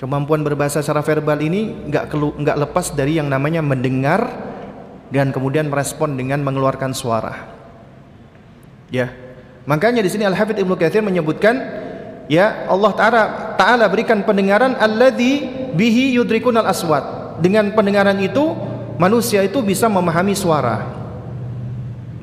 Kemampuan 0.00 0.40
berbahasa 0.40 0.80
secara 0.80 1.04
verbal 1.04 1.44
ini 1.44 1.92
nggak 1.92 2.08
nggak 2.40 2.56
lepas 2.64 2.96
dari 2.96 3.20
yang 3.20 3.28
namanya 3.28 3.60
mendengar 3.60 4.24
dan 5.12 5.28
kemudian 5.28 5.68
merespon 5.68 6.16
dengan 6.16 6.40
mengeluarkan 6.40 6.96
suara. 6.96 7.52
Ya. 8.88 9.12
Makanya 9.68 10.00
di 10.00 10.08
sini 10.08 10.24
Al-Hafidz 10.24 10.64
Ibnu 10.64 10.72
Katsir 10.80 11.04
menyebutkan 11.04 11.60
ya 12.32 12.64
Allah 12.64 12.92
Taala 12.96 13.22
Taala 13.60 13.84
berikan 13.92 14.24
pendengaran 14.24 14.72
alladzi 14.80 15.44
bihi 15.76 16.16
yudrikunal 16.16 16.64
aswat 16.64 17.23
dengan 17.40 17.72
pendengaran 17.72 18.18
itu 18.22 18.54
manusia 19.00 19.42
itu 19.42 19.62
bisa 19.64 19.90
memahami 19.90 20.34
suara. 20.36 20.84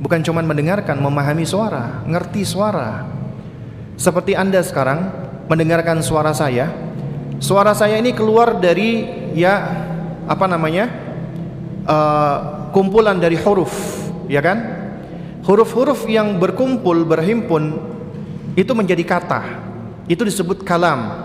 Bukan 0.02 0.22
cuma 0.26 0.42
mendengarkan, 0.42 0.98
memahami 0.98 1.46
suara, 1.46 2.02
ngerti 2.10 2.42
suara. 2.42 3.06
Seperti 4.00 4.34
Anda 4.34 4.66
sekarang 4.66 5.14
mendengarkan 5.46 6.02
suara 6.02 6.34
saya. 6.34 6.74
Suara 7.38 7.74
saya 7.78 7.98
ini 8.02 8.14
keluar 8.14 8.58
dari 8.58 9.06
ya 9.38 9.62
apa 10.26 10.46
namanya? 10.50 10.90
Uh, 11.82 12.38
kumpulan 12.70 13.18
dari 13.18 13.38
huruf, 13.42 13.74
ya 14.30 14.38
kan? 14.42 14.82
huruf-huruf 15.46 16.06
yang 16.06 16.38
berkumpul 16.38 17.04
berhimpun 17.06 17.78
itu 18.54 18.72
menjadi 18.78 19.02
kata 19.06 19.42
itu 20.06 20.22
disebut 20.22 20.62
kalam 20.62 21.18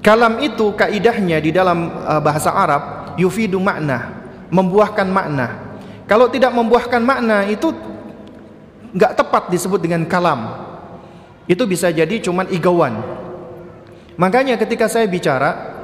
kalam 0.00 0.40
itu 0.40 0.72
kaidahnya 0.72 1.40
di 1.40 1.50
dalam 1.52 1.92
uh, 2.04 2.20
bahasa 2.24 2.52
Arab 2.52 3.03
yufidu 3.20 3.58
makna 3.58 4.24
membuahkan 4.50 5.08
makna 5.08 5.76
kalau 6.04 6.28
tidak 6.28 6.52
membuahkan 6.52 7.00
makna 7.00 7.48
itu 7.48 7.72
nggak 8.94 9.12
tepat 9.18 9.50
disebut 9.50 9.80
dengan 9.82 10.06
kalam 10.06 10.64
itu 11.50 11.62
bisa 11.66 11.90
jadi 11.90 12.20
cuman 12.22 12.48
igawan 12.50 13.00
makanya 14.14 14.54
ketika 14.56 14.86
saya 14.86 15.04
bicara 15.10 15.74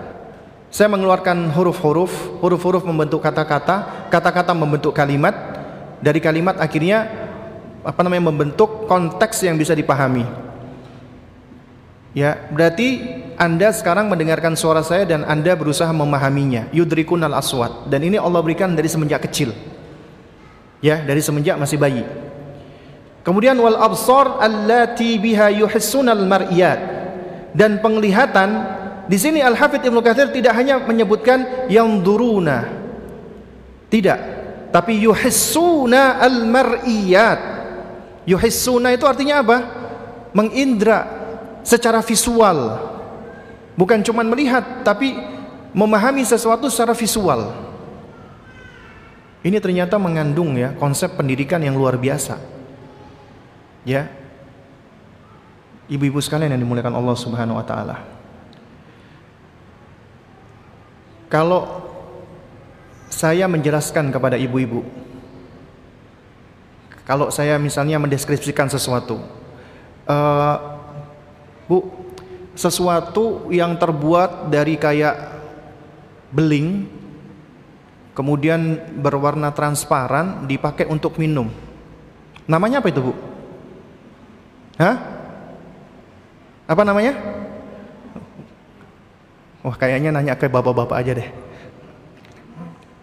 saya 0.71 0.87
mengeluarkan 0.87 1.51
huruf-huruf, 1.51 2.39
huruf-huruf 2.39 2.87
membentuk 2.87 3.19
kata-kata, 3.19 4.07
kata-kata 4.07 4.55
membentuk 4.55 4.95
kalimat. 4.95 5.35
Dari 5.99 6.23
kalimat 6.23 6.57
akhirnya 6.63 7.11
apa 7.83 8.01
namanya 8.07 8.31
membentuk 8.31 8.87
konteks 8.87 9.45
yang 9.45 9.59
bisa 9.59 9.75
dipahami. 9.75 10.25
Ya, 12.15 12.39
berarti 12.55 13.03
Anda 13.41 13.73
sekarang 13.73 14.13
mendengarkan 14.13 14.53
suara 14.53 14.85
saya 14.85 15.09
dan 15.09 15.25
Anda 15.25 15.57
berusaha 15.57 15.89
memahaminya. 15.89 16.69
Yudrikun 16.77 17.25
al 17.25 17.41
aswat 17.41 17.89
dan 17.89 18.05
ini 18.05 18.21
Allah 18.21 18.45
berikan 18.45 18.77
dari 18.77 18.85
semenjak 18.85 19.25
kecil. 19.25 19.57
Ya, 20.85 21.01
dari 21.01 21.25
semenjak 21.25 21.57
masih 21.57 21.81
bayi. 21.81 22.05
Kemudian 23.25 23.57
wal 23.57 23.81
absar 23.81 24.45
allati 24.45 25.17
biha 25.17 25.57
yuhissunal 25.57 26.25
mar'iyat 26.29 26.81
dan 27.57 27.81
penglihatan 27.81 28.49
di 29.09 29.17
sini 29.17 29.41
Al-Hafidh 29.41 29.89
Ibnu 29.89 30.05
Katsir 30.05 30.31
tidak 30.31 30.55
hanya 30.55 30.79
menyebutkan 30.85 31.67
yang 31.73 31.99
duruna. 32.05 32.69
Tidak, 33.91 34.19
tapi 34.71 35.03
yuhissuna 35.03 36.23
al-mar'iyat. 36.23 37.41
Yuhissuna 38.29 38.95
itu 38.95 39.09
artinya 39.09 39.43
apa? 39.43 39.59
Mengindra 40.31 41.09
secara 41.67 42.05
visual. 42.07 42.91
Bukan 43.79 44.03
cuma 44.03 44.27
melihat, 44.27 44.83
tapi 44.83 45.15
memahami 45.71 46.27
sesuatu 46.27 46.67
secara 46.67 46.95
visual. 46.95 47.55
Ini 49.41 49.57
ternyata 49.57 49.97
mengandung 49.97 50.53
ya 50.59 50.77
konsep 50.77 51.17
pendidikan 51.17 51.63
yang 51.65 51.79
luar 51.79 51.97
biasa. 51.97 52.37
Ya. 53.89 54.13
Ibu-ibu 55.91 56.21
sekalian 56.21 56.55
yang 56.55 56.63
dimuliakan 56.63 56.93
Allah 56.93 57.17
Subhanahu 57.17 57.59
wa 57.59 57.67
taala. 57.67 57.97
Kalau 61.31 61.83
saya 63.11 63.47
menjelaskan 63.47 64.11
kepada 64.11 64.35
ibu-ibu, 64.39 64.83
kalau 67.09 67.31
saya 67.33 67.59
misalnya 67.59 67.99
mendeskripsikan 67.99 68.71
sesuatu, 68.71 69.19
uh, 70.07 70.57
bu, 71.67 72.00
sesuatu 72.55 73.49
yang 73.53 73.79
terbuat 73.79 74.51
dari 74.51 74.75
kayak 74.77 75.17
beling, 76.31 76.87
kemudian 78.15 78.79
berwarna 78.99 79.51
transparan, 79.55 80.47
dipakai 80.47 80.87
untuk 80.87 81.19
minum. 81.19 81.51
Namanya 82.47 82.83
apa 82.83 82.91
itu 82.91 83.01
bu? 83.11 83.15
Hah? 84.79 84.97
Apa 86.71 86.83
namanya? 86.87 87.19
Wah 89.61 89.77
kayaknya 89.77 90.15
nanya 90.15 90.39
ke 90.39 90.49
bapak-bapak 90.49 90.97
aja 91.03 91.13
deh. 91.19 91.29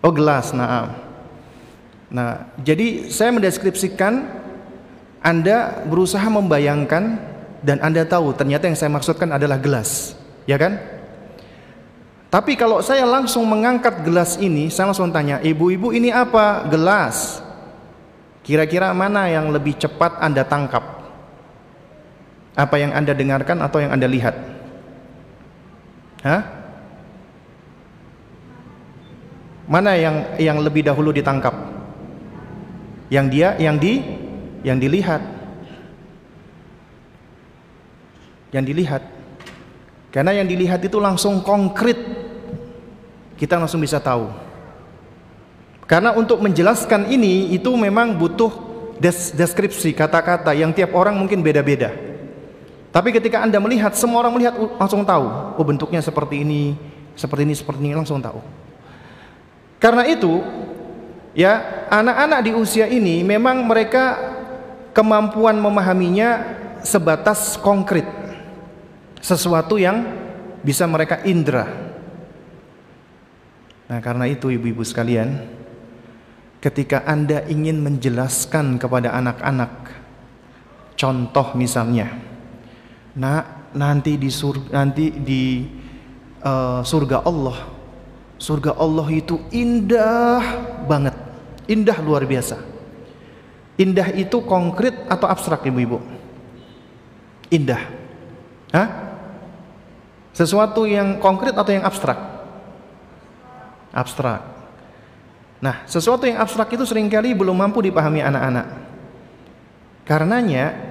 Oh 0.02 0.14
gelas, 0.14 0.56
nah. 0.56 0.96
Nah, 2.08 2.48
jadi 2.64 3.12
saya 3.12 3.36
mendeskripsikan 3.36 4.24
Anda 5.20 5.84
berusaha 5.84 6.24
membayangkan 6.24 7.27
dan 7.62 7.82
Anda 7.82 8.06
tahu 8.06 8.34
ternyata 8.38 8.70
yang 8.70 8.78
saya 8.78 8.92
maksudkan 8.94 9.34
adalah 9.34 9.58
gelas, 9.58 10.14
ya 10.46 10.58
kan? 10.58 10.78
Tapi 12.28 12.60
kalau 12.60 12.84
saya 12.84 13.08
langsung 13.08 13.48
mengangkat 13.48 14.04
gelas 14.04 14.36
ini, 14.36 14.68
saya 14.68 14.92
langsung 14.92 15.10
tanya, 15.16 15.40
"Ibu-ibu 15.40 15.96
ini 15.96 16.12
apa?" 16.12 16.68
Gelas. 16.68 17.40
Kira-kira 18.44 18.92
mana 18.92 19.32
yang 19.32 19.52
lebih 19.52 19.76
cepat 19.80 20.20
Anda 20.20 20.44
tangkap? 20.44 20.84
Apa 22.56 22.76
yang 22.80 22.92
Anda 22.96 23.14
dengarkan 23.16 23.60
atau 23.64 23.80
yang 23.80 23.92
Anda 23.96 24.08
lihat? 24.10 24.36
Hah? 26.26 26.42
Mana 29.68 30.00
yang 30.00 30.40
yang 30.40 30.58
lebih 30.64 30.88
dahulu 30.88 31.12
ditangkap? 31.12 31.54
Yang 33.12 33.26
dia 33.32 33.50
yang 33.60 33.76
di 33.78 34.00
yang 34.64 34.80
dilihat. 34.80 35.37
Yang 38.52 38.66
dilihat. 38.74 39.04
Karena 40.12 40.32
yang 40.36 40.48
dilihat 40.48 40.82
itu 40.84 40.98
langsung 40.98 41.44
konkret. 41.44 42.00
Kita 43.38 43.60
langsung 43.60 43.84
bisa 43.84 44.02
tahu. 44.02 44.32
Karena 45.88 46.12
untuk 46.12 46.44
menjelaskan 46.44 47.08
ini 47.08 47.56
itu 47.56 47.72
memang 47.80 48.18
butuh 48.20 48.52
des 49.00 49.32
deskripsi 49.32 49.94
kata-kata 49.94 50.52
yang 50.52 50.76
tiap 50.76 50.92
orang 50.92 51.16
mungkin 51.16 51.40
beda-beda. 51.40 51.96
Tapi 52.92 53.14
ketika 53.14 53.46
Anda 53.46 53.62
melihat, 53.62 53.94
semua 53.94 54.26
orang 54.26 54.34
melihat 54.34 54.58
langsung 54.82 55.06
tahu, 55.06 55.26
oh 55.54 55.66
bentuknya 55.68 56.02
seperti 56.02 56.42
ini, 56.42 56.74
seperti 57.14 57.46
ini, 57.46 57.54
seperti 57.54 57.80
ini, 57.86 57.94
langsung 57.94 58.18
tahu. 58.18 58.42
Karena 59.78 60.02
itu, 60.10 60.42
ya, 61.38 61.86
anak-anak 61.94 62.40
di 62.42 62.52
usia 62.58 62.90
ini 62.90 63.22
memang 63.22 63.62
mereka 63.62 64.18
kemampuan 64.98 65.62
memahaminya 65.62 66.58
sebatas 66.82 67.54
konkret. 67.62 68.17
Sesuatu 69.20 69.76
yang 69.82 70.06
bisa 70.62 70.86
mereka 70.86 71.22
indera. 71.26 71.68
Nah, 73.88 74.00
karena 74.04 74.28
itu 74.28 74.52
ibu-ibu 74.52 74.84
sekalian, 74.84 75.48
ketika 76.60 77.08
Anda 77.08 77.48
ingin 77.48 77.80
menjelaskan 77.80 78.82
kepada 78.82 79.16
anak-anak 79.16 79.72
contoh 80.98 81.54
misalnya 81.56 82.28
Nak, 83.18 83.74
nanti 83.74 84.14
di 84.14 84.30
surga, 84.30 84.70
nanti 84.78 85.10
di 85.10 85.66
uh, 86.46 86.86
surga 86.86 87.26
Allah. 87.26 87.66
Surga 88.38 88.78
Allah 88.78 89.10
itu 89.10 89.42
indah 89.50 90.38
banget. 90.86 91.18
Indah 91.66 91.98
luar 91.98 92.30
biasa. 92.30 92.62
Indah 93.82 94.14
itu 94.14 94.38
konkret 94.46 94.94
atau 95.10 95.26
abstrak 95.26 95.66
ibu-ibu? 95.66 95.98
Indah. 97.50 97.97
Hah? 98.72 98.88
Sesuatu 100.36 100.86
yang 100.86 101.18
konkret 101.18 101.56
atau 101.56 101.72
yang 101.74 101.88
abstrak? 101.88 102.20
Abstrak. 103.96 104.42
Nah, 105.58 105.82
sesuatu 105.90 106.30
yang 106.30 106.38
abstrak 106.38 106.70
itu 106.78 106.86
sering 106.86 107.10
kali 107.10 107.34
belum 107.34 107.58
mampu 107.58 107.82
dipahami 107.82 108.22
anak-anak. 108.22 108.68
Karenanya 110.06 110.88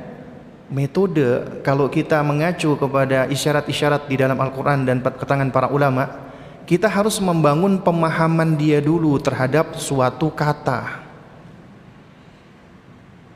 metode 0.66 1.62
kalau 1.62 1.87
kita 1.87 2.18
mengacu 2.27 2.74
kepada 2.74 3.31
isyarat-isyarat 3.31 4.11
di 4.11 4.18
dalam 4.18 4.35
Al-Quran 4.35 4.83
dan 4.83 4.99
keterangan 4.99 5.47
para 5.55 5.70
ulama 5.70 6.27
kita 6.66 6.91
harus 6.91 7.22
membangun 7.22 7.79
pemahaman 7.79 8.59
dia 8.59 8.83
dulu 8.83 9.14
terhadap 9.22 9.79
suatu 9.79 10.27
kata 10.35 11.07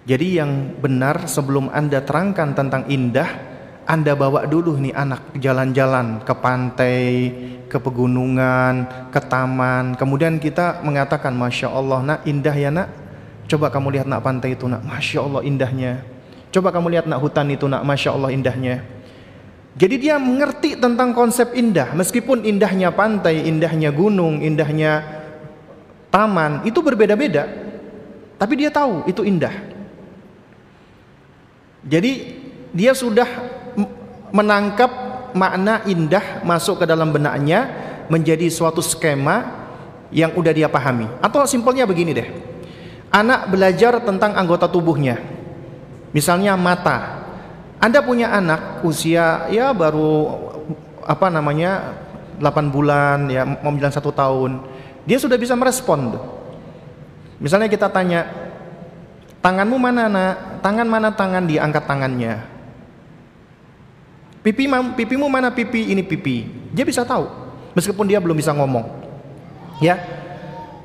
jadi 0.03 0.43
yang 0.43 0.75
benar 0.83 1.31
sebelum 1.31 1.71
anda 1.71 2.03
terangkan 2.03 2.51
tentang 2.51 2.91
indah 2.91 3.50
anda 3.89 4.13
bawa 4.17 4.45
dulu 4.49 4.77
nih 4.81 4.95
anak 4.97 5.35
jalan-jalan 5.39 6.21
ke 6.25 6.35
pantai 6.37 7.07
ke 7.67 7.79
pegunungan 7.79 9.09
ke 9.15 9.21
taman 9.25 9.95
kemudian 9.95 10.37
kita 10.43 10.83
mengatakan 10.83 11.33
Masya 11.37 11.69
Allah 11.71 12.01
nak 12.03 12.21
indah 12.27 12.57
ya 12.57 12.71
nak 12.73 12.89
coba 13.47 13.71
kamu 13.71 13.99
lihat 13.99 14.07
nak 14.07 14.23
pantai 14.23 14.55
itu 14.55 14.67
nak 14.67 14.83
Masya 14.83 15.19
Allah 15.23 15.43
indahnya 15.43 16.03
Coba 16.51 16.75
kamu 16.75 16.99
lihat 16.99 17.07
nak 17.07 17.23
hutan 17.23 17.47
itu 17.55 17.71
nak 17.71 17.87
Masya 17.87 18.11
Allah 18.11 18.35
indahnya. 18.35 18.83
Jadi 19.79 20.03
dia 20.03 20.19
mengerti 20.19 20.75
tentang 20.75 21.15
konsep 21.15 21.55
indah. 21.55 21.95
Meskipun 21.95 22.43
indahnya 22.43 22.91
pantai, 22.91 23.47
indahnya 23.47 23.95
gunung, 23.95 24.43
indahnya 24.43 25.07
taman. 26.11 26.67
Itu 26.67 26.83
berbeda-beda. 26.83 27.47
Tapi 28.35 28.55
dia 28.59 28.75
tahu 28.75 29.07
itu 29.07 29.23
indah. 29.23 29.55
Jadi 31.87 32.43
dia 32.75 32.99
sudah 32.99 33.31
menangkap 34.31 34.91
makna 35.35 35.83
indah 35.87 36.43
masuk 36.43 36.83
ke 36.83 36.85
dalam 36.87 37.15
benaknya 37.15 37.71
menjadi 38.11 38.51
suatu 38.51 38.83
skema 38.83 39.47
yang 40.11 40.35
udah 40.35 40.53
dia 40.55 40.67
pahami. 40.67 41.07
Atau 41.23 41.47
simpelnya 41.47 41.87
begini 41.87 42.11
deh. 42.15 42.29
Anak 43.11 43.51
belajar 43.51 44.03
tentang 44.03 44.35
anggota 44.35 44.67
tubuhnya. 44.71 45.19
Misalnya 46.11 46.59
mata. 46.59 47.23
Anda 47.81 48.05
punya 48.05 48.31
anak 48.35 48.85
usia 48.85 49.49
ya 49.49 49.73
baru 49.73 50.37
apa 51.01 51.33
namanya 51.33 51.97
8 52.37 52.69
bulan 52.69 53.31
ya 53.33 53.47
mau 53.47 53.73
bilang 53.73 53.95
satu 53.95 54.13
tahun. 54.13 54.63
Dia 55.07 55.17
sudah 55.17 55.41
bisa 55.41 55.57
merespon. 55.57 56.13
Misalnya 57.41 57.73
kita 57.73 57.89
tanya, 57.89 58.29
Tanganmu 59.41 59.81
mana 59.81 60.05
nak? 60.13 60.61
Tangan 60.61 60.85
mana 60.85 61.09
tangan 61.17 61.49
dia 61.49 61.65
angkat 61.65 61.89
tangannya. 61.89 62.45
Pipi 64.41 64.65
pipimu 64.69 65.29
mana 65.29 65.53
pipi? 65.53 65.93
Ini 65.93 66.01
pipi. 66.01 66.49
Dia 66.73 66.85
bisa 66.89 67.05
tahu 67.05 67.29
meskipun 67.77 68.09
dia 68.09 68.19
belum 68.19 68.37
bisa 68.37 68.55
ngomong. 68.57 68.87
Ya. 69.81 70.01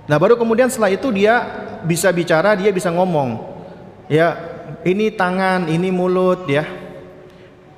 Nah, 0.06 0.22
baru 0.22 0.38
kemudian 0.38 0.70
setelah 0.70 0.94
itu 0.94 1.10
dia 1.10 1.44
bisa 1.84 2.12
bicara, 2.14 2.54
dia 2.54 2.70
bisa 2.70 2.94
ngomong. 2.94 3.42
Ya, 4.06 4.38
ini 4.86 5.10
tangan, 5.10 5.66
ini 5.66 5.90
mulut 5.90 6.46
ya. 6.46 6.68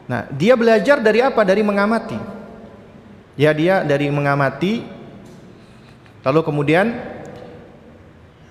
Nah, 0.07 0.27
dia 0.31 0.55
belajar 0.59 0.99
dari 0.99 1.23
apa? 1.23 1.41
Dari 1.47 1.63
mengamati. 1.63 2.19
Ya, 3.37 3.53
dia 3.53 3.85
dari 3.85 4.09
mengamati 4.09 4.97
lalu 6.25 6.43
kemudian 6.43 6.91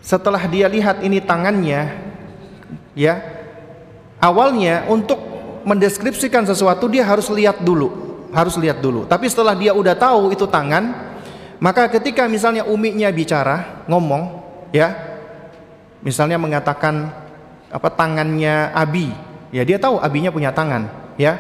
setelah 0.01 0.41
dia 0.49 0.65
lihat 0.65 1.05
ini 1.05 1.21
tangannya 1.21 1.93
ya, 2.97 3.21
awalnya 4.17 4.89
untuk 4.89 5.36
mendeskripsikan 5.67 6.47
sesuatu 6.47 6.87
dia 6.87 7.03
harus 7.03 7.27
lihat 7.27 7.59
dulu, 7.61 7.91
harus 8.31 8.55
lihat 8.55 8.79
dulu. 8.79 9.03
Tapi 9.11 9.27
setelah 9.27 9.59
dia 9.59 9.75
udah 9.75 9.99
tahu 9.99 10.31
itu 10.31 10.47
tangan, 10.47 10.95
maka 11.59 11.91
ketika 11.91 12.31
misalnya 12.31 12.63
uminya 12.63 13.11
bicara, 13.11 13.83
ngomong, 13.91 14.31
ya, 14.71 14.95
misalnya 16.07 16.39
mengatakan 16.39 17.11
apa 17.67 17.89
tangannya 17.91 18.71
Abi, 18.71 19.11
ya 19.51 19.67
dia 19.67 19.83
tahu 19.83 19.99
Abinya 19.99 20.31
punya 20.31 20.55
tangan, 20.55 20.87
ya, 21.19 21.35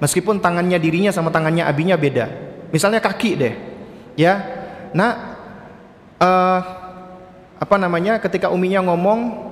meskipun 0.00 0.40
tangannya 0.40 0.80
dirinya 0.80 1.12
sama 1.12 1.28
tangannya 1.28 1.68
Abinya 1.68 2.00
beda. 2.00 2.48
Misalnya 2.72 3.04
kaki 3.04 3.30
deh, 3.36 3.54
ya, 4.16 4.40
nah, 4.96 5.12
uh, 6.16 6.60
apa 7.60 7.76
namanya, 7.76 8.16
ketika 8.16 8.48
uminya 8.48 8.80
ngomong, 8.80 9.47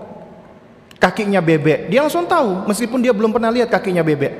kakinya 0.97 1.41
bebek. 1.41 1.93
Dia 1.93 2.05
langsung 2.05 2.25
tahu 2.25 2.67
meskipun 2.69 3.01
dia 3.01 3.13
belum 3.13 3.33
pernah 3.33 3.53
lihat 3.53 3.69
kakinya 3.69 4.03
bebek. 4.03 4.33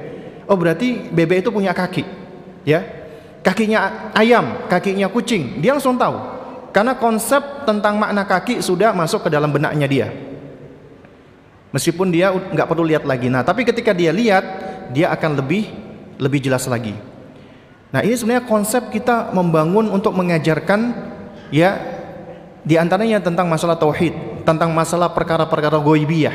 Oh 0.47 0.55
berarti 0.55 1.11
bebek 1.11 1.47
itu 1.47 1.51
punya 1.51 1.75
kaki. 1.75 2.05
Ya. 2.67 2.83
Kakinya 3.47 4.11
ayam, 4.11 4.67
kakinya 4.67 5.07
kucing. 5.07 5.63
Dia 5.63 5.79
langsung 5.79 5.95
tahu. 5.95 6.19
Karena 6.75 6.99
konsep 6.99 7.65
tentang 7.65 7.97
makna 7.97 8.27
kaki 8.27 8.59
sudah 8.61 8.91
masuk 8.91 9.27
ke 9.27 9.29
dalam 9.31 9.49
benaknya 9.49 9.87
dia. 9.87 10.09
Meskipun 11.71 12.11
dia 12.11 12.35
nggak 12.35 12.67
perlu 12.67 12.83
lihat 12.85 13.07
lagi. 13.07 13.31
Nah, 13.31 13.47
tapi 13.47 13.63
ketika 13.63 13.95
dia 13.95 14.11
lihat, 14.11 14.45
dia 14.91 15.15
akan 15.15 15.39
lebih 15.39 15.71
lebih 16.19 16.43
jelas 16.43 16.67
lagi. 16.67 16.93
Nah, 17.95 18.03
ini 18.03 18.19
sebenarnya 18.19 18.45
konsep 18.51 18.91
kita 18.91 19.31
membangun 19.31 19.89
untuk 19.89 20.13
mengajarkan 20.13 20.93
ya 21.55 21.96
di 22.67 22.75
antaranya 22.75 23.23
tentang 23.23 23.47
masalah 23.47 23.79
tauhid 23.79 24.43
tentang 24.43 24.75
masalah 24.75 25.15
perkara-perkara 25.15 25.79
goibiyah 25.79 26.35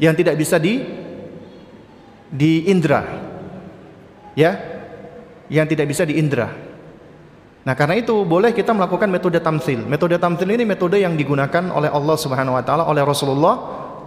yang 0.00 0.16
tidak 0.16 0.40
bisa 0.40 0.56
di 0.56 0.80
di 2.32 2.72
indra 2.72 3.04
ya 4.32 4.56
yang 5.52 5.68
tidak 5.68 5.92
bisa 5.92 6.08
di 6.08 6.16
indra 6.16 6.48
nah 7.68 7.76
karena 7.76 8.00
itu 8.00 8.24
boleh 8.24 8.56
kita 8.56 8.72
melakukan 8.72 9.12
metode 9.12 9.36
tamsil 9.44 9.84
metode 9.84 10.16
tamsil 10.16 10.48
ini 10.48 10.64
metode 10.64 10.96
yang 11.04 11.12
digunakan 11.12 11.68
oleh 11.68 11.92
Allah 11.92 12.16
subhanahu 12.16 12.56
wa 12.56 12.64
ta'ala 12.64 12.88
oleh 12.88 13.04
Rasulullah 13.04 13.54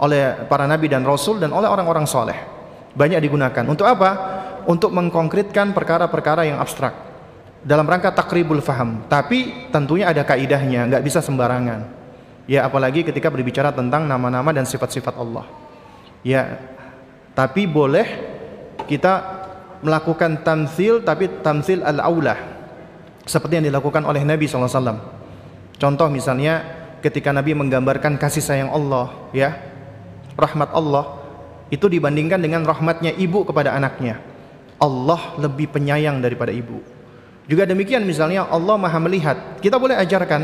oleh 0.02 0.50
para 0.50 0.66
nabi 0.66 0.90
dan 0.90 1.06
rasul 1.06 1.38
dan 1.38 1.54
oleh 1.54 1.70
orang-orang 1.70 2.10
soleh 2.10 2.34
banyak 2.92 3.24
digunakan. 3.24 3.64
Untuk 3.64 3.88
apa? 3.88 4.10
untuk 4.62 4.94
mengkonkretkan 4.94 5.74
perkara-perkara 5.74 6.46
yang 6.46 6.62
abstrak 6.62 6.94
dalam 7.62 7.86
rangka 7.86 8.10
takribul 8.10 8.60
faham 8.60 9.06
tapi 9.06 9.70
tentunya 9.70 10.10
ada 10.10 10.26
kaidahnya 10.26 10.90
nggak 10.90 11.02
bisa 11.06 11.22
sembarangan 11.22 12.02
Ya 12.50 12.66
apalagi 12.66 13.06
ketika 13.06 13.30
berbicara 13.30 13.70
tentang 13.70 14.06
nama-nama 14.06 14.50
dan 14.50 14.66
sifat-sifat 14.66 15.14
Allah. 15.14 15.46
Ya, 16.26 16.58
tapi 17.38 17.70
boleh 17.70 18.06
kita 18.90 19.42
melakukan 19.82 20.42
tamsil 20.42 21.02
tapi 21.02 21.30
tamsil 21.42 21.82
al-aulah 21.82 22.38
seperti 23.26 23.62
yang 23.62 23.66
dilakukan 23.70 24.02
oleh 24.02 24.22
Nabi 24.26 24.46
SAW. 24.50 24.98
Contoh 25.78 26.08
misalnya 26.10 26.62
ketika 27.02 27.30
Nabi 27.30 27.54
menggambarkan 27.54 28.18
kasih 28.18 28.42
sayang 28.42 28.70
Allah, 28.74 29.10
ya, 29.30 29.58
rahmat 30.34 30.74
Allah 30.74 31.22
itu 31.70 31.86
dibandingkan 31.86 32.42
dengan 32.42 32.66
rahmatnya 32.66 33.14
ibu 33.14 33.46
kepada 33.46 33.74
anaknya. 33.74 34.18
Allah 34.82 35.38
lebih 35.38 35.70
penyayang 35.70 36.18
daripada 36.18 36.50
ibu. 36.50 36.82
Juga 37.50 37.66
demikian 37.66 38.06
misalnya 38.06 38.46
Allah 38.46 38.78
Maha 38.78 38.98
melihat. 39.02 39.58
Kita 39.58 39.78
boleh 39.78 39.98
ajarkan 39.98 40.42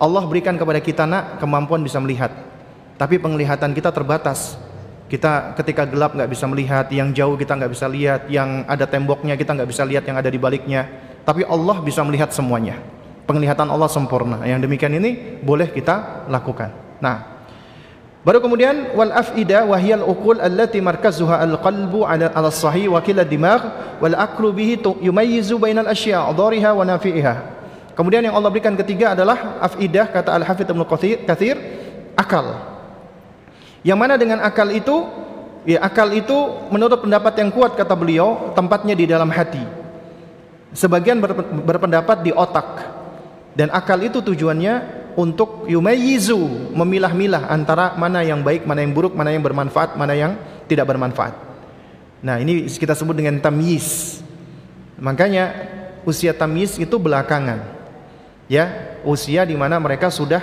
Allah 0.00 0.22
berikan 0.24 0.56
kepada 0.56 0.80
kita 0.80 1.04
nak 1.04 1.42
kemampuan 1.42 1.82
bisa 1.82 1.98
melihat. 1.98 2.32
Tapi 2.96 3.20
penglihatan 3.20 3.74
kita 3.76 3.90
terbatas. 3.90 4.56
Kita 5.10 5.58
ketika 5.58 5.90
gelap 5.90 6.14
nggak 6.14 6.30
bisa 6.30 6.46
melihat, 6.46 6.86
yang 6.94 7.10
jauh 7.10 7.34
kita 7.34 7.58
nggak 7.58 7.72
bisa 7.74 7.90
lihat, 7.90 8.30
yang 8.30 8.62
ada 8.70 8.86
temboknya 8.86 9.34
kita 9.34 9.58
nggak 9.58 9.66
bisa 9.66 9.82
lihat 9.82 10.06
yang 10.06 10.14
ada 10.14 10.30
di 10.30 10.38
baliknya. 10.38 10.86
Tapi 11.26 11.42
Allah 11.44 11.82
bisa 11.82 12.06
melihat 12.06 12.30
semuanya. 12.30 12.78
Penglihatan 13.26 13.66
Allah 13.66 13.90
sempurna. 13.90 14.46
Yang 14.46 14.70
demikian 14.70 14.94
ini 14.94 15.42
boleh 15.42 15.68
kita 15.74 16.26
lakukan. 16.30 16.70
Nah, 17.02 17.39
Baru 18.20 18.44
kemudian 18.44 18.92
wal 18.92 19.16
afida 19.16 19.64
wa 19.64 19.80
hiya 19.80 19.96
al 19.96 20.04
uqul 20.04 20.44
allati 20.44 20.76
markazuha 20.84 21.40
al 21.40 21.56
qalbu 21.56 22.04
ala 22.04 22.28
al 22.28 22.52
sahih 22.52 22.92
wa 22.92 23.00
kila 23.00 23.24
wal 23.96 24.12
aqlu 24.12 24.52
bihi 24.52 24.76
yumayyizu 25.00 25.56
bainal 25.56 25.88
asya' 25.88 26.28
dhariha 26.36 26.76
wa 26.76 26.84
nafi'iha. 26.84 27.34
Kemudian 27.96 28.24
yang 28.24 28.36
Allah 28.36 28.48
berikan 28.52 28.76
ketiga 28.76 29.12
adalah 29.12 29.60
afidah 29.60 30.08
kata 30.08 30.32
Al-Hafidz 30.32 30.72
Ibnu 30.72 30.88
Katsir, 31.28 31.56
akal. 32.16 32.56
Yang 33.84 33.98
mana 34.00 34.14
dengan 34.16 34.40
akal 34.40 34.72
itu 34.72 35.04
ya 35.68 35.84
akal 35.84 36.08
itu 36.16 36.32
menurut 36.72 37.00
pendapat 37.00 37.36
yang 37.40 37.52
kuat 37.52 37.76
kata 37.76 37.92
beliau 37.92 38.56
tempatnya 38.56 38.96
di 38.96 39.04
dalam 39.04 39.28
hati. 39.28 39.60
Sebagian 40.72 41.20
berpendapat 41.64 42.24
di 42.24 42.32
otak. 42.32 42.88
Dan 43.52 43.68
akal 43.68 44.00
itu 44.00 44.24
tujuannya 44.24 44.99
untuk 45.18 45.66
yumayyizu, 45.66 46.70
memilah-milah 46.74 47.50
antara 47.50 47.94
mana 47.98 48.22
yang 48.22 48.42
baik, 48.44 48.66
mana 48.66 48.84
yang 48.84 48.92
buruk, 48.94 49.14
mana 49.14 49.30
yang 49.34 49.42
bermanfaat, 49.42 49.94
mana 49.98 50.14
yang 50.14 50.36
tidak 50.70 50.86
bermanfaat. 50.86 51.34
Nah, 52.20 52.36
ini 52.38 52.68
kita 52.68 52.92
sebut 52.92 53.16
dengan 53.16 53.40
tamyiz. 53.40 54.20
Makanya 55.00 55.70
usia 56.04 56.32
tamyiz 56.32 56.80
itu 56.80 56.96
belakangan 56.96 57.60
ya 58.50 58.96
usia 59.06 59.44
di 59.44 59.54
mana 59.54 59.78
mereka 59.78 60.08
sudah 60.08 60.42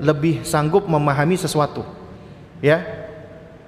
lebih 0.00 0.46
sanggup 0.46 0.86
memahami 0.86 1.36
sesuatu 1.36 1.84
ya 2.60 2.84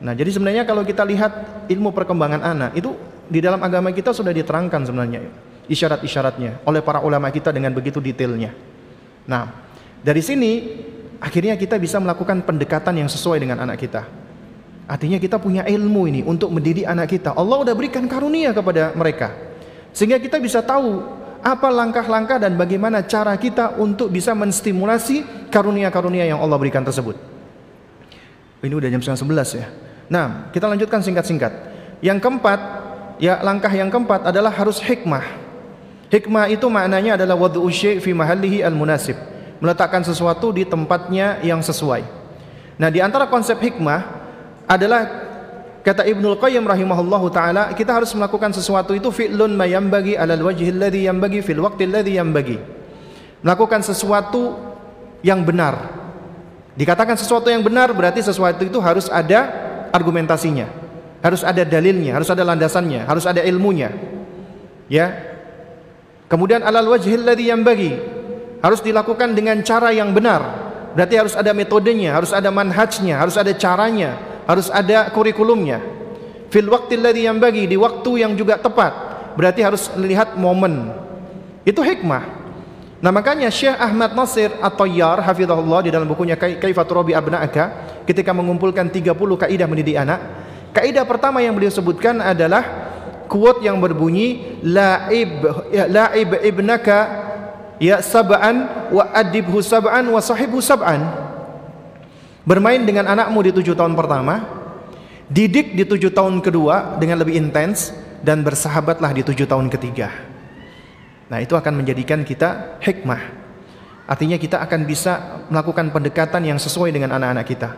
nah 0.02 0.14
jadi 0.14 0.30
sebenarnya 0.34 0.62
kalau 0.66 0.86
kita 0.86 1.02
lihat 1.06 1.66
ilmu 1.66 1.90
perkembangan 1.94 2.42
anak 2.42 2.70
itu 2.78 2.94
di 3.26 3.42
dalam 3.42 3.62
agama 3.62 3.90
kita 3.94 4.14
sudah 4.14 4.30
diterangkan 4.34 4.86
sebenarnya 4.86 5.20
isyarat-isyaratnya 5.66 6.66
oleh 6.66 6.82
para 6.82 7.00
ulama 7.00 7.30
kita 7.30 7.54
dengan 7.54 7.74
begitu 7.74 8.02
detailnya 8.02 8.54
nah 9.26 9.71
dari 10.02 10.22
sini 10.22 10.52
akhirnya 11.22 11.54
kita 11.56 11.78
bisa 11.78 12.02
melakukan 12.02 12.42
pendekatan 12.42 12.98
yang 12.98 13.08
sesuai 13.08 13.40
dengan 13.40 13.62
anak 13.62 13.78
kita 13.80 14.02
artinya 14.90 15.16
kita 15.16 15.38
punya 15.38 15.62
ilmu 15.64 16.10
ini 16.10 16.20
untuk 16.26 16.50
mendidik 16.50 16.84
anak 16.84 17.08
kita 17.08 17.32
Allah 17.32 17.62
udah 17.62 17.74
berikan 17.74 18.04
karunia 18.10 18.50
kepada 18.50 18.92
mereka 18.92 19.32
sehingga 19.94 20.18
kita 20.18 20.42
bisa 20.42 20.60
tahu 20.60 21.22
apa 21.42 21.68
langkah-langkah 21.74 22.38
dan 22.38 22.54
bagaimana 22.54 23.02
cara 23.02 23.34
kita 23.34 23.74
untuk 23.74 24.14
bisa 24.14 24.30
menstimulasi 24.30 25.50
karunia-karunia 25.50 26.22
yang 26.22 26.38
Allah 26.38 26.54
berikan 26.54 26.86
tersebut. 26.86 27.18
Ini 28.62 28.70
udah 28.70 28.88
jam 28.94 29.02
11 29.02 29.58
ya. 29.58 29.66
Nah, 30.06 30.54
kita 30.54 30.70
lanjutkan 30.70 31.02
singkat-singkat. 31.02 31.50
Yang 31.98 32.22
keempat, 32.22 32.60
ya 33.18 33.42
langkah 33.42 33.74
yang 33.74 33.90
keempat 33.90 34.22
adalah 34.22 34.54
harus 34.54 34.78
hikmah. 34.78 35.26
Hikmah 36.14 36.46
itu 36.46 36.70
maknanya 36.70 37.18
adalah 37.18 37.34
wad'u 37.34 37.66
syai' 37.66 37.98
fi 37.98 38.14
mahallihi 38.14 38.62
al-munasib. 38.62 39.18
Meletakkan 39.62 40.02
sesuatu 40.02 40.50
di 40.50 40.66
tempatnya 40.66 41.38
yang 41.46 41.62
sesuai. 41.62 42.02
Nah, 42.82 42.90
di 42.90 42.98
antara 42.98 43.30
konsep 43.30 43.62
hikmah 43.62 44.02
adalah 44.66 45.30
Kata 45.82 46.06
Ibnu 46.06 46.38
Qayyim 46.38 46.62
rahimahullahu 46.62 47.26
taala, 47.34 47.74
kita 47.74 47.90
harus 47.90 48.14
melakukan 48.14 48.54
sesuatu 48.54 48.94
itu 48.94 49.10
fi'lun 49.10 49.50
ma 49.58 49.66
yanbaghi 49.66 50.14
'alal 50.14 50.46
wajhi 50.46 50.70
alladhi 50.70 51.10
yanbaghi 51.10 51.42
fil 51.42 51.58
waqti 51.58 51.90
alladhi 51.90 52.22
yanbaghi. 52.22 52.58
Melakukan 53.42 53.82
sesuatu 53.82 54.62
yang 55.26 55.42
benar. 55.42 55.90
Dikatakan 56.78 57.18
sesuatu 57.18 57.50
yang 57.50 57.66
benar 57.66 57.90
berarti 57.90 58.22
sesuatu 58.22 58.62
itu 58.62 58.78
harus 58.78 59.10
ada 59.10 59.50
argumentasinya. 59.90 60.70
Harus 61.18 61.42
ada 61.42 61.66
dalilnya, 61.66 62.14
harus 62.14 62.30
ada 62.30 62.46
landasannya, 62.46 63.02
harus 63.02 63.26
ada 63.26 63.42
ilmunya. 63.42 63.90
Ya. 64.86 65.34
Kemudian 66.30 66.62
'alal 66.62 66.94
wajhi 66.94 67.18
alladhi 67.18 67.50
yanbaghi. 67.50 67.92
Harus 68.62 68.78
dilakukan 68.80 69.34
dengan 69.34 69.58
cara 69.66 69.90
yang 69.90 70.14
benar. 70.14 70.70
Berarti 70.94 71.18
harus 71.18 71.34
ada 71.34 71.50
metodenya, 71.50 72.14
harus 72.14 72.30
ada 72.30 72.48
manhajnya, 72.54 73.18
harus 73.18 73.34
ada 73.34 73.50
caranya, 73.56 74.16
harus 74.46 74.70
ada 74.70 75.10
kurikulumnya 75.10 75.80
fil 76.52 76.68
waqti 76.68 77.00
yang 77.00 77.40
bagi 77.40 77.64
di 77.64 77.80
waktu 77.80 78.10
yang 78.20 78.36
juga 78.36 78.60
tepat 78.60 78.92
berarti 79.40 79.64
harus 79.64 79.88
melihat 79.96 80.36
momen 80.36 80.92
itu 81.64 81.80
hikmah 81.80 82.28
nah 83.00 83.08
makanya 83.08 83.48
Syekh 83.48 83.72
Ahmad 83.72 84.12
Nasir 84.12 84.52
At-Tayyar 84.60 85.24
hafizahullah 85.24 85.88
di 85.88 85.90
dalam 85.90 86.04
bukunya 86.04 86.36
Kaifat 86.36 86.86
Rabi 86.92 87.16
Abna'aka 87.16 87.64
ketika 88.04 88.36
mengumpulkan 88.36 88.90
30 88.94 89.10
kaidah 89.14 89.66
mendidik 89.66 89.98
anak. 89.98 90.20
Kaidah 90.70 91.02
pertama 91.02 91.42
yang 91.42 91.58
beliau 91.58 91.74
sebutkan 91.74 92.22
adalah 92.22 92.62
quote 93.26 93.66
yang 93.66 93.82
berbunyi 93.82 94.62
la'ib 94.62 95.42
ya, 95.74 95.90
la'ib 95.90 96.46
ibnaka 96.46 96.98
ya 97.82 97.98
sab'an 97.98 98.88
wa 98.94 99.10
adibhu 99.10 99.58
sab'an 99.58 100.06
wa 100.06 100.22
sahibhu 100.22 100.62
sab'an. 100.62 101.02
Bermain 102.46 102.82
dengan 102.86 103.10
anakmu 103.10 103.42
di 103.42 103.50
tujuh 103.50 103.74
tahun 103.74 103.98
pertama, 103.98 104.46
didik 105.26 105.74
di 105.74 105.82
tujuh 105.82 106.14
tahun 106.14 106.38
kedua 106.38 107.02
dengan 107.02 107.18
lebih 107.18 107.34
intens 107.34 107.90
dan 108.22 108.46
bersahabatlah 108.46 109.10
di 109.10 109.26
tujuh 109.26 109.50
tahun 109.50 109.66
ketiga. 109.66 110.14
Nah 111.26 111.42
itu 111.42 111.58
akan 111.58 111.82
menjadikan 111.82 112.22
kita 112.22 112.78
hikmah 112.78 113.42
Artinya 114.12 114.36
kita 114.36 114.58
akan 114.60 114.80
bisa 114.82 115.46
melakukan 115.46 115.88
pendekatan 115.94 116.42
yang 116.42 116.58
sesuai 116.58 116.90
dengan 116.90 117.14
anak-anak 117.14 117.46
kita. 117.46 117.70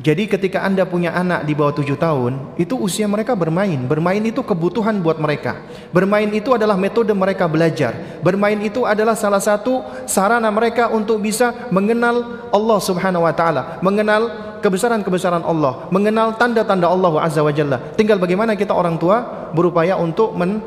Jadi 0.00 0.24
ketika 0.24 0.64
Anda 0.64 0.88
punya 0.88 1.12
anak 1.12 1.44
di 1.44 1.52
bawah 1.52 1.76
tujuh 1.76 2.00
tahun, 2.00 2.56
itu 2.56 2.74
usia 2.80 3.04
mereka 3.04 3.36
bermain. 3.36 3.76
Bermain 3.84 4.24
itu 4.24 4.40
kebutuhan 4.40 4.96
buat 5.04 5.20
mereka. 5.20 5.60
Bermain 5.92 6.26
itu 6.32 6.56
adalah 6.56 6.80
metode 6.80 7.12
mereka 7.12 7.44
belajar. 7.44 7.92
Bermain 8.24 8.56
itu 8.64 8.88
adalah 8.88 9.12
salah 9.12 9.38
satu 9.38 9.84
sarana 10.08 10.48
mereka 10.48 10.88
untuk 10.88 11.20
bisa 11.20 11.68
mengenal 11.68 12.48
Allah 12.48 12.78
Subhanahu 12.80 13.28
wa 13.28 13.34
taala, 13.36 13.78
mengenal 13.84 14.56
kebesaran-kebesaran 14.64 15.44
Allah, 15.44 15.86
mengenal 15.92 16.40
tanda-tanda 16.40 16.88
Allah 16.88 17.12
Azza 17.20 17.44
wa 17.44 17.52
Jalla. 17.52 17.78
Tinggal 17.92 18.16
bagaimana 18.16 18.56
kita 18.56 18.72
orang 18.72 18.96
tua 18.96 19.50
berupaya 19.52 20.00
untuk 20.00 20.32
men 20.32 20.64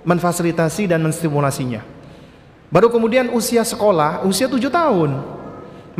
menfasilitasi 0.00 0.88
dan 0.88 1.04
menstimulasinya. 1.04 1.84
Baru 2.70 2.88
kemudian 2.88 3.34
usia 3.34 3.66
sekolah, 3.66 4.24
usia 4.24 4.46
tujuh 4.46 4.70
tahun. 4.70 5.39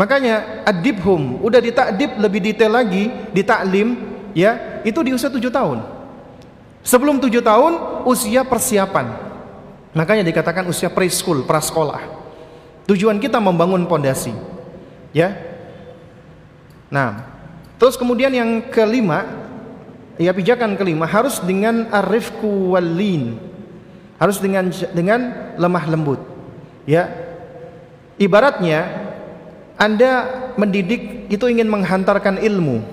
Makanya 0.01 0.65
adibhum, 0.65 1.37
udah 1.45 1.61
ditakdib 1.61 2.17
lebih 2.17 2.41
detail 2.41 2.73
lagi, 2.73 3.13
ditaklim, 3.37 4.01
ya, 4.33 4.81
itu 4.81 4.97
di 5.05 5.13
usia 5.13 5.29
tujuh 5.29 5.53
tahun. 5.53 5.85
Sebelum 6.81 7.21
tujuh 7.21 7.45
tahun, 7.45 8.01
usia 8.09 8.41
persiapan. 8.41 9.13
Makanya 9.93 10.25
dikatakan 10.25 10.65
usia 10.73 10.89
preschool, 10.89 11.45
prasekolah. 11.45 12.01
Tujuan 12.89 13.21
kita 13.21 13.37
membangun 13.45 13.85
pondasi. 13.85 14.33
Ya. 15.13 15.37
Nah, 16.89 17.29
terus 17.77 18.01
kemudian 18.01 18.33
yang 18.33 18.73
kelima, 18.73 19.29
ya 20.17 20.33
pijakan 20.33 20.81
kelima 20.81 21.05
harus 21.05 21.45
dengan 21.45 21.93
arifku 21.93 22.73
walin. 22.73 23.37
Harus 24.17 24.41
dengan 24.41 24.73
dengan 24.97 25.21
lemah 25.61 25.85
lembut. 25.85 26.25
Ya. 26.89 27.13
Ibaratnya 28.17 29.00
Anda 29.81 30.29
mendidik 30.61 31.33
itu 31.33 31.45
ingin 31.49 31.73
menghantarkan 31.73 32.37
ilmu. 32.37 32.85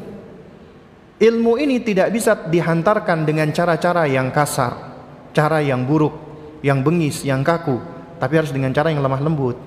Ilmu 1.20 1.54
ini 1.60 1.84
tidak 1.84 2.16
bisa 2.16 2.48
dihantarkan 2.48 3.28
dengan 3.28 3.52
cara-cara 3.52 4.08
yang 4.08 4.32
kasar, 4.32 4.96
cara 5.36 5.60
yang 5.60 5.84
buruk, 5.84 6.16
yang 6.64 6.80
bengis, 6.80 7.28
yang 7.28 7.44
kaku, 7.44 7.84
tapi 8.24 8.40
harus 8.40 8.56
dengan 8.56 8.72
cara 8.72 8.88
yang 8.88 9.04
lemah 9.04 9.20
lembut. 9.20 9.60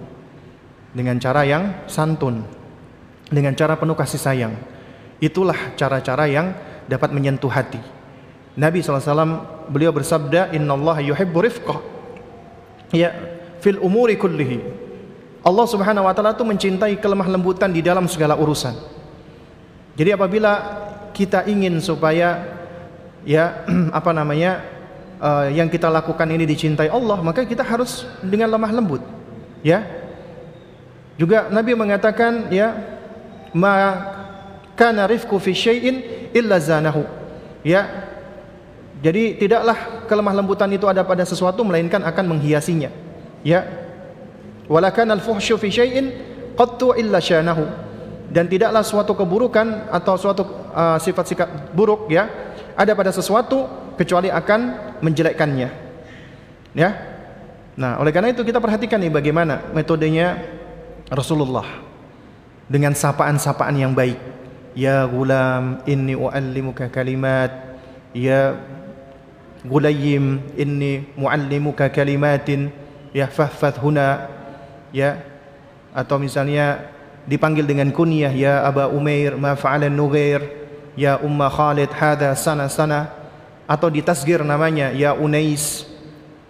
Dengan 0.97 1.21
cara 1.21 1.45
yang 1.45 1.87
santun, 1.87 2.43
dengan 3.29 3.53
cara 3.53 3.77
penuh 3.77 3.95
kasih 3.95 4.18
sayang. 4.18 4.55
Itulah 5.21 5.77
cara-cara 5.77 6.25
yang 6.25 6.57
dapat 6.89 7.12
menyentuh 7.12 7.53
hati. 7.53 7.79
Nabi 8.57 8.83
SAW 8.83 9.68
beliau 9.71 9.93
bersabda, 9.93 10.51
Inna 10.57 10.75
Allah 10.75 11.05
yuhibbu 11.05 11.39
rifqah. 11.39 11.79
Ya, 12.91 13.14
fil 13.62 13.79
umuri 13.79 14.18
kullihi. 14.18 14.89
Allah 15.41 15.66
Subhanahu 15.66 16.05
wa 16.05 16.12
taala 16.12 16.36
itu 16.36 16.45
mencintai 16.45 17.01
kelemah 17.01 17.28
lembutan 17.28 17.72
di 17.72 17.80
dalam 17.80 18.05
segala 18.05 18.36
urusan. 18.36 18.76
Jadi 19.97 20.11
apabila 20.12 20.53
kita 21.16 21.49
ingin 21.49 21.80
supaya 21.80 22.45
ya 23.24 23.64
apa 23.99 24.11
namanya 24.12 24.61
uh, 25.16 25.49
yang 25.49 25.72
kita 25.72 25.88
lakukan 25.88 26.28
ini 26.28 26.45
dicintai 26.45 26.93
Allah, 26.93 27.18
maka 27.24 27.49
kita 27.49 27.64
harus 27.64 28.05
dengan 28.20 28.53
lemah 28.53 28.72
lembut. 28.72 29.03
Ya. 29.64 29.84
Juga 31.16 31.52
Nabi 31.52 31.77
mengatakan 31.77 32.48
ya 32.48 32.77
ma 33.52 33.73
kana 34.77 35.05
rifqu 35.09 35.36
fi 35.40 35.52
syai'in 35.56 35.97
illa 36.36 36.60
zanahu. 36.60 37.05
Ya. 37.65 38.12
Jadi 39.01 39.40
tidaklah 39.40 40.05
kelemah 40.05 40.36
lembutan 40.36 40.69
itu 40.69 40.85
ada 40.85 41.01
pada 41.01 41.24
sesuatu 41.24 41.65
melainkan 41.65 42.05
akan 42.05 42.36
menghiasinya 42.36 42.93
ya 43.40 43.65
walakan 44.70 45.10
al-fuhsyu 45.18 45.59
fi 45.59 45.68
syai'in 45.74 46.14
qattu 46.55 46.94
illa 46.94 47.18
syanahu. 47.18 47.66
Dan 48.30 48.47
tidaklah 48.47 48.86
suatu 48.86 49.18
keburukan 49.18 49.90
atau 49.90 50.14
suatu 50.14 50.47
uh, 50.70 50.94
sifat-sifat 51.02 51.48
uh, 51.51 51.74
buruk 51.74 52.06
ya 52.06 52.30
ada 52.78 52.94
pada 52.94 53.10
sesuatu 53.10 53.66
kecuali 53.98 54.30
akan 54.30 54.94
menjelekkannya. 55.02 55.68
Ya. 56.78 56.90
Nah 57.74 57.98
oleh 57.98 58.14
karena 58.14 58.30
itu 58.30 58.47
kita 58.47 58.62
perhatikan 58.62 59.02
nih 59.02 59.10
bagaimana 59.10 59.66
metodenya 59.74 60.38
Rasulullah 61.10 61.66
dengan 62.70 62.94
sapaan-sapaan 62.94 63.74
yang 63.74 63.98
baik. 63.98 64.16
Ya 64.78 65.02
gulam 65.10 65.82
inni 65.90 66.14
uallimuka 66.14 66.86
kalimat. 66.86 67.51
Ya 68.14 68.55
gulayim 69.66 70.38
inni 70.55 71.10
muallimuka 71.18 71.90
kalimatin. 71.90 72.70
Ya 73.10 73.26
fahfad 73.26 73.82
huna 73.82 74.30
ya. 74.95 75.23
Atau 75.91 76.23
misalnya 76.23 76.91
dipanggil 77.27 77.67
dengan 77.67 77.91
kunyah 77.91 78.31
ya 78.31 78.62
Aba 78.62 78.87
Umair 78.87 79.35
ma 79.35 79.59
fa'ala 79.59 79.91
Nughair 79.91 80.43
ya 80.95 81.19
Umma 81.19 81.51
Khalid 81.51 81.91
hada 81.95 82.35
sana 82.39 82.71
sana. 82.71 83.11
Atau 83.71 83.91
ditasgir 83.91 84.43
namanya 84.43 84.91
ya 84.95 85.15
Unais. 85.15 85.87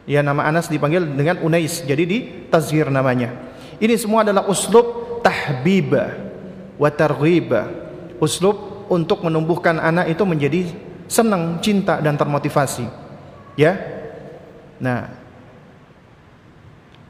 Ya 0.08 0.24
nama 0.24 0.44
Anas 0.48 0.66
dipanggil 0.66 1.04
dengan 1.04 1.40
Unais 1.44 1.84
jadi 1.84 2.04
ditasgir 2.04 2.88
namanya. 2.88 3.32
Ini 3.80 3.96
semua 3.96 4.24
adalah 4.24 4.44
uslub 4.48 5.20
tahbib 5.24 5.96
wa 6.80 6.88
targhib 6.88 7.52
uslub 8.20 8.88
untuk 8.92 9.24
menumbuhkan 9.24 9.80
anak 9.80 10.12
itu 10.12 10.22
menjadi 10.28 10.60
senang 11.08 11.58
cinta 11.64 11.98
dan 11.98 12.14
termotivasi. 12.14 12.86
Ya. 13.56 13.74
Nah. 14.78 15.10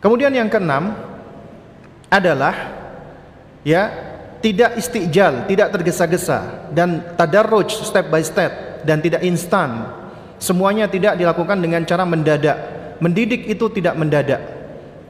Kemudian 0.01 0.33
yang 0.33 0.49
keenam 0.49 0.97
adalah 2.11 2.55
ya 3.63 3.89
tidak 4.43 4.77
istijal, 4.77 5.47
tidak 5.47 5.69
tergesa-gesa 5.71 6.69
dan 6.75 7.15
tadarruj 7.15 7.71
step 7.71 8.11
by 8.11 8.21
step 8.21 8.83
dan 8.83 8.99
tidak 8.99 9.23
instan. 9.23 9.97
Semuanya 10.41 10.89
tidak 10.89 11.21
dilakukan 11.21 11.61
dengan 11.61 11.85
cara 11.85 12.03
mendadak. 12.09 12.57
Mendidik 13.01 13.45
itu 13.49 13.69
tidak 13.73 13.97
mendadak. 13.97 14.41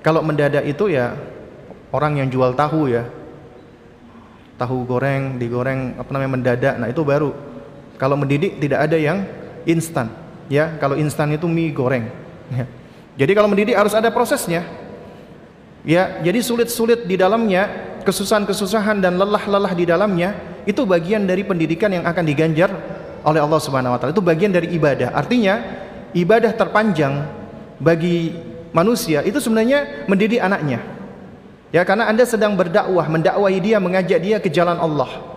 Kalau 0.02 0.22
mendadak 0.27 0.66
itu 0.66 0.90
ya 0.90 1.14
orang 1.94 2.18
yang 2.18 2.28
jual 2.28 2.55
tahu 2.59 2.90
ya. 2.90 3.06
Tahu 4.59 4.85
goreng, 4.85 5.39
digoreng 5.40 5.97
apa 5.97 6.10
namanya 6.10 6.32
mendadak. 6.36 6.74
Nah, 6.77 6.89
itu 6.90 7.01
baru. 7.06 7.32
Kalau 7.97 8.18
mendidik 8.18 8.60
tidak 8.60 8.90
ada 8.90 8.98
yang 8.98 9.24
instan, 9.64 10.12
ya. 10.52 10.77
Kalau 10.77 10.98
instan 10.98 11.32
itu 11.32 11.48
mie 11.48 11.72
goreng. 11.72 12.10
Ya. 12.52 12.66
Jadi 13.24 13.32
kalau 13.32 13.48
mendidik 13.48 13.78
harus 13.78 13.94
ada 13.94 14.10
prosesnya. 14.12 14.66
Ya, 15.81 16.20
jadi 16.20 16.44
sulit-sulit 16.44 17.09
di 17.09 17.16
dalamnya, 17.16 17.97
kesusahan-kesusahan 18.05 19.01
dan 19.01 19.16
lelah-lelah 19.16 19.73
di 19.73 19.89
dalamnya 19.89 20.36
itu 20.69 20.85
bagian 20.85 21.24
dari 21.24 21.40
pendidikan 21.40 21.89
yang 21.89 22.05
akan 22.05 22.24
diganjar 22.24 22.69
oleh 23.24 23.40
Allah 23.40 23.61
Subhanahu 23.61 23.97
wa 23.97 23.98
taala. 24.01 24.12
Itu 24.12 24.24
bagian 24.24 24.52
dari 24.52 24.73
ibadah. 24.77 25.16
Artinya, 25.16 25.61
ibadah 26.12 26.52
terpanjang 26.52 27.24
bagi 27.81 28.36
manusia 28.77 29.24
itu 29.24 29.40
sebenarnya 29.40 30.05
mendidik 30.05 30.40
anaknya. 30.40 30.85
Ya, 31.70 31.86
karena 31.86 32.11
Anda 32.11 32.27
sedang 32.27 32.59
berdakwah, 32.59 33.07
mendakwahi 33.07 33.59
dia, 33.62 33.78
mengajak 33.78 34.19
dia 34.20 34.36
ke 34.43 34.51
jalan 34.51 34.77
Allah. 34.77 35.32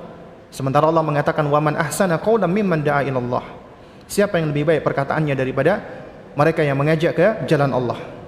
Sementara 0.50 0.90
Allah 0.90 1.06
mengatakan 1.06 1.46
waman 1.50 1.78
ahsana 1.78 2.20
qawlan 2.22 2.50
mimman 2.50 2.82
da'a 2.84 3.06
Allah. 3.06 3.46
Siapa 4.10 4.38
yang 4.38 4.54
lebih 4.54 4.70
baik 4.70 4.82
perkataannya 4.86 5.34
daripada 5.34 5.82
mereka 6.36 6.66
yang 6.66 6.78
mengajak 6.78 7.14
ke 7.16 7.28
jalan 7.50 7.74
Allah. 7.74 8.23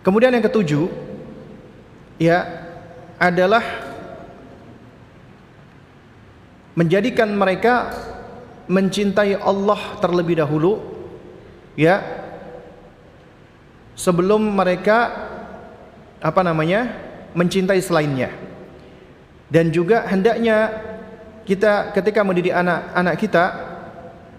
Kemudian 0.00 0.32
yang 0.32 0.44
ketujuh 0.44 0.88
ya 2.16 2.44
adalah 3.20 3.60
menjadikan 6.72 7.28
mereka 7.36 7.92
mencintai 8.64 9.36
Allah 9.36 10.00
terlebih 10.00 10.40
dahulu 10.40 10.80
ya 11.76 12.00
sebelum 13.92 14.40
mereka 14.56 15.28
apa 16.24 16.40
namanya 16.40 16.96
mencintai 17.36 17.80
selainnya. 17.84 18.32
Dan 19.50 19.74
juga 19.74 20.06
hendaknya 20.06 20.70
kita 21.44 21.90
ketika 21.92 22.22
mendidik 22.22 22.54
anak-anak 22.54 23.14
kita 23.18 23.44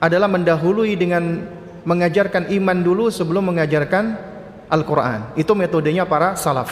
adalah 0.01 0.31
mendahului 0.31 0.95
dengan 0.97 1.45
mengajarkan 1.83 2.49
iman 2.49 2.79
dulu 2.81 3.11
sebelum 3.11 3.51
mengajarkan 3.53 4.30
Al-Quran. 4.71 5.35
Itu 5.35 5.51
metodenya 5.51 6.07
para 6.07 6.39
salaf, 6.39 6.71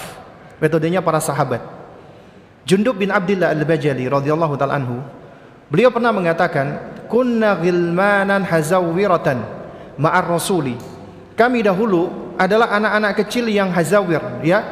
metodenya 0.64 1.04
para 1.04 1.20
sahabat. 1.20 1.60
Jundub 2.64 2.96
bin 2.96 3.12
Abdullah 3.12 3.52
Al-Bajali 3.52 4.08
radhiyallahu 4.08 4.56
taala 4.56 4.80
anhu, 4.80 5.04
beliau 5.68 5.92
pernah 5.92 6.16
mengatakan, 6.16 6.96
"Kunna 7.12 7.60
ghilmanan 7.60 8.48
hazawiratan 8.48 9.44
ma'ar 10.00 10.32
rasuli." 10.32 10.80
Kami 11.36 11.60
dahulu 11.60 12.32
adalah 12.40 12.72
anak-anak 12.72 13.20
kecil 13.26 13.52
yang 13.52 13.68
hazawir, 13.76 14.24
ya. 14.48 14.64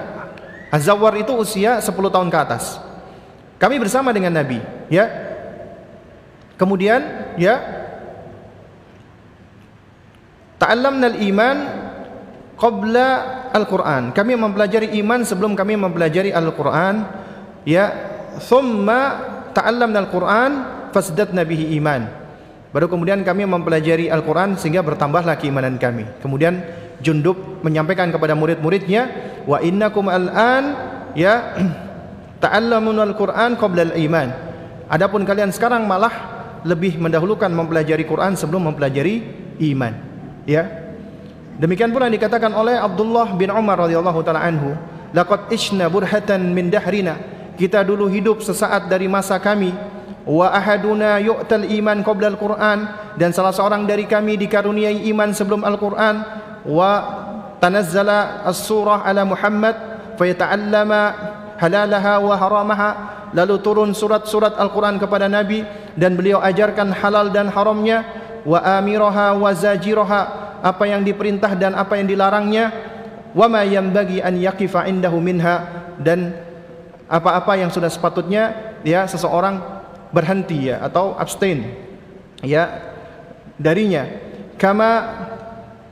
Hazawar 0.71 1.15
itu 1.19 1.31
usia 1.35 1.79
10 1.79 2.11
tahun 2.11 2.27
ke 2.31 2.37
atas. 2.39 2.79
Kami 3.59 3.79
bersama 3.79 4.11
dengan 4.11 4.35
Nabi, 4.35 4.59
ya. 4.91 5.07
Kemudian, 6.59 7.31
ya, 7.39 7.55
ta'allamna 10.59 11.07
al-iman 11.15 11.57
qabla 12.57 13.07
al-Quran. 13.53 14.11
Kami 14.11 14.33
mempelajari 14.33 14.97
iman 14.99 15.21
sebelum 15.23 15.53
kami 15.53 15.77
mempelajari 15.77 16.33
Al-Quran 16.33 17.05
ya. 17.63 17.85
Thumma 18.37 19.01
ta'allamna 19.53 20.05
al-Qur'an 20.05 20.51
fasdatna 20.93 21.41
bihi 21.41 21.73
iman. 21.81 22.05
Baru 22.69 22.85
kemudian 22.85 23.25
kami 23.25 23.49
mempelajari 23.49 24.13
Al-Qur'an 24.13 24.57
sehingga 24.57 24.85
bertambahlah 24.85 25.37
keimanan 25.41 25.81
kami. 25.81 26.05
Kemudian 26.21 26.61
Jundub 27.01 27.61
menyampaikan 27.61 28.09
kepada 28.09 28.33
murid-muridnya 28.33 29.09
wa 29.45 29.61
innakum 29.61 30.09
al-an 30.09 30.73
ya 31.13 31.53
ta'allamun 32.43 32.97
al-Qur'an 33.01 33.57
qabla 33.57 33.93
al-iman. 33.93 34.33
Adapun 34.89 35.25
kalian 35.25 35.49
sekarang 35.49 35.85
malah 35.89 36.37
lebih 36.65 36.97
mendahulukan 36.97 37.49
mempelajari 37.49 38.05
Quran 38.05 38.33
sebelum 38.33 38.71
mempelajari 38.71 39.21
iman 39.61 39.93
ya 40.47 40.86
demikian 41.57 41.89
pula 41.89 42.07
dikatakan 42.07 42.53
oleh 42.53 42.77
Abdullah 42.77 43.33
bin 43.33 43.49
Umar 43.49 43.85
radhiyallahu 43.85 44.21
taala 44.21 44.45
anhu 44.45 44.77
laqad 45.11 45.51
ishna 45.51 45.87
burhatan 45.91 46.53
min 46.53 46.71
dahrina. 46.71 47.17
Kita 47.57 47.81
dulu 47.81 48.05
hidup 48.05 48.45
sesaat 48.45 48.85
dari 48.85 49.09
masa 49.09 49.41
kami. 49.41 49.73
Wa 50.27 50.51
ahaduna 50.51 51.23
yu'tal 51.23 51.65
iman 51.81 52.03
qabla 52.03 52.35
al-Qur'an 52.35 52.79
dan 53.15 53.31
salah 53.31 53.55
seorang 53.55 53.87
dari 53.87 54.05
kami 54.05 54.35
dikaruniai 54.35 55.07
iman 55.09 55.31
sebelum 55.31 55.63
Al-Qur'an. 55.63 56.15
Wa 56.67 56.91
tanazzala 57.57 58.43
as-surah 58.45 59.07
ala 59.07 59.23
Muhammad 59.23 59.75
fayata'allama 60.19 61.01
halalaha 61.57 62.13
wa 62.21 62.35
haramaha. 62.35 62.89
Lalu 63.33 63.55
turun 63.63 63.89
surat-surat 63.95 64.53
Al-Qur'an 64.59 64.99
kepada 65.01 65.31
Nabi 65.31 65.63
dan 65.97 66.13
beliau 66.13 66.43
ajarkan 66.43 66.93
halal 66.93 67.31
dan 67.33 67.49
haramnya. 67.49 68.03
Wa 68.45 68.61
amiraha 68.77 69.33
wa 69.33 69.49
zajiraha 69.55 70.46
apa 70.61 70.83
yang 70.89 71.05
diperintah 71.05 71.53
dan 71.57 71.77
apa 71.77 71.97
yang 71.99 72.07
dilarangnya 72.09 72.73
wa 73.33 73.47
ma 73.49 73.61
yanbaghi 73.61 74.23
an 74.23 74.37
yaqifa 74.37 74.89
indahu 74.89 75.21
minha 75.21 75.87
dan 76.01 76.33
apa-apa 77.07 77.55
yang 77.55 77.71
sudah 77.71 77.87
sepatutnya 77.87 78.75
ya 78.83 79.07
seseorang 79.07 79.61
berhenti 80.11 80.71
ya 80.71 80.83
atau 80.83 81.15
abstain 81.15 81.63
ya 82.43 82.93
darinya. 83.57 84.05
Kama 84.57 84.89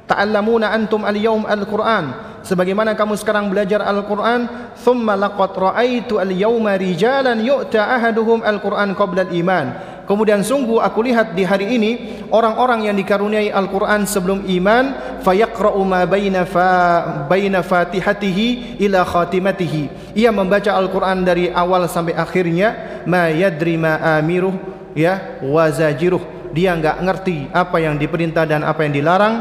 ta'allamuna 0.10 0.74
antum 0.74 1.06
al-yawm 1.06 1.46
al-Qur'an 1.46 2.40
sebagaimana 2.46 2.94
kamu 2.94 3.18
sekarang 3.18 3.50
belajar 3.50 3.82
Al-Qur'an 3.82 4.74
thumma 4.78 5.18
laqad 5.18 5.54
ra'aitu 5.58 6.22
al-yawma 6.22 6.78
rijalan 6.78 7.42
yu'ta 7.42 7.98
ahaduhum 7.98 8.46
al-Qur'an 8.46 8.94
qabla 8.94 9.26
al-iman 9.30 9.95
Kemudian 10.06 10.46
sungguh 10.46 10.78
aku 10.78 11.02
lihat 11.02 11.34
di 11.34 11.42
hari 11.42 11.82
ini 11.82 11.92
orang-orang 12.30 12.86
yang 12.86 12.96
dikaruniai 12.96 13.50
Al-Qur'an 13.50 14.06
sebelum 14.06 14.46
iman 14.46 15.18
fayaqra'u 15.26 15.82
ma 15.82 16.06
baina 16.06 16.46
fa 16.46 17.26
baina 17.26 17.66
fatihatihi 17.66 18.78
ila 18.86 19.02
khatimatihi. 19.02 20.14
Ia 20.14 20.30
membaca 20.30 20.78
Al-Qur'an 20.78 21.26
dari 21.26 21.50
awal 21.50 21.90
sampai 21.90 22.14
akhirnya 22.14 23.02
ma 23.10 23.34
yadri 23.34 23.82
ma 23.82 23.98
amiruh 24.22 24.54
ya 24.94 25.42
wa 25.42 25.66
zajiruh. 25.74 26.54
Dia 26.54 26.78
enggak 26.78 27.02
ngerti 27.02 27.50
apa 27.50 27.82
yang 27.82 27.98
diperintah 27.98 28.46
dan 28.46 28.62
apa 28.62 28.86
yang 28.86 28.94
dilarang 28.94 29.36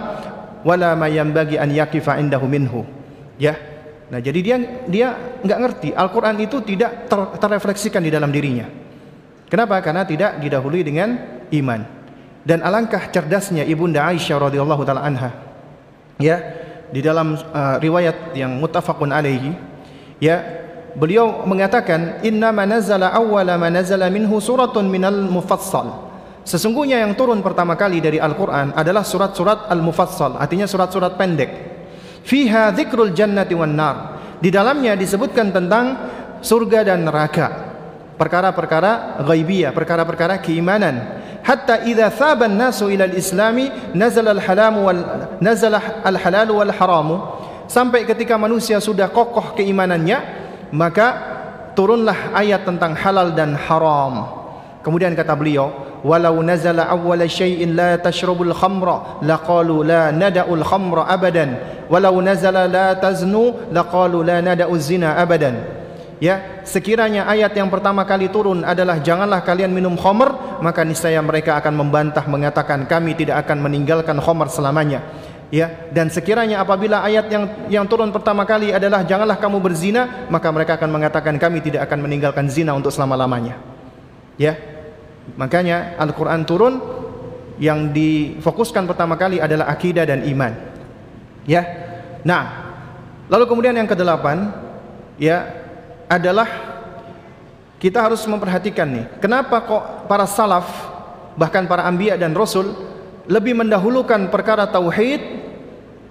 wala 0.65 0.97
ma 0.97 1.13
bagi 1.13 1.61
an 1.61 1.69
yaqifa 1.69 2.17
indahu 2.17 2.49
minhu. 2.49 2.89
Ya. 3.37 3.53
Nah, 4.09 4.21
jadi 4.21 4.41
dia 4.41 4.57
dia 4.89 5.09
enggak 5.45 5.61
ngerti 5.61 5.89
Al-Qur'an 5.93 6.41
itu 6.41 6.65
tidak 6.65 7.05
ter, 7.05 7.21
terrefleksikan 7.37 8.01
di 8.01 8.09
dalam 8.09 8.33
dirinya. 8.33 8.84
Kenapa? 9.55 9.79
Karena 9.87 10.03
tidak 10.03 10.43
didahului 10.43 10.83
dengan 10.83 11.15
iman. 11.55 11.87
Dan 12.43 12.59
alangkah 12.67 13.07
cerdasnya 13.07 13.63
ibunda 13.63 14.03
Aisyah 14.03 14.51
radhiyallahu 14.51 14.83
taala 14.83 15.07
anha. 15.07 15.31
Ya, 16.19 16.43
di 16.91 16.99
dalam 16.99 17.39
uh, 17.39 17.79
riwayat 17.79 18.35
yang 18.35 18.59
muttafaqun 18.59 19.15
alaihi, 19.15 19.55
ya, 20.19 20.43
beliau 20.99 21.47
mengatakan 21.47 22.19
inna 22.27 22.51
manazala 22.51 23.15
awwala 23.15 23.55
manazala 23.55 24.11
minhu 24.11 24.43
suratun 24.43 24.91
minal 24.91 25.23
mufassal. 25.31 26.11
Sesungguhnya 26.43 27.07
yang 27.07 27.15
turun 27.15 27.39
pertama 27.39 27.79
kali 27.79 28.03
dari 28.03 28.19
Al-Qur'an 28.19 28.75
adalah 28.75 29.07
surat-surat 29.07 29.71
Al-Mufassal, 29.71 30.35
artinya 30.35 30.67
surat-surat 30.67 31.15
pendek. 31.15 31.51
Fiha 32.27 32.75
dzikrul 32.75 33.15
jannati 33.15 33.55
wan 33.55 33.79
nar. 33.79 33.97
Di 34.43 34.51
dalamnya 34.51 34.99
disebutkan 34.99 35.55
tentang 35.55 35.95
surga 36.43 36.91
dan 36.91 37.07
neraka 37.07 37.64
perkara-perkara 38.19 39.23
ghaibiyah, 39.23 39.71
perkara-perkara 39.75 40.39
keimanan. 40.39 41.23
Hatta 41.45 41.85
idza 41.85 42.09
thaba 42.09 42.49
an-nasu 42.49 42.89
ila 42.89 43.05
al-islami 43.05 43.69
nazala 43.93 44.33
al-halam 44.33 44.75
wal 44.81 45.01
nazala 45.45 46.01
al-halal 46.01 46.49
wal 46.57 46.73
haram. 46.73 47.09
Sampai 47.69 48.09
ketika 48.09 48.41
manusia 48.41 48.81
sudah 48.81 49.13
kokoh 49.13 49.53
keimanannya, 49.53 50.19
maka 50.73 51.07
turunlah 51.77 52.33
ayat 52.33 52.65
tentang 52.65 52.97
halal 52.97 53.37
dan 53.37 53.57
haram. 53.57 54.45
Kemudian 54.85 55.13
kata 55.17 55.33
beliau, 55.37 55.73
walau 56.05 56.45
nazala 56.45 56.85
awwal 56.93 57.25
syai'in 57.25 57.73
la 57.73 57.97
tashrabul 57.97 58.53
khamra 58.53 59.25
laqalu 59.25 59.81
la 59.81 60.13
nada'ul 60.13 60.61
khamra 60.61 61.09
abadan 61.09 61.57
walau 61.89 62.21
nazala 62.21 62.69
la 62.69 62.93
taznu 62.93 63.73
laqalu 63.73 64.21
la 64.21 64.45
nada'uz 64.45 64.93
zina 64.93 65.17
abadan 65.17 65.57
ya 66.25 66.65
sekiranya 66.65 67.29
ayat 67.29 67.53
yang 67.53 67.69
pertama 67.69 68.01
kali 68.09 68.33
turun 68.33 68.65
adalah 68.65 68.97
janganlah 68.97 69.45
kalian 69.45 69.69
minum 69.69 69.93
khamr 69.93 70.57
maka 70.65 70.81
niscaya 70.81 71.21
mereka 71.21 71.61
akan 71.61 71.77
membantah 71.77 72.25
mengatakan 72.25 72.89
kami 72.89 73.13
tidak 73.13 73.45
akan 73.45 73.61
meninggalkan 73.61 74.17
khamr 74.17 74.49
selamanya. 74.49 75.05
Ya 75.53 75.69
dan 75.93 76.09
sekiranya 76.09 76.65
apabila 76.65 77.05
ayat 77.05 77.29
yang 77.29 77.45
yang 77.69 77.85
turun 77.85 78.09
pertama 78.09 78.49
kali 78.49 78.73
adalah 78.73 79.05
janganlah 79.05 79.37
kamu 79.37 79.61
berzina 79.61 80.27
maka 80.33 80.49
mereka 80.49 80.81
akan 80.81 80.89
mengatakan 80.89 81.37
kami 81.37 81.61
tidak 81.61 81.85
akan 81.85 82.01
meninggalkan 82.09 82.49
zina 82.49 82.73
untuk 82.73 82.89
selama-lamanya. 82.89 83.61
Ya 84.41 84.57
makanya 85.37 86.01
Al-Qur'an 86.01 86.49
turun 86.49 86.81
yang 87.61 87.93
difokuskan 87.93 88.89
pertama 88.89 89.21
kali 89.21 89.39
adalah 89.39 89.69
akidah 89.69 90.09
dan 90.09 90.25
iman. 90.25 90.57
Ya 91.45 91.63
nah 92.25 92.73
lalu 93.29 93.45
kemudian 93.45 93.77
yang 93.77 93.87
kedelapan 93.87 94.49
ya 95.21 95.64
adalah 96.09 96.49
kita 97.81 98.01
harus 98.01 98.25
memperhatikan 98.25 98.89
nih, 98.89 99.05
kenapa 99.21 99.61
kok 99.61 100.09
para 100.09 100.25
salaf 100.25 100.67
bahkan 101.37 101.67
para 101.69 101.85
anbiya 101.85 102.17
dan 102.17 102.33
rasul 102.33 102.73
lebih 103.29 103.57
mendahulukan 103.57 104.29
perkara 104.33 104.65
tauhid, 104.69 105.21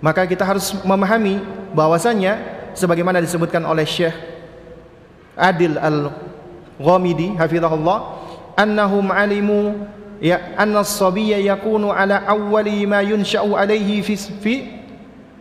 maka 0.03 0.25
kita 0.27 0.43
harus 0.43 0.73
memahami 0.85 1.41
bahwasanya 1.73 2.37
sebagaimana 2.77 3.21
disebutkan 3.21 3.63
oleh 3.65 3.85
Syekh 3.85 4.13
Adil 5.33 5.77
Al-Ghamidi 5.81 7.33
hafizahullah 7.37 8.21
annahum 8.53 9.09
alimu 9.09 9.89
ya 10.21 10.53
anna 10.57 10.85
as-sabiyya 10.85 11.41
yakunu 11.41 11.89
ala 11.89 12.21
awwali 12.29 12.85
ma 12.85 13.01
yunsha'u 13.01 13.57
alayhi 13.57 14.05
fi, 14.05 14.53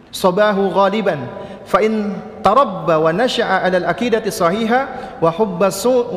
sabahu 0.09 0.73
ghaliban 0.73 1.29
fa 1.69 1.85
in 1.85 2.17
tarabba 2.43 2.99
wa 2.99 3.11
nasha'a 3.15 3.65
'ala 3.65 3.87
al-aqidati 3.87 4.29
sahiha 4.29 4.81
wa 5.23 5.31
hubba 5.31 5.71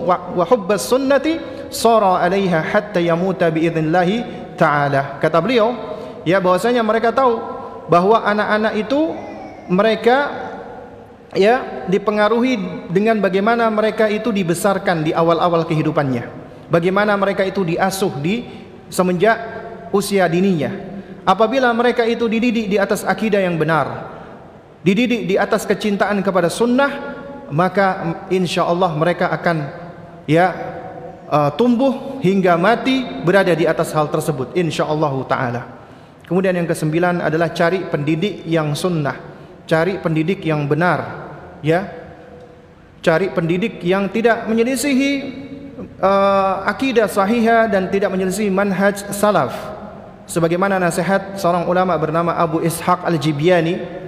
wa 0.09 0.43
hubba 0.43 0.75
sunnati 0.75 1.39
sara 1.69 2.19
'alaiha 2.19 2.59
hatta 2.73 2.99
yamuta 2.99 3.47
bi 3.53 3.69
idznillah 3.69 4.09
taala. 4.57 5.21
Kata 5.21 5.37
beliau 5.39 5.71
ya 6.25 6.41
bahwasanya 6.41 6.81
mereka 6.81 7.13
tahu 7.13 7.37
bahwa 7.85 8.25
anak-anak 8.25 8.73
itu 8.81 9.01
mereka 9.69 10.17
ya 11.37 11.85
dipengaruhi 11.85 12.87
dengan 12.89 13.21
bagaimana 13.21 13.69
mereka 13.69 14.09
itu 14.09 14.33
dibesarkan 14.33 15.05
di 15.05 15.11
awal-awal 15.13 15.63
kehidupannya. 15.69 16.25
Bagaimana 16.65 17.13
mereka 17.13 17.45
itu 17.45 17.61
diasuh 17.61 18.17
di 18.17 18.41
semenjak 18.89 19.37
usia 19.93 20.25
dininya. 20.25 20.73
Apabila 21.25 21.69
mereka 21.73 22.05
itu 22.05 22.25
dididik 22.25 22.69
di 22.69 22.77
atas 22.77 23.01
akidah 23.01 23.41
yang 23.41 23.57
benar 23.57 24.14
dididik 24.85 25.25
di 25.25 25.35
atas 25.35 25.65
kecintaan 25.65 26.21
kepada 26.21 26.45
sunnah 26.45 27.17
maka 27.49 28.21
insya 28.29 28.69
Allah 28.69 28.93
mereka 28.93 29.33
akan 29.33 29.57
ya 30.29 30.53
uh, 31.25 31.49
tumbuh 31.57 32.21
hingga 32.21 32.53
mati 32.53 33.01
berada 33.25 33.57
di 33.57 33.65
atas 33.65 33.89
hal 33.97 34.13
tersebut 34.13 34.53
insya 34.53 34.85
Allah 34.85 35.13
taala 35.25 35.61
kemudian 36.29 36.53
yang 36.53 36.69
kesembilan 36.69 37.25
adalah 37.25 37.49
cari 37.49 37.81
pendidik 37.89 38.45
yang 38.45 38.77
sunnah 38.77 39.17
cari 39.65 39.97
pendidik 39.97 40.45
yang 40.45 40.69
benar 40.69 41.25
ya 41.65 41.89
cari 43.01 43.33
pendidik 43.33 43.81
yang 43.81 44.05
tidak 44.13 44.45
menyelisihi 44.45 45.11
uh, 46.01 46.65
akidah 46.65 47.05
sahihah 47.05 47.69
dan 47.69 47.93
tidak 47.93 48.09
menyelisihi 48.09 48.49
manhaj 48.49 49.05
salaf. 49.13 49.53
Sebagaimana 50.25 50.81
nasihat 50.81 51.37
seorang 51.37 51.69
ulama 51.69 51.93
bernama 52.01 52.33
Abu 52.33 52.65
Ishaq 52.65 53.05
Al-Jibyani 53.05 54.04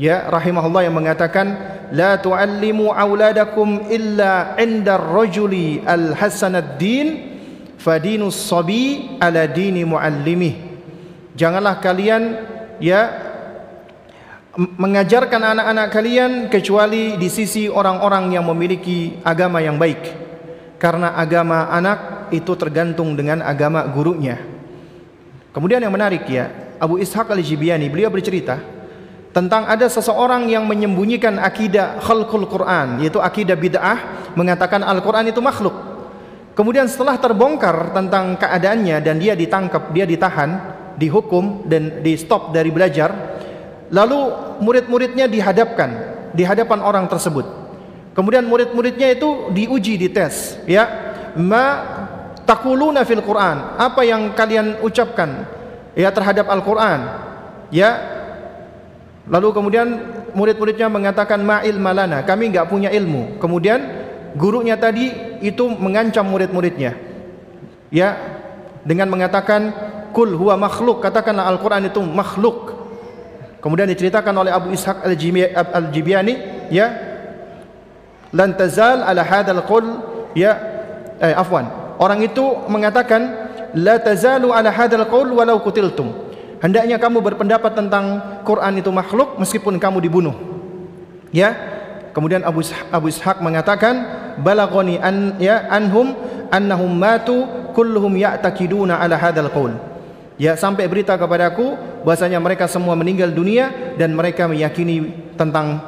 ya 0.00 0.32
rahimahullah 0.32 0.88
yang 0.88 0.96
mengatakan 0.96 1.46
la 1.92 2.16
tuallimu 2.16 2.88
auladakum 2.88 3.84
illa 3.92 4.56
'inda 4.56 4.96
ar-rajuli 4.96 5.84
al-hasan 5.84 6.56
ad-din 6.56 7.36
fadinus 7.76 8.40
sabi 8.40 9.16
ala 9.20 9.44
dini 9.44 9.84
muallimih. 9.84 10.56
Janganlah 11.36 11.84
kalian 11.84 12.22
ya 12.80 13.28
mengajarkan 14.56 15.40
anak-anak 15.54 15.86
kalian 15.92 16.32
kecuali 16.50 17.14
di 17.20 17.28
sisi 17.30 17.70
orang-orang 17.70 18.34
yang 18.34 18.44
memiliki 18.48 19.20
agama 19.22 19.62
yang 19.62 19.78
baik 19.78 20.00
karena 20.80 21.14
agama 21.14 21.70
anak 21.70 22.32
itu 22.34 22.50
tergantung 22.58 23.14
dengan 23.14 23.46
agama 23.46 23.86
gurunya 23.86 24.42
kemudian 25.54 25.78
yang 25.78 25.94
menarik 25.94 26.26
ya 26.26 26.50
Abu 26.82 26.98
Ishaq 26.98 27.30
al-Jibyani 27.30 27.86
beliau 27.86 28.10
bercerita 28.10 28.58
tentang 29.30 29.66
ada 29.70 29.86
seseorang 29.86 30.50
yang 30.50 30.66
menyembunyikan 30.66 31.38
akidah 31.38 32.02
khalqul 32.02 32.50
Quran 32.50 32.98
yaitu 32.98 33.22
akidah 33.22 33.54
bid'ah 33.54 34.30
mengatakan 34.34 34.82
Al-Quran 34.82 35.30
itu 35.30 35.38
makhluk 35.38 35.74
kemudian 36.58 36.90
setelah 36.90 37.14
terbongkar 37.18 37.94
tentang 37.94 38.34
keadaannya 38.38 38.98
dan 38.98 39.22
dia 39.22 39.38
ditangkap 39.38 39.94
dia 39.94 40.02
ditahan 40.02 40.78
dihukum 40.98 41.64
dan 41.70 42.02
di 42.02 42.18
stop 42.18 42.50
dari 42.50 42.74
belajar 42.74 43.40
Lalu 43.90 44.20
murid-muridnya 44.62 45.26
dihadapkan 45.26 45.90
di 46.30 46.46
hadapan 46.46 46.78
orang 46.78 47.10
tersebut. 47.10 47.42
Kemudian 48.14 48.46
murid-muridnya 48.46 49.18
itu 49.18 49.50
diuji 49.50 49.98
di 49.98 50.08
tes, 50.10 50.62
ya. 50.66 50.86
Ma 51.34 51.66
takuluna 52.46 53.02
fil 53.02 53.22
Quran? 53.22 53.74
Apa 53.78 54.06
yang 54.06 54.30
kalian 54.34 54.78
ucapkan 54.82 55.46
ya 55.98 56.14
terhadap 56.14 56.46
Al-Qur'an? 56.46 57.00
Ya. 57.74 58.19
Lalu 59.30 59.48
kemudian 59.54 59.88
murid-muridnya 60.34 60.90
mengatakan 60.90 61.38
ma'il 61.40 61.78
malana, 61.78 62.26
kami 62.26 62.50
enggak 62.50 62.66
punya 62.66 62.90
ilmu. 62.90 63.38
Kemudian 63.38 63.78
gurunya 64.34 64.74
tadi 64.74 65.10
itu 65.40 65.70
mengancam 65.70 66.26
murid-muridnya. 66.26 66.98
Ya, 67.94 68.18
dengan 68.82 69.06
mengatakan 69.06 69.70
kul 70.10 70.34
huwa 70.34 70.58
makhluk, 70.58 70.98
katakanlah 70.98 71.46
Al-Qur'an 71.46 71.86
itu 71.86 72.02
makhluk. 72.02 72.74
Kemudian 73.62 73.86
diceritakan 73.86 74.34
oleh 74.34 74.50
Abu 74.50 74.74
Ishaq 74.74 75.06
Al-Jibyani 75.06 76.34
ya 76.72 77.10
lan 78.30 78.54
tazal 78.54 79.02
ala 79.02 79.26
hadzal 79.26 79.62
qul 79.66 79.84
ya 80.38 80.54
eh 81.18 81.34
afwan 81.34 81.66
orang 81.98 82.22
itu 82.22 82.42
mengatakan 82.70 83.50
la 83.74 83.98
tazalu 83.98 84.54
ala 84.54 84.70
hadzal 84.70 85.04
qaul 85.10 85.34
walau 85.34 85.58
kutiltum 85.60 86.14
hendaknya 86.60 86.96
kamu 87.00 87.24
berpendapat 87.24 87.72
tentang 87.74 88.20
Quran 88.44 88.78
itu 88.78 88.88
makhluk 88.92 89.36
meskipun 89.40 89.80
kamu 89.80 89.98
dibunuh. 90.04 90.36
Ya. 91.32 91.56
Kemudian 92.10 92.42
Abu 92.42 92.66
Abu 92.90 93.06
Ishaq 93.06 93.38
mengatakan 93.38 94.02
balagoni 94.42 94.98
an 94.98 95.38
ya 95.38 95.70
anhum 95.70 96.18
annahum 96.50 96.90
matu 96.90 97.46
kulluhum 97.70 98.18
ya'takiduna 98.18 98.98
ala 98.98 99.14
hadzal 99.14 99.46
qaul. 99.46 99.78
Ya 100.34 100.58
sampai 100.58 100.90
berita 100.90 101.14
kepadaku 101.14 101.78
bahasanya 102.02 102.42
mereka 102.42 102.66
semua 102.66 102.98
meninggal 102.98 103.30
dunia 103.30 103.94
dan 103.94 104.10
mereka 104.16 104.50
meyakini 104.50 105.12
tentang 105.38 105.78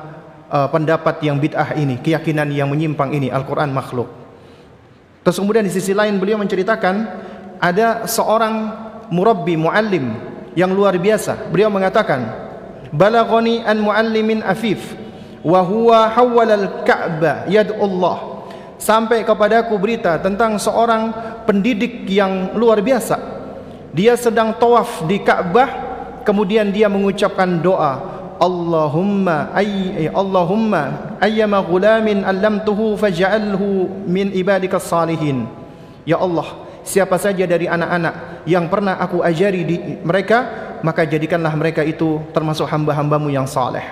uh, 0.47 0.69
pendapat 0.71 1.25
yang 1.27 1.43
bid'ah 1.43 1.75
ini, 1.75 1.99
keyakinan 1.99 2.53
yang 2.55 2.71
menyimpang 2.71 3.11
ini 3.11 3.33
Al-Qur'an 3.33 3.73
makhluk. 3.75 4.07
Terus 5.27 5.37
kemudian 5.43 5.67
di 5.67 5.73
sisi 5.75 5.91
lain 5.91 6.23
beliau 6.23 6.39
menceritakan 6.39 6.95
ada 7.59 8.07
seorang 8.07 8.55
murabbi 9.11 9.55
muallim 9.59 10.32
yang 10.59 10.73
luar 10.73 10.97
biasa. 11.01 11.49
Beliau 11.53 11.73
mengatakan, 11.73 12.27
"Balaghani 12.93 13.65
an 13.65 13.81
muallimin 13.81 14.45
afif 14.45 14.95
wa 15.43 15.61
huwa 15.65 16.13
hawwala 16.13 16.55
al-Ka'bah 16.57 17.49
yad'ullah." 17.49 18.31
Sampai 18.83 19.23
kepadaku 19.23 19.79
berita 19.79 20.19
tentang 20.19 20.59
seorang 20.59 21.15
pendidik 21.47 22.03
yang 22.11 22.59
luar 22.59 22.83
biasa 22.83 23.33
dia 23.93 24.17
sedang 24.17 24.57
tawaf 24.57 25.05
di 25.05 25.21
Ka'bah 25.21 25.69
kemudian 26.25 26.73
dia 26.73 26.89
mengucapkan 26.89 27.61
doa 27.61 28.11
Allahumma 28.41 29.53
ay 29.55 30.09
Allahumma 30.11 31.15
ayyama 31.21 31.61
ghulamin 31.63 32.25
allamtuhu 32.25 32.97
faj'alhu 32.97 33.87
min 34.09 34.33
ibadikas 34.33 34.89
salihin 34.89 35.45
ya 36.09 36.19
Allah 36.19 36.62
siapa 36.83 37.19
saja 37.19 37.47
dari 37.47 37.67
anak-anak 37.71 38.45
yang 38.47 38.67
pernah 38.67 38.99
aku 38.99 39.23
ajari 39.23 39.63
di 39.63 39.77
mereka 40.03 40.71
maka 40.83 41.07
jadikanlah 41.07 41.55
mereka 41.55 41.87
itu 41.87 42.19
termasuk 42.35 42.67
hamba-hambamu 42.67 43.31
yang 43.31 43.47
saleh 43.47 43.87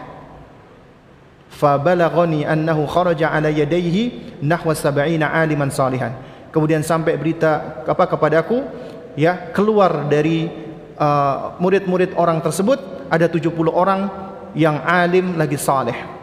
fabalaghani 1.55 2.47
annahu 2.47 2.87
kharaja 2.87 3.31
ala 3.31 3.51
yadayhi 3.51 4.39
nahwa 4.43 4.75
70 4.75 5.23
aliman 5.23 5.71
salihan 5.71 6.15
kemudian 6.51 6.83
sampai 6.83 7.15
berita 7.15 7.83
apa 7.87 8.11
kepadaku 8.11 8.67
ya 9.15 9.51
keluar 9.55 10.07
dari 10.11 10.51
uh, 10.99 11.57
murid-murid 11.62 12.15
uh, 12.15 12.21
orang 12.21 12.39
tersebut 12.43 12.79
ada 13.11 13.27
70 13.27 13.51
orang 13.71 14.07
yang 14.55 14.83
alim 14.83 15.39
lagi 15.39 15.59
saleh. 15.59 16.20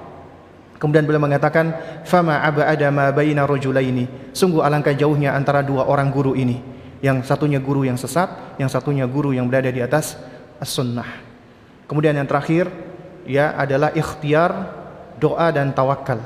Kemudian 0.78 1.10
beliau 1.10 1.22
mengatakan, 1.22 1.74
"Fama 2.06 2.38
abada 2.42 2.94
ma 2.94 3.10
baina 3.10 3.50
rajulaini." 3.50 4.34
Sungguh 4.34 4.62
alangkah 4.62 4.94
jauhnya 4.94 5.34
antara 5.34 5.66
dua 5.66 5.90
orang 5.90 6.14
guru 6.14 6.38
ini. 6.38 6.62
Yang 7.02 7.30
satunya 7.30 7.58
guru 7.58 7.86
yang 7.86 7.98
sesat, 7.98 8.58
yang 8.62 8.70
satunya 8.70 9.06
guru 9.10 9.34
yang 9.34 9.50
berada 9.50 9.70
di 9.70 9.82
atas 9.82 10.18
as-sunnah. 10.62 11.06
Kemudian 11.90 12.14
yang 12.14 12.30
terakhir 12.30 12.70
ya 13.26 13.54
adalah 13.58 13.94
ikhtiar, 13.94 14.52
doa 15.18 15.50
dan 15.50 15.74
tawakal. 15.74 16.22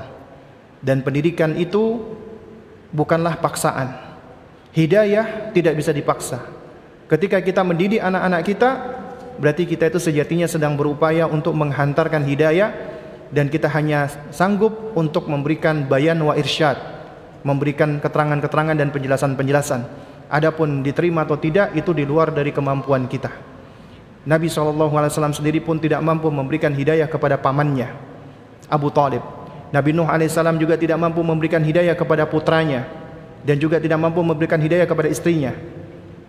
Dan 0.83 1.03
pendidikan 1.03 1.55
itu 1.55 1.99
bukanlah 2.91 3.39
paksaan. 3.39 3.93
Hidayah 4.71 5.51
tidak 5.51 5.79
bisa 5.79 5.91
dipaksa. 5.91 6.39
Ketika 7.11 7.43
kita 7.43 7.63
mendidik 7.63 7.99
anak-anak 7.99 8.41
kita, 8.47 8.69
berarti 9.35 9.67
kita 9.67 9.91
itu 9.91 9.99
sejatinya 9.99 10.47
sedang 10.47 10.79
berupaya 10.79 11.27
untuk 11.27 11.51
menghantarkan 11.55 12.23
hidayah 12.23 12.71
dan 13.31 13.47
kita 13.47 13.71
hanya 13.71 14.11
sanggup 14.29 14.93
untuk 14.93 15.31
memberikan 15.31 15.87
bayan 15.87 16.19
wa 16.19 16.35
irsyad, 16.35 16.75
memberikan 17.47 18.03
keterangan-keterangan 18.03 18.75
dan 18.75 18.91
penjelasan-penjelasan. 18.91 19.81
Adapun 20.31 20.79
diterima 20.79 21.27
atau 21.27 21.35
tidak 21.35 21.75
itu 21.75 21.91
di 21.91 22.07
luar 22.07 22.31
dari 22.31 22.55
kemampuan 22.55 23.07
kita. 23.07 23.31
Nabi 24.21 24.47
SAW 24.47 25.33
sendiri 25.33 25.59
pun 25.59 25.81
tidak 25.81 25.99
mampu 25.99 26.29
memberikan 26.29 26.71
hidayah 26.71 27.09
kepada 27.09 27.41
pamannya 27.41 27.89
Abu 28.69 28.93
Talib. 28.93 29.23
Nabi 29.71 29.95
Nuh 29.95 30.07
AS 30.07 30.35
juga 30.59 30.75
tidak 30.75 30.99
mampu 30.99 31.23
memberikan 31.23 31.63
hidayah 31.63 31.95
kepada 31.95 32.27
putranya 32.27 32.85
dan 33.41 33.57
juga 33.57 33.81
tidak 33.81 33.97
mampu 33.97 34.21
memberikan 34.21 34.59
hidayah 34.61 34.85
kepada 34.85 35.09
istrinya. 35.09 35.55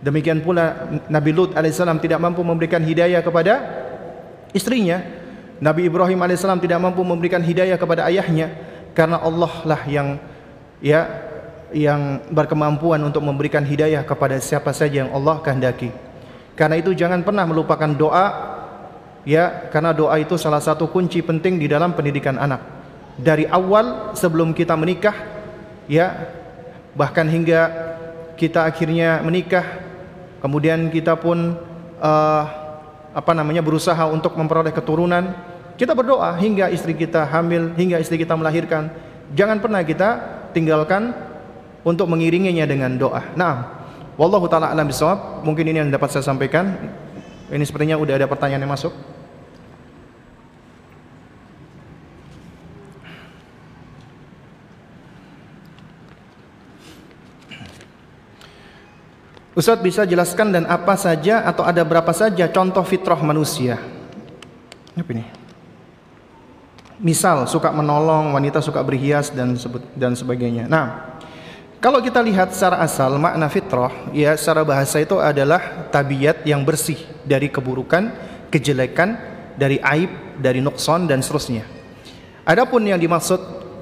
Demikian 0.03 0.43
pula 0.43 0.89
Nabi 1.07 1.31
Lut 1.31 1.55
alaihissalam 1.55 1.99
tidak 2.03 2.19
mampu 2.19 2.43
memberikan 2.43 2.83
hidayah 2.83 3.23
kepada 3.23 3.53
istrinya. 4.51 5.22
Nabi 5.61 5.85
Ibrahim 5.89 6.19
alaihissalam 6.21 6.61
tidak 6.61 6.79
mampu 6.81 7.05
memberikan 7.05 7.41
hidayah 7.43 7.77
kepada 7.77 8.09
ayahnya 8.09 8.53
karena 8.93 9.21
Allah 9.21 9.53
lah 9.65 9.81
yang 9.89 10.17
ya 10.81 11.07
yang 11.73 12.21
berkemampuan 12.29 13.01
untuk 13.01 13.25
memberikan 13.25 13.65
hidayah 13.65 14.05
kepada 14.05 14.37
siapa 14.37 14.69
saja 14.71 15.03
yang 15.03 15.11
Allah 15.11 15.41
kehendaki. 15.41 15.89
Karena 16.53 16.77
itu 16.77 16.93
jangan 16.93 17.25
pernah 17.25 17.49
melupakan 17.49 17.89
doa 17.89 18.25
ya 19.25 19.67
karena 19.73 19.89
doa 19.89 20.13
itu 20.21 20.37
salah 20.37 20.61
satu 20.61 20.85
kunci 20.85 21.25
penting 21.25 21.57
di 21.57 21.65
dalam 21.65 21.97
pendidikan 21.97 22.37
anak. 22.37 22.61
Dari 23.17 23.49
awal 23.49 24.13
sebelum 24.13 24.53
kita 24.53 24.77
menikah 24.77 25.13
ya 25.89 26.29
bahkan 26.93 27.25
hingga 27.25 27.69
kita 28.37 28.69
akhirnya 28.69 29.21
menikah 29.25 29.65
kemudian 30.41 30.89
kita 30.93 31.17
pun 31.17 31.57
uh, 32.01 32.62
apa 33.13 33.31
namanya 33.37 33.61
berusaha 33.61 34.09
untuk 34.09 34.33
memperoleh 34.33 34.73
keturunan 34.73 35.37
kita 35.77 35.93
berdoa 35.97 36.37
hingga 36.37 36.69
istri 36.69 36.93
kita 36.93 37.25
hamil 37.29 37.73
hingga 37.73 37.97
istri 37.97 38.21
kita 38.21 38.37
melahirkan. 38.37 38.93
Jangan 39.33 39.57
pernah 39.57 39.81
kita 39.81 40.09
tinggalkan 40.53 41.13
untuk 41.81 42.05
mengiringinya 42.09 42.65
dengan 42.69 42.93
doa. 42.93 43.21
Nah 43.33 43.85
wallahu 44.17 44.45
taala 44.45 44.69
alam 44.69 44.85
bisawab 44.85 45.41
mungkin 45.41 45.65
ini 45.65 45.81
yang 45.81 45.89
dapat 45.89 46.13
saya 46.13 46.25
sampaikan. 46.25 46.77
Ini 47.49 47.61
sepertinya 47.65 47.97
udah 47.97 48.17
ada 48.17 48.25
pertanyaan 48.29 48.65
yang 48.65 48.73
masuk 48.73 48.93
Ustaz 59.53 59.77
bisa 59.81 60.01
jelaskan 60.03 60.49
dan 60.49 60.65
apa 60.65 60.97
saja 60.97 61.45
atau 61.45 61.61
ada 61.61 61.85
berapa 61.85 62.09
saja 62.09 62.49
contoh 62.49 62.81
fitrah 62.81 63.21
manusia? 63.21 63.77
Apa 64.97 65.09
ini? 65.13 65.43
misal 67.03 67.43
suka 67.51 67.69
menolong, 67.75 68.31
wanita 68.31 68.63
suka 68.63 68.79
berhias 68.79 69.29
dan 69.35 69.59
dan 69.99 70.15
sebagainya. 70.15 70.71
Nah, 70.71 71.19
kalau 71.83 71.99
kita 71.99 72.23
lihat 72.23 72.55
secara 72.55 72.79
asal 72.79 73.19
makna 73.19 73.51
fitrah 73.51 73.91
ya 74.15 74.31
secara 74.39 74.63
bahasa 74.63 75.03
itu 75.03 75.19
adalah 75.19 75.91
tabiat 75.91 76.47
yang 76.47 76.63
bersih 76.63 76.97
dari 77.27 77.51
keburukan, 77.51 78.07
kejelekan, 78.47 79.19
dari 79.59 79.83
aib, 79.83 80.39
dari 80.39 80.63
nukson 80.63 81.05
dan 81.05 81.19
seterusnya. 81.19 81.67
Adapun 82.47 82.87
yang 82.87 82.99
dimaksud 82.99 83.39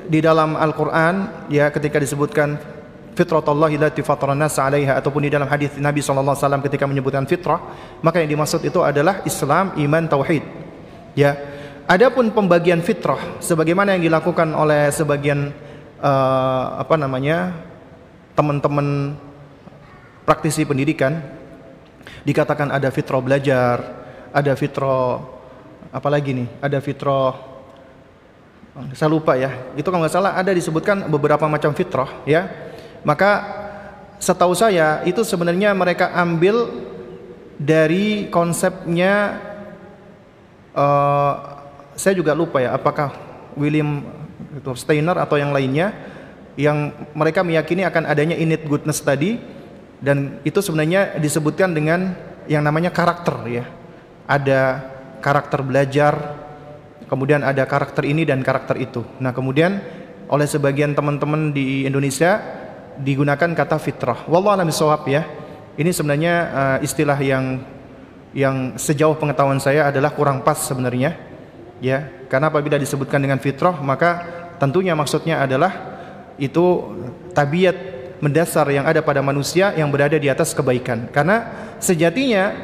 di 0.09 0.17
dalam 0.21 0.57
Al-Qur'an 0.57 1.47
ya 1.53 1.69
ketika 1.69 2.01
disebutkan 2.01 2.57
fitratallahi 3.15 3.75
allati 3.75 4.01
fatarana 4.01 4.47
'alaiha 4.47 4.97
ataupun 4.99 5.27
di 5.27 5.31
dalam 5.31 5.47
hadis 5.47 5.75
Nabi 5.77 5.99
sallallahu 5.99 6.35
alaihi 6.35 6.43
wasallam 6.47 6.63
ketika 6.63 6.85
menyebutkan 6.87 7.23
fitrah, 7.27 7.59
maka 7.99 8.23
yang 8.23 8.31
dimaksud 8.37 8.63
itu 8.63 8.79
adalah 8.81 9.21
Islam, 9.27 9.75
iman, 9.75 10.03
tauhid. 10.07 10.43
Ya. 11.13 11.35
Adapun 11.89 12.31
pembagian 12.31 12.79
fitrah 12.79 13.19
sebagaimana 13.43 13.99
yang 13.99 14.07
dilakukan 14.07 14.55
oleh 14.55 14.87
sebagian 14.93 15.51
uh, 15.99 16.79
apa 16.79 16.95
namanya? 16.95 17.69
teman-teman 18.31 19.11
praktisi 20.23 20.63
pendidikan 20.63 21.19
dikatakan 22.23 22.71
ada 22.71 22.87
fitrah 22.87 23.19
belajar, 23.19 23.75
ada 24.31 24.55
fitrah 24.55 25.19
apalagi 25.91 26.31
nih? 26.31 26.47
Ada 26.63 26.79
fitrah 26.79 27.51
saya 28.95 29.11
lupa 29.11 29.35
ya. 29.35 29.51
Itu 29.75 29.91
kalau 29.91 30.07
nggak 30.07 30.15
salah 30.15 30.31
ada 30.39 30.55
disebutkan 30.55 31.11
beberapa 31.11 31.43
macam 31.51 31.75
fitrah 31.75 32.23
ya. 32.23 32.70
Maka 33.01 33.31
setahu 34.21 34.53
saya 34.53 35.01
itu 35.03 35.25
sebenarnya 35.25 35.73
mereka 35.73 36.13
ambil 36.13 36.69
dari 37.57 38.29
konsepnya 38.29 39.41
uh, 40.73 41.33
saya 41.97 42.13
juga 42.17 42.33
lupa 42.37 42.61
ya 42.61 42.73
apakah 42.77 43.13
William 43.57 44.05
itu 44.53 44.71
Steiner 44.77 45.17
atau 45.17 45.37
yang 45.37 45.53
lainnya 45.53 45.93
yang 46.59 46.93
mereka 47.13 47.41
meyakini 47.41 47.85
akan 47.85 48.05
adanya 48.05 48.37
innate 48.37 48.65
goodness 48.65 49.01
tadi 49.01 49.41
dan 50.01 50.41
itu 50.41 50.57
sebenarnya 50.59 51.21
disebutkan 51.21 51.77
dengan 51.77 52.17
yang 52.49 52.65
namanya 52.65 52.89
karakter 52.89 53.37
ya. 53.45 53.65
Ada 54.25 54.81
karakter 55.21 55.61
belajar, 55.61 56.13
kemudian 57.05 57.45
ada 57.45 57.61
karakter 57.69 58.09
ini 58.09 58.25
dan 58.25 58.41
karakter 58.41 58.81
itu. 58.81 59.05
Nah, 59.21 59.29
kemudian 59.29 59.77
oleh 60.25 60.47
sebagian 60.49 60.97
teman-teman 60.97 61.53
di 61.53 61.85
Indonesia 61.85 62.41
digunakan 62.99 63.51
kata 63.55 63.77
fitrah. 63.79 64.27
Wallahu 64.27 64.59
a'lam 64.59 64.71
ya. 65.07 65.23
Ini 65.79 65.91
sebenarnya 65.95 66.33
uh, 66.51 66.77
istilah 66.83 67.15
yang 67.23 67.63
yang 68.31 68.79
sejauh 68.79 69.15
pengetahuan 69.19 69.59
saya 69.59 69.91
adalah 69.91 70.15
kurang 70.15 70.43
pas 70.43 70.55
sebenarnya 70.55 71.19
ya 71.83 72.07
karena 72.31 72.47
apabila 72.47 72.79
disebutkan 72.79 73.19
dengan 73.19 73.41
fitrah 73.43 73.75
maka 73.83 74.23
tentunya 74.55 74.95
maksudnya 74.95 75.43
adalah 75.43 75.91
itu 76.39 76.95
tabiat 77.35 77.75
mendasar 78.23 78.69
yang 78.71 78.87
ada 78.87 79.03
pada 79.03 79.19
manusia 79.19 79.75
yang 79.75 79.91
berada 79.91 80.15
di 80.15 80.31
atas 80.31 80.55
kebaikan 80.55 81.11
karena 81.11 81.49
sejatinya 81.83 82.55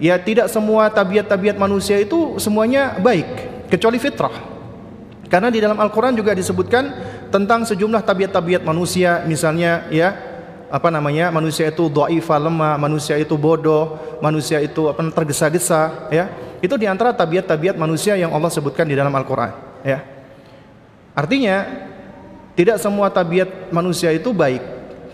ya 0.00 0.16
tidak 0.16 0.48
semua 0.48 0.88
tabiat-tabiat 0.88 1.60
manusia 1.60 2.00
itu 2.00 2.40
semuanya 2.40 2.96
baik 2.96 3.26
kecuali 3.68 4.00
fitrah 4.00 4.32
karena 5.28 5.52
di 5.52 5.60
dalam 5.60 5.76
Al-Qur'an 5.76 6.16
juga 6.16 6.32
disebutkan 6.32 6.88
tentang 7.32 7.64
sejumlah 7.64 8.04
tabiat-tabiat 8.04 8.62
manusia 8.62 9.24
misalnya 9.24 9.88
ya 9.88 10.12
apa 10.68 10.88
namanya 10.92 11.32
manusia 11.32 11.72
itu 11.72 11.88
dhaifah 11.88 12.38
lemah 12.38 12.76
manusia 12.76 13.16
itu 13.16 13.34
bodoh 13.40 13.96
manusia 14.20 14.60
itu 14.60 14.88
apa 14.92 15.00
tergesa-gesa 15.10 16.12
ya 16.12 16.28
itu 16.62 16.78
di 16.78 16.86
antara 16.86 17.10
tabiat-tabiat 17.10 17.74
manusia 17.74 18.14
yang 18.14 18.30
Allah 18.30 18.46
sebutkan 18.46 18.86
di 18.86 18.94
dalam 18.94 19.10
Al-Quran. 19.10 19.50
Ya. 19.82 20.06
Artinya 21.10 21.66
tidak 22.54 22.78
semua 22.78 23.10
tabiat 23.10 23.74
manusia 23.74 24.14
itu 24.14 24.30
baik 24.30 24.62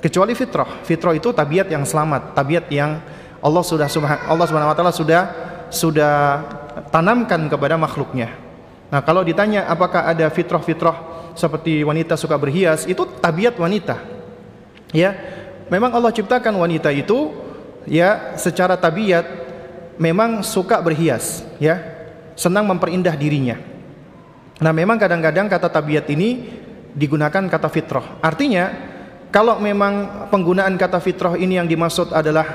kecuali 0.04 0.36
fitrah. 0.36 0.84
Fitrah 0.84 1.16
itu 1.16 1.32
tabiat 1.32 1.72
yang 1.72 1.88
selamat, 1.88 2.36
tabiat 2.36 2.68
yang 2.68 3.00
Allah 3.40 3.64
sudah 3.64 3.88
Allah 4.28 4.44
Subhanahu 4.44 4.70
wa 4.70 4.76
taala 4.76 4.92
sudah 4.92 5.22
sudah 5.72 6.44
tanamkan 6.92 7.48
kepada 7.48 7.80
makhluknya. 7.80 8.28
Nah, 8.92 9.00
kalau 9.00 9.24
ditanya 9.24 9.64
apakah 9.72 10.04
ada 10.04 10.28
fitrah-fitrah 10.28 11.17
seperti 11.38 11.86
wanita 11.86 12.18
suka 12.18 12.34
berhias, 12.34 12.82
itu 12.90 13.06
tabiat 13.22 13.54
wanita. 13.54 14.02
Ya. 14.90 15.14
Memang 15.70 15.94
Allah 15.94 16.10
ciptakan 16.10 16.58
wanita 16.58 16.90
itu 16.90 17.30
ya 17.84 18.34
secara 18.40 18.74
tabiat 18.74 19.24
memang 20.00 20.40
suka 20.40 20.80
berhias, 20.80 21.44
ya, 21.58 21.82
senang 22.38 22.64
memperindah 22.70 23.12
dirinya. 23.18 23.58
Nah, 24.58 24.72
memang 24.72 24.96
kadang-kadang 24.96 25.50
kata 25.50 25.68
tabiat 25.68 26.06
ini 26.10 26.48
digunakan 26.94 27.46
kata 27.50 27.68
fitrah. 27.68 28.18
Artinya, 28.22 28.70
kalau 29.28 29.58
memang 29.60 30.26
penggunaan 30.32 30.74
kata 30.78 30.98
fitrah 31.02 31.34
ini 31.36 31.60
yang 31.60 31.68
dimaksud 31.68 32.14
adalah 32.14 32.46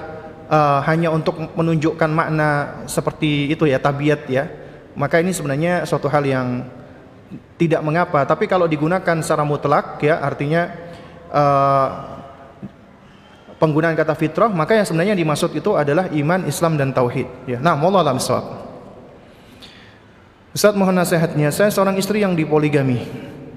uh, 0.50 0.80
hanya 0.88 1.14
untuk 1.14 1.38
menunjukkan 1.54 2.10
makna 2.10 2.82
seperti 2.90 3.52
itu 3.54 3.70
ya, 3.70 3.78
tabiat 3.78 4.26
ya, 4.26 4.50
maka 4.98 5.20
ini 5.22 5.32
sebenarnya 5.36 5.86
suatu 5.86 6.10
hal 6.10 6.24
yang 6.26 6.66
tidak 7.58 7.82
mengapa. 7.86 8.26
Tapi 8.26 8.46
kalau 8.50 8.68
digunakan 8.68 9.18
secara 9.24 9.44
mutlak 9.48 10.02
ya, 10.04 10.20
artinya 10.20 10.70
uh, 11.32 11.88
penggunaan 13.58 13.96
kata 13.96 14.14
fitrah, 14.20 14.52
maka 14.52 14.76
yang 14.76 14.84
sebenarnya 14.84 15.16
dimaksud 15.16 15.56
itu 15.56 15.72
adalah 15.80 16.12
iman, 16.12 16.44
Islam 16.44 16.76
dan 16.76 16.92
tauhid. 16.92 17.48
Ya. 17.48 17.58
Nah, 17.64 17.80
wallahu 17.80 18.04
alam 18.04 18.20
Ustaz 20.54 20.78
mohon 20.78 20.94
nasihatnya, 20.94 21.50
saya 21.50 21.74
seorang 21.74 21.98
istri 21.98 22.22
yang 22.22 22.38
dipoligami. 22.38 23.02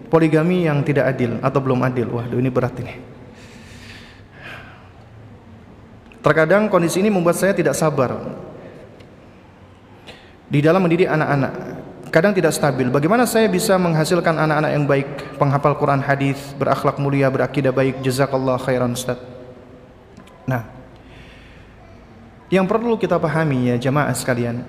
Poligami 0.07 0.65
yang 0.65 0.81
tidak 0.87 1.13
adil 1.13 1.37
atau 1.43 1.61
belum 1.61 1.83
adil. 1.85 2.09
Waduh, 2.09 2.39
ini 2.41 2.49
berat 2.49 2.79
ini. 2.81 2.95
Terkadang 6.25 6.73
kondisi 6.73 7.05
ini 7.05 7.11
membuat 7.13 7.37
saya 7.37 7.53
tidak 7.53 7.77
sabar 7.77 8.17
di 10.49 10.59
dalam 10.63 10.83
mendidik 10.83 11.11
anak-anak. 11.11 11.76
Kadang 12.11 12.33
tidak 12.33 12.55
stabil. 12.55 12.87
Bagaimana 12.87 13.27
saya 13.27 13.51
bisa 13.51 13.75
menghasilkan 13.77 14.39
anak-anak 14.39 14.71
yang 14.73 14.85
baik, 14.87 15.09
penghafal 15.37 15.75
Quran, 15.75 15.99
hadis, 15.99 16.39
berakhlak 16.55 16.97
mulia, 17.03 17.27
berakidah 17.27 17.75
baik? 17.75 17.99
Jazakallah 18.01 18.63
khairan 18.63 18.95
Ustaz. 18.95 19.19
Nah, 20.47 20.63
yang 22.47 22.65
perlu 22.71 22.95
kita 22.95 23.19
pahami 23.19 23.75
ya 23.75 23.77
jemaah 23.77 24.15
sekalian, 24.15 24.63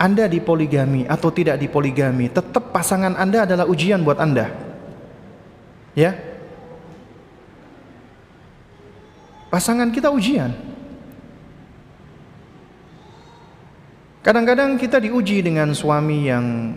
Anda 0.00 0.24
di 0.24 0.40
poligami 0.40 1.04
atau 1.04 1.28
tidak 1.28 1.60
di 1.60 1.68
poligami, 1.68 2.32
tetap 2.32 2.72
pasangan 2.72 3.12
Anda 3.12 3.44
adalah 3.44 3.68
ujian 3.68 4.00
buat 4.00 4.16
Anda. 4.16 4.48
Ya. 5.92 6.16
Pasangan 9.52 9.92
kita 9.92 10.08
ujian. 10.08 10.52
Kadang-kadang 14.18 14.74
kita 14.74 14.98
diuji 14.98 15.46
dengan 15.46 15.70
suami 15.70 16.26
yang 16.26 16.74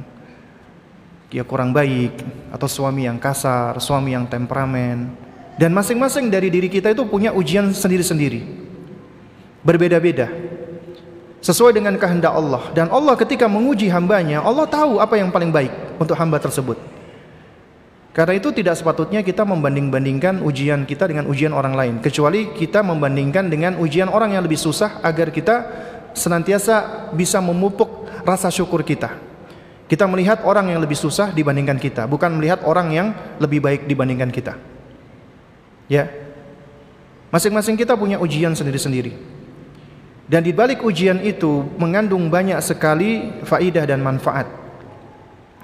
ya 1.32 1.42
kurang 1.42 1.74
baik 1.74 2.22
atau 2.54 2.68
suami 2.70 3.10
yang 3.10 3.18
kasar, 3.18 3.80
suami 3.82 4.14
yang 4.14 4.30
temperamen, 4.30 5.10
dan 5.58 5.72
masing-masing 5.74 6.30
dari 6.30 6.54
diri 6.54 6.70
kita 6.70 6.94
itu 6.94 7.02
punya 7.08 7.34
ujian 7.34 7.74
sendiri-sendiri. 7.74 8.46
Berbeda-beda. 9.66 10.30
Sesuai 11.42 11.74
dengan 11.74 11.98
kehendak 11.98 12.38
Allah. 12.38 12.70
Dan 12.78 12.94
Allah 12.94 13.18
ketika 13.18 13.50
menguji 13.50 13.90
hambanya, 13.90 14.46
Allah 14.46 14.70
tahu 14.70 15.02
apa 15.02 15.18
yang 15.18 15.34
paling 15.34 15.50
baik 15.50 15.74
untuk 15.98 16.14
hamba 16.14 16.38
tersebut. 16.38 16.78
Karena 18.12 18.36
itu 18.36 18.52
tidak 18.52 18.76
sepatutnya 18.76 19.24
kita 19.24 19.48
membanding-bandingkan 19.48 20.44
ujian 20.44 20.84
kita 20.84 21.08
dengan 21.08 21.26
ujian 21.32 21.56
orang 21.56 21.74
lain. 21.74 21.96
Kecuali 22.04 22.52
kita 22.54 22.84
membandingkan 22.84 23.48
dengan 23.48 23.80
ujian 23.80 24.12
orang 24.12 24.36
yang 24.36 24.44
lebih 24.44 24.60
susah 24.60 25.00
agar 25.00 25.32
kita 25.32 25.56
senantiasa 26.14 27.10
bisa 27.16 27.40
memupuk 27.40 28.08
rasa 28.26 28.52
syukur 28.52 28.84
kita. 28.86 29.14
Kita 29.92 30.08
melihat 30.08 30.48
orang 30.48 30.72
yang 30.72 30.80
lebih 30.80 30.96
susah 30.96 31.36
dibandingkan 31.36 31.76
kita, 31.76 32.08
bukan 32.08 32.32
melihat 32.40 32.64
orang 32.64 32.88
yang 32.96 33.08
lebih 33.44 33.60
baik 33.60 33.82
dibandingkan 33.92 34.32
kita. 34.32 34.56
Ya. 35.92 36.08
Masing-masing 37.28 37.76
kita 37.76 38.00
punya 38.00 38.16
ujian 38.16 38.56
sendiri-sendiri. 38.56 39.12
Dan 40.32 40.48
di 40.48 40.56
balik 40.56 40.80
ujian 40.80 41.20
itu 41.20 41.68
mengandung 41.76 42.32
banyak 42.32 42.56
sekali 42.64 43.44
faidah 43.44 43.84
dan 43.84 44.00
manfaat 44.00 44.48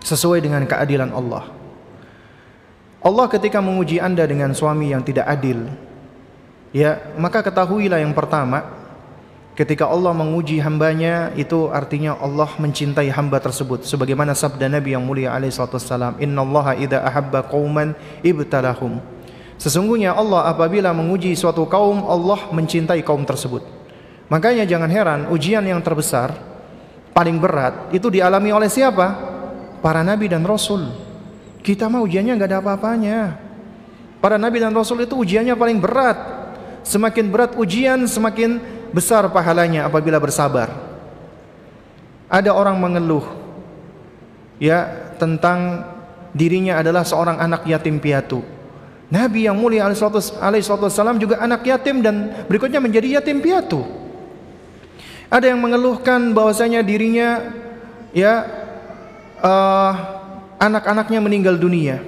sesuai 0.03 0.43
dengan 0.43 0.67
keadilan 0.67 1.07
Allah. 1.15 1.47
Allah 2.99 3.25
ketika 3.31 3.63
menguji 3.63 4.03
Anda 4.03 4.27
dengan 4.27 4.51
suami 4.51 4.91
yang 4.91 5.07
tidak 5.07 5.23
adil, 5.23 5.71
ya, 6.75 6.99
maka 7.15 7.39
ketahuilah 7.39 8.03
yang 8.03 8.11
pertama, 8.11 8.76
ketika 9.57 9.89
Allah 9.89 10.13
menguji 10.13 10.61
hambanya 10.61 11.33
itu 11.33 11.73
artinya 11.73 12.13
Allah 12.21 12.47
mencintai 12.61 13.09
hamba 13.09 13.41
tersebut 13.41 13.83
sebagaimana 13.89 14.37
sabda 14.37 14.69
Nabi 14.69 14.93
yang 14.93 15.01
mulia 15.01 15.33
alaihi 15.33 15.49
salatu 15.49 15.81
wassalam 15.81 16.13
innallaha 16.21 16.77
idza 16.77 17.01
ahabba 17.01 17.43
qauman 17.49 17.97
ibtalahum 18.21 19.01
Sesungguhnya 19.57 20.13
Allah 20.13 20.53
apabila 20.53 20.93
menguji 20.93 21.33
suatu 21.33 21.65
kaum, 21.65 22.05
Allah 22.05 22.45
mencintai 22.53 23.01
kaum 23.01 23.25
tersebut. 23.25 23.65
Makanya 24.29 24.69
jangan 24.69 24.85
heran 24.85 25.19
ujian 25.33 25.65
yang 25.65 25.81
terbesar, 25.81 26.29
paling 27.09 27.41
berat 27.41 27.89
itu 27.89 28.05
dialami 28.13 28.53
oleh 28.53 28.69
siapa? 28.69 29.37
para 29.81 30.01
nabi 30.01 30.29
dan 30.29 30.43
rasul. 30.45 30.89
Kita 31.61 31.87
mah 31.91 32.01
ujiannya 32.03 32.33
nggak 32.37 32.49
ada 32.49 32.59
apa-apanya. 32.63 33.19
Para 34.19 34.35
nabi 34.39 34.59
dan 34.59 34.73
rasul 34.73 35.03
itu 35.03 35.15
ujiannya 35.15 35.53
paling 35.53 35.77
berat. 35.77 36.17
Semakin 36.87 37.25
berat 37.27 37.51
ujian, 37.59 38.07
semakin 38.07 38.59
besar 38.97 39.29
pahalanya 39.29 39.85
apabila 39.85 40.17
bersabar. 40.17 40.73
Ada 42.25 42.49
orang 42.49 42.81
mengeluh 42.81 43.23
ya 44.57 45.13
tentang 45.21 45.85
dirinya 46.33 46.81
adalah 46.81 47.05
seorang 47.05 47.37
anak 47.37 47.69
yatim 47.69 48.01
piatu. 48.01 48.41
Nabi 49.07 49.47
yang 49.47 49.55
mulia 49.55 49.87
alaihissalam 49.87 51.21
juga 51.21 51.39
anak 51.39 51.63
yatim 51.63 52.01
dan 52.01 52.43
berikutnya 52.49 52.81
menjadi 52.81 53.21
yatim 53.21 53.39
piatu. 53.39 53.85
Ada 55.29 55.53
yang 55.53 55.61
mengeluhkan 55.61 56.33
bahwasanya 56.33 56.81
dirinya 56.81 57.53
ya 58.11 58.43
uh, 59.39 59.91
anak-anaknya 60.57 61.19
meninggal 61.21 61.55
dunia 61.55 62.01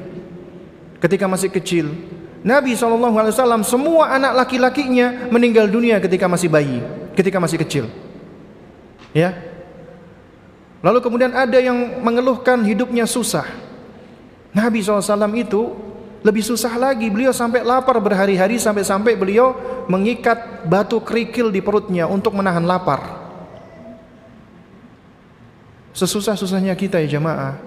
ketika 0.99 1.29
masih 1.29 1.53
kecil. 1.53 1.93
Nabi 2.39 2.71
SAW 2.71 3.67
semua 3.67 4.15
anak 4.15 4.45
laki-lakinya 4.45 5.27
meninggal 5.27 5.67
dunia 5.67 5.99
ketika 5.99 6.23
masih 6.31 6.47
bayi, 6.47 6.79
ketika 7.11 7.35
masih 7.35 7.59
kecil. 7.59 7.85
Ya. 9.11 9.35
Lalu 10.79 11.03
kemudian 11.03 11.35
ada 11.35 11.59
yang 11.59 11.99
mengeluhkan 11.99 12.63
hidupnya 12.63 13.03
susah. 13.03 13.43
Nabi 14.55 14.79
SAW 14.79 15.35
itu 15.35 15.75
lebih 16.23 16.43
susah 16.43 16.71
lagi 16.79 17.11
beliau 17.11 17.35
sampai 17.35 17.63
lapar 17.63 17.99
berhari-hari 17.99 18.55
sampai-sampai 18.55 19.19
beliau 19.19 19.55
mengikat 19.91 20.63
batu 20.63 21.03
kerikil 21.03 21.51
di 21.51 21.59
perutnya 21.59 22.07
untuk 22.07 22.35
menahan 22.35 22.63
lapar. 22.63 23.19
Sesusah-susahnya 25.91 26.79
kita 26.79 27.03
ya 27.03 27.19
jamaah 27.19 27.59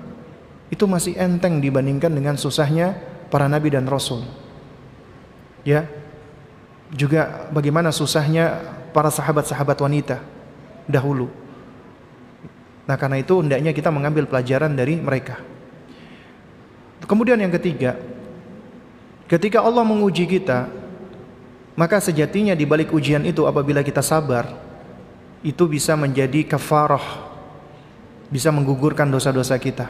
itu 0.73 0.89
masih 0.89 1.13
enteng 1.21 1.61
dibandingkan 1.61 2.09
dengan 2.09 2.41
susahnya 2.41 2.97
para 3.29 3.45
nabi 3.45 3.69
dan 3.69 3.85
rasul. 3.85 4.25
Ya. 5.63 5.89
Juga 6.93 7.49
bagaimana 7.49 7.89
susahnya 7.89 8.61
para 8.93 9.09
sahabat-sahabat 9.09 9.79
wanita 9.81 10.21
dahulu. 10.85 11.33
Nah, 12.85 13.01
karena 13.01 13.23
itu 13.23 13.41
hendaknya 13.41 13.73
kita 13.73 13.89
mengambil 13.89 14.29
pelajaran 14.29 14.77
dari 14.77 15.01
mereka. 15.01 15.41
Kemudian 17.09 17.41
yang 17.41 17.55
ketiga, 17.55 17.97
Ketika 19.33 19.65
Allah 19.65 19.81
menguji 19.81 20.29
kita, 20.29 20.69
maka 21.73 22.05
sejatinya 22.05 22.53
di 22.53 22.69
balik 22.69 22.93
ujian 22.93 23.25
itu 23.25 23.49
apabila 23.49 23.81
kita 23.81 24.05
sabar, 24.05 24.45
itu 25.41 25.65
bisa 25.65 25.97
menjadi 25.97 26.45
kafarah, 26.45 27.33
bisa 28.29 28.53
menggugurkan 28.53 29.09
dosa-dosa 29.09 29.57
kita. 29.57 29.89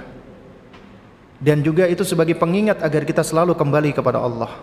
Dan 1.42 1.58
juga 1.58 1.90
itu 1.90 2.06
sebagai 2.06 2.38
pengingat 2.38 2.86
agar 2.86 3.02
kita 3.02 3.26
selalu 3.26 3.58
kembali 3.58 3.90
kepada 3.90 4.22
Allah. 4.22 4.54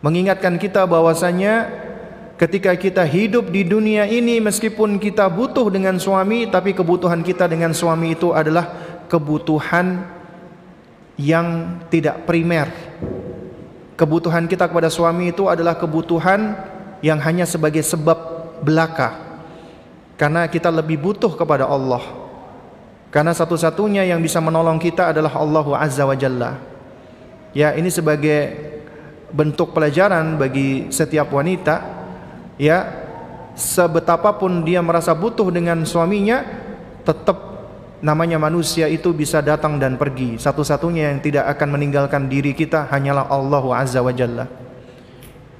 Mengingatkan 0.00 0.56
kita 0.56 0.88
bahwasanya 0.88 1.68
ketika 2.40 2.72
kita 2.72 3.04
hidup 3.04 3.52
di 3.52 3.68
dunia 3.68 4.08
ini 4.08 4.40
meskipun 4.40 4.96
kita 4.96 5.28
butuh 5.28 5.68
dengan 5.68 6.00
suami 6.00 6.48
tapi 6.48 6.72
kebutuhan 6.72 7.20
kita 7.20 7.44
dengan 7.44 7.76
suami 7.76 8.16
itu 8.16 8.32
adalah 8.32 8.72
kebutuhan 9.12 10.08
yang 11.20 11.76
tidak 11.92 12.24
primer. 12.24 12.72
Kebutuhan 14.00 14.48
kita 14.48 14.64
kepada 14.72 14.88
suami 14.88 15.36
itu 15.36 15.44
adalah 15.52 15.76
kebutuhan 15.76 16.56
yang 17.04 17.20
hanya 17.20 17.44
sebagai 17.44 17.84
sebab 17.84 18.16
belaka. 18.64 19.20
Karena 20.16 20.48
kita 20.48 20.72
lebih 20.72 20.96
butuh 20.96 21.36
kepada 21.36 21.68
Allah. 21.68 22.00
Karena 23.12 23.36
satu-satunya 23.36 24.08
yang 24.08 24.24
bisa 24.24 24.40
menolong 24.40 24.80
kita 24.80 25.12
adalah 25.12 25.36
Allah 25.36 25.66
Azza 25.76 26.08
wa 26.08 26.16
Jalla. 26.16 26.56
Ya 27.52 27.76
ini 27.76 27.92
sebagai 27.92 28.79
bentuk 29.30 29.72
pelajaran 29.74 30.36
bagi 30.36 30.90
setiap 30.90 31.30
wanita 31.30 31.76
ya 32.58 32.78
sebetapapun 33.54 34.66
dia 34.66 34.82
merasa 34.82 35.14
butuh 35.14 35.48
dengan 35.54 35.82
suaminya 35.86 36.42
tetap 37.06 37.50
namanya 38.00 38.40
manusia 38.40 38.88
itu 38.88 39.12
bisa 39.12 39.44
datang 39.44 39.76
dan 39.76 40.00
pergi. 40.00 40.40
Satu-satunya 40.40 41.12
yang 41.12 41.20
tidak 41.20 41.46
akan 41.56 41.76
meninggalkan 41.76 42.26
diri 42.26 42.56
kita 42.56 42.88
hanyalah 42.88 43.28
Allah 43.28 43.64
Azza 43.76 44.00
wa 44.00 44.12
Jalla. 44.12 44.48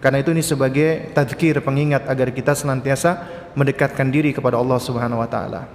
Karena 0.01 0.25
itu 0.25 0.33
ini 0.33 0.41
sebagai 0.41 1.13
tadkir 1.13 1.61
pengingat 1.61 2.09
agar 2.09 2.33
kita 2.33 2.57
senantiasa 2.57 3.29
mendekatkan 3.53 4.09
diri 4.09 4.33
kepada 4.33 4.57
Allah 4.57 4.81
Subhanahu 4.81 5.21
wa 5.21 5.29
taala. 5.29 5.69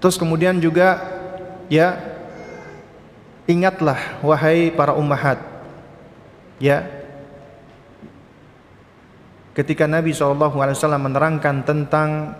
Terus 0.00 0.16
kemudian 0.16 0.56
juga 0.56 0.96
ya 1.68 2.00
ingatlah 3.44 4.24
wahai 4.24 4.72
para 4.72 4.96
ummahat 4.96 5.51
ya. 6.62 6.86
Ketika 9.52 9.84
Nabi 9.84 10.14
SAW 10.14 10.54
menerangkan 10.96 11.66
tentang 11.66 12.38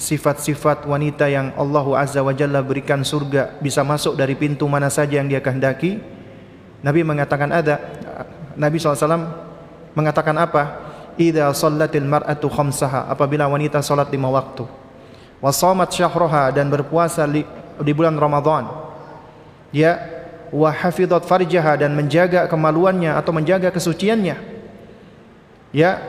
sifat-sifat 0.00 0.88
wanita 0.88 1.28
yang 1.30 1.54
Allah 1.54 1.86
Azza 2.00 2.24
wa 2.24 2.34
Jalla 2.34 2.64
berikan 2.64 3.04
surga 3.06 3.60
bisa 3.62 3.86
masuk 3.86 4.18
dari 4.18 4.34
pintu 4.34 4.66
mana 4.66 4.90
saja 4.90 5.22
yang 5.22 5.30
dia 5.30 5.38
kehendaki 5.38 6.02
Nabi 6.82 7.02
mengatakan 7.02 7.50
ada 7.50 7.78
Nabi 8.54 8.78
SAW 8.78 9.46
mengatakan 9.94 10.34
apa? 10.38 10.62
Idza 11.18 11.50
sallatil 11.50 12.06
mar'atu 12.06 12.46
khamsaha 12.46 13.10
apabila 13.10 13.50
wanita 13.50 13.82
salat 13.82 14.06
lima 14.14 14.30
waktu. 14.30 14.62
Wa 15.42 15.50
shamat 15.50 15.90
syahraha 15.90 16.54
dan 16.54 16.70
berpuasa 16.70 17.26
di, 17.26 17.42
di 17.82 17.92
bulan 17.94 18.14
Ramadan. 18.14 18.70
Ya 19.74 20.17
wa 20.52 20.70
hafizat 20.72 21.24
farjaha 21.24 21.76
dan 21.76 21.92
menjaga 21.92 22.48
kemaluannya 22.48 23.14
atau 23.16 23.32
menjaga 23.32 23.68
kesuciannya. 23.72 24.36
Ya. 25.74 26.00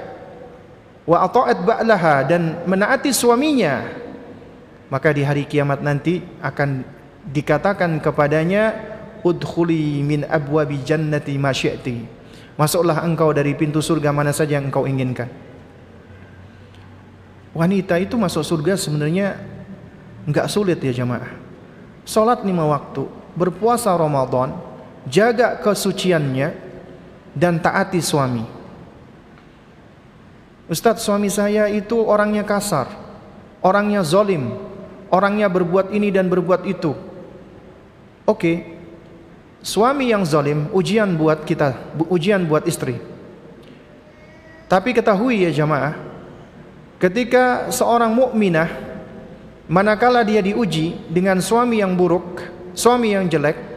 Wa 1.10 1.26
ata'at 1.26 1.66
ba'laha 1.66 2.16
dan 2.30 2.64
menaati 2.70 3.10
suaminya. 3.10 3.82
Maka 4.90 5.14
di 5.14 5.22
hari 5.26 5.46
kiamat 5.46 5.82
nanti 5.82 6.22
akan 6.42 6.86
dikatakan 7.30 8.02
kepadanya 8.02 8.74
udkhuli 9.22 10.02
min 10.02 10.26
abwabi 10.26 10.82
jannati 10.82 11.38
ma 11.38 11.54
masuklah 12.60 13.06
engkau 13.06 13.32
dari 13.32 13.54
pintu 13.56 13.80
surga 13.80 14.12
mana 14.12 14.34
saja 14.34 14.58
yang 14.58 14.68
engkau 14.68 14.84
inginkan. 14.84 15.30
Wanita 17.54 17.98
itu 17.98 18.14
masuk 18.16 18.46
surga 18.46 18.78
sebenarnya 18.78 19.42
enggak 20.30 20.48
sulit 20.48 20.78
ya 20.84 20.94
jamaah. 20.94 21.34
Salat 22.06 22.46
lima 22.46 22.66
waktu 22.66 23.19
berpuasa 23.40 23.96
Ramadan 23.96 24.52
jaga 25.08 25.56
kesuciannya 25.64 26.52
dan 27.32 27.64
taati 27.64 28.04
suami 28.04 28.60
Ustadz 30.70 31.02
suami 31.02 31.34
saya 31.34 31.66
itu 31.66 31.98
orangnya 31.98 32.46
kasar 32.46 32.86
Orangnya 33.66 34.06
zolim 34.06 34.54
Orangnya 35.10 35.50
berbuat 35.50 35.90
ini 35.90 36.14
dan 36.14 36.30
berbuat 36.30 36.70
itu 36.70 36.94
Oke 36.94 37.02
okay. 38.30 38.56
Suami 39.66 40.14
yang 40.14 40.22
zolim 40.30 40.70
Ujian 40.70 41.18
buat 41.18 41.42
kita 41.42 41.98
Ujian 42.06 42.46
buat 42.46 42.70
istri 42.70 43.02
Tapi 44.70 44.94
ketahui 44.94 45.50
ya 45.50 45.52
jamaah 45.52 45.98
Ketika 47.02 47.74
seorang 47.74 48.14
mukminah 48.14 48.70
Manakala 49.66 50.22
dia 50.22 50.46
diuji 50.46 51.02
Dengan 51.10 51.42
suami 51.42 51.82
yang 51.82 51.98
buruk 51.98 52.59
Suami 52.80 53.12
yang 53.12 53.28
jelek 53.28 53.70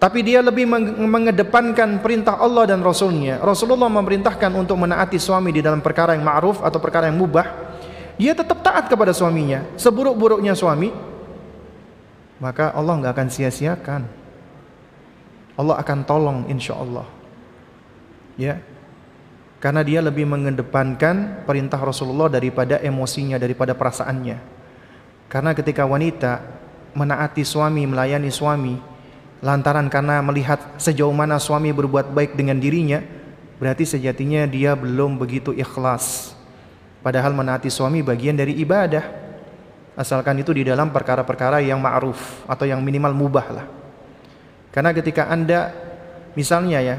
tapi 0.00 0.24
dia 0.24 0.40
lebih 0.40 0.64
mengedepankan 0.96 2.00
perintah 2.00 2.40
Allah 2.40 2.64
dan 2.64 2.80
Rasulnya. 2.80 3.36
Rasulullah 3.36 3.92
memerintahkan 3.92 4.48
untuk 4.56 4.80
menaati 4.80 5.20
suami 5.20 5.52
di 5.52 5.60
dalam 5.60 5.84
perkara 5.84 6.16
yang 6.16 6.24
ma'ruf 6.24 6.64
atau 6.64 6.80
perkara 6.80 7.12
yang 7.12 7.20
mubah. 7.20 7.44
Dia 8.16 8.32
tetap 8.32 8.64
taat 8.64 8.88
kepada 8.88 9.12
suaminya. 9.12 9.60
Seburuk-buruknya 9.76 10.56
suami, 10.56 10.88
maka 12.40 12.72
Allah 12.72 12.96
nggak 12.96 13.12
akan 13.12 13.28
sia-siakan. 13.28 14.02
Allah 15.60 15.76
akan 15.76 15.98
tolong 16.08 16.38
insya 16.48 16.80
Allah. 16.80 17.04
Ya, 18.40 18.56
karena 19.60 19.84
dia 19.84 20.00
lebih 20.00 20.24
mengedepankan 20.24 21.44
perintah 21.44 21.76
Rasulullah 21.76 22.32
daripada 22.32 22.80
emosinya, 22.80 23.36
daripada 23.36 23.76
perasaannya. 23.76 24.40
Karena 25.28 25.52
ketika 25.52 25.84
wanita 25.84 26.59
menaati 26.94 27.46
suami, 27.46 27.86
melayani 27.86 28.30
suami, 28.30 28.74
lantaran 29.40 29.88
karena 29.88 30.20
melihat 30.20 30.60
sejauh 30.76 31.12
mana 31.12 31.40
suami 31.40 31.72
berbuat 31.72 32.12
baik 32.12 32.36
dengan 32.36 32.60
dirinya, 32.60 33.00
berarti 33.56 33.88
sejatinya 33.88 34.44
dia 34.44 34.76
belum 34.76 35.16
begitu 35.16 35.52
ikhlas. 35.56 36.36
Padahal 37.00 37.32
menaati 37.32 37.72
suami 37.72 38.04
bagian 38.04 38.36
dari 38.36 38.60
ibadah. 38.60 39.02
Asalkan 39.96 40.36
itu 40.40 40.52
di 40.52 40.64
dalam 40.64 40.92
perkara-perkara 40.92 41.60
yang 41.60 41.80
ma'ruf 41.80 42.44
atau 42.48 42.64
yang 42.64 42.80
minimal 42.80 43.12
mubah 43.12 43.46
lah. 43.52 43.66
Karena 44.70 44.94
ketika 44.94 45.28
Anda 45.28 45.74
misalnya 46.38 46.78
ya, 46.80 46.96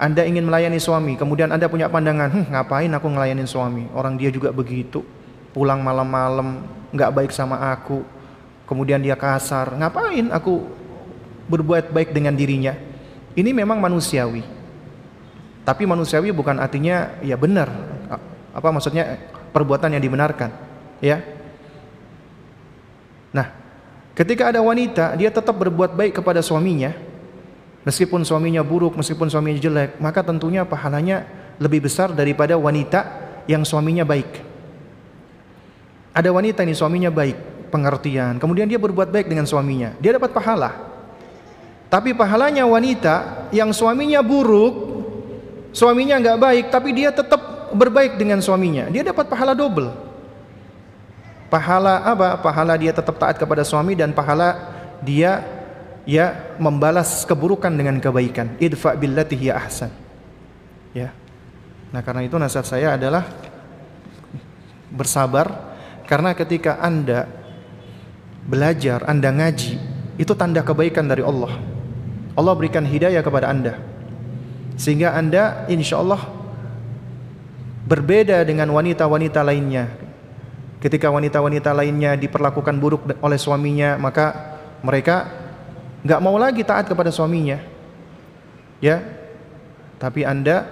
Anda 0.00 0.24
ingin 0.24 0.48
melayani 0.48 0.80
suami, 0.80 1.14
kemudian 1.14 1.52
Anda 1.52 1.68
punya 1.68 1.92
pandangan, 1.92 2.28
hm, 2.32 2.44
ngapain 2.50 2.92
aku 2.92 3.06
ngelayanin 3.08 3.46
suami? 3.48 3.88
Orang 3.92 4.16
dia 4.16 4.32
juga 4.32 4.50
begitu, 4.50 5.04
pulang 5.52 5.84
malam-malam, 5.84 6.64
nggak 6.90 7.10
baik 7.14 7.30
sama 7.30 7.60
aku, 7.72 8.02
kemudian 8.70 9.02
dia 9.02 9.18
kasar. 9.18 9.74
Ngapain 9.74 10.30
aku 10.30 10.62
berbuat 11.50 11.90
baik 11.90 12.14
dengan 12.14 12.38
dirinya? 12.38 12.78
Ini 13.34 13.50
memang 13.50 13.82
manusiawi. 13.82 14.46
Tapi 15.66 15.82
manusiawi 15.84 16.30
bukan 16.30 16.62
artinya 16.62 17.18
ya 17.26 17.34
benar. 17.34 17.66
Apa 18.54 18.70
maksudnya 18.70 19.18
perbuatan 19.54 19.94
yang 19.94 20.02
dibenarkan, 20.02 20.50
ya. 20.98 21.22
Nah, 23.30 23.46
ketika 24.14 24.50
ada 24.50 24.58
wanita 24.58 25.14
dia 25.14 25.30
tetap 25.30 25.54
berbuat 25.54 25.94
baik 25.94 26.18
kepada 26.18 26.42
suaminya, 26.42 26.90
meskipun 27.86 28.26
suaminya 28.26 28.66
buruk, 28.66 28.98
meskipun 28.98 29.30
suaminya 29.30 29.62
jelek, 29.62 30.02
maka 30.02 30.26
tentunya 30.26 30.66
pahalanya 30.66 31.26
lebih 31.62 31.86
besar 31.86 32.10
daripada 32.10 32.58
wanita 32.58 33.06
yang 33.46 33.62
suaminya 33.62 34.02
baik. 34.02 34.42
Ada 36.10 36.34
wanita 36.34 36.66
ini 36.66 36.74
suaminya 36.74 37.14
baik, 37.14 37.38
pengertian, 37.70 38.36
kemudian 38.42 38.66
dia 38.66 38.76
berbuat 38.76 39.08
baik 39.08 39.30
dengan 39.30 39.46
suaminya, 39.46 39.94
dia 40.02 40.18
dapat 40.18 40.34
pahala. 40.34 40.90
Tapi 41.90 42.14
pahalanya 42.14 42.66
wanita 42.66 43.46
yang 43.50 43.70
suaminya 43.74 44.22
buruk, 44.22 44.74
suaminya 45.74 46.18
nggak 46.18 46.38
baik, 46.38 46.64
tapi 46.70 46.94
dia 46.94 47.10
tetap 47.10 47.72
berbaik 47.74 48.18
dengan 48.18 48.42
suaminya, 48.42 48.90
dia 48.90 49.06
dapat 49.06 49.26
pahala 49.30 49.54
double. 49.54 49.90
Pahala 51.50 52.06
apa? 52.06 52.38
Pahala 52.38 52.78
dia 52.78 52.94
tetap 52.94 53.18
taat 53.18 53.34
kepada 53.34 53.66
suami 53.66 53.98
dan 53.98 54.14
pahala 54.14 54.70
dia 55.02 55.42
ya 56.06 56.54
membalas 56.62 57.26
keburukan 57.26 57.74
dengan 57.74 57.98
kebaikan. 57.98 58.54
Idfa 58.62 58.94
billati 58.94 59.34
hiya 59.34 59.58
ahsan. 59.58 59.90
Ya. 60.94 61.10
Nah, 61.90 62.06
karena 62.06 62.22
itu 62.22 62.38
nasihat 62.38 62.66
saya 62.66 62.94
adalah 62.94 63.26
bersabar 64.94 65.74
karena 66.06 66.34
ketika 66.38 66.78
Anda 66.78 67.39
belajar, 68.46 69.04
Anda 69.08 69.32
ngaji, 69.32 69.76
itu 70.20 70.32
tanda 70.36 70.60
kebaikan 70.60 71.08
dari 71.08 71.24
Allah. 71.24 71.56
Allah 72.36 72.54
berikan 72.56 72.84
hidayah 72.84 73.20
kepada 73.20 73.50
Anda. 73.50 73.76
Sehingga 74.80 75.12
Anda 75.12 75.68
insya 75.68 76.00
Allah 76.00 76.24
berbeda 77.84 78.40
dengan 78.48 78.70
wanita-wanita 78.72 79.44
lainnya. 79.44 79.92
Ketika 80.80 81.12
wanita-wanita 81.12 81.76
lainnya 81.76 82.16
diperlakukan 82.16 82.76
buruk 82.80 83.04
oleh 83.20 83.36
suaminya, 83.36 84.00
maka 84.00 84.56
mereka 84.80 85.28
nggak 86.00 86.20
mau 86.24 86.40
lagi 86.40 86.64
taat 86.64 86.88
kepada 86.88 87.12
suaminya. 87.12 87.60
Ya, 88.80 89.04
tapi 90.00 90.24
Anda 90.24 90.64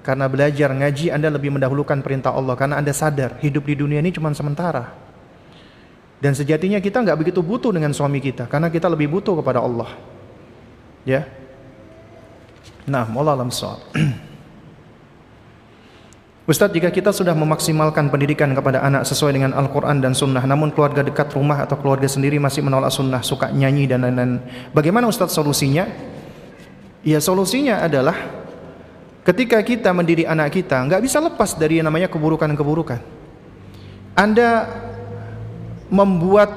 karena 0.00 0.28
belajar 0.28 0.72
ngaji 0.72 1.12
Anda 1.12 1.28
lebih 1.32 1.52
mendahulukan 1.52 2.00
perintah 2.00 2.32
Allah 2.32 2.56
karena 2.56 2.76
Anda 2.80 2.92
sadar 2.92 3.40
hidup 3.44 3.68
di 3.68 3.76
dunia 3.76 4.00
ini 4.00 4.12
cuma 4.12 4.32
sementara. 4.32 5.03
Dan 6.24 6.32
sejatinya 6.32 6.80
kita 6.80 7.04
nggak 7.04 7.20
begitu 7.20 7.44
butuh 7.44 7.68
dengan 7.68 7.92
suami 7.92 8.16
kita 8.16 8.48
karena 8.48 8.72
kita 8.72 8.88
lebih 8.88 9.12
butuh 9.12 9.36
kepada 9.44 9.60
Allah. 9.60 9.92
Ya. 11.04 11.28
Nah, 12.88 13.04
Allah 13.04 13.36
alam 13.36 13.52
soal. 13.52 13.76
Ustadz, 16.48 16.72
jika 16.72 16.88
kita 16.88 17.12
sudah 17.12 17.36
memaksimalkan 17.36 18.08
pendidikan 18.08 18.56
kepada 18.56 18.80
anak 18.80 19.04
sesuai 19.04 19.36
dengan 19.36 19.52
Al-Quran 19.52 20.00
dan 20.00 20.16
Sunnah, 20.16 20.48
namun 20.48 20.72
keluarga 20.72 21.04
dekat 21.04 21.28
rumah 21.36 21.60
atau 21.60 21.76
keluarga 21.76 22.08
sendiri 22.08 22.40
masih 22.40 22.64
menolak 22.64 22.88
Sunnah, 22.88 23.20
suka 23.20 23.52
nyanyi 23.52 23.84
dan 23.84 24.08
lain-lain, 24.08 24.40
bagaimana 24.72 25.12
Ustadz 25.12 25.36
solusinya? 25.36 25.84
Ya 27.04 27.20
solusinya 27.20 27.84
adalah 27.84 28.16
Ketika 29.24 29.56
kita 29.64 29.88
mendidik 29.96 30.28
anak 30.28 30.52
kita, 30.52 30.84
nggak 30.84 31.00
bisa 31.00 31.16
lepas 31.16 31.56
dari 31.56 31.80
yang 31.80 31.88
namanya 31.88 32.12
keburukan-keburukan. 32.12 33.00
Anda 34.12 34.68
membuat 35.94 36.50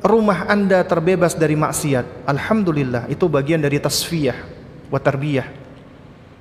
rumah 0.00 0.48
Anda 0.48 0.80
terbebas 0.88 1.36
dari 1.36 1.52
maksiat. 1.52 2.24
Alhamdulillah, 2.24 3.12
itu 3.12 3.28
bagian 3.28 3.60
dari 3.60 3.76
tasfiyah 3.76 4.40
wa 4.88 4.96
tarbiyah. 4.96 5.44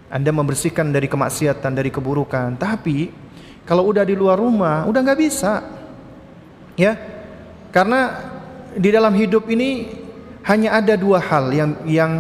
Anda 0.08 0.32
membersihkan 0.32 0.96
dari 0.96 1.12
kemaksiatan, 1.12 1.76
dari 1.76 1.92
keburukan. 1.92 2.56
Tapi 2.56 3.12
kalau 3.68 3.92
udah 3.92 4.08
di 4.08 4.16
luar 4.16 4.40
rumah, 4.40 4.88
udah 4.88 5.00
nggak 5.04 5.20
bisa. 5.20 5.60
Ya. 6.80 6.96
Karena 7.76 8.32
di 8.72 8.88
dalam 8.96 9.12
hidup 9.12 9.52
ini 9.52 9.92
hanya 10.48 10.80
ada 10.80 10.96
dua 10.96 11.20
hal 11.20 11.52
yang 11.52 11.72
yang 11.84 12.12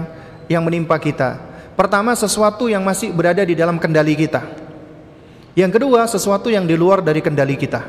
yang 0.51 0.63
menimpa 0.67 0.99
kita 0.99 1.55
Pertama, 1.75 2.15
sesuatu 2.15 2.71
yang 2.71 2.79
masih 2.87 3.11
berada 3.11 3.43
di 3.43 3.51
dalam 3.51 3.75
kendali 3.75 4.15
kita. 4.15 4.39
Yang 5.59 5.75
kedua, 5.75 6.07
sesuatu 6.07 6.47
yang 6.47 6.63
di 6.63 6.79
luar 6.79 7.03
dari 7.03 7.19
kendali 7.19 7.59
kita. 7.59 7.83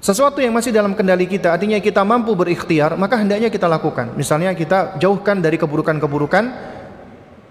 Sesuatu 0.00 0.38
yang 0.44 0.52
masih 0.52 0.70
dalam 0.70 0.92
kendali 0.92 1.24
kita, 1.24 1.56
artinya 1.56 1.80
kita 1.80 2.04
mampu 2.04 2.36
berikhtiar, 2.36 2.94
maka 3.00 3.16
hendaknya 3.16 3.48
kita 3.48 3.66
lakukan. 3.66 4.12
Misalnya 4.14 4.52
kita 4.52 5.00
jauhkan 5.00 5.40
dari 5.40 5.56
keburukan-keburukan 5.56 6.44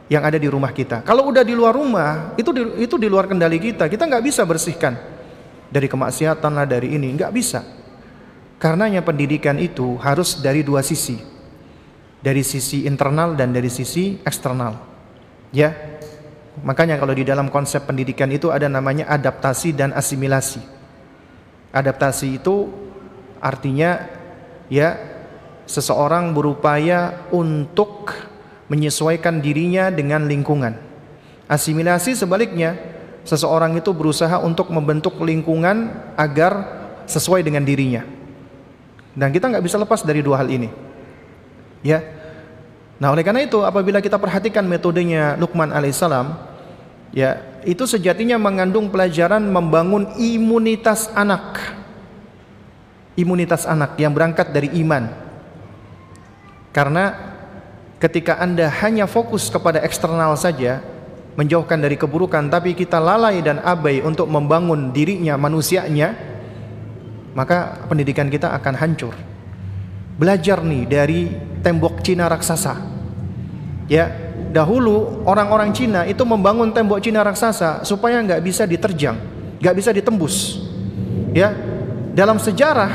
yang 0.08 0.22
ada 0.22 0.38
di 0.38 0.46
rumah 0.46 0.70
kita. 0.70 1.02
Kalau 1.02 1.26
udah 1.34 1.42
di 1.42 1.58
luar 1.58 1.74
rumah, 1.74 2.38
itu 2.38 2.54
di, 2.54 2.62
itu 2.86 2.96
di 3.02 3.10
luar 3.10 3.26
kendali 3.26 3.58
kita. 3.58 3.90
Kita 3.90 4.06
nggak 4.06 4.24
bisa 4.24 4.46
bersihkan 4.46 4.94
dari 5.74 5.90
kemaksiatan 5.90 6.52
lah 6.54 6.70
dari 6.70 6.94
ini, 6.94 7.10
nggak 7.18 7.32
bisa. 7.34 7.66
Karenanya 8.62 9.02
pendidikan 9.02 9.58
itu 9.58 9.98
harus 10.00 10.40
dari 10.40 10.62
dua 10.62 10.86
sisi, 10.86 11.18
dari 12.22 12.46
sisi 12.46 12.86
internal 12.86 13.34
dan 13.34 13.52
dari 13.52 13.68
sisi 13.68 14.22
eksternal. 14.22 14.78
Ya. 15.50 15.74
Makanya 16.64 16.96
kalau 16.96 17.12
di 17.12 17.28
dalam 17.28 17.52
konsep 17.52 17.84
pendidikan 17.84 18.32
itu 18.32 18.48
ada 18.48 18.72
namanya 18.72 19.12
adaptasi 19.12 19.76
dan 19.76 19.92
asimilasi. 19.92 20.75
Adaptasi 21.76 22.40
itu 22.40 22.72
artinya 23.44 24.00
ya 24.72 24.96
seseorang 25.68 26.32
berupaya 26.32 27.28
untuk 27.36 28.16
menyesuaikan 28.72 29.44
dirinya 29.44 29.92
dengan 29.92 30.24
lingkungan. 30.24 30.80
Asimilasi 31.52 32.16
sebaliknya, 32.16 32.80
seseorang 33.28 33.76
itu 33.76 33.92
berusaha 33.92 34.40
untuk 34.40 34.72
membentuk 34.72 35.20
lingkungan 35.20 35.92
agar 36.16 36.64
sesuai 37.06 37.44
dengan 37.44 37.62
dirinya. 37.62 38.08
Dan 39.14 39.36
kita 39.36 39.52
nggak 39.52 39.66
bisa 39.68 39.78
lepas 39.78 40.02
dari 40.02 40.24
dua 40.24 40.42
hal 40.42 40.50
ini. 40.50 40.72
Ya, 41.86 42.02
Nah, 42.96 43.12
oleh 43.12 43.28
karena 43.28 43.44
itu 43.44 43.60
apabila 43.60 44.00
kita 44.00 44.16
perhatikan 44.16 44.64
metodenya 44.64 45.36
Luqman 45.36 45.76
alaihissalam, 45.76 46.32
ya, 47.12 47.55
itu 47.66 47.90
sejatinya 47.90 48.38
mengandung 48.38 48.94
pelajaran 48.94 49.42
membangun 49.42 50.14
imunitas 50.16 51.10
anak. 51.18 51.76
Imunitas 53.18 53.66
anak 53.66 53.98
yang 53.98 54.14
berangkat 54.14 54.54
dari 54.54 54.70
iman. 54.86 55.10
Karena 56.72 57.16
ketika 57.98 58.38
Anda 58.38 58.70
hanya 58.84 59.10
fokus 59.10 59.50
kepada 59.50 59.82
eksternal 59.82 60.38
saja, 60.38 60.84
menjauhkan 61.36 61.80
dari 61.80 62.00
keburukan, 62.00 62.48
tapi 62.48 62.76
kita 62.76 63.00
lalai 63.00 63.44
dan 63.44 63.60
abai 63.64 64.00
untuk 64.04 64.28
membangun 64.28 64.92
dirinya, 64.96 65.36
manusianya, 65.36 66.16
maka 67.36 67.84
pendidikan 67.92 68.32
kita 68.32 68.56
akan 68.56 68.76
hancur. 68.80 69.16
Belajar 70.16 70.64
nih 70.64 70.84
dari 70.88 71.22
tembok 71.60 72.00
Cina 72.00 72.32
raksasa. 72.32 72.80
Ya, 73.92 74.25
dahulu 74.56 75.28
orang-orang 75.28 75.76
Cina 75.76 76.08
itu 76.08 76.24
membangun 76.24 76.72
tembok 76.72 77.04
Cina 77.04 77.20
raksasa 77.28 77.84
supaya 77.84 78.24
nggak 78.24 78.40
bisa 78.40 78.64
diterjang, 78.64 79.20
nggak 79.60 79.76
bisa 79.76 79.92
ditembus. 79.92 80.64
Ya, 81.36 81.52
dalam 82.16 82.40
sejarah 82.40 82.88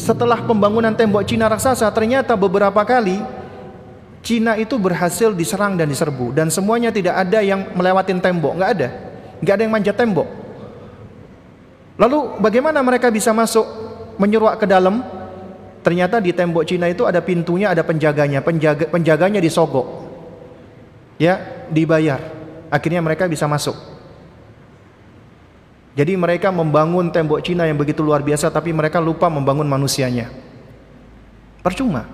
setelah 0.00 0.40
pembangunan 0.40 0.96
tembok 0.96 1.28
Cina 1.28 1.44
raksasa 1.44 1.84
ternyata 1.92 2.32
beberapa 2.40 2.80
kali 2.80 3.20
Cina 4.24 4.56
itu 4.56 4.80
berhasil 4.80 5.36
diserang 5.36 5.76
dan 5.76 5.92
diserbu 5.92 6.32
dan 6.32 6.48
semuanya 6.48 6.88
tidak 6.88 7.20
ada 7.20 7.44
yang 7.44 7.76
melewatin 7.76 8.16
tembok, 8.16 8.56
nggak 8.56 8.70
ada, 8.80 8.88
nggak 9.44 9.54
ada 9.60 9.62
yang 9.68 9.72
manjat 9.76 9.96
tembok. 10.00 10.28
Lalu 12.00 12.40
bagaimana 12.40 12.80
mereka 12.80 13.12
bisa 13.12 13.28
masuk 13.36 13.68
menyeruak 14.16 14.56
ke 14.56 14.64
dalam? 14.64 15.04
Ternyata 15.84 16.16
di 16.20 16.32
tembok 16.32 16.64
Cina 16.64 16.88
itu 16.88 17.04
ada 17.04 17.20
pintunya, 17.20 17.72
ada 17.72 17.84
penjaganya. 17.84 18.40
Penjaga, 18.40 18.88
penjaganya 18.88 19.40
disogok. 19.40 19.99
Ya, 21.20 21.68
dibayar. 21.68 22.18
Akhirnya 22.72 23.04
mereka 23.04 23.28
bisa 23.28 23.44
masuk. 23.44 23.76
Jadi 25.92 26.16
mereka 26.16 26.48
membangun 26.48 27.12
tembok 27.12 27.44
Cina 27.44 27.68
yang 27.68 27.76
begitu 27.76 28.00
luar 28.00 28.24
biasa 28.24 28.48
tapi 28.48 28.72
mereka 28.72 28.96
lupa 29.02 29.28
membangun 29.28 29.68
manusianya. 29.68 30.32
Percuma. 31.60 32.08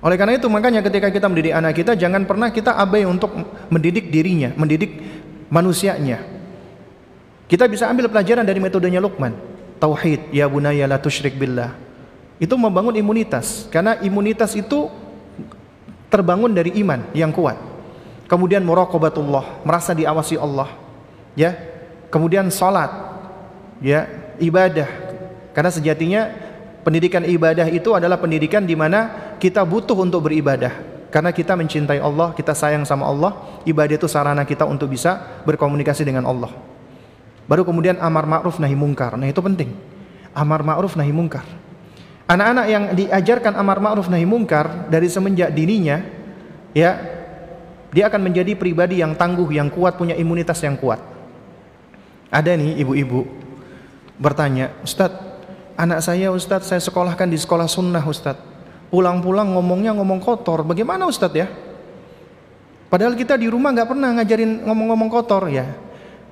Oleh 0.00 0.16
karena 0.16 0.40
itu 0.40 0.48
makanya 0.48 0.80
ketika 0.80 1.12
kita 1.12 1.28
mendidik 1.28 1.52
anak 1.52 1.76
kita 1.76 1.92
jangan 1.98 2.24
pernah 2.24 2.48
kita 2.48 2.72
abai 2.80 3.04
untuk 3.04 3.34
mendidik 3.68 4.08
dirinya, 4.08 4.56
mendidik 4.56 4.96
manusianya. 5.52 6.22
Kita 7.44 7.68
bisa 7.68 7.92
ambil 7.92 8.08
pelajaran 8.08 8.46
dari 8.46 8.56
metodenya 8.56 9.04
Luqman. 9.04 9.36
Tauhid, 9.76 10.32
ya 10.32 10.48
bunayya 10.48 10.88
la 10.88 10.96
tusyrik 10.96 11.36
billah 11.36 11.84
itu 12.42 12.54
membangun 12.58 12.94
imunitas 12.98 13.70
karena 13.70 13.94
imunitas 14.02 14.58
itu 14.58 14.90
terbangun 16.10 16.50
dari 16.50 16.74
iman 16.82 17.06
yang 17.14 17.30
kuat 17.30 17.54
kemudian 18.34 18.66
muraqabatullah 18.66 19.62
merasa 19.62 19.94
diawasi 19.94 20.34
Allah 20.34 20.74
ya 21.38 21.54
kemudian 22.10 22.50
salat 22.50 22.90
ya 23.78 24.10
ibadah 24.42 24.90
karena 25.54 25.70
sejatinya 25.70 26.22
Pendidikan 26.84 27.24
ibadah 27.24 27.64
itu 27.72 27.96
adalah 27.96 28.20
pendidikan 28.20 28.68
di 28.68 28.76
mana 28.76 29.32
kita 29.40 29.64
butuh 29.64 29.96
untuk 29.96 30.28
beribadah. 30.28 30.92
Karena 31.08 31.32
kita 31.32 31.56
mencintai 31.56 31.96
Allah, 31.96 32.36
kita 32.36 32.52
sayang 32.52 32.84
sama 32.84 33.08
Allah, 33.08 33.32
ibadah 33.64 33.96
itu 33.96 34.04
sarana 34.04 34.44
kita 34.44 34.68
untuk 34.68 34.92
bisa 34.92 35.40
berkomunikasi 35.48 36.04
dengan 36.04 36.28
Allah. 36.28 36.52
Baru 37.48 37.64
kemudian 37.64 37.96
amar 38.04 38.28
ma'ruf 38.28 38.60
nahi 38.60 38.76
mungkar. 38.76 39.16
Nah, 39.16 39.24
itu 39.24 39.40
penting. 39.40 39.72
Amar 40.36 40.60
ma'ruf 40.60 40.92
nahi 40.92 41.08
mungkar. 41.08 41.46
Anak-anak 42.28 42.66
yang 42.68 42.84
diajarkan 42.92 43.56
amar 43.56 43.80
ma'ruf 43.80 44.12
nahi 44.12 44.28
mungkar 44.28 44.92
dari 44.92 45.08
semenjak 45.08 45.56
dininya 45.56 46.04
ya 46.76 47.00
dia 47.94 48.10
akan 48.10 48.26
menjadi 48.26 48.58
pribadi 48.58 48.98
yang 48.98 49.14
tangguh, 49.14 49.46
yang 49.54 49.70
kuat, 49.70 49.94
punya 49.94 50.18
imunitas 50.18 50.58
yang 50.66 50.74
kuat. 50.74 50.98
Ada 52.34 52.58
nih 52.58 52.82
ibu-ibu 52.82 53.22
bertanya, 54.18 54.74
"Ustadz, 54.82 55.22
anak 55.78 56.02
saya 56.02 56.34
Ustadz 56.34 56.66
saya 56.66 56.82
sekolahkan 56.82 57.30
di 57.30 57.38
sekolah 57.38 57.70
sunnah 57.70 58.02
Ustadz. 58.02 58.42
Pulang-pulang 58.90 59.54
ngomongnya 59.54 59.94
ngomong 59.94 60.18
kotor. 60.18 60.66
Bagaimana 60.66 61.06
Ustadz 61.06 61.38
ya? 61.38 61.46
Padahal 62.90 63.18
kita 63.18 63.34
di 63.34 63.50
rumah 63.50 63.74
nggak 63.74 63.90
pernah 63.90 64.10
ngajarin 64.18 64.66
ngomong-ngomong 64.66 65.10
kotor 65.10 65.50
ya. 65.50 65.66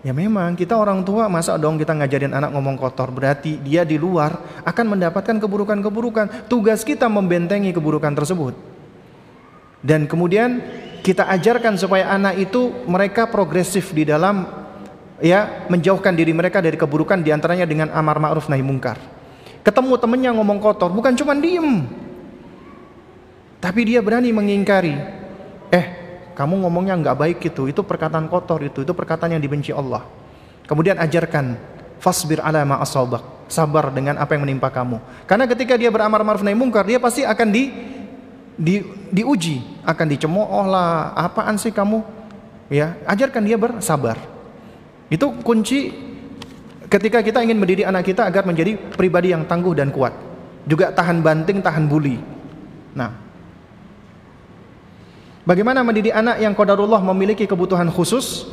Ya 0.02 0.10
memang 0.10 0.58
kita 0.58 0.74
orang 0.74 1.06
tua 1.06 1.30
masa 1.30 1.54
dong 1.58 1.78
kita 1.78 1.94
ngajarin 1.94 2.34
anak 2.34 2.50
ngomong 2.54 2.74
kotor? 2.74 3.10
Berarti 3.14 3.58
dia 3.62 3.86
di 3.86 3.98
luar 3.98 4.62
akan 4.66 4.98
mendapatkan 4.98 5.38
keburukan-keburukan. 5.38 6.50
Tugas 6.50 6.82
kita 6.82 7.06
membentengi 7.06 7.70
keburukan 7.70 8.10
tersebut. 8.14 8.54
Dan 9.82 10.06
kemudian 10.06 10.62
kita 11.02 11.26
ajarkan 11.28 11.74
supaya 11.74 12.08
anak 12.14 12.38
itu 12.38 12.70
mereka 12.86 13.26
progresif 13.26 13.90
di 13.90 14.06
dalam 14.06 14.46
ya 15.18 15.66
menjauhkan 15.66 16.14
diri 16.14 16.30
mereka 16.30 16.62
dari 16.62 16.78
keburukan 16.78 17.18
di 17.20 17.34
antaranya 17.34 17.66
dengan 17.66 17.90
amar 17.90 18.22
ma'ruf 18.22 18.46
nahi 18.46 18.62
mungkar 18.62 18.98
Ketemu 19.62 19.94
temennya 19.94 20.34
ngomong 20.34 20.58
kotor, 20.58 20.90
bukan 20.90 21.14
cuma 21.14 21.38
diem. 21.38 21.86
Tapi 23.62 23.80
dia 23.86 24.02
berani 24.02 24.34
mengingkari. 24.34 24.98
Eh, 25.70 25.86
kamu 26.34 26.66
ngomongnya 26.66 26.98
nggak 26.98 27.16
baik 27.16 27.38
itu, 27.46 27.70
itu 27.70 27.80
perkataan 27.86 28.26
kotor 28.26 28.58
itu, 28.66 28.82
itu 28.82 28.90
perkataan 28.90 29.38
yang 29.38 29.42
dibenci 29.42 29.70
Allah. 29.70 30.02
Kemudian 30.66 30.98
ajarkan, 30.98 31.54
fasbir 32.02 32.42
ala 32.42 32.66
ma 32.66 32.82
asabak. 32.82 33.46
Sabar 33.46 33.94
dengan 33.94 34.18
apa 34.18 34.34
yang 34.34 34.48
menimpa 34.48 34.72
kamu. 34.72 34.98
Karena 35.30 35.46
ketika 35.46 35.78
dia 35.78 35.94
beramar 35.94 36.26
ma'ruf 36.26 36.42
nahi 36.42 36.58
mungkar, 36.58 36.82
dia 36.82 36.98
pasti 36.98 37.22
akan 37.22 37.48
di 37.54 37.70
di 38.56 38.84
diuji, 39.10 39.82
akan 39.84 40.06
dicemooh 40.12 40.64
lah, 40.68 41.12
apaan 41.16 41.56
sih 41.56 41.72
kamu? 41.72 42.04
Ya, 42.72 42.96
ajarkan 43.04 43.44
dia 43.44 43.60
bersabar. 43.60 44.16
Itu 45.12 45.28
kunci 45.44 45.92
Ketika 46.92 47.24
kita 47.24 47.40
ingin 47.40 47.56
mendidik 47.56 47.88
anak 47.88 48.04
kita 48.04 48.28
agar 48.28 48.44
menjadi 48.44 48.76
pribadi 48.76 49.32
yang 49.32 49.48
tangguh 49.48 49.72
dan 49.72 49.88
kuat, 49.88 50.12
juga 50.68 50.92
tahan 50.92 51.24
banting, 51.24 51.64
tahan 51.64 51.88
bully. 51.88 52.20
Nah, 52.92 53.16
bagaimana 55.48 55.80
mendidik 55.80 56.12
anak 56.12 56.44
yang 56.44 56.52
qadarullah 56.52 57.00
memiliki 57.00 57.48
kebutuhan 57.48 57.88
khusus? 57.88 58.44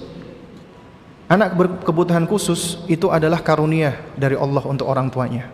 Anak 1.28 1.52
berkebutuhan 1.52 2.24
khusus 2.32 2.80
itu 2.88 3.12
adalah 3.12 3.44
karunia 3.44 4.00
dari 4.16 4.40
Allah 4.40 4.64
untuk 4.64 4.88
orang 4.88 5.12
tuanya. 5.12 5.52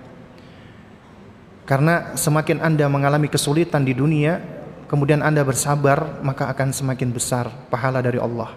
Karena 1.66 2.14
semakin 2.14 2.62
Anda 2.62 2.86
mengalami 2.86 3.26
kesulitan 3.26 3.82
di 3.82 3.98
dunia, 3.98 4.38
kemudian 4.86 5.26
Anda 5.26 5.42
bersabar, 5.42 6.22
maka 6.22 6.46
akan 6.54 6.70
semakin 6.70 7.10
besar 7.10 7.50
pahala 7.74 8.06
dari 8.06 8.22
Allah. 8.22 8.54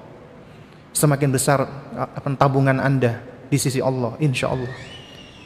Semakin 0.92 1.32
besar 1.32 1.64
tabungan 2.36 2.76
Anda 2.76 3.24
di 3.48 3.56
sisi 3.56 3.80
Allah 3.80 4.12
insya 4.20 4.52
Allah. 4.52 4.68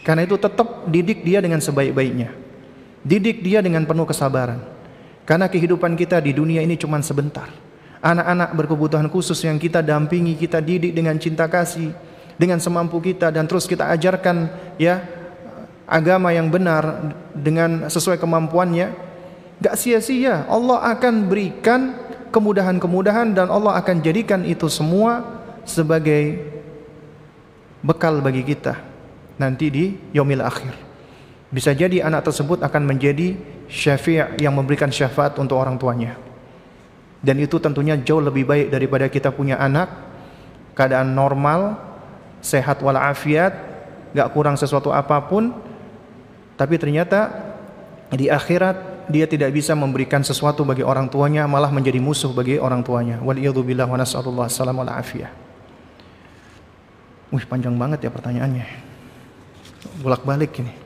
Karena 0.02 0.26
itu 0.26 0.34
tetap 0.34 0.90
didik 0.90 1.22
dia 1.22 1.38
dengan 1.38 1.62
sebaik-baiknya. 1.62 2.34
Didik 3.06 3.46
dia 3.46 3.62
dengan 3.62 3.86
penuh 3.86 4.06
kesabaran. 4.10 4.58
Karena 5.22 5.46
kehidupan 5.46 5.94
kita 5.94 6.18
di 6.18 6.34
dunia 6.34 6.66
ini 6.66 6.74
cuma 6.74 6.98
sebentar. 6.98 7.46
Anak-anak 8.02 8.58
berkebutuhan 8.58 9.06
khusus 9.06 9.38
yang 9.46 9.62
kita 9.62 9.78
dampingi 9.78 10.34
kita 10.34 10.58
didik 10.58 10.90
dengan 10.90 11.14
cinta 11.22 11.46
kasih 11.46 11.94
dengan 12.34 12.58
semampu 12.58 12.98
kita 12.98 13.30
dan 13.30 13.46
terus 13.46 13.70
kita 13.70 13.86
ajarkan 13.94 14.50
ya 14.74 15.21
agama 15.86 16.30
yang 16.30 16.48
benar 16.48 17.14
dengan 17.34 17.90
sesuai 17.90 18.18
kemampuannya 18.18 18.94
gak 19.62 19.78
sia-sia 19.78 20.46
Allah 20.46 20.82
akan 20.94 21.30
berikan 21.30 21.94
kemudahan-kemudahan 22.32 23.36
dan 23.36 23.52
Allah 23.52 23.76
akan 23.78 24.00
jadikan 24.00 24.42
itu 24.42 24.66
semua 24.72 25.22
sebagai 25.68 26.40
bekal 27.84 28.18
bagi 28.24 28.42
kita 28.42 28.78
nanti 29.36 29.68
di 29.68 29.84
yaumil 30.14 30.40
akhir. 30.40 30.72
Bisa 31.52 31.76
jadi 31.76 32.00
anak 32.00 32.32
tersebut 32.32 32.64
akan 32.64 32.82
menjadi 32.88 33.36
syafi' 33.68 34.40
yang 34.40 34.56
memberikan 34.56 34.88
syafaat 34.88 35.36
untuk 35.36 35.60
orang 35.60 35.76
tuanya. 35.76 36.16
Dan 37.20 37.38
itu 37.38 37.60
tentunya 37.60 37.94
jauh 38.00 38.24
lebih 38.24 38.48
baik 38.48 38.72
daripada 38.72 39.06
kita 39.06 39.30
punya 39.30 39.60
anak 39.60 39.92
keadaan 40.72 41.12
normal, 41.12 41.76
sehat 42.40 42.80
walafiat, 42.80 43.52
gak 44.16 44.30
kurang 44.32 44.56
sesuatu 44.56 44.88
apa 44.90 45.20
pun, 45.28 45.52
tapi 46.62 46.78
ternyata 46.78 47.34
di 48.14 48.30
akhirat 48.30 49.10
dia 49.10 49.26
tidak 49.26 49.50
bisa 49.50 49.74
memberikan 49.74 50.22
sesuatu 50.22 50.62
bagi 50.62 50.86
orang 50.86 51.10
tuanya, 51.10 51.42
malah 51.50 51.74
menjadi 51.74 51.98
musuh 51.98 52.30
bagi 52.30 52.54
orang 52.54 52.86
tuanya. 52.86 53.18
Waliyadzubillah 53.18 53.90
wa 53.90 53.98
nas'alullah 53.98 54.46
salam 54.46 54.78
wal 54.78 54.86
afiyah. 54.86 55.34
Wih 57.34 57.42
panjang 57.50 57.74
banget 57.74 58.06
ya 58.06 58.14
pertanyaannya. 58.14 58.62
Bolak-balik 60.06 60.54
ini. 60.62 60.81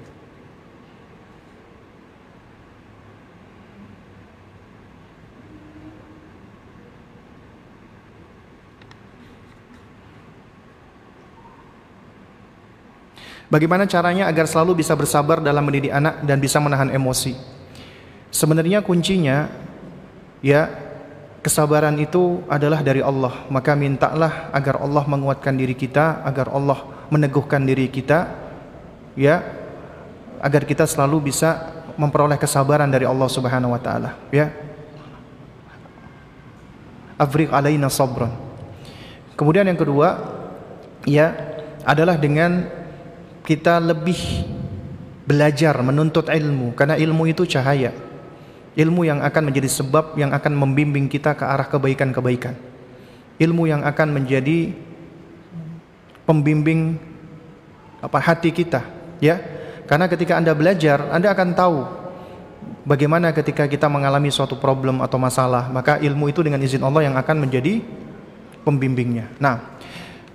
Bagaimana 13.46 13.86
caranya 13.86 14.26
agar 14.26 14.50
selalu 14.50 14.82
bisa 14.82 14.98
bersabar 14.98 15.38
dalam 15.38 15.62
mendidik 15.62 15.94
anak 15.94 16.18
dan 16.26 16.42
bisa 16.42 16.58
menahan 16.58 16.90
emosi? 16.90 17.38
Sebenarnya 18.34 18.82
kuncinya 18.82 19.46
ya 20.42 20.66
kesabaran 21.46 21.94
itu 22.02 22.42
adalah 22.50 22.82
dari 22.82 22.98
Allah. 23.06 23.46
Maka 23.46 23.78
mintalah 23.78 24.50
agar 24.50 24.82
Allah 24.82 25.06
menguatkan 25.06 25.54
diri 25.54 25.78
kita 25.78 26.26
agar 26.26 26.50
Allah 26.50 27.06
meneguhkan 27.06 27.62
diri 27.62 27.86
kita 27.86 28.34
ya 29.14 29.46
agar 30.42 30.66
kita 30.66 30.82
selalu 30.82 31.30
bisa 31.30 31.70
memperoleh 31.94 32.36
kesabaran 32.36 32.90
dari 32.90 33.06
Allah 33.06 33.30
Subhanahu 33.30 33.78
wa 33.78 33.80
taala 33.80 34.18
ya. 34.34 34.50
Afriq 37.14 37.54
alaina 37.54 37.86
sabran. 37.88 38.34
Kemudian 39.38 39.64
yang 39.70 39.78
kedua 39.78 40.18
ya 41.06 41.32
adalah 41.86 42.18
dengan 42.18 42.66
kita 43.46 43.78
lebih 43.78 44.18
belajar 45.22 45.78
menuntut 45.78 46.26
ilmu. 46.26 46.74
Karena 46.74 46.98
ilmu 46.98 47.30
itu 47.30 47.46
cahaya. 47.46 47.94
Ilmu 48.76 49.06
yang 49.06 49.22
akan 49.22 49.48
menjadi 49.48 49.70
sebab 49.70 50.18
yang 50.18 50.34
akan 50.34 50.52
membimbing 50.52 51.06
kita 51.06 51.32
ke 51.38 51.46
arah 51.46 51.64
kebaikan-kebaikan. 51.70 52.58
Ilmu 53.38 53.70
yang 53.70 53.86
akan 53.86 54.08
menjadi 54.10 54.74
pembimbing 56.26 56.98
apa 58.02 58.18
hati 58.20 58.50
kita 58.50 58.82
ya. 59.22 59.40
Karena 59.86 60.10
ketika 60.10 60.36
Anda 60.36 60.52
belajar 60.52 61.08
Anda 61.14 61.32
akan 61.32 61.48
tahu 61.54 61.78
bagaimana 62.84 63.30
ketika 63.32 63.64
kita 63.70 63.86
mengalami 63.86 64.28
suatu 64.28 64.58
problem 64.58 65.00
atau 65.00 65.16
masalah 65.16 65.70
maka 65.70 65.96
ilmu 66.02 66.28
itu 66.28 66.42
dengan 66.42 66.60
izin 66.60 66.82
Allah 66.82 67.06
yang 67.06 67.16
akan 67.16 67.46
menjadi 67.46 67.80
pembimbingnya. 68.66 69.30
Nah 69.38 69.78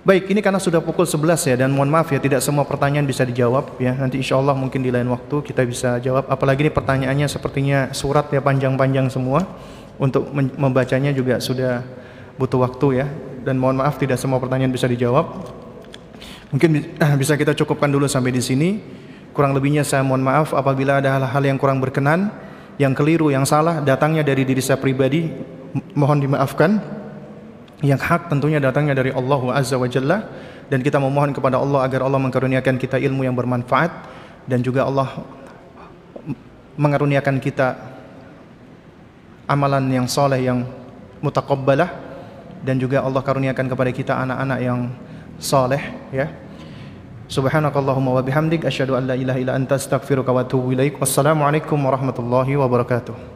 Baik, 0.02 0.34
ini 0.34 0.42
karena 0.42 0.58
sudah 0.58 0.82
pukul 0.82 1.06
11 1.06 1.54
ya 1.54 1.54
dan 1.62 1.70
mohon 1.70 1.86
maaf 1.86 2.10
ya 2.10 2.18
tidak 2.18 2.42
semua 2.42 2.66
pertanyaan 2.66 3.06
bisa 3.06 3.22
dijawab 3.22 3.78
ya. 3.78 3.94
Nanti 3.94 4.18
insya 4.18 4.34
Allah 4.34 4.50
mungkin 4.50 4.82
di 4.82 4.90
lain 4.90 5.06
waktu 5.06 5.46
kita 5.46 5.62
bisa 5.62 6.02
jawab. 6.02 6.26
Apalagi 6.26 6.66
ini 6.66 6.74
pertanyaannya 6.74 7.30
sepertinya 7.30 7.94
surat 7.94 8.26
ya 8.34 8.42
panjang-panjang 8.42 9.06
semua. 9.14 9.46
Untuk 10.02 10.26
membacanya 10.34 11.14
juga 11.14 11.38
sudah 11.38 11.86
butuh 12.34 12.66
waktu 12.66 12.86
ya. 12.98 13.06
Dan 13.46 13.62
mohon 13.62 13.78
maaf 13.78 13.94
tidak 13.94 14.18
semua 14.18 14.42
pertanyaan 14.42 14.74
bisa 14.74 14.90
dijawab. 14.90 15.46
Mungkin 16.50 16.98
bisa 17.22 17.38
kita 17.38 17.54
cukupkan 17.54 17.86
dulu 17.86 18.10
sampai 18.10 18.34
di 18.34 18.42
sini. 18.42 18.82
Kurang 19.30 19.54
lebihnya 19.54 19.86
saya 19.86 20.02
mohon 20.02 20.26
maaf 20.26 20.50
apabila 20.50 20.98
ada 20.98 21.14
hal-hal 21.14 21.46
yang 21.46 21.62
kurang 21.62 21.78
berkenan, 21.78 22.34
yang 22.74 22.90
keliru, 22.90 23.30
yang 23.30 23.46
salah 23.46 23.78
datangnya 23.78 24.26
dari 24.26 24.42
diri 24.42 24.58
saya 24.58 24.82
pribadi, 24.82 25.30
mohon 25.94 26.18
dimaafkan 26.18 27.01
yang 27.82 27.98
hak 27.98 28.30
tentunya 28.30 28.62
datangnya 28.62 28.94
dari 28.94 29.10
Allah 29.10 29.42
Azza 29.58 29.74
wa 29.74 29.90
Jalla 29.90 30.22
dan 30.70 30.80
kita 30.80 31.02
memohon 31.02 31.34
kepada 31.34 31.58
Allah 31.58 31.82
agar 31.82 32.06
Allah 32.06 32.22
mengkaruniakan 32.22 32.78
kita 32.78 32.96
ilmu 33.02 33.26
yang 33.26 33.34
bermanfaat 33.34 33.90
dan 34.46 34.62
juga 34.62 34.86
Allah 34.86 35.10
mengaruniakan 36.78 37.42
kita 37.42 37.76
amalan 39.50 39.84
yang 39.90 40.06
soleh 40.06 40.40
yang 40.46 40.64
mutakabbalah 41.20 41.90
dan 42.62 42.78
juga 42.78 43.02
Allah 43.02 43.20
karuniakan 43.20 43.66
kepada 43.66 43.90
kita 43.90 44.14
anak-anak 44.14 44.58
yang 44.62 44.80
soleh 45.42 45.82
ya 46.14 46.30
Subhanakallahumma 47.32 48.12
wa 48.12 48.20
bihamdik 48.20 48.68
asyhadu 48.68 48.92
an 48.92 49.08
la 49.08 49.16
ilaha 49.16 49.40
illa 49.40 49.56
anta 49.56 49.80
astaghfiruka 49.80 50.36
wa 50.36 50.44
atubu 50.44 50.76
ilaik. 50.76 51.00
Wassalamualaikum 51.00 51.80
warahmatullahi 51.80 52.60
wabarakatuh. 52.60 53.31